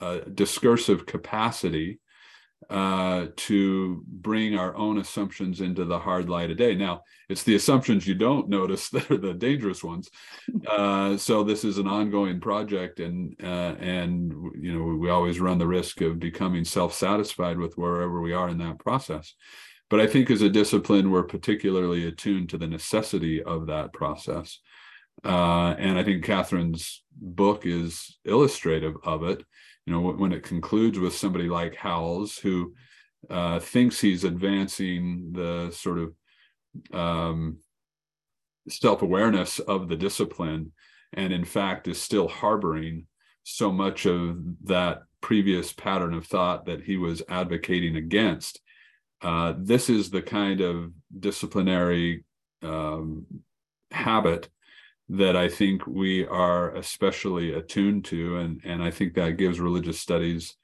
a 0.00 0.20
discursive 0.20 1.06
capacity 1.06 2.00
uh, 2.68 3.26
to 3.36 4.04
bring 4.06 4.56
our 4.56 4.76
own 4.76 4.98
assumptions 4.98 5.60
into 5.60 5.84
the 5.84 5.98
hard 5.98 6.28
light 6.28 6.50
of 6.50 6.56
day. 6.56 6.74
Now, 6.74 7.02
it's 7.28 7.42
the 7.42 7.54
assumptions 7.56 8.06
you 8.06 8.14
don't 8.14 8.48
notice 8.48 8.88
that 8.90 9.10
are 9.10 9.16
the 9.16 9.34
dangerous 9.34 9.82
ones. 9.82 10.10
Uh, 10.68 11.16
so 11.16 11.42
this 11.42 11.64
is 11.64 11.78
an 11.78 11.88
ongoing 11.88 12.40
project, 12.40 13.00
and 13.00 13.34
uh, 13.42 13.74
and 13.80 14.32
you 14.60 14.72
know 14.72 14.96
we 14.96 15.10
always 15.10 15.40
run 15.40 15.58
the 15.58 15.66
risk 15.66 16.00
of 16.00 16.20
becoming 16.20 16.64
self-satisfied 16.64 17.58
with 17.58 17.76
wherever 17.78 18.20
we 18.20 18.32
are 18.32 18.48
in 18.48 18.58
that 18.58 18.78
process. 18.78 19.34
But 19.88 20.00
I 20.00 20.06
think 20.06 20.30
as 20.30 20.42
a 20.42 20.48
discipline, 20.48 21.10
we're 21.10 21.24
particularly 21.24 22.06
attuned 22.06 22.50
to 22.50 22.58
the 22.58 22.68
necessity 22.68 23.42
of 23.42 23.66
that 23.66 23.92
process. 23.92 24.60
Uh, 25.24 25.74
and 25.78 25.98
I 25.98 26.04
think 26.04 26.24
Kathryn's 26.24 27.02
book 27.12 27.66
is 27.66 28.18
illustrative 28.24 28.94
of 29.02 29.24
it. 29.24 29.44
You 29.90 29.96
know, 29.96 30.12
when 30.12 30.30
it 30.30 30.44
concludes 30.44 31.00
with 31.00 31.16
somebody 31.16 31.48
like 31.48 31.74
Howells, 31.74 32.38
who 32.38 32.74
uh, 33.28 33.58
thinks 33.58 34.00
he's 34.00 34.22
advancing 34.22 35.32
the 35.32 35.72
sort 35.72 35.98
of 35.98 36.14
um, 36.96 37.56
self 38.68 39.02
awareness 39.02 39.58
of 39.58 39.88
the 39.88 39.96
discipline, 39.96 40.70
and 41.12 41.32
in 41.32 41.44
fact 41.44 41.88
is 41.88 42.00
still 42.00 42.28
harboring 42.28 43.08
so 43.42 43.72
much 43.72 44.06
of 44.06 44.38
that 44.62 45.02
previous 45.22 45.72
pattern 45.72 46.14
of 46.14 46.24
thought 46.24 46.66
that 46.66 46.84
he 46.84 46.96
was 46.96 47.20
advocating 47.28 47.96
against. 47.96 48.60
Uh, 49.20 49.54
this 49.58 49.90
is 49.90 50.08
the 50.08 50.22
kind 50.22 50.60
of 50.60 50.92
disciplinary 51.18 52.24
um, 52.62 53.26
habit 53.90 54.48
that 55.10 55.36
I 55.36 55.48
think 55.48 55.86
we 55.86 56.24
are 56.26 56.74
especially 56.76 57.52
attuned 57.54 58.04
to, 58.06 58.36
and 58.38 58.60
and 58.64 58.82
I 58.82 58.90
think 58.90 59.14
that 59.14 59.38
gives 59.38 59.58
religious 59.58 60.00
studies 60.00 60.54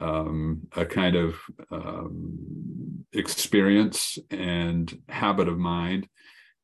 um, 0.00 0.62
a 0.76 0.86
kind 0.86 1.16
of 1.16 1.36
um, 1.70 3.04
experience 3.12 4.18
and 4.30 5.02
habit 5.08 5.48
of 5.48 5.58
mind 5.58 6.08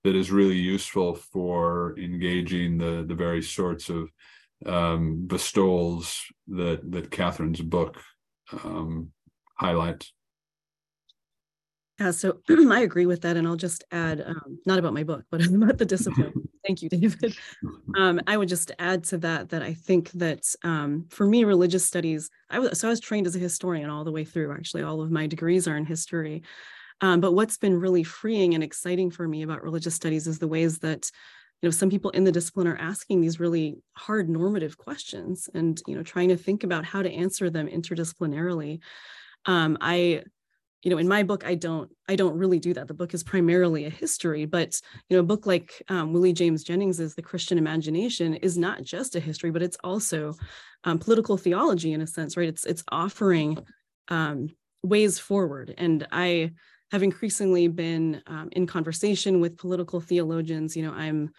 that 0.05 0.17
is 0.17 0.31
really 0.31 0.57
useful 0.57 1.15
for 1.15 1.99
engaging 1.99 2.79
the 2.79 3.05
the 3.07 3.15
very 3.15 3.43
sorts 3.43 3.91
of 3.91 4.09
um, 4.65 5.27
bestowals 5.27 6.23
that 6.49 6.91
that 6.91 7.11
Kathryn's 7.11 7.61
book 7.61 8.01
um, 8.65 9.11
highlights. 9.57 10.13
Yeah, 11.99 12.11
so 12.11 12.41
I 12.71 12.81
agree 12.81 13.07
with 13.07 13.23
that. 13.23 13.37
And 13.37 13.47
I'll 13.47 13.57
just 13.57 13.85
add, 13.91 14.21
um, 14.21 14.59
not 14.67 14.79
about 14.79 14.93
my 14.93 15.03
book, 15.03 15.25
but 15.31 15.45
about 15.55 15.79
the 15.79 15.87
discipline. 15.87 16.33
Thank 16.67 16.83
you, 16.83 16.89
David. 16.89 17.37
Um, 17.97 18.21
I 18.27 18.37
would 18.37 18.49
just 18.49 18.73
add 18.79 19.05
to 19.05 19.19
that 19.19 19.51
that 19.51 19.63
I 19.63 19.73
think 19.75 20.11
that 20.13 20.45
um, 20.65 21.07
for 21.11 21.27
me, 21.27 21.45
religious 21.45 21.85
studies, 21.85 22.29
I 22.51 22.59
was 22.59 22.79
so 22.81 22.89
I 22.89 22.91
was 22.91 23.01
trained 23.01 23.27
as 23.27 23.37
a 23.37 23.41
historian 23.41 23.89
all 23.89 24.05
the 24.05 24.13
way 24.13 24.25
through. 24.25 24.53
Actually, 24.53 24.83
all 24.83 25.01
of 25.01 25.11
my 25.11 25.27
degrees 25.27 25.69
are 25.69 25.77
in 25.77 25.87
history. 25.87 26.43
Um, 27.01 27.21
but 27.21 27.33
what's 27.33 27.59
been 27.59 27.79
really 27.81 28.05
freeing 28.05 28.55
and 28.55 28.65
exciting 28.65 29.11
for 29.11 29.29
me 29.29 29.43
about 29.43 29.63
religious 29.63 29.95
studies 29.95 30.27
is 30.27 30.39
the 30.39 30.49
ways 30.49 30.79
that 30.81 31.11
you 31.63 31.69
know 31.69 31.71
some 31.71 31.91
people 31.91 32.11
in 32.11 32.25
the 32.25 32.33
discipline 32.33 32.67
are 32.67 32.77
asking 32.79 33.21
these 33.21 33.41
really 33.41 33.77
hard 33.97 34.29
normative 34.29 34.77
questions 34.79 35.49
and 35.55 35.81
you 35.87 35.95
know 35.95 36.03
trying 36.03 36.29
to 36.29 36.37
think 36.37 36.65
about 36.65 36.85
how 36.85 37.03
to 37.03 37.11
answer 37.13 37.51
them 37.51 37.69
interdisciplinarily. 37.69 38.81
Um, 39.47 39.79
I 39.81 40.25
you 40.83 40.91
know 40.91 40.99
in 40.99 41.09
my 41.09 41.23
book 41.23 41.45
i 41.45 41.55
don't 41.55 41.91
i 42.09 42.17
don't 42.17 42.37
really 42.37 42.59
do 42.59 42.73
that. 42.75 42.89
The 42.89 42.95
book 42.95 43.15
is 43.15 43.25
primarily 43.25 43.85
a 43.85 43.91
history 43.91 44.45
but 44.45 44.81
you 45.09 45.17
know 45.17 45.21
a 45.21 45.27
book 45.27 45.47
like 45.47 45.83
um, 45.89 46.13
willie 46.13 46.33
james 46.33 46.65
jennings's 46.65 47.15
the 47.15 47.23
christian 47.23 47.59
imagination 47.59 48.35
is 48.35 48.57
not 48.57 48.83
just 48.83 49.17
a 49.17 49.21
history 49.21 49.51
but 49.51 49.63
it's 49.63 49.79
also 49.83 50.35
um, 50.85 50.99
political 50.99 51.37
theology 51.37 51.93
in 51.93 52.01
a 52.01 52.07
sense 52.07 52.37
right? 52.37 52.49
It's 52.49 52.65
it's 52.65 52.85
offering 52.91 53.59
um, 54.09 54.49
ways 54.83 55.19
forward. 55.19 55.75
And 55.77 56.07
i 56.13 56.53
have 56.93 57.03
increasingly 57.03 57.67
been 57.67 58.23
um, 58.29 58.49
in 58.53 58.65
conversation 58.65 59.41
with 59.41 59.59
political 59.59 60.01
theologians. 60.01 60.77
You 60.77 60.85
know 60.85 60.93
i'm 60.93 61.31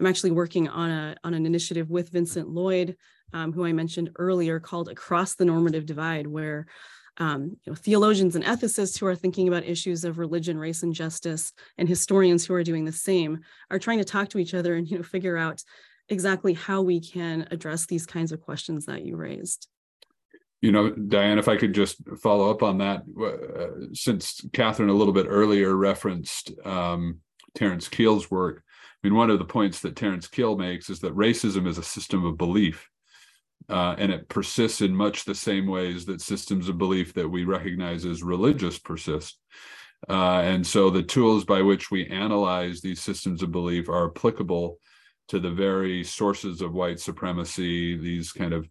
i'm 0.00 0.06
actually 0.06 0.32
working 0.32 0.68
on 0.68 0.90
a 0.90 1.16
on 1.22 1.34
an 1.34 1.46
initiative 1.46 1.90
with 1.90 2.10
vincent 2.10 2.48
lloyd 2.48 2.96
um, 3.32 3.52
who 3.52 3.64
i 3.64 3.72
mentioned 3.72 4.10
earlier 4.16 4.60
called 4.60 4.88
across 4.88 5.34
the 5.34 5.44
normative 5.44 5.86
divide 5.86 6.26
where 6.26 6.66
um, 7.18 7.56
you 7.64 7.72
know, 7.72 7.74
theologians 7.74 8.36
and 8.36 8.44
ethicists 8.44 8.98
who 8.98 9.06
are 9.06 9.14
thinking 9.14 9.48
about 9.48 9.64
issues 9.64 10.04
of 10.04 10.18
religion, 10.18 10.58
race, 10.58 10.82
and 10.82 10.94
justice, 10.94 11.52
and 11.78 11.88
historians 11.88 12.44
who 12.44 12.54
are 12.54 12.62
doing 12.62 12.84
the 12.84 12.92
same 12.92 13.40
are 13.70 13.78
trying 13.78 13.98
to 13.98 14.04
talk 14.04 14.28
to 14.30 14.38
each 14.38 14.54
other 14.54 14.74
and 14.74 14.88
you 14.90 14.96
know 14.96 15.02
figure 15.02 15.36
out 15.36 15.62
exactly 16.08 16.54
how 16.54 16.82
we 16.82 17.00
can 17.00 17.46
address 17.50 17.86
these 17.86 18.06
kinds 18.06 18.32
of 18.32 18.40
questions 18.40 18.86
that 18.86 19.04
you 19.04 19.16
raised. 19.16 19.68
You 20.62 20.72
know, 20.72 20.90
Diane, 20.90 21.38
if 21.38 21.48
I 21.48 21.56
could 21.56 21.74
just 21.74 21.96
follow 22.22 22.50
up 22.50 22.62
on 22.62 22.78
that, 22.78 23.02
uh, 23.20 23.86
since 23.92 24.40
Kathryn 24.52 24.88
a 24.88 24.92
little 24.92 25.12
bit 25.12 25.26
earlier 25.28 25.74
referenced 25.76 26.52
um, 26.64 27.20
Terence 27.54 27.88
Keel's 27.88 28.30
work, 28.30 28.62
I 29.04 29.08
mean, 29.08 29.14
one 29.14 29.30
of 29.30 29.38
the 29.38 29.44
points 29.44 29.80
that 29.80 29.96
Terence 29.96 30.26
Keel 30.26 30.56
makes 30.56 30.88
is 30.88 31.00
that 31.00 31.14
racism 31.14 31.68
is 31.68 31.78
a 31.78 31.82
system 31.82 32.24
of 32.24 32.38
belief. 32.38 32.88
Uh, 33.68 33.96
and 33.98 34.12
it 34.12 34.28
persists 34.28 34.80
in 34.80 34.94
much 34.94 35.24
the 35.24 35.34
same 35.34 35.66
ways 35.66 36.06
that 36.06 36.20
systems 36.20 36.68
of 36.68 36.78
belief 36.78 37.12
that 37.14 37.28
we 37.28 37.44
recognize 37.44 38.04
as 38.04 38.22
religious 38.22 38.78
persist. 38.78 39.38
Uh, 40.08 40.40
and 40.44 40.64
so 40.64 40.88
the 40.88 41.02
tools 41.02 41.44
by 41.44 41.62
which 41.62 41.90
we 41.90 42.06
analyze 42.06 42.80
these 42.80 43.00
systems 43.00 43.42
of 43.42 43.50
belief 43.50 43.88
are 43.88 44.10
applicable 44.10 44.78
to 45.28 45.40
the 45.40 45.50
very 45.50 46.04
sources 46.04 46.60
of 46.60 46.72
white 46.72 47.00
supremacy, 47.00 47.96
these 47.96 48.30
kind 48.30 48.52
of 48.52 48.68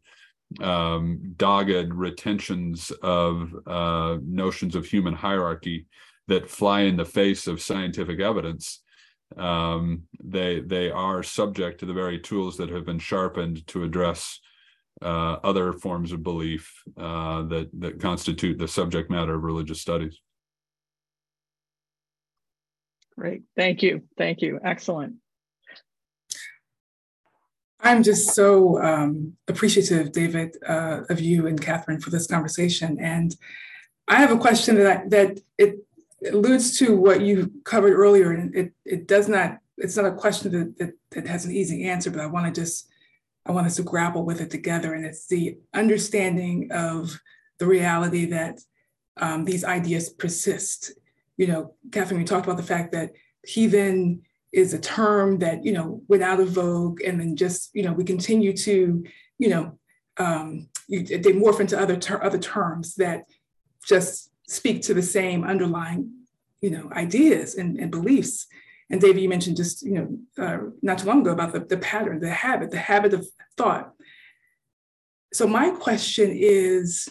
um, 0.62 1.34
dogged 1.36 1.94
retentions 1.94 2.91
of 3.02 3.53
uh, 3.68 4.18
notions 4.24 4.76
of 4.76 4.86
human 4.86 5.14
hierarchy 5.14 5.88
that 6.28 6.49
fly 6.49 6.82
in 6.82 6.95
the 6.95 7.06
face 7.06 7.48
of 7.48 7.62
scientific 7.62 8.20
evidence. 8.20 8.82
Um, 9.38 10.03
they 10.24 10.62
they 10.62 10.91
are 10.91 11.24
subject 11.24 11.80
to 11.80 11.86
the 11.86 11.94
very 11.94 12.20
tools 12.20 12.57
that 12.57 12.70
have 12.70 12.86
been 12.86 12.99
sharpened 12.99 13.66
to 13.68 13.84
address 13.84 14.40
uh, 15.02 15.38
other 15.44 15.74
forms 15.74 16.12
of 16.12 16.24
belief 16.24 16.72
uh, 16.98 17.44
that 17.44 17.70
that 17.80 18.00
constitute 18.00 18.58
the 18.58 18.68
subject 18.68 19.10
matter 19.12 19.36
of 19.36 19.44
religious 19.44 19.82
studies. 19.82 20.20
Great, 23.18 23.44
thank 23.56 23.82
you, 23.82 24.04
thank 24.18 24.42
you, 24.42 24.60
excellent. 24.64 25.16
I'm 27.86 28.02
just 28.02 28.34
so 28.34 28.82
um, 28.82 29.34
appreciative, 29.48 30.12
David, 30.12 30.58
uh, 30.68 31.02
of 31.10 31.20
you 31.20 31.46
and 31.46 31.62
Kathryn 31.62 32.02
for 32.02 32.10
this 32.10 32.26
conversation. 32.26 32.98
And 33.00 33.36
I 34.08 34.16
have 34.16 34.32
a 34.32 34.38
question 34.38 34.76
that 34.76 34.88
I, 34.88 35.08
that 35.10 35.40
it 35.60 35.76
alludes 36.32 36.80
to 36.80 36.96
what 36.96 37.22
you 37.22 37.52
covered 37.64 37.94
earlier, 37.94 38.32
and 38.32 38.56
it 38.56 38.74
it 38.86 39.08
does 39.08 39.28
not. 39.28 39.60
It's 39.78 39.98
not 39.98 40.06
a 40.06 40.14
question 40.14 40.52
that 40.52 40.78
that, 40.80 40.94
that 41.12 41.28
has 41.28 41.46
an 41.46 41.52
easy 41.52 41.86
answer, 41.86 42.10
but 42.10 42.22
I 42.22 42.28
want 42.28 42.54
to 42.54 42.62
just 42.62 42.90
I 43.46 43.52
want 43.52 43.68
us 43.68 43.76
to 43.76 43.84
grapple 43.84 44.26
with 44.26 44.42
it 44.42 44.50
together, 44.50 44.94
and 44.94 45.06
it's 45.06 45.28
the 45.28 45.58
understanding 45.74 46.70
of 46.72 47.20
the 47.60 47.68
reality 47.68 48.26
that 48.26 48.60
um, 49.18 49.46
these 49.46 49.64
ideas 49.64 50.10
persist. 50.10 50.92
You 51.38 51.48
know, 51.48 51.76
Kathryn, 51.90 52.18
we 52.18 52.24
talked 52.24 52.46
about 52.46 52.58
the 52.58 52.64
fact 52.64 52.92
that 52.94 53.12
heathen 53.44 54.22
is 54.52 54.74
a 54.74 54.80
term 54.80 55.40
that 55.40 55.64
you 55.66 55.74
know 55.74 56.02
went 56.08 56.24
out 56.24 56.40
of 56.40 56.50
vogue 56.50 57.02
and 57.02 57.20
then 57.20 57.36
just 57.36 57.70
you 57.74 57.84
know 57.84 57.94
we 57.94 58.04
continue 58.04 58.56
to 58.56 59.04
you 59.38 59.50
know 59.50 59.78
um, 60.18 60.70
you, 60.88 61.04
they 61.04 61.34
morph 61.34 61.60
into 61.60 61.80
other 61.80 61.98
ter- 61.98 62.24
other 62.24 62.38
terms 62.38 62.96
that 62.96 63.26
just 63.86 64.32
speak 64.48 64.82
to 64.82 64.94
the 64.94 65.02
same 65.02 65.44
underlying 65.44 66.10
you 66.62 66.70
know 66.70 66.90
ideas 66.94 67.56
and, 67.56 67.78
and 67.78 67.92
beliefs 67.92 68.48
and 68.90 69.02
david 69.02 69.22
you 69.22 69.30
mentioned 69.30 69.57
just 69.57 69.84
you 69.84 69.94
know 69.94 70.44
uh, 70.44 70.57
not 70.82 70.99
too 70.99 71.07
long 71.07 71.22
ago 71.22 71.32
about 71.32 71.53
the, 71.53 71.60
the 71.60 71.78
pattern 71.78 72.20
the 72.20 72.30
habit 72.30 72.72
the 72.72 72.78
habit 72.78 73.14
of 73.14 73.26
thought 73.57 73.94
so 75.34 75.48
my 75.48 75.70
question 75.72 76.32
is 76.34 77.10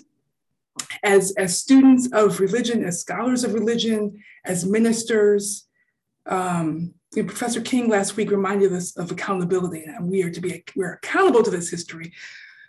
as 1.03 1.33
as 1.37 1.59
students 1.59 2.09
of 2.13 2.41
religion 2.41 2.85
as 2.85 3.01
scholars 3.01 3.45
of 3.45 3.55
religion 3.55 4.23
as 4.45 4.65
ministers 4.65 5.67
um, 6.27 6.95
you 7.15 7.23
know, 7.23 7.29
Professor 7.29 7.61
King 7.61 7.89
last 7.89 8.17
week 8.17 8.31
reminded 8.31 8.73
us 8.73 8.97
of 8.97 9.11
accountability, 9.11 9.85
and 9.85 10.11
we 10.11 10.23
are 10.23 10.31
to 10.31 10.41
be 10.41 10.65
we're 10.75 10.95
accountable 10.95 11.43
to 11.43 11.51
this 11.51 11.71
history. 11.71 12.13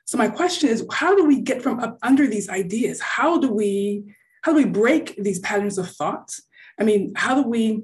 So 0.05 0.17
my 0.17 0.27
question 0.27 0.69
is, 0.69 0.85
how 0.91 1.15
do 1.15 1.25
we 1.25 1.41
get 1.41 1.63
from 1.63 1.79
up 1.79 1.97
under 2.03 2.27
these 2.27 2.49
ideas? 2.49 3.01
How 3.01 3.39
do 3.39 3.51
we 3.51 4.15
how 4.43 4.51
do 4.51 4.57
we 4.57 4.65
break 4.65 5.15
these 5.17 5.39
patterns 5.39 5.77
of 5.77 5.89
thought? 5.89 6.35
I 6.79 6.83
mean, 6.83 7.13
how 7.15 7.41
do 7.41 7.47
we? 7.47 7.83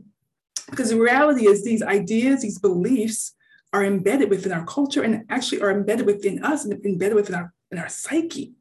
Because 0.72 0.90
the 0.90 1.00
reality 1.00 1.48
is, 1.48 1.64
these 1.64 1.84
ideas, 1.84 2.42
these 2.42 2.58
beliefs, 2.58 3.36
are 3.74 3.86
embedded 3.86 4.30
within 4.30 4.52
our 4.52 4.66
culture 4.66 5.02
and 5.04 5.24
actually 5.30 5.62
are 5.62 5.72
embedded 5.72 6.06
within 6.06 6.44
us 6.44 6.66
and 6.66 6.86
embedded 6.86 7.16
within 7.16 7.36
our 7.36 7.54
in 7.72 7.78
our 7.78 7.88
psyche. 7.88 8.54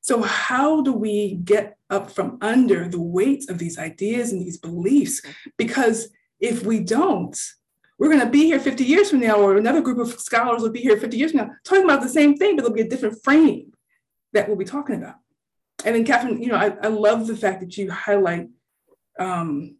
So 0.00 0.22
how 0.22 0.80
do 0.80 0.92
we 0.92 1.36
get 1.44 1.76
up 1.88 2.10
from 2.10 2.38
under 2.40 2.88
the 2.88 3.00
weight 3.00 3.48
of 3.48 3.58
these 3.58 3.78
ideas 3.78 4.32
and 4.32 4.42
these 4.42 4.58
beliefs? 4.58 5.22
Because 5.56 6.08
if 6.40 6.64
we 6.64 6.80
don't, 6.80 7.38
we're 7.98 8.08
going 8.08 8.18
to 8.18 8.26
be 8.26 8.46
here 8.46 8.58
50 8.58 8.82
years 8.82 9.10
from 9.10 9.20
now, 9.20 9.36
or 9.36 9.56
another 9.56 9.80
group 9.80 9.98
of 9.98 10.18
scholars 10.18 10.62
will 10.62 10.70
be 10.70 10.80
here 10.80 10.96
50 10.96 11.16
years 11.16 11.30
from 11.30 11.38
now, 11.38 11.50
talking 11.64 11.84
about 11.84 12.02
the 12.02 12.08
same 12.08 12.36
thing, 12.36 12.56
but 12.56 12.64
it'll 12.64 12.74
be 12.74 12.80
a 12.80 12.88
different 12.88 13.22
frame 13.22 13.72
that 14.32 14.48
we'll 14.48 14.56
be 14.56 14.64
talking 14.64 14.96
about. 14.96 15.14
And 15.84 15.94
then, 15.94 16.04
Kathryn, 16.04 16.42
you 16.42 16.48
know, 16.48 16.56
I, 16.56 16.74
I 16.82 16.88
love 16.88 17.28
the 17.28 17.36
fact 17.36 17.60
that 17.60 17.76
you 17.76 17.92
highlight 17.92 18.48
um, 19.20 19.76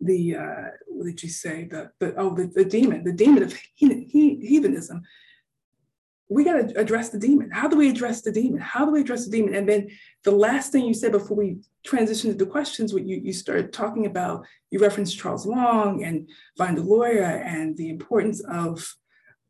the 0.00 0.36
uh, 0.36 0.64
what 0.86 1.06
did 1.06 1.22
you 1.22 1.28
say? 1.28 1.68
The, 1.70 1.90
the 1.98 2.14
oh, 2.16 2.34
the, 2.34 2.46
the 2.46 2.64
demon, 2.64 3.04
the 3.04 3.12
demon 3.12 3.42
of 3.42 3.56
heathenism 3.74 5.02
we 6.32 6.44
got 6.44 6.68
to 6.68 6.80
address 6.80 7.10
the 7.10 7.18
demon. 7.18 7.50
How 7.50 7.68
do 7.68 7.76
we 7.76 7.90
address 7.90 8.22
the 8.22 8.32
demon? 8.32 8.60
How 8.60 8.84
do 8.84 8.92
we 8.92 9.02
address 9.02 9.26
the 9.26 9.30
demon? 9.30 9.54
And 9.54 9.68
then 9.68 9.90
the 10.24 10.30
last 10.30 10.72
thing 10.72 10.86
you 10.86 10.94
said 10.94 11.12
before 11.12 11.36
we 11.36 11.58
transition 11.84 12.30
to 12.30 12.36
the 12.36 12.50
questions, 12.50 12.94
what 12.94 13.04
you, 13.04 13.20
you 13.22 13.32
started 13.32 13.72
talking 13.72 14.06
about, 14.06 14.46
you 14.70 14.78
referenced 14.78 15.18
Charles 15.18 15.46
Long 15.46 16.02
and 16.04 16.28
Vine 16.56 16.76
Deloria 16.76 17.44
and 17.44 17.76
the 17.76 17.90
importance 17.90 18.40
of 18.48 18.94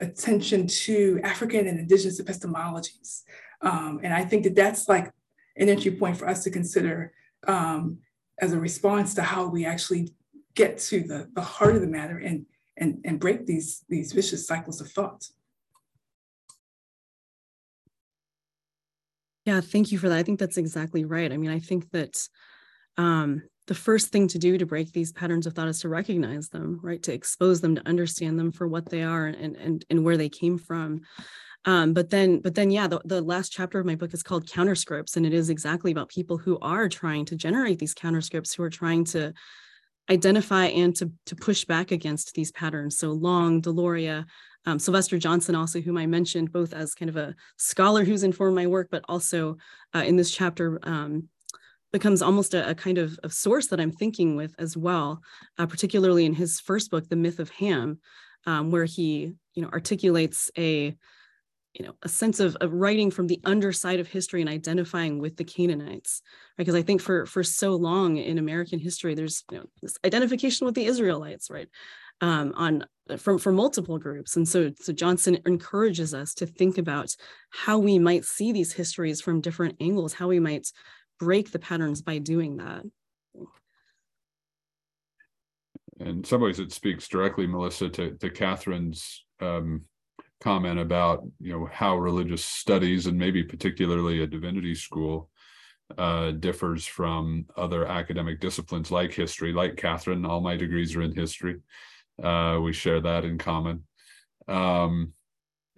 attention 0.01 0.67
to 0.67 1.21
African 1.23 1.69
and 1.69 1.79
indigenous 1.79 2.21
epistemologies. 2.21 3.23
Um, 3.61 4.01
and 4.03 4.13
I 4.13 4.25
think 4.25 4.43
that 4.45 4.57
that's 4.57 4.89
like 4.89 5.13
an 5.57 5.69
entry 5.69 5.93
point 5.93 6.17
for 6.17 6.29
us 6.29 6.43
to 6.45 6.51
consider 6.51 7.13
um, 7.47 7.99
as 8.41 8.53
a 8.53 8.59
response 8.59 9.15
to 9.15 9.23
how 9.23 9.47
we 9.47 9.65
actually 9.65 10.13
get 10.55 10.79
to 10.79 11.03
the, 11.03 11.29
the 11.35 11.43
heart 11.43 11.75
of 11.75 11.81
the 11.81 11.87
matter 11.87 12.19
and, 12.19 12.47
and, 12.77 13.01
and 13.05 13.21
break 13.21 13.47
these, 13.47 13.85
these 13.89 14.13
vicious 14.13 14.47
cycles 14.47 14.81
of 14.81 14.91
thought. 14.91 15.27
Yeah, 19.45 19.61
thank 19.61 19.91
you 19.91 19.99
for 19.99 20.09
that. 20.09 20.19
I 20.19 20.23
think 20.23 20.39
that's 20.39 20.57
exactly 20.57 21.05
right. 21.05 21.33
I 21.33 21.37
mean, 21.37 21.51
I 21.51 21.59
think 21.59 21.91
that 21.91 22.29
um, 22.97 23.43
the 23.67 23.75
first 23.75 24.09
thing 24.09 24.29
to 24.29 24.39
do 24.39 24.57
to 24.59 24.67
break 24.67 24.93
these 24.93 25.13
patterns 25.13 25.47
of 25.47 25.55
thought 25.55 25.69
is 25.69 25.81
to 25.81 25.89
recognize 25.89 26.49
them, 26.49 26.79
right? 26.83 27.03
To 27.03 27.13
expose 27.13 27.61
them, 27.61 27.75
to 27.75 27.89
understand 27.89 28.39
them 28.39 28.53
for 28.53 28.69
what 28.69 28.89
they 28.89 29.03
are 29.03 29.27
and 29.27 29.57
and 29.57 29.85
and 29.91 30.05
where 30.05 30.17
they 30.17 30.29
came 30.29 30.59
from. 30.59 31.03
Um, 31.65 31.93
but 31.93 32.11
then, 32.11 32.41
but 32.41 32.57
then, 32.57 32.71
yeah, 32.71 32.89
the, 32.89 33.01
the 33.05 33.23
last 33.23 33.53
chapter 33.53 33.79
of 33.79 33.87
my 33.87 33.95
book 33.95 34.13
is 34.13 34.23
called 34.23 34.49
Counterscripts, 34.49 35.17
and 35.17 35.25
it 35.25 35.33
is 35.33 35.49
exactly 35.49 35.93
about 35.93 36.09
people 36.09 36.37
who 36.37 36.59
are 36.61 36.89
trying 36.89 37.25
to 37.27 37.37
generate 37.37 37.79
these 37.79 37.95
counterscripts, 37.95 38.53
who 38.53 38.65
are 38.65 38.71
trying 38.71 39.05
to 39.07 39.33
identify 40.11 40.67
and 40.67 40.95
to 40.97 41.13
to 41.27 41.37
push 41.37 41.65
back 41.65 41.91
against 41.91 42.35
these 42.35 42.53
patterns. 42.53 42.99
So 42.99 43.13
Long, 43.13 43.63
Deloria, 43.63 44.27
um, 44.67 44.79
Sylvester 44.79 45.19
Johnson, 45.19 45.55
also, 45.55 45.81
whom 45.81 45.97
I 45.97 46.07
mentioned 46.07 46.53
both 46.53 46.73
as 46.73 46.95
kind 46.95 47.09
of 47.09 47.17
a 47.17 47.35
scholar 47.57 48.05
who's 48.05 48.23
informed 48.23 48.57
my 48.57 48.67
work, 48.67 48.89
but 48.91 49.05
also 49.09 49.57
uh, 49.95 50.05
in 50.05 50.17
this 50.17 50.31
chapter 50.31 50.79
um, 50.83 51.29
becomes 51.93 52.23
almost 52.23 52.55
a, 52.55 52.71
a, 52.71 52.75
kind 52.75 52.99
of 52.99 53.19
a 53.23 53.29
source 53.29 53.67
that 53.69 53.81
I'm 53.81 53.93
thinking 53.93 54.35
with 54.35 54.55
as 54.59 54.77
well, 54.77 55.23
uh, 55.59 55.67
particularly 55.67 56.25
in 56.25 56.35
his 56.35 56.59
first 56.59 56.91
book, 56.91 57.09
The 57.09 57.17
Myth 57.17 57.39
of 57.39 57.51
Ham, 57.51 57.99
um, 58.47 58.71
where 58.71 58.85
he 58.85 59.35
you 59.55 59.63
know 59.63 59.69
articulates 59.69 60.51
a 60.59 60.97
you 61.75 61.85
know 61.85 61.95
a 62.03 62.09
sense 62.09 62.41
of, 62.41 62.57
of 62.57 62.73
writing 62.73 63.11
from 63.11 63.27
the 63.27 63.41
underside 63.45 64.01
of 64.01 64.07
history 64.07 64.41
and 64.41 64.51
identifying 64.51 65.19
with 65.19 65.37
the 65.37 65.45
canaanites 65.45 66.23
right? 66.59 66.65
Because 66.65 66.75
i 66.75 66.83
think 66.83 67.01
for 67.01 67.27
for 67.27 67.43
so 67.43 67.75
long 67.75 68.17
in 68.17 68.39
american 68.39 68.79
history 68.79 69.15
there's 69.15 69.45
you 69.51 69.59
know 69.59 69.65
this 69.81 69.97
identification 70.05 70.65
with 70.65 70.75
the 70.75 70.85
israelites 70.85 71.51
right? 71.51 71.69
Um, 72.21 72.53
on 72.57 72.85
from 73.19 73.39
from 73.39 73.57
multiple 73.57 73.99
groups. 73.99 74.37
And 74.37 74.49
so 74.49 74.71
so 74.79 74.93
johnson 74.93 75.39
encourages 75.45 76.15
us 76.15 76.35
to 76.35 76.47
think 76.47 76.79
about 76.79 77.15
how 77.51 77.79
we 77.79 77.99
might 77.99 78.25
see 78.25 78.53
these 78.53 78.73
histories 78.73 79.21
from 79.21 79.41
different 79.41 79.77
angles 79.81 80.13
how 80.13 80.29
we 80.29 80.41
might 80.41 80.71
break 81.19 81.53
the 81.53 81.59
patterns 81.59 82.03
by 82.03 82.19
doing 82.19 82.59
that. 82.59 82.85
In 86.01 86.25
some 86.25 86.41
ways 86.41 86.59
it 86.59 86.73
speaks 86.73 87.09
directly 87.09 87.47
melissa 87.47 87.89
to, 87.89 88.13
to 88.19 88.31
kathryn's 88.31 89.25
um, 89.41 89.83
comment 90.43 90.79
about 90.79 91.25
you 91.41 91.53
know 91.53 91.69
how 91.73 91.97
religious 91.97 92.45
studies 92.45 93.07
and 93.07 93.17
maybe 93.19 93.43
particularly 93.43 94.23
a 94.23 94.27
divinity 94.27 94.75
school 94.75 95.31
uh, 95.99 96.31
differs 96.33 96.87
from 96.87 97.47
other 97.57 97.87
academic 97.87 98.41
disciplines 98.41 98.91
like 98.91 99.13
history 99.13 99.53
like 99.53 99.77
kathryn 99.77 100.27
all 100.29 100.41
my 100.41 100.57
degrees 100.57 100.97
are 100.97 101.03
in 101.03 101.15
history 101.15 101.61
uh, 102.23 102.59
we 102.63 102.73
share 102.73 103.01
that 103.01 103.25
in 103.25 103.39
common. 103.39 103.85
Um, 104.49 105.13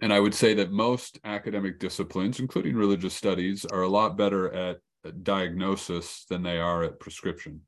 and 0.01 0.11
I 0.11 0.19
would 0.19 0.33
say 0.33 0.53
that 0.55 0.71
most 0.71 1.19
academic 1.23 1.79
disciplines, 1.79 2.39
including 2.39 2.75
religious 2.75 3.13
studies, 3.13 3.65
are 3.65 3.83
a 3.83 3.89
lot 3.89 4.17
better 4.17 4.51
at 4.53 4.79
diagnosis 5.23 6.25
than 6.29 6.43
they 6.43 6.57
are 6.57 6.83
at 6.83 6.99
prescription. 6.99 7.61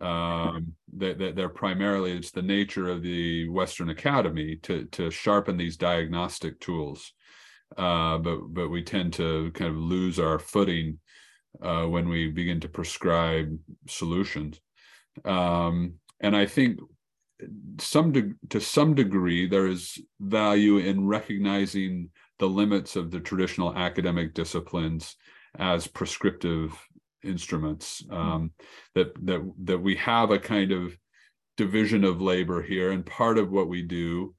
Um, 0.00 0.72
they, 0.92 1.12
they're 1.32 1.48
primarily, 1.48 2.12
it's 2.12 2.30
the 2.30 2.42
nature 2.42 2.88
of 2.88 3.02
the 3.02 3.48
Western 3.48 3.90
Academy 3.90 4.56
to, 4.62 4.86
to 4.86 5.10
sharpen 5.10 5.56
these 5.56 5.76
diagnostic 5.76 6.58
tools. 6.60 7.12
uh, 7.76 8.18
but 8.18 8.38
but 8.52 8.68
we 8.68 8.82
tend 8.82 9.12
to 9.14 9.50
kind 9.52 9.70
of 9.70 9.76
lose 9.76 10.18
our 10.18 10.38
footing 10.38 10.98
uh, 11.62 11.84
when 11.84 12.08
we 12.08 12.28
begin 12.28 12.60
to 12.60 12.68
prescribe 12.68 13.56
solutions. 13.88 14.60
Um, 15.24 15.94
and 16.20 16.36
I 16.36 16.46
think 16.46 16.80
some 17.78 18.12
de- 18.12 18.34
to 18.50 18.60
some 18.60 18.94
degree 18.94 19.48
there 19.48 19.66
is 19.66 19.98
value 20.20 20.78
in 20.78 21.06
recognizing 21.06 22.10
the 22.38 22.48
limits 22.48 22.96
of 22.96 23.10
the 23.10 23.20
traditional 23.20 23.74
academic 23.76 24.34
disciplines 24.34 25.16
as 25.58 25.86
prescriptive 25.86 26.72
instruments 27.24 28.04
hmm. 28.08 28.14
um, 28.14 28.50
that 28.94 29.12
that 29.24 29.40
that 29.64 29.78
we 29.78 29.96
have 29.96 30.30
a 30.30 30.38
kind 30.38 30.72
of 30.72 30.96
division 31.56 32.04
of 32.04 32.20
labor 32.20 32.62
here 32.62 32.90
and 32.90 33.04
part 33.04 33.38
of 33.38 33.50
what 33.50 33.68
we 33.68 33.82
do 33.82 34.34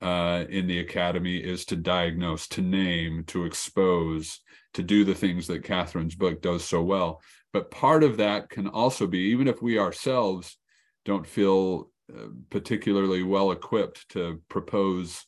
uh, 0.00 0.44
in 0.48 0.66
the 0.66 0.80
academy 0.80 1.36
is 1.36 1.64
to 1.64 1.76
diagnose 1.76 2.48
to 2.48 2.60
name 2.60 3.24
to 3.26 3.44
expose 3.44 4.40
to 4.74 4.82
do 4.82 5.04
the 5.04 5.14
things 5.14 5.46
that 5.46 5.64
kathryn's 5.64 6.14
book 6.14 6.40
does 6.40 6.64
so 6.64 6.82
well 6.82 7.20
but 7.52 7.70
part 7.70 8.02
of 8.02 8.16
that 8.16 8.48
can 8.48 8.68
also 8.68 9.06
be 9.06 9.18
even 9.18 9.48
if 9.48 9.60
we 9.60 9.78
ourselves 9.78 10.56
don't 11.04 11.26
feel 11.26 11.90
uh, 12.16 12.26
particularly 12.50 13.22
well 13.22 13.50
equipped 13.50 14.08
to 14.08 14.40
propose 14.48 15.24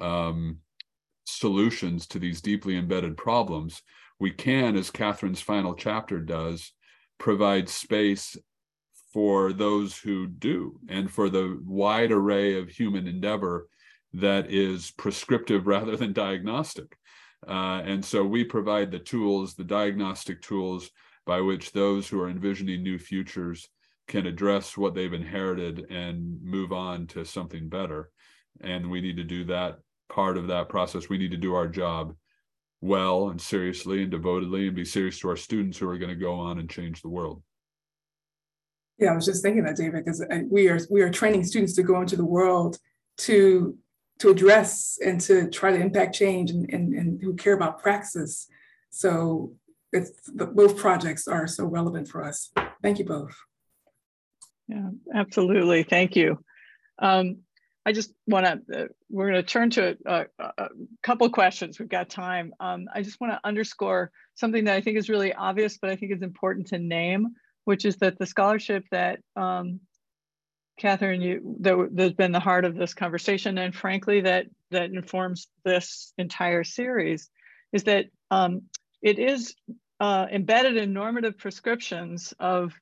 um, 0.00 0.58
solutions 1.26 2.06
to 2.06 2.18
these 2.18 2.40
deeply 2.40 2.76
embedded 2.76 3.16
problems 3.16 3.82
we 4.24 4.30
can, 4.30 4.74
as 4.74 4.90
Kathryn's 4.90 5.42
final 5.42 5.74
chapter 5.74 6.18
does, 6.18 6.72
provide 7.18 7.68
space 7.68 8.38
for 9.12 9.52
those 9.52 9.98
who 9.98 10.26
do 10.26 10.80
and 10.88 11.10
for 11.10 11.28
the 11.28 11.60
wide 11.62 12.10
array 12.10 12.58
of 12.58 12.70
human 12.70 13.06
endeavor 13.06 13.68
that 14.14 14.50
is 14.50 14.92
prescriptive 14.92 15.66
rather 15.76 15.94
than 15.94 16.14
diagnostic. 16.14 16.96
Uh, 17.46 17.82
and 17.84 18.02
so 18.02 18.24
we 18.24 18.42
provide 18.42 18.90
the 18.90 18.98
tools, 18.98 19.56
the 19.56 19.62
diagnostic 19.62 20.40
tools 20.40 20.88
by 21.26 21.42
which 21.42 21.72
those 21.72 22.08
who 22.08 22.18
are 22.18 22.30
envisioning 22.30 22.82
new 22.82 22.98
futures 22.98 23.68
can 24.08 24.24
address 24.24 24.74
what 24.74 24.94
they've 24.94 25.12
inherited 25.12 25.84
and 25.90 26.42
move 26.42 26.72
on 26.72 27.06
to 27.08 27.26
something 27.26 27.68
better. 27.68 28.08
And 28.62 28.90
we 28.90 29.02
need 29.02 29.18
to 29.18 29.24
do 29.24 29.44
that 29.44 29.80
part 30.08 30.38
of 30.38 30.46
that 30.46 30.70
process. 30.70 31.10
We 31.10 31.18
need 31.18 31.32
to 31.32 31.36
do 31.36 31.54
our 31.54 31.68
job 31.68 32.14
well 32.84 33.30
and 33.30 33.40
seriously 33.40 34.02
and 34.02 34.10
devotedly 34.10 34.66
and 34.66 34.76
be 34.76 34.84
serious 34.84 35.18
to 35.18 35.28
our 35.30 35.36
students 35.36 35.78
who 35.78 35.88
are 35.88 35.98
going 35.98 36.10
to 36.10 36.14
go 36.14 36.34
on 36.34 36.58
and 36.58 36.68
change 36.68 37.00
the 37.00 37.08
world. 37.08 37.42
Yeah, 38.98 39.12
I 39.12 39.14
was 39.14 39.24
just 39.24 39.42
thinking 39.42 39.64
that, 39.64 39.76
David, 39.76 40.04
because 40.04 40.20
uh, 40.20 40.40
we 40.48 40.68
are 40.68 40.78
we 40.90 41.02
are 41.02 41.10
training 41.10 41.44
students 41.44 41.74
to 41.74 41.82
go 41.82 42.00
into 42.00 42.16
the 42.16 42.24
world 42.24 42.78
to 43.18 43.76
to 44.20 44.30
address 44.30 44.98
and 45.04 45.20
to 45.22 45.50
try 45.50 45.72
to 45.72 45.80
impact 45.80 46.14
change 46.14 46.50
and, 46.50 46.72
and, 46.72 46.94
and 46.94 47.20
who 47.22 47.34
care 47.34 47.54
about 47.54 47.82
praxis. 47.82 48.46
So 48.90 49.54
it's 49.92 50.12
both 50.30 50.76
projects 50.76 51.26
are 51.26 51.46
so 51.46 51.64
relevant 51.64 52.06
for 52.08 52.22
us. 52.22 52.52
Thank 52.82 52.98
you 52.98 53.04
both. 53.04 53.34
Yeah, 54.68 54.90
absolutely. 55.12 55.82
Thank 55.82 56.16
you. 56.16 56.38
Um, 56.98 57.38
I 57.86 57.92
just 57.92 58.12
want 58.26 58.46
to, 58.46 58.84
uh, 58.84 58.86
we're 59.10 59.30
going 59.30 59.42
to 59.42 59.48
turn 59.48 59.70
to 59.70 59.96
a, 60.06 60.26
a, 60.38 60.52
a 60.58 60.68
couple 61.02 61.28
questions. 61.30 61.78
We've 61.78 61.88
got 61.88 62.08
time. 62.08 62.54
Um, 62.58 62.86
I 62.94 63.02
just 63.02 63.20
want 63.20 63.34
to 63.34 63.40
underscore 63.44 64.10
something 64.34 64.64
that 64.64 64.74
I 64.74 64.80
think 64.80 64.96
is 64.96 65.10
really 65.10 65.34
obvious, 65.34 65.76
but 65.78 65.90
I 65.90 65.96
think 65.96 66.12
is 66.12 66.22
important 66.22 66.68
to 66.68 66.78
name, 66.78 67.34
which 67.64 67.84
is 67.84 67.96
that 67.96 68.18
the 68.18 68.26
scholarship 68.26 68.84
that 68.90 69.20
um, 69.36 69.80
Kathryn, 70.80 71.22
you 71.22 71.56
that, 71.60 71.88
that's 71.92 72.14
been 72.14 72.32
the 72.32 72.40
heart 72.40 72.64
of 72.64 72.74
this 72.74 72.94
conversation, 72.94 73.58
and 73.58 73.74
frankly, 73.74 74.22
that 74.22 74.46
that 74.70 74.90
informs 74.90 75.46
this 75.64 76.12
entire 76.18 76.64
series, 76.64 77.30
is 77.72 77.84
that 77.84 78.06
um, 78.30 78.62
it 79.00 79.18
is 79.18 79.54
uh, 80.00 80.26
embedded 80.32 80.76
in 80.76 80.92
normative 80.92 81.38
prescriptions 81.38 82.34
of 82.40 82.72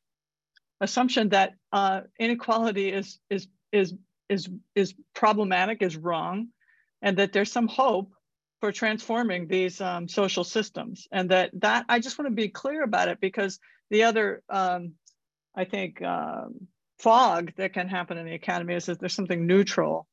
assumption 0.81 1.29
that 1.31 1.55
uh, 1.73 2.03
inequality 2.19 2.91
is 2.91 3.19
is 3.29 3.49
is 3.73 3.95
is 4.33 4.49
is 4.75 4.95
problematic, 5.15 5.83
is 5.83 5.97
wrong, 5.97 6.49
and 7.01 7.17
that 7.19 7.33
there's 7.33 7.53
some 7.53 7.69
hope 7.69 8.11
for 8.61 8.73
transforming 8.73 9.49
these 9.49 9.81
um, 9.81 10.09
social 10.09 10.45
systems. 10.45 11.07
And 11.13 11.31
that 11.31 11.51
that 11.61 11.85
I 11.89 11.99
just 12.01 12.19
want 12.19 12.31
to 12.31 12.35
be 12.35 12.49
clear 12.49 12.83
about 12.83 13.09
it 13.09 13.21
because 13.21 13.59
the 13.91 14.05
other 14.05 14.43
um, 14.49 14.93
I 15.55 15.65
think 15.65 16.03
um, 16.03 16.67
fog 16.99 17.53
that 17.57 17.75
can 17.75 17.89
happen 17.89 18.17
in 18.17 18.27
the 18.27 18.35
academy 18.35 18.75
is 18.75 18.87
that 18.87 19.01
there's 19.01 19.13
something 19.13 19.47
neutral 19.47 20.07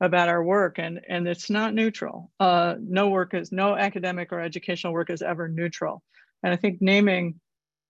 about 0.00 0.28
our 0.28 0.44
work 0.44 0.78
and 0.78 1.00
and 1.08 1.26
it's 1.26 1.48
not 1.48 1.74
neutral 1.74 2.30
uh, 2.38 2.74
no 2.80 3.08
work 3.08 3.34
is 3.34 3.50
no 3.50 3.74
academic 3.74 4.32
or 4.32 4.40
educational 4.40 4.92
work 4.92 5.10
is 5.10 5.22
ever 5.22 5.48
neutral 5.48 6.02
and 6.42 6.52
i 6.52 6.56
think 6.56 6.80
naming 6.80 7.34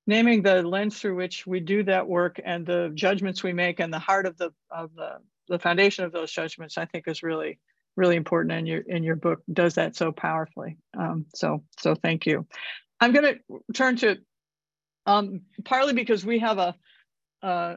naming 0.07 0.41
the 0.41 0.63
lens 0.63 0.99
through 0.99 1.17
which 1.17 1.47
we 1.47 1.59
do 1.59 1.83
that 1.83 2.07
work 2.07 2.41
and 2.45 2.65
the 2.65 2.91
judgments 2.95 3.43
we 3.43 3.53
make 3.53 3.81
and 3.81 3.93
the 3.93 3.99
heart 3.99 4.25
of 4.25 4.37
the 4.39 4.51
of 4.71 4.95
the 4.95 5.19
the 5.49 5.59
foundation 5.59 6.05
of 6.05 6.13
those 6.13 6.33
judgments, 6.33 6.79
I 6.79 6.87
think, 6.87 7.09
is 7.09 7.23
really 7.23 7.59
really 7.97 8.17
important, 8.17 8.53
and 8.53 8.69
your 8.69 8.81
in 8.81 9.03
your 9.03 9.17
book 9.17 9.43
does 9.53 9.75
that 9.75 9.97
so 9.97 10.13
powerfully. 10.13 10.77
Um, 10.99 11.27
so 11.35 11.65
so 11.79 11.95
thank 11.95 12.27
you. 12.27 12.47
I'm 13.01 13.13
going 13.13 13.35
to 13.35 13.73
turn 13.73 13.97
to 13.97 14.19
um, 15.07 15.43
partly 15.65 15.93
because 15.93 16.25
we 16.25 16.39
have 16.41 16.59
a 16.59 16.75
uh, 17.43 17.77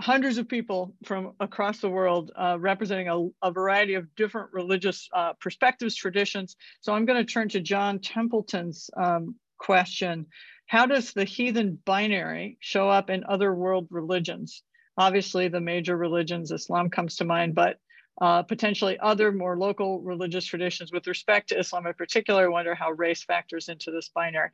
hundreds 0.00 0.38
of 0.38 0.48
people 0.48 0.94
from 1.04 1.32
across 1.40 1.80
the 1.80 1.88
world 1.88 2.30
uh, 2.36 2.56
representing 2.58 3.08
a, 3.08 3.46
a, 3.46 3.50
variety 3.50 3.94
of 3.94 4.14
different 4.14 4.48
religious 4.52 5.08
uh, 5.12 5.32
perspectives, 5.40 5.96
traditions. 5.96 6.56
So 6.80 6.92
I'm 6.92 7.04
going 7.04 7.24
to 7.24 7.30
turn 7.30 7.48
to 7.50 7.60
John 7.60 7.98
Templeton's 7.98 8.90
um, 8.96 9.34
question. 9.58 10.26
How 10.66 10.86
does 10.86 11.12
the 11.12 11.24
heathen 11.24 11.78
binary 11.84 12.58
show 12.60 12.88
up 12.88 13.10
in 13.10 13.24
other 13.24 13.54
world 13.54 13.88
religions? 13.90 14.62
Obviously, 14.98 15.46
the 15.46 15.60
major 15.60 15.96
religions, 15.96 16.50
Islam 16.50 16.90
comes 16.90 17.16
to 17.16 17.24
mind, 17.24 17.54
but 17.54 17.78
uh, 18.20 18.42
potentially 18.42 18.98
other 18.98 19.30
more 19.30 19.56
local 19.56 20.00
religious 20.00 20.44
traditions. 20.44 20.90
With 20.90 21.06
respect 21.06 21.50
to 21.50 21.58
Islam 21.58 21.86
in 21.86 21.94
particular, 21.94 22.46
I 22.46 22.48
wonder 22.48 22.74
how 22.74 22.90
race 22.90 23.22
factors 23.22 23.68
into 23.68 23.92
this 23.92 24.10
binary. 24.12 24.50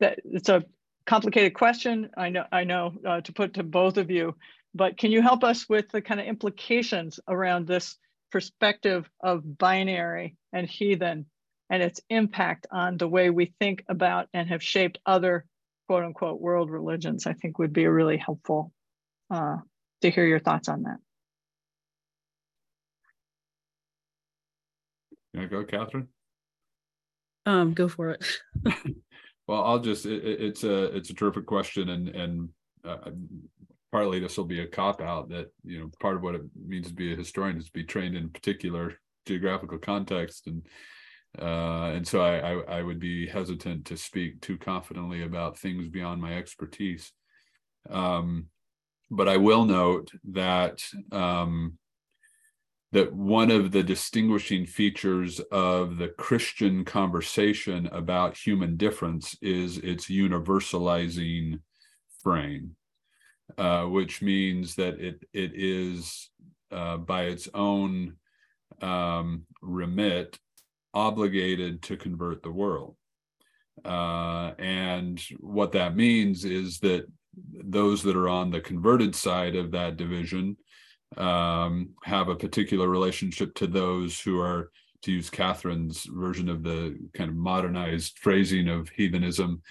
That 0.00 0.18
it's 0.24 0.48
a 0.48 0.64
complicated 1.06 1.54
question. 1.54 2.10
I 2.16 2.30
know, 2.30 2.44
I 2.50 2.64
know 2.64 2.92
uh, 3.06 3.20
to 3.20 3.32
put 3.32 3.54
to 3.54 3.62
both 3.62 3.98
of 3.98 4.10
you, 4.10 4.34
but 4.74 4.98
can 4.98 5.12
you 5.12 5.22
help 5.22 5.44
us 5.44 5.68
with 5.68 5.88
the 5.90 6.02
kind 6.02 6.18
of 6.18 6.26
implications 6.26 7.20
around 7.28 7.68
this 7.68 7.96
perspective 8.32 9.08
of 9.22 9.58
binary 9.58 10.36
and 10.52 10.66
heathen 10.68 11.26
and 11.70 11.84
its 11.84 12.00
impact 12.10 12.66
on 12.72 12.96
the 12.96 13.08
way 13.08 13.30
we 13.30 13.54
think 13.60 13.84
about 13.88 14.28
and 14.34 14.48
have 14.48 14.62
shaped 14.62 14.98
other 15.06 15.44
quote 15.86 16.02
unquote 16.02 16.40
world 16.40 16.68
religions? 16.68 17.28
I 17.28 17.34
think 17.34 17.60
would 17.60 17.72
be 17.72 17.86
really 17.86 18.16
helpful 18.16 18.72
uh, 19.32 19.56
to 20.02 20.10
hear 20.10 20.26
your 20.26 20.38
thoughts 20.38 20.68
on 20.68 20.82
that. 20.82 20.98
You 25.32 25.48
go, 25.48 25.64
Kathryn? 25.64 26.08
Um, 27.46 27.72
go 27.72 27.88
for 27.88 28.10
it. 28.10 28.24
well, 29.48 29.64
I'll 29.64 29.78
just, 29.78 30.04
it, 30.04 30.22
it's 30.22 30.62
a, 30.62 30.94
it's 30.94 31.10
a 31.10 31.14
terrific 31.14 31.46
question 31.46 31.88
and, 31.88 32.08
and 32.08 32.48
uh, 32.84 33.10
partly 33.90 34.20
this 34.20 34.36
will 34.36 34.44
be 34.44 34.60
a 34.60 34.66
cop 34.66 35.00
out 35.00 35.30
that, 35.30 35.46
you 35.64 35.80
know, 35.80 35.90
part 36.00 36.16
of 36.16 36.22
what 36.22 36.34
it 36.34 36.42
means 36.54 36.88
to 36.88 36.94
be 36.94 37.12
a 37.12 37.16
historian 37.16 37.56
is 37.56 37.66
to 37.66 37.72
be 37.72 37.84
trained 37.84 38.14
in 38.14 38.28
particular 38.28 38.98
geographical 39.26 39.78
context 39.78 40.46
and 40.46 40.66
uh, 41.40 41.92
and 41.94 42.06
so 42.06 42.20
I, 42.20 42.52
I, 42.52 42.78
I 42.78 42.82
would 42.82 43.00
be 43.00 43.26
hesitant 43.26 43.86
to 43.86 43.96
speak 43.96 44.42
too 44.42 44.58
confidently 44.58 45.22
about 45.22 45.58
things 45.58 45.88
beyond 45.88 46.20
my 46.20 46.36
expertise. 46.36 47.10
Um, 47.88 48.48
but 49.12 49.28
I 49.28 49.36
will 49.36 49.66
note 49.66 50.10
that 50.32 50.82
um, 51.12 51.78
that 52.92 53.12
one 53.12 53.50
of 53.50 53.70
the 53.70 53.82
distinguishing 53.82 54.66
features 54.66 55.38
of 55.50 55.98
the 55.98 56.08
Christian 56.08 56.84
conversation 56.84 57.88
about 57.92 58.36
human 58.36 58.76
difference 58.76 59.36
is 59.42 59.78
its 59.78 60.06
universalizing 60.06 61.60
frame, 62.22 62.74
uh, 63.58 63.84
which 63.84 64.22
means 64.22 64.76
that 64.76 64.98
it 64.98 65.22
it 65.34 65.52
is 65.54 66.30
uh, 66.70 66.96
by 66.96 67.24
its 67.24 67.50
own 67.52 68.16
um, 68.80 69.44
remit 69.60 70.38
obligated 70.94 71.82
to 71.82 71.98
convert 71.98 72.42
the 72.42 72.50
world. 72.50 72.96
Uh, 73.84 74.52
and 74.58 75.22
what 75.40 75.72
that 75.72 75.96
means 75.96 76.46
is 76.46 76.78
that 76.78 77.04
those 77.34 78.02
that 78.02 78.16
are 78.16 78.28
on 78.28 78.50
the 78.50 78.60
converted 78.60 79.14
side 79.14 79.56
of 79.56 79.70
that 79.70 79.96
division 79.96 80.56
um, 81.16 81.90
have 82.04 82.28
a 82.28 82.36
particular 82.36 82.88
relationship 82.88 83.54
to 83.54 83.66
those 83.66 84.20
who 84.20 84.40
are, 84.40 84.70
to 85.02 85.12
use 85.12 85.30
Kathryn's 85.30 86.04
version 86.04 86.48
of 86.48 86.62
the 86.62 86.98
kind 87.14 87.30
of 87.30 87.36
modernized 87.36 88.18
phrasing 88.18 88.68
of 88.68 88.88
heathenism, 88.90 89.62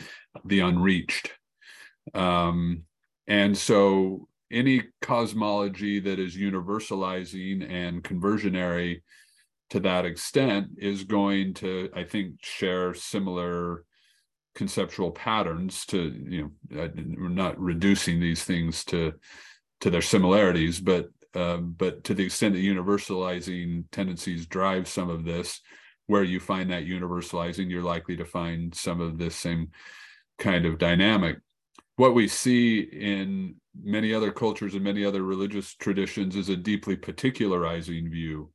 the 0.46 0.60
unreached. 0.60 1.32
Um, 2.14 2.84
and 3.28 3.58
so 3.58 4.28
any 4.52 4.84
cosmology 5.02 6.00
that 6.02 6.20
is 6.20 6.36
universalizing 6.36 7.70
and 7.70 8.04
conversionary 8.04 9.04
to 9.70 9.80
that 9.80 10.06
extent 10.06 10.68
is 10.78 11.06
going 11.06 11.54
to, 11.56 11.90
I 11.96 12.04
think, 12.04 12.44
share 12.44 12.94
similar 12.94 13.86
conceptual 14.56 15.12
patterns 15.12 15.86
to 15.86 16.14
you 16.28 16.52
know 16.70 16.90
we're 17.18 17.30
not 17.30 17.60
reducing 17.60 18.20
these 18.20 18.44
things 18.44 18.84
to 18.84 19.14
to 19.80 19.90
their 19.90 20.02
similarities 20.02 20.80
but 20.80 21.08
um, 21.34 21.74
but 21.78 22.04
to 22.04 22.14
the 22.14 22.26
extent 22.26 22.56
that 22.56 22.62
universalizing 22.62 23.86
tendencies 23.92 24.46
drive 24.46 24.88
some 24.88 25.10
of 25.10 25.24
this 25.24 25.62
where 26.08 26.24
you 26.24 26.42
find 26.42 26.70
that 26.70 26.86
universalizing 26.86 27.70
you're 27.70 27.82
likely 27.82 28.18
to 28.18 28.26
find 28.26 28.76
some 28.76 29.00
of 29.00 29.18
this 29.18 29.36
same 29.36 29.70
kind 30.38 30.66
of 30.66 30.78
dynamic. 30.78 31.38
What 31.96 32.14
we 32.14 32.28
see 32.28 32.80
in 32.80 33.56
many 33.82 34.14
other 34.14 34.32
cultures 34.32 34.74
and 34.74 34.84
many 34.84 35.06
other 35.06 35.24
religious 35.24 35.74
traditions 35.76 36.36
is 36.36 36.50
a 36.50 36.58
deeply 36.58 36.98
particularizing 36.98 38.12
view 38.12 38.52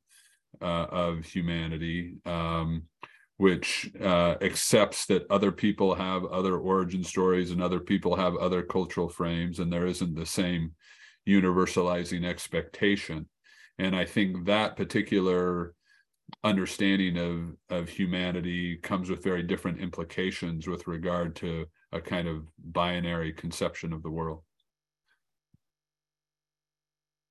uh, 0.61 0.85
of 0.91 1.25
humanity. 1.25 2.17
Um, 2.25 2.83
which 3.37 3.91
uh, 4.01 4.35
accepts 4.41 5.05
that 5.05 5.29
other 5.29 5.51
people 5.51 5.95
have 5.95 6.25
other 6.25 6.57
origin 6.57 7.03
stories 7.03 7.51
and 7.51 7.61
other 7.61 7.79
people 7.79 8.15
have 8.15 8.35
other 8.35 8.63
cultural 8.63 9.09
frames, 9.09 9.59
and 9.59 9.71
there 9.71 9.85
isn't 9.85 10.15
the 10.15 10.25
same 10.25 10.73
universalizing 11.27 12.25
expectation. 12.25 13.27
And 13.77 13.95
I 13.95 14.05
think 14.05 14.45
that 14.45 14.75
particular 14.75 15.75
understanding 16.43 17.17
of 17.17 17.55
of 17.69 17.89
humanity 17.89 18.77
comes 18.77 19.09
with 19.09 19.23
very 19.23 19.43
different 19.43 19.79
implications 19.79 20.67
with 20.67 20.87
regard 20.87 21.35
to 21.37 21.65
a 21.93 22.01
kind 22.01 22.27
of 22.27 22.47
binary 22.57 23.31
conception 23.31 23.93
of 23.93 24.03
the 24.03 24.11
world. 24.11 24.43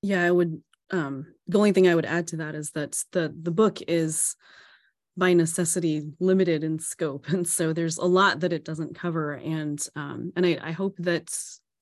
Yeah, 0.03 0.23
I 0.23 0.31
would 0.31 0.63
um 0.91 1.35
the 1.47 1.59
only 1.59 1.73
thing 1.73 1.89
I 1.89 1.95
would 1.95 2.07
add 2.07 2.29
to 2.29 2.37
that 2.39 2.55
is 2.55 2.71
that 2.71 3.03
the 3.13 3.35
the 3.39 3.51
book 3.51 3.81
is 3.89 4.37
by 5.17 5.33
necessity 5.33 6.03
limited 6.21 6.63
in 6.63 6.79
scope 6.79 7.29
and 7.33 7.47
so 7.47 7.73
there's 7.73 7.99
a 7.99 8.05
lot 8.05 8.41
that 8.41 8.53
it 8.53 8.65
doesn't 8.65 8.95
cover 8.95 9.35
and 9.35 9.87
um, 9.97 10.33
and 10.37 10.47
I, 10.47 10.59
I 10.63 10.73
hope 10.73 10.97
that 10.99 11.37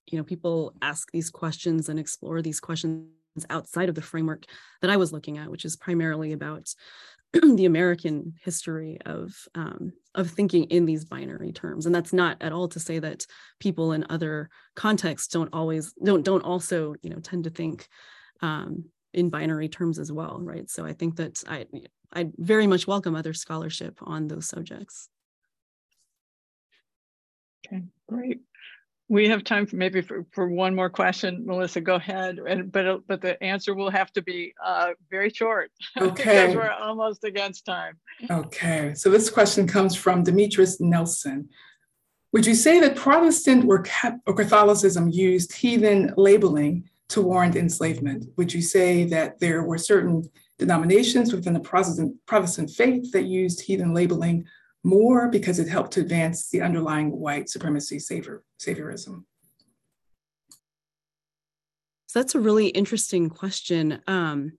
you 0.06 0.19
know 0.19 0.24
people 0.24 0.74
ask 0.82 1.11
these 1.11 1.31
questions 1.31 1.89
and 1.89 1.98
explore 1.98 2.43
these 2.43 2.61
questions 2.61 3.09
outside 3.51 3.89
of 3.89 3.94
the 3.94 4.02
framework 4.02 4.44
that 4.81 4.90
I 4.90 4.97
was 4.97 5.12
looking 5.12 5.39
at, 5.39 5.51
which 5.51 5.65
is 5.65 5.77
primarily 5.77 6.32
about 6.32 6.73
the 7.32 7.65
American 7.65 8.35
history 8.43 8.98
of 9.05 9.35
um, 9.55 9.93
of 10.15 10.31
thinking 10.31 10.65
in 10.65 10.86
these 10.86 11.05
binary 11.05 11.52
terms. 11.52 11.86
And 11.86 11.94
that's 11.94 12.12
not 12.12 12.36
at 12.40 12.52
all 12.52 12.69
to 12.69 12.81
say 12.81 12.98
that 13.01 13.27
people 13.59 13.93
in 13.93 14.06
other 14.09 14.51
contexts 14.77 15.28
don't 15.28 15.52
always 15.52 15.93
don't 16.02 16.24
don't 16.24 16.44
also 16.44 16.94
you 17.02 17.11
know 17.11 17.19
tend 17.19 17.44
to 17.44 17.51
think 17.51 17.89
um, 18.40 18.85
in 19.12 19.31
binary 19.31 19.69
terms 19.69 19.98
as 19.98 20.12
well, 20.12 20.39
right? 20.40 20.69
So 20.70 20.85
I 20.85 20.93
think 20.93 21.16
that 21.16 21.43
I 21.48 21.66
I 22.12 22.31
very 22.36 22.66
much 22.66 22.86
welcome 22.86 23.14
other 23.14 23.35
scholarship 23.35 23.98
on 24.02 24.28
those 24.28 24.48
subjects. 24.48 25.09
Okay, 27.66 27.82
great. 28.09 28.40
We 29.09 29.28
have 29.28 29.44
time 29.44 29.66
for 29.66 29.76
maybe 29.76 30.01
for, 30.01 30.24
for 30.32 30.48
one 30.48 30.74
more 30.74 30.89
question. 30.89 31.44
Melissa, 31.44 31.81
go 31.81 31.97
ahead. 31.97 32.39
And 32.39 32.72
but 32.72 33.06
but 33.06 33.20
the 33.20 33.43
answer 33.43 33.74
will 33.74 33.90
have 33.90 34.10
to 34.12 34.22
be 34.22 34.55
uh, 34.64 34.90
very 35.10 35.31
short. 35.31 35.70
Okay. 36.01 36.47
because 36.47 36.56
we're 36.56 36.70
almost 36.70 37.24
against 37.24 37.66
time. 37.66 37.98
Okay. 38.31 38.94
So 38.94 39.10
this 39.10 39.28
question 39.28 39.66
comes 39.66 39.94
from 39.94 40.22
Demetrius 40.22 40.81
Nelson. 40.81 41.48
Would 42.32 42.47
you 42.47 42.55
say 42.55 42.81
that 42.81 42.97
Protestant 42.97 43.64
or, 43.66 43.85
or 44.26 44.35
Catholicism 44.35 45.09
used 45.10 45.52
heathen 45.52 46.12
labeling 46.16 46.89
to 47.10 47.22
warrant 47.22 47.55
enslavement? 47.55 48.26
Would 48.36 48.52
you 48.52 48.60
say 48.60 49.05
that 49.05 49.39
there 49.39 49.62
were 49.62 49.78
certain 49.78 50.28
denominations 50.59 51.32
within 51.32 51.52
the 51.52 51.60
Protestant, 51.60 52.16
Protestant 52.26 52.70
faith 52.70 53.12
that 53.12 53.24
used 53.24 53.60
heathen 53.60 53.94
labeling 53.94 54.47
more 54.82 55.28
because 55.28 55.59
it 55.59 55.68
helped 55.68 55.93
to 55.93 56.01
advance 56.01 56.51
the 56.51 56.62
underlying 56.62 57.10
white 57.10 57.48
supremacy 57.48 57.98
savior, 57.98 58.43
saviorism? 58.60 59.24
So 62.06 62.20
that's 62.20 62.35
a 62.35 62.40
really 62.40 62.68
interesting 62.68 63.28
question. 63.28 64.01
Um, 64.06 64.52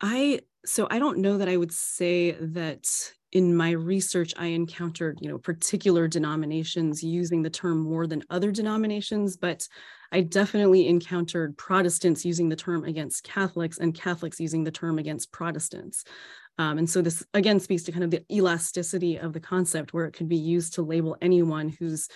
I 0.00 0.40
so 0.64 0.86
I 0.90 0.98
don't 0.98 1.18
know 1.18 1.38
that 1.38 1.48
I 1.48 1.56
would 1.56 1.72
say 1.72 2.32
that 2.32 2.86
in 3.32 3.56
my 3.56 3.70
research 3.70 4.32
I 4.36 4.46
encountered, 4.46 5.18
you 5.20 5.28
know, 5.28 5.38
particular 5.38 6.08
denominations 6.08 7.02
using 7.02 7.42
the 7.42 7.50
term 7.50 7.78
more 7.78 8.06
than 8.06 8.22
other 8.30 8.50
denominations, 8.50 9.36
but 9.36 9.66
I 10.12 10.20
definitely 10.20 10.88
encountered 10.88 11.56
Protestants 11.56 12.24
using 12.24 12.48
the 12.48 12.56
term 12.56 12.84
against 12.84 13.24
Catholics 13.24 13.78
and 13.78 13.94
Catholics 13.94 14.40
using 14.40 14.64
the 14.64 14.70
term 14.70 14.98
against 14.98 15.32
Protestants. 15.32 16.04
Um, 16.58 16.78
and 16.78 16.88
so 16.88 17.02
this 17.02 17.24
again 17.34 17.60
speaks 17.60 17.82
to 17.84 17.92
kind 17.92 18.04
of 18.04 18.10
the 18.10 18.24
elasticity 18.32 19.16
of 19.18 19.32
the 19.32 19.40
concept 19.40 19.92
where 19.92 20.06
it 20.06 20.12
could 20.12 20.28
be 20.28 20.36
used 20.36 20.74
to 20.74 20.82
label 20.82 21.16
anyone 21.20 21.68
whose 21.68 22.08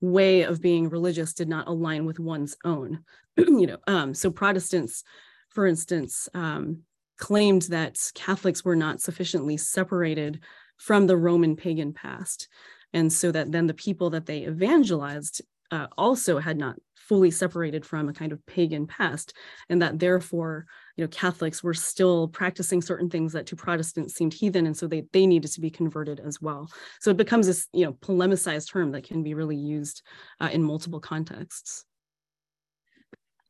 way 0.00 0.42
of 0.42 0.62
being 0.62 0.88
religious 0.88 1.34
did 1.34 1.48
not 1.48 1.68
align 1.68 2.06
with 2.06 2.18
one's 2.18 2.56
own. 2.64 3.04
you 3.36 3.66
know, 3.66 3.78
um, 3.86 4.14
so 4.14 4.30
Protestants, 4.30 5.02
for 5.50 5.66
instance, 5.66 6.28
um, 6.34 6.82
claimed 7.18 7.62
that 7.62 7.98
Catholics 8.14 8.64
were 8.64 8.76
not 8.76 9.00
sufficiently 9.00 9.56
separated 9.56 10.40
from 10.78 11.06
the 11.06 11.16
Roman 11.16 11.56
pagan 11.56 11.92
past. 11.92 12.48
And 12.92 13.12
so 13.12 13.30
that 13.30 13.52
then 13.52 13.66
the 13.66 13.74
people 13.74 14.10
that 14.10 14.26
they 14.26 14.46
evangelized 14.46 15.42
uh, 15.70 15.86
also 15.96 16.38
had 16.38 16.56
not 16.56 16.76
fully 17.10 17.30
separated 17.30 17.84
from 17.84 18.08
a 18.08 18.12
kind 18.12 18.30
of 18.30 18.46
pagan 18.46 18.86
past 18.86 19.34
and 19.68 19.82
that 19.82 19.98
therefore 19.98 20.64
you 20.96 21.02
know 21.04 21.08
catholics 21.08 21.60
were 21.60 21.74
still 21.74 22.28
practicing 22.28 22.80
certain 22.80 23.10
things 23.10 23.32
that 23.32 23.46
to 23.46 23.56
protestants 23.56 24.14
seemed 24.14 24.32
heathen 24.32 24.64
and 24.66 24.76
so 24.76 24.86
they, 24.86 25.02
they 25.12 25.26
needed 25.26 25.50
to 25.50 25.60
be 25.60 25.70
converted 25.70 26.20
as 26.20 26.40
well. 26.40 26.70
So 27.00 27.10
it 27.10 27.16
becomes 27.16 27.48
this 27.48 27.66
you 27.72 27.84
know 27.84 27.94
polemicized 27.94 28.70
term 28.70 28.92
that 28.92 29.02
can 29.02 29.24
be 29.24 29.34
really 29.34 29.56
used 29.56 30.02
uh, 30.40 30.50
in 30.52 30.62
multiple 30.62 31.00
contexts. 31.00 31.84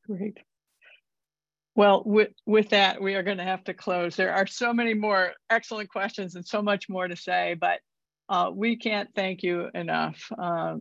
Great. 0.06 0.38
Well, 1.76 2.02
with, 2.04 2.30
with 2.46 2.70
that, 2.70 3.00
we 3.00 3.14
are 3.14 3.22
going 3.22 3.38
to 3.38 3.44
have 3.44 3.64
to 3.64 3.74
close. 3.74 4.16
There 4.16 4.32
are 4.32 4.46
so 4.46 4.72
many 4.72 4.92
more 4.92 5.32
excellent 5.50 5.88
questions 5.88 6.34
and 6.34 6.46
so 6.46 6.60
much 6.62 6.88
more 6.88 7.06
to 7.06 7.16
say, 7.16 7.56
but 7.60 7.80
uh, 8.30 8.48
we 8.54 8.76
can't 8.76 9.12
thank 9.14 9.42
you 9.42 9.68
enough, 9.74 10.30
uh, 10.38 10.76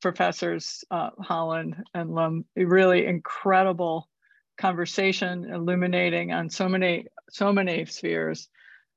Professors 0.00 0.84
uh, 0.90 1.10
Holland 1.18 1.74
and 1.92 2.14
Lum. 2.14 2.44
Really 2.54 3.06
incredible 3.06 4.08
conversation, 4.56 5.52
illuminating 5.52 6.32
on 6.32 6.48
so 6.48 6.68
many 6.68 7.06
so 7.28 7.52
many 7.52 7.84
spheres, 7.86 8.48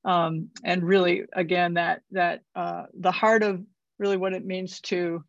um, 0.04 0.50
and 0.62 0.84
really, 0.84 1.24
again, 1.32 1.74
that 1.74 2.02
that 2.12 2.42
uh, 2.54 2.84
the 2.94 3.10
heart 3.10 3.42
of 3.42 3.60
really 3.98 4.16
what 4.16 4.34
it 4.34 4.46
means 4.46 4.80
to 4.82 5.24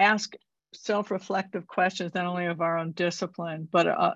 ask 0.00 0.32
self-reflective 0.72 1.66
questions, 1.66 2.14
not 2.14 2.24
only 2.24 2.46
of 2.46 2.62
our 2.62 2.78
own 2.78 2.92
discipline, 2.92 3.68
but 3.70 3.86
uh, 3.86 4.14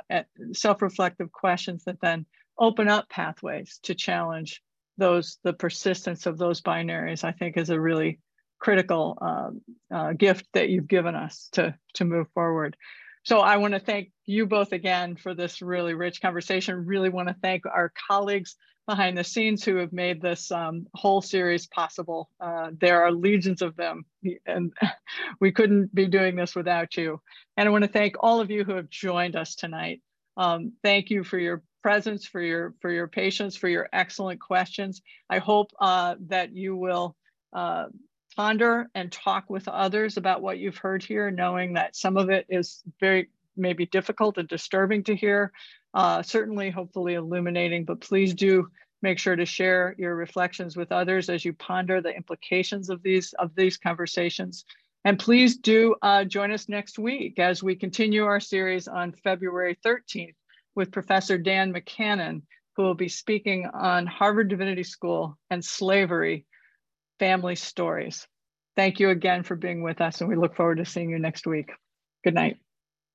self-reflective 0.55 1.31
questions 1.33 1.85
that 1.85 2.01
then 2.01 2.25
open 2.59 2.89
up 2.89 3.11
pathways 3.11 3.79
to 3.83 3.95
challenge 3.95 4.63
those, 4.99 5.39
the 5.45 5.53
persistence 5.53 6.27
of 6.27 6.39
those 6.39 6.61
binaries, 6.61 7.25
I 7.25 7.33
think 7.33 7.57
is 7.57 7.71
a 7.71 7.81
really 7.81 8.21
critical 8.59 9.19
um, 9.21 9.61
uh, 9.95 10.13
gift 10.13 10.47
that 10.55 10.69
you've 10.69 10.89
given 10.89 11.15
us 11.15 11.49
to, 11.53 11.75
to 11.95 12.05
move 12.05 12.27
forward. 12.35 12.77
So 13.25 13.41
I 13.41 13.57
want 13.57 13.75
to 13.75 13.81
thank 13.81 14.13
you 14.25 14.47
both 14.47 14.73
again 14.73 15.17
for 15.17 15.35
this 15.35 15.61
really 15.61 15.95
rich 15.95 16.23
conversation. 16.23 16.87
Really 16.87 17.09
want 17.09 17.29
to 17.29 17.37
thank 17.43 17.67
our 17.67 17.93
colleagues 18.09 18.55
behind 18.87 19.19
the 19.19 19.25
scenes 19.25 19.65
who 19.65 19.77
have 19.77 19.93
made 19.93 20.23
this 20.23 20.53
um, 20.53 20.87
whole 20.95 21.21
series 21.21 21.67
possible. 21.67 22.31
Uh, 22.41 22.71
there 22.81 23.03
are 23.03 23.11
legions 23.11 23.63
of 23.63 23.75
them, 23.77 24.05
and 24.47 24.73
we 25.41 25.51
couldn't 25.51 25.93
be 25.93 26.07
doing 26.07 26.37
this 26.37 26.55
without 26.55 26.97
you. 26.97 27.21
And 27.57 27.69
I 27.69 27.73
want 27.73 27.83
to 27.83 27.91
thank 27.91 28.15
all 28.21 28.41
of 28.41 28.51
you 28.51 28.63
who 28.63 28.77
have 28.77 28.89
joined 28.89 29.35
us 29.35 29.57
tonight. 29.57 30.03
Um, 30.37 30.75
thank 30.85 31.11
you 31.11 31.25
for 31.25 31.39
your 31.39 31.63
presence, 31.87 32.27
for 32.27 32.43
your 32.43 32.75
for 32.81 32.91
your 32.91 33.07
patience, 33.07 33.55
for 33.55 33.69
your 33.69 33.89
excellent 33.93 34.41
questions. 34.41 35.03
I 35.31 35.39
hope 35.39 35.71
uh, 35.79 36.17
that 36.27 36.53
you 36.53 36.77
will 36.77 37.15
uh, 37.53 37.85
ponder 38.35 38.91
and 38.97 39.13
talk 39.13 39.49
with 39.49 39.69
others 39.69 40.17
about 40.17 40.43
what 40.43 40.59
you've 40.59 40.79
heard 40.79 41.05
here, 41.05 41.31
knowing 41.31 41.75
that 41.75 41.95
some 41.95 42.17
of 42.17 42.29
it 42.29 42.45
is 42.49 42.83
very 42.99 43.31
maybe 43.57 43.87
difficult 43.87 44.37
and 44.37 44.49
disturbing 44.49 45.05
to 45.05 45.15
hear, 45.15 45.53
uh, 45.95 46.23
certainly 46.23 46.71
hopefully 46.71 47.15
illuminating, 47.15 47.85
but 47.85 48.01
please 48.01 48.35
do 48.35 48.69
make 49.01 49.21
sure 49.21 49.37
to 49.37 49.47
share 49.47 49.95
your 49.97 50.17
reflections 50.17 50.77
with 50.77 50.91
others 50.91 51.29
as 51.29 51.45
you 51.45 51.53
ponder 51.53 52.01
the 52.01 52.17
implications 52.17 52.91
of 52.91 53.01
these, 53.05 53.33
of 53.35 53.55
these 53.55 53.77
conversations. 53.77 54.65
And 55.05 55.21
please 55.21 55.57
do 55.57 55.95
uh, 56.03 56.25
join 56.25 56.51
us 56.51 56.69
next 56.69 56.99
week 56.99 57.39
as 57.39 57.63
we 57.63 57.77
continue 57.77 58.25
our 58.25 58.41
series 58.41 58.89
on 58.89 59.13
February 59.13 59.79
13th 59.85 60.35
with 60.77 60.93
Professor 60.93 61.39
Dan 61.39 61.73
McKanan, 61.73 62.43
who 62.77 62.83
will 62.85 62.95
be 62.95 63.09
speaking 63.09 63.67
on 63.73 64.07
Harvard 64.07 64.49
Divinity 64.49 64.85
School 64.85 65.37
and 65.51 65.65
slavery 65.65 66.47
family 67.19 67.57
stories. 67.57 68.27
Thank 68.77 69.01
you 69.01 69.09
again 69.09 69.43
for 69.43 69.57
being 69.57 69.83
with 69.83 70.03
us, 70.03 70.21
and 70.21 70.29
we 70.29 70.37
look 70.37 70.55
forward 70.55 70.77
to 70.77 70.85
seeing 70.85 71.11
you 71.11 71.19
next 71.19 71.47
week. 71.47 71.71
Good 72.23 72.35
night. 72.35 72.59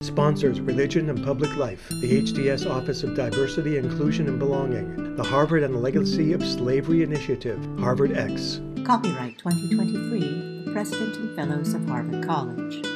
Sponsors 0.01 0.59
Religion 0.59 1.11
and 1.11 1.23
Public 1.23 1.55
Life, 1.57 1.87
the 1.89 2.23
HDS 2.23 2.67
Office 2.67 3.03
of 3.03 3.15
Diversity, 3.15 3.77
Inclusion, 3.77 4.27
and 4.27 4.39
Belonging, 4.39 5.15
the 5.15 5.23
Harvard 5.23 5.61
and 5.61 5.75
the 5.75 5.79
Legacy 5.79 6.33
of 6.33 6.43
Slavery 6.43 7.03
Initiative, 7.03 7.63
Harvard 7.79 8.17
X. 8.17 8.61
Copyright 8.83 9.37
2023, 9.37 10.73
President 10.73 11.15
and 11.17 11.35
Fellows 11.35 11.75
of 11.75 11.87
Harvard 11.87 12.25
College. 12.25 12.91